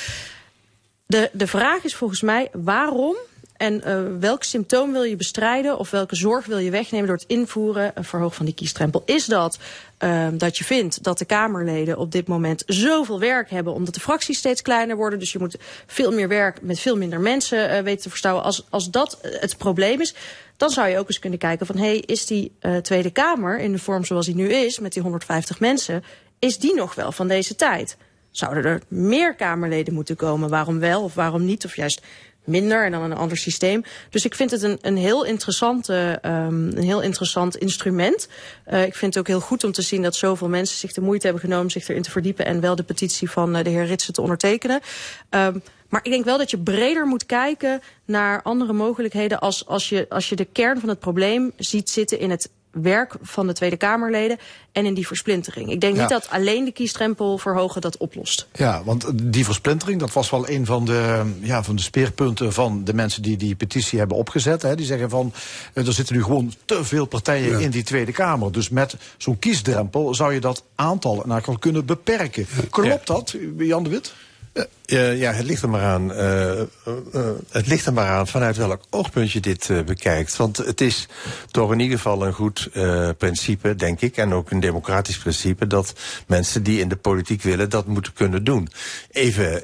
De, 1.06 1.30
de 1.32 1.46
vraag 1.46 1.84
is 1.84 1.94
volgens 1.94 2.20
mij 2.20 2.48
waarom 2.52 3.16
en 3.60 3.82
uh, 3.86 4.18
welk 4.20 4.42
symptoom 4.42 4.92
wil 4.92 5.02
je 5.02 5.16
bestrijden 5.16 5.78
of 5.78 5.90
welke 5.90 6.16
zorg 6.16 6.46
wil 6.46 6.58
je 6.58 6.70
wegnemen 6.70 7.06
door 7.06 7.16
het 7.16 7.24
invoeren 7.28 7.94
en 7.94 8.04
verhogen 8.04 8.36
van 8.36 8.44
die 8.44 8.54
kiesdrempel? 8.54 9.02
Is 9.04 9.24
dat 9.24 9.58
uh, 9.98 10.28
dat 10.32 10.58
je 10.58 10.64
vindt 10.64 11.02
dat 11.02 11.18
de 11.18 11.24
Kamerleden 11.24 11.98
op 11.98 12.12
dit 12.12 12.28
moment 12.28 12.62
zoveel 12.66 13.20
werk 13.20 13.50
hebben 13.50 13.72
omdat 13.72 13.94
de 13.94 14.00
fracties 14.00 14.38
steeds 14.38 14.62
kleiner 14.62 14.96
worden, 14.96 15.18
dus 15.18 15.32
je 15.32 15.38
moet 15.38 15.56
veel 15.86 16.12
meer 16.12 16.28
werk 16.28 16.62
met 16.62 16.80
veel 16.80 16.96
minder 16.96 17.20
mensen 17.20 17.70
uh, 17.70 17.80
weten 17.80 18.02
te 18.02 18.08
verstouwen. 18.08 18.44
Als, 18.44 18.66
als 18.70 18.90
dat 18.90 19.18
het 19.22 19.56
probleem 19.56 20.00
is, 20.00 20.14
dan 20.56 20.70
zou 20.70 20.88
je 20.88 20.98
ook 20.98 21.08
eens 21.08 21.18
kunnen 21.18 21.38
kijken 21.38 21.66
van 21.66 21.76
hé, 21.76 21.86
hey, 21.86 22.02
is 22.06 22.26
die 22.26 22.52
uh, 22.60 22.76
Tweede 22.76 23.10
Kamer 23.10 23.58
in 23.58 23.72
de 23.72 23.78
vorm 23.78 24.04
zoals 24.04 24.26
die 24.26 24.34
nu 24.34 24.48
is, 24.48 24.78
met 24.78 24.92
die 24.92 25.02
150 25.02 25.60
mensen, 25.60 26.04
is 26.38 26.58
die 26.58 26.74
nog 26.74 26.94
wel 26.94 27.12
van 27.12 27.28
deze 27.28 27.54
tijd? 27.54 27.96
Zouden 28.30 28.64
er 28.64 28.82
meer 28.88 29.34
Kamerleden 29.34 29.94
moeten 29.94 30.16
komen? 30.16 30.48
Waarom 30.48 30.78
wel 30.78 31.02
of 31.02 31.14
waarom 31.14 31.44
niet? 31.44 31.64
Of 31.64 31.76
juist 31.76 32.02
minder 32.44 32.84
en 32.84 32.90
dan 32.90 33.02
een 33.02 33.16
ander 33.16 33.36
systeem. 33.36 33.84
Dus 34.10 34.24
ik 34.24 34.34
vind 34.34 34.50
het 34.50 34.62
een, 34.62 34.78
een, 34.80 34.96
heel, 34.96 35.24
interessante, 35.24 36.18
um, 36.24 36.70
een 36.76 36.82
heel 36.82 37.00
interessant 37.00 37.56
instrument. 37.56 38.28
Uh, 38.72 38.84
ik 38.84 38.94
vind 38.94 39.14
het 39.14 39.22
ook 39.22 39.28
heel 39.28 39.40
goed 39.40 39.64
om 39.64 39.72
te 39.72 39.82
zien 39.82 40.02
dat 40.02 40.14
zoveel 40.14 40.48
mensen 40.48 40.76
zich 40.76 40.92
de 40.92 41.00
moeite 41.00 41.24
hebben 41.26 41.44
genomen 41.44 41.70
zich 41.70 41.88
erin 41.88 42.02
te 42.02 42.10
verdiepen 42.10 42.44
en 42.44 42.60
wel 42.60 42.76
de 42.76 42.82
petitie 42.82 43.30
van 43.30 43.56
uh, 43.56 43.64
de 43.64 43.70
heer 43.70 43.86
Ritsen 43.86 44.12
te 44.12 44.20
ondertekenen. 44.20 44.80
Um, 45.30 45.62
maar 45.88 46.00
ik 46.04 46.10
denk 46.10 46.24
wel 46.24 46.38
dat 46.38 46.50
je 46.50 46.58
breder 46.58 47.06
moet 47.06 47.26
kijken 47.26 47.80
naar 48.04 48.42
andere 48.42 48.72
mogelijkheden 48.72 49.40
als, 49.40 49.66
als, 49.66 49.88
je, 49.88 50.06
als 50.08 50.28
je 50.28 50.36
de 50.36 50.44
kern 50.44 50.80
van 50.80 50.88
het 50.88 50.98
probleem 50.98 51.52
ziet 51.56 51.90
zitten 51.90 52.18
in 52.18 52.30
het 52.30 52.50
werk 52.70 53.14
van 53.22 53.46
de 53.46 53.52
Tweede 53.52 53.76
Kamerleden 53.76 54.38
en 54.72 54.86
in 54.86 54.94
die 54.94 55.06
versplintering. 55.06 55.70
Ik 55.70 55.80
denk 55.80 55.94
Ja. 55.94 56.00
niet 56.00 56.10
dat 56.10 56.30
alleen 56.30 56.64
de 56.64 56.72
kiesdrempel 56.72 57.38
verhogen 57.38 57.80
dat 57.80 57.96
oplost. 57.96 58.46
Ja, 58.52 58.82
want 58.84 59.06
die 59.32 59.44
versplintering, 59.44 60.00
dat 60.00 60.12
was 60.12 60.30
wel 60.30 60.48
een 60.48 60.66
van 60.66 60.84
de, 60.84 61.32
ja, 61.40 61.62
van 61.62 61.76
de 61.76 61.82
speerpunten 61.82 62.52
van 62.52 62.84
de 62.84 62.94
mensen 62.94 63.22
die 63.22 63.36
die 63.36 63.54
petitie 63.54 63.98
hebben 63.98 64.16
opgezet. 64.16 64.62
Hè. 64.62 64.74
Die 64.74 64.86
zeggen 64.86 65.10
van, 65.10 65.32
eh, 65.72 65.86
er 65.86 65.92
zitten 65.92 66.16
nu 66.16 66.22
gewoon 66.22 66.52
te 66.64 66.84
veel 66.84 67.06
partijen 67.06 67.50
Ja. 67.50 67.58
in 67.58 67.70
die 67.70 67.82
Tweede 67.82 68.12
Kamer. 68.12 68.52
Dus 68.52 68.68
met 68.68 68.96
zo'n 69.18 69.38
kiesdrempel 69.38 70.14
zou 70.14 70.32
je 70.34 70.40
dat 70.40 70.64
aantal 70.74 71.22
nou, 71.26 71.58
kunnen 71.58 71.86
beperken. 71.86 72.46
Klopt 72.70 73.06
dat, 73.06 73.34
Jan 73.58 73.82
de 73.82 73.90
Wit? 73.90 74.12
Eh, 74.90 75.18
ja, 75.18 75.32
het 75.32 75.46
ligt 75.46 75.62
er 75.62 75.68
maar 75.68 75.82
aan. 75.82 76.12
eh, 76.12 76.60
eh, 76.60 76.66
het 77.50 77.66
ligt 77.66 77.86
er 77.86 77.92
maar 77.92 78.08
aan 78.08 78.26
vanuit 78.26 78.56
welk 78.56 78.82
oogpunt 78.90 79.32
je 79.32 79.40
dit 79.40 79.70
bekijkt. 79.86 80.36
Want 80.36 80.56
het 80.56 80.80
is 80.80 81.08
toch 81.50 81.72
in 81.72 81.80
ieder 81.80 81.96
geval 81.96 82.26
een 82.26 82.32
goed 82.32 82.70
principe, 83.18 83.74
denk 83.74 84.00
ik, 84.00 84.16
en 84.16 84.34
ook 84.34 84.50
een 84.50 84.60
democratisch 84.60 85.18
principe, 85.18 85.66
dat 85.66 85.92
mensen 86.26 86.62
die 86.62 86.80
in 86.80 86.88
de 86.88 86.96
politiek 86.96 87.42
willen 87.42 87.70
dat 87.70 87.86
moeten 87.86 88.12
kunnen 88.12 88.44
doen. 88.44 88.68
Even 89.10 89.62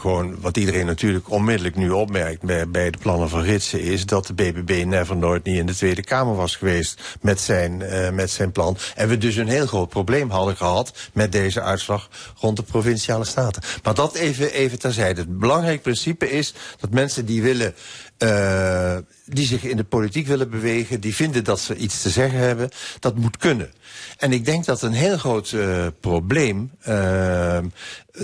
gewoon 0.00 0.40
wat 0.40 0.56
iedereen 0.56 0.86
natuurlijk 0.86 1.30
onmiddellijk 1.30 1.76
nu 1.76 1.90
opmerkt 1.90 2.42
bij, 2.70 2.90
de 2.90 2.98
plannen 3.00 3.28
van 3.28 3.42
Ritsen 3.42 3.80
is 3.80 4.06
dat 4.06 4.26
de 4.26 4.34
BBB 4.34 4.84
never 4.86 5.16
nooit 5.16 5.44
niet 5.44 5.56
in 5.56 5.66
de 5.66 5.74
Tweede 5.74 6.02
Kamer 6.02 6.36
was 6.36 6.56
geweest 6.56 7.18
met 7.20 7.40
zijn, 7.40 7.82
met 8.14 8.30
zijn 8.30 8.52
plan. 8.52 8.76
En 8.94 9.08
we 9.08 9.18
dus 9.18 9.36
een 9.36 9.48
heel 9.48 9.66
groot 9.66 9.88
probleem 9.88 10.30
hadden 10.30 10.56
gehad 10.56 10.92
met 11.12 11.32
deze 11.32 11.60
uitslag 11.60 12.08
rond 12.40 12.56
de 12.56 12.62
provinciale 12.62 13.24
staten. 13.24 13.62
Maar 13.82 13.94
dat 13.94 14.14
even, 14.30 14.52
even 14.52 14.78
terzijde. 14.78 15.20
Het 15.20 15.38
belangrijk 15.38 15.82
principe 15.82 16.30
is 16.30 16.54
dat 16.80 16.90
mensen 16.90 17.26
die 17.26 17.42
willen. 17.42 17.74
Uh, 18.18 18.96
die 19.24 19.46
zich 19.46 19.64
in 19.64 19.76
de 19.76 19.84
politiek 19.84 20.26
willen 20.26 20.50
bewegen, 20.50 21.00
die 21.00 21.14
vinden 21.14 21.44
dat 21.44 21.60
ze 21.60 21.76
iets 21.76 22.02
te 22.02 22.10
zeggen 22.10 22.38
hebben, 22.38 22.68
dat 22.98 23.16
moet 23.16 23.36
kunnen. 23.36 23.72
En 24.18 24.32
ik 24.32 24.44
denk 24.44 24.64
dat 24.64 24.82
een 24.82 24.92
heel 24.92 25.18
groot 25.18 25.50
uh, 25.50 25.86
probleem, 26.00 26.70
uh, 26.88 27.58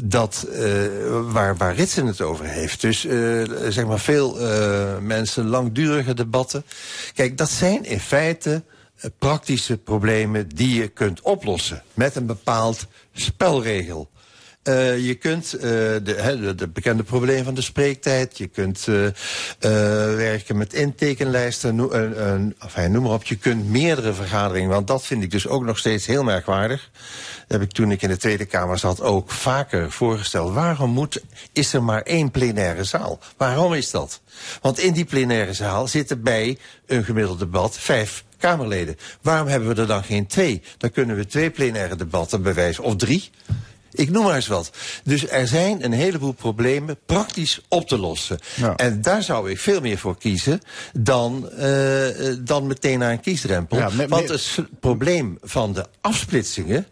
dat, 0.03 0.47
waar, 1.27 1.57
waar 1.57 1.75
Ritsen 1.75 2.07
het 2.07 2.21
over 2.21 2.45
heeft, 2.45 2.81
dus 2.81 3.01
zeg 3.69 3.87
maar 3.87 4.01
veel 4.01 4.37
mensen 5.01 5.47
langdurige 5.47 6.15
debatten. 6.15 6.65
Kijk, 7.15 7.39
dat 7.39 7.51
zijn 7.51 7.85
in 7.85 8.01
feite 8.01 8.63
praktische 9.19 9.77
problemen 9.77 10.49
die 10.49 10.81
je 10.81 10.89
kunt 10.89 11.21
oplossen 11.21 11.83
met 11.95 12.17
een 12.17 12.27
bepaald 12.27 12.87
spelregel. 13.13 14.09
Uh, 14.69 15.07
je 15.07 15.15
kunt 15.15 15.55
uh, 15.55 15.61
de, 15.61 16.01
de, 16.03 16.55
de, 16.55 16.69
bekende 16.69 17.03
probleem 17.03 17.45
van 17.45 17.55
de 17.55 17.63
spreektijd. 17.63 18.39
Je 18.39 18.47
kunt 18.47 18.87
uh, 18.87 19.09
werken 20.17 20.57
met 20.57 20.73
intekenlijsten. 20.73 21.75
No, 21.75 21.91
enfin, 22.59 22.93
noem 22.93 23.03
maar 23.03 23.13
op. 23.13 23.25
Je 23.25 23.37
kunt 23.37 23.69
meerdere 23.69 24.13
vergaderingen. 24.13 24.71
Want 24.71 24.87
dat 24.87 25.07
vind 25.07 25.23
ik 25.23 25.31
dus 25.31 25.47
ook 25.47 25.65
nog 25.65 25.79
steeds 25.79 26.07
heel 26.07 26.23
merkwaardig. 26.25 26.91
Heb 27.49 27.63
ik 27.63 27.73
toen 27.73 27.91
ik 27.91 28.03
in 28.03 28.09
de 28.09 28.17
Tweede 28.17 28.45
Kamer 28.45 28.79
zat 28.79 29.01
ook 29.01 29.31
vaker 29.31 29.91
voorgesteld. 29.93 30.55
Waarom 30.55 30.91
moet, 30.91 31.23
is 31.53 31.73
er 31.73 31.83
maar 31.83 32.03
één 32.03 32.31
plenaire 32.31 32.85
zaal? 32.85 33.19
Waarom 33.37 33.75
is 33.75 33.91
dat? 33.91 34.21
Want 34.63 34.79
in 34.79 34.93
die 34.93 35.05
plenaire 35.05 35.53
zaal 35.53 35.89
zitten 35.89 36.23
bij 36.23 36.59
een 36.87 37.05
gemiddeld 37.05 37.39
debat 37.39 37.79
vijf 37.79 38.25
Kamerleden. 38.39 38.97
Waarom 39.21 39.49
hebben 39.49 39.69
we 39.69 39.81
er 39.81 39.87
dan 39.87 40.05
geen 40.05 40.27
twee? 40.27 40.63
Dan 40.79 40.91
kunnen 40.91 41.17
we 41.17 41.27
twee 41.27 41.51
plenaire 41.51 41.97
debatten 41.97 42.43
bewijzen. 42.43 42.85
Of 42.85 42.97
drie. 42.97 43.31
Ik 43.97 44.11
noem 44.11 44.25
maar 44.25 44.35
eens 44.35 44.47
wat. 44.47 44.71
Dus 45.05 45.29
er 45.29 45.47
zijn 45.47 45.85
een 45.85 45.93
heleboel 45.93 46.33
problemen 46.33 46.99
praktisch 47.07 47.61
op 47.69 47.89
te 47.89 47.99
lossen. 47.99 48.39
Ja. 48.57 48.77
En 48.77 49.03
daar 49.03 49.23
zou 49.23 49.51
ik 49.51 49.59
veel 49.59 49.81
meer 49.81 49.99
voor 49.99 50.19
kiezen 50.19 50.61
dan, 50.93 51.49
uh, 51.59 52.07
dan 52.41 52.67
meteen 52.67 52.99
naar 52.99 53.13
een 53.13 53.21
kiesdrempel. 53.21 53.77
Ja, 53.77 53.91
met, 53.91 54.09
Want 54.09 54.29
het 54.29 54.59
probleem 54.81 55.39
van 55.43 55.73
de 55.73 55.87
afsplitsingen 56.01 56.87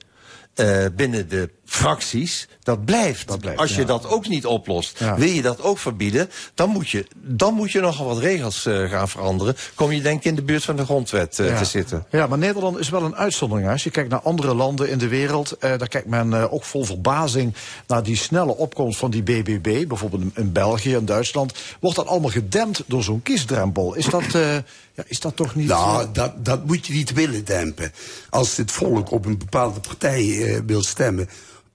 uh, 0.57 0.85
binnen 0.97 1.29
de 1.29 1.51
fracties, 1.75 2.49
dat 2.63 2.85
blijft. 2.85 3.39
blijft, 3.41 3.59
Als 3.61 3.75
je 3.75 3.81
ja. 3.81 3.87
dat 3.87 4.07
ook 4.09 4.29
niet 4.29 4.47
oplost, 4.47 4.99
Ja. 4.99 5.17
wil 5.17 5.29
je 5.29 5.43
dat 5.43 5.63
ook 5.63 5.79
verbieden, 5.79 6.31
dan 6.55 6.69
moet 6.71 6.91
je, 6.91 7.07
dan 7.17 7.55
moet 7.55 7.73
je 7.73 7.81
nogal 7.81 8.07
wat 8.07 8.19
regels 8.19 8.67
eh, 8.67 8.91
gaan 8.91 9.09
veranderen. 9.09 9.57
Kom 9.75 9.93
je 9.93 10.03
denk 10.03 10.19
ik 10.19 10.25
in 10.25 10.35
de 10.35 10.43
buurt 10.43 10.65
van 10.65 10.77
de 10.77 10.85
grondwet 10.85 11.39
eh, 11.39 11.49
Ja. 11.49 11.59
te 11.59 11.65
zitten. 11.65 12.07
Ja, 12.11 12.27
maar 12.27 12.39
Nederland 12.39 12.79
is 12.79 12.89
wel 12.89 13.03
een 13.03 13.17
uitzondering. 13.17 13.67
hè. 13.67 13.73
Als 13.73 13.85
je 13.85 13.91
kijkt 13.91 14.11
naar 14.11 14.21
andere 14.21 14.55
landen 14.55 14.89
in 14.91 14.99
de 14.99 15.09
wereld, 15.09 15.53
eh, 15.53 15.79
daar 15.79 15.89
kijkt 15.89 16.07
men 16.09 16.33
eh, 16.35 16.53
ook 16.53 16.65
vol 16.65 16.85
verbazing 16.85 17.55
naar 17.87 18.03
die 18.03 18.17
snelle 18.17 18.57
opkomst 18.57 18.99
van 18.99 19.11
die 19.11 19.23
BBB. 19.23 19.87
Bijvoorbeeld 19.89 20.23
in, 20.35 20.53
België 20.53 20.95
en 20.95 21.05
Duitsland. 21.05 21.53
Wordt 21.81 21.97
dat 21.97 22.07
allemaal 22.07 22.31
gedempt 22.31 22.83
door 22.87 23.03
zo'n 23.03 23.23
kiesdrempel? 23.23 23.95
Is 23.95 24.07
dat, 24.07 24.35
eh, 24.35 24.55
ja, 24.95 25.05
is 25.07 25.21
dat 25.21 25.37
toch 25.37 25.55
niet... 25.55 25.69
Nou, 25.69 26.07
dat, 26.13 26.45
dat 26.45 26.67
moet 26.67 26.87
je 26.87 26.93
niet 26.93 27.13
willen 27.13 27.45
dempen. 27.45 27.93
Als 28.31 28.57
het 28.57 28.71
volk 28.73 29.11
op 29.11 29.27
een 29.27 29.39
bepaalde 29.39 29.81
partij 29.81 30.43
eh, 30.43 30.61
wil 30.67 30.83
stemmen... 30.83 31.29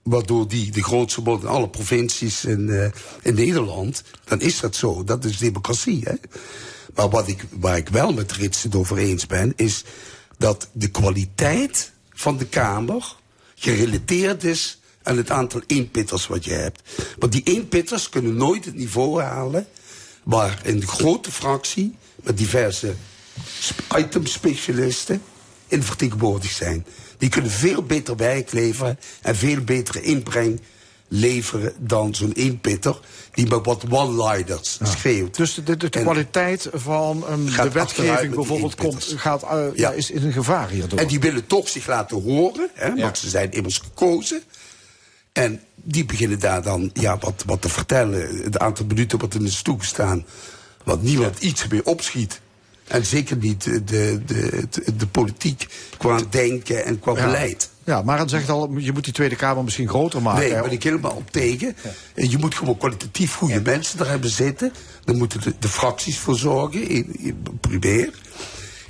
waardoor 0.04 0.48
die 0.48 0.72
de 0.72 0.84
grootste 0.84 1.24
wordt 1.24 1.44
in 1.44 1.50
alle 1.50 1.70
provincies 1.70 2.46
in, 2.46 2.70
eh, 2.70 2.90
in 3.22 3.36
Nederland... 3.36 4.04
dan 4.24 4.42
is 4.42 4.60
dat 4.60 4.76
zo. 4.76 5.04
Dat 5.04 5.26
is 5.26 5.38
democratie, 5.38 6.02
hè. 6.04 6.14
Maar 6.96 7.10
wat 7.10 7.28
ik, 7.28 7.46
waar 7.50 7.78
ik 7.78 7.90
wel 7.90 8.14
met 8.14 8.32
Rits 8.32 8.64
het 8.64 8.76
over 8.76 8.98
eens 8.98 9.26
ben... 9.26 9.54
is 9.56 9.84
dat 10.38 10.70
de 10.72 10.88
kwaliteit 10.88 11.92
van 12.10 12.38
de 12.38 12.46
Kamer 12.46 13.16
gerelateerd 13.56 14.44
is... 14.44 14.80
aan 15.04 15.18
het 15.18 15.30
aantal 15.30 15.62
eenpitters 15.68 16.28
wat 16.28 16.46
je 16.46 16.54
hebt. 16.54 16.82
Want 17.18 17.32
die 17.32 17.44
eenpitters 17.44 18.10
kunnen 18.10 18.36
nooit 18.36 18.66
het 18.66 18.76
niveau 18.76 19.22
halen... 19.22 19.68
waar 20.24 20.62
een 20.64 20.88
grote 20.88 21.32
fractie 21.32 21.96
met 22.16 22.38
diverse 22.38 22.96
sp- 23.60 23.98
itemspecialisten 23.98 25.22
in 25.68 25.84
vertegenwoordigd 25.84 26.56
zijn. 26.56 26.86
Die 27.20 27.30
kunnen 27.30 27.52
veel 27.52 27.84
beter 27.84 28.16
werk 28.16 28.52
leveren 28.52 29.00
en 29.22 29.36
veel 29.36 29.62
betere 29.62 30.02
inbreng 30.02 30.62
leveren 31.08 31.74
dan 31.78 32.16
zo'n 32.16 32.32
eenpitter 32.32 33.00
die 33.34 33.48
met 33.48 33.66
wat 33.66 33.84
one-liners 33.90 34.80
schreeuwt. 34.84 35.36
Dus 35.38 35.54
de, 35.54 35.64
de, 35.64 35.78
de 35.78 35.90
kwaliteit 35.90 36.70
van 36.74 37.26
ehm, 37.28 37.46
de 37.46 37.72
wetgeving 37.72 38.36
bijvoorbeeld 38.36 38.76
komt, 38.76 39.14
gaat, 39.18 39.46
ja. 39.76 39.92
is 39.92 40.12
in 40.12 40.32
gevaar 40.32 40.70
hierdoor. 40.70 41.00
En 41.00 41.08
die 41.08 41.20
willen 41.20 41.48
toch 41.48 41.70
zich 41.70 41.88
laten 41.88 42.22
horen, 42.22 42.70
hè, 42.74 42.96
want 42.96 43.18
ze 43.18 43.30
zijn 43.30 43.52
immers 43.52 43.78
gekozen. 43.78 44.42
En 45.32 45.62
die 45.76 46.06
beginnen 46.06 46.40
daar 46.40 46.62
dan 46.64 46.90
ja, 46.94 47.18
wat, 47.18 47.44
wat 47.46 47.62
te 47.62 47.70
vertellen. 47.70 48.44
Het 48.44 48.60
aantal 48.60 48.86
minuten 48.86 49.20
wat 49.20 49.34
er 49.34 49.44
is 49.44 49.62
toegestaan. 49.62 50.26
Wat 50.84 51.02
niemand 51.02 51.40
iets 51.40 51.68
meer 51.68 51.86
opschiet. 51.86 52.42
En 52.90 53.06
zeker 53.06 53.38
niet 53.38 53.64
de, 53.64 53.84
de, 53.84 54.22
de, 54.26 54.68
de 54.98 55.08
politiek 55.08 55.68
qua 55.98 56.20
denken 56.30 56.86
en 56.86 57.00
qua 57.00 57.14
Ja. 57.16 57.26
beleid. 57.26 57.70
Ja, 57.84 58.02
maar 58.02 58.18
dan 58.18 58.30
zegt 58.30 58.50
al, 58.50 58.72
je 58.78 58.92
moet 58.92 59.04
die 59.04 59.14
Tweede 59.14 59.36
Kamer 59.36 59.64
misschien 59.64 59.88
groter 59.88 60.22
maken. 60.22 60.42
Nee, 60.42 60.50
daar 60.52 60.64
ben 60.64 60.72
ik 60.72 60.84
helemaal 60.84 61.12
op 61.12 61.32
tegen. 61.32 61.76
En 62.16 62.30
Je 62.30 62.38
moet 62.38 62.56
gewoon 62.56 62.78
kwalitatief 62.78 63.34
goede 63.36 63.62
mensen 63.62 64.00
er 64.00 64.10
hebben 64.10 64.30
zitten. 64.30 64.74
Daar 65.04 65.16
moeten 65.16 65.42
de, 65.42 65.54
de 65.60 65.68
fracties 65.68 66.18
voor 66.18 66.36
zorgen, 66.36 66.88
in, 66.88 67.16
in, 67.20 67.44
primair. 67.62 68.10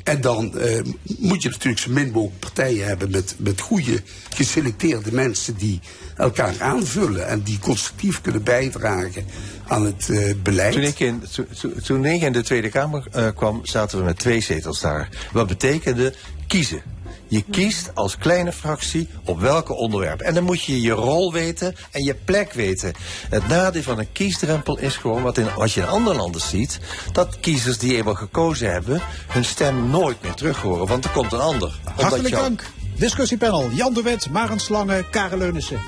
En 0.10 0.22
dan 0.22 0.58
eh, 0.58 0.82
moet 1.18 1.42
je 1.44 1.50
natuurlijk 1.50 1.82
zo 1.82 1.92
min 1.92 2.12
mogelijk 2.12 2.40
partijen 2.40 2.88
hebben 2.88 3.12
met, 3.12 3.36
met 3.38 3.62
goede 3.62 4.02
geselecteerde 4.30 5.12
mensen 5.14 5.56
die 5.58 5.80
elkaar 6.18 6.62
aanvullen 6.62 7.28
en 7.28 7.42
die 7.42 7.60
constructief 7.60 8.22
kunnen 8.22 8.44
bijdragen 8.44 9.26
aan 9.68 9.86
het 9.86 10.10
eh, 10.10 10.34
beleid. 10.44 10.74
Toen 10.74 10.82
ik, 10.82 11.00
in, 11.00 11.24
to- 11.32 11.46
to- 11.62 11.74
toen 11.84 12.06
ik 12.06 12.22
in 12.22 12.32
de 12.32 12.44
Tweede 12.44 12.70
Kamer 12.70 13.08
eh, 13.12 13.28
kwam, 13.36 13.60
zaten 13.64 13.98
we 13.98 14.04
met 14.04 14.20
twee 14.20 14.42
zetels 14.42 14.82
daar. 14.82 15.10
Wat 15.32 15.48
betekende 15.48 16.14
kiezen. 16.48 16.82
Je 17.30 17.44
kiest 17.52 17.92
als 17.94 18.18
kleine 18.18 18.52
fractie 18.52 19.10
op 19.26 19.40
welke 19.40 19.74
onderwerp. 19.74 20.22
En 20.22 20.34
dan 20.34 20.44
moet 20.44 20.64
je 20.64 20.82
je 20.82 20.92
rol 20.92 21.34
weten 21.34 21.76
en 21.92 22.04
je 22.04 22.16
plek 22.16 22.54
weten. 22.54 22.94
Het 23.30 23.48
nadeel 23.48 23.82
van 23.82 24.00
een 24.00 24.12
kiesdrempel 24.12 24.78
is 24.78 24.96
gewoon, 24.98 25.22
wat, 25.22 25.38
in, 25.38 25.48
wat 25.56 25.72
je 25.72 25.82
in 25.82 25.88
andere 25.88 26.16
landen 26.16 26.42
ziet... 26.42 26.80
dat 27.12 27.40
kiezers 27.40 27.78
die 27.78 27.96
eenmaal 27.96 28.16
gekozen 28.16 28.72
hebben, 28.72 29.02
hun 29.28 29.46
stem 29.46 29.90
nooit 29.90 30.22
meer 30.22 30.34
terug 30.34 30.62
horen. 30.62 30.88
Want 30.88 31.06
er 31.06 31.12
komt 31.12 31.32
een 31.32 31.40
ander. 31.40 31.80
Hartelijk 31.96 32.30
jou- 32.30 32.42
dank. 32.44 32.64
Discussiepanel 32.96 33.70
Jan 33.72 33.94
de 33.94 34.02
Wit, 34.02 34.30
Maren 34.30 34.60
Slange, 34.60 35.06
Karel 35.10 35.38
Leunissen. 35.38 35.80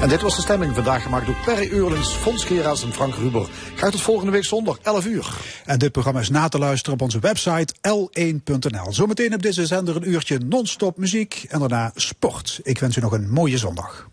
En 0.00 0.08
dit 0.08 0.20
was 0.20 0.36
de 0.36 0.42
stemming 0.42 0.74
vandaag 0.74 1.02
gemaakt 1.02 1.26
door 1.26 1.36
Perry 1.44 1.70
Eurlings, 1.72 2.08
Fons 2.08 2.44
Geraas 2.44 2.82
en 2.82 2.92
Frank 2.92 3.14
Ruber. 3.14 3.48
Graag 3.76 3.90
tot 3.90 4.00
volgende 4.00 4.32
week 4.32 4.44
zondag, 4.44 4.78
11 4.82 5.06
uur. 5.06 5.36
En 5.64 5.78
dit 5.78 5.92
programma 5.92 6.20
is 6.20 6.30
na 6.30 6.48
te 6.48 6.58
luisteren 6.58 6.94
op 6.94 7.02
onze 7.02 7.18
website 7.18 7.74
l1.nl. 7.74 8.92
Zometeen 8.92 9.34
op 9.34 9.42
deze 9.42 9.66
zender 9.66 9.96
een 9.96 10.10
uurtje 10.10 10.38
non-stop 10.38 10.96
muziek 10.96 11.44
en 11.48 11.58
daarna 11.58 11.90
sport. 11.94 12.60
Ik 12.62 12.78
wens 12.78 12.96
u 12.96 13.00
nog 13.00 13.12
een 13.12 13.30
mooie 13.30 13.58
zondag. 13.58 14.08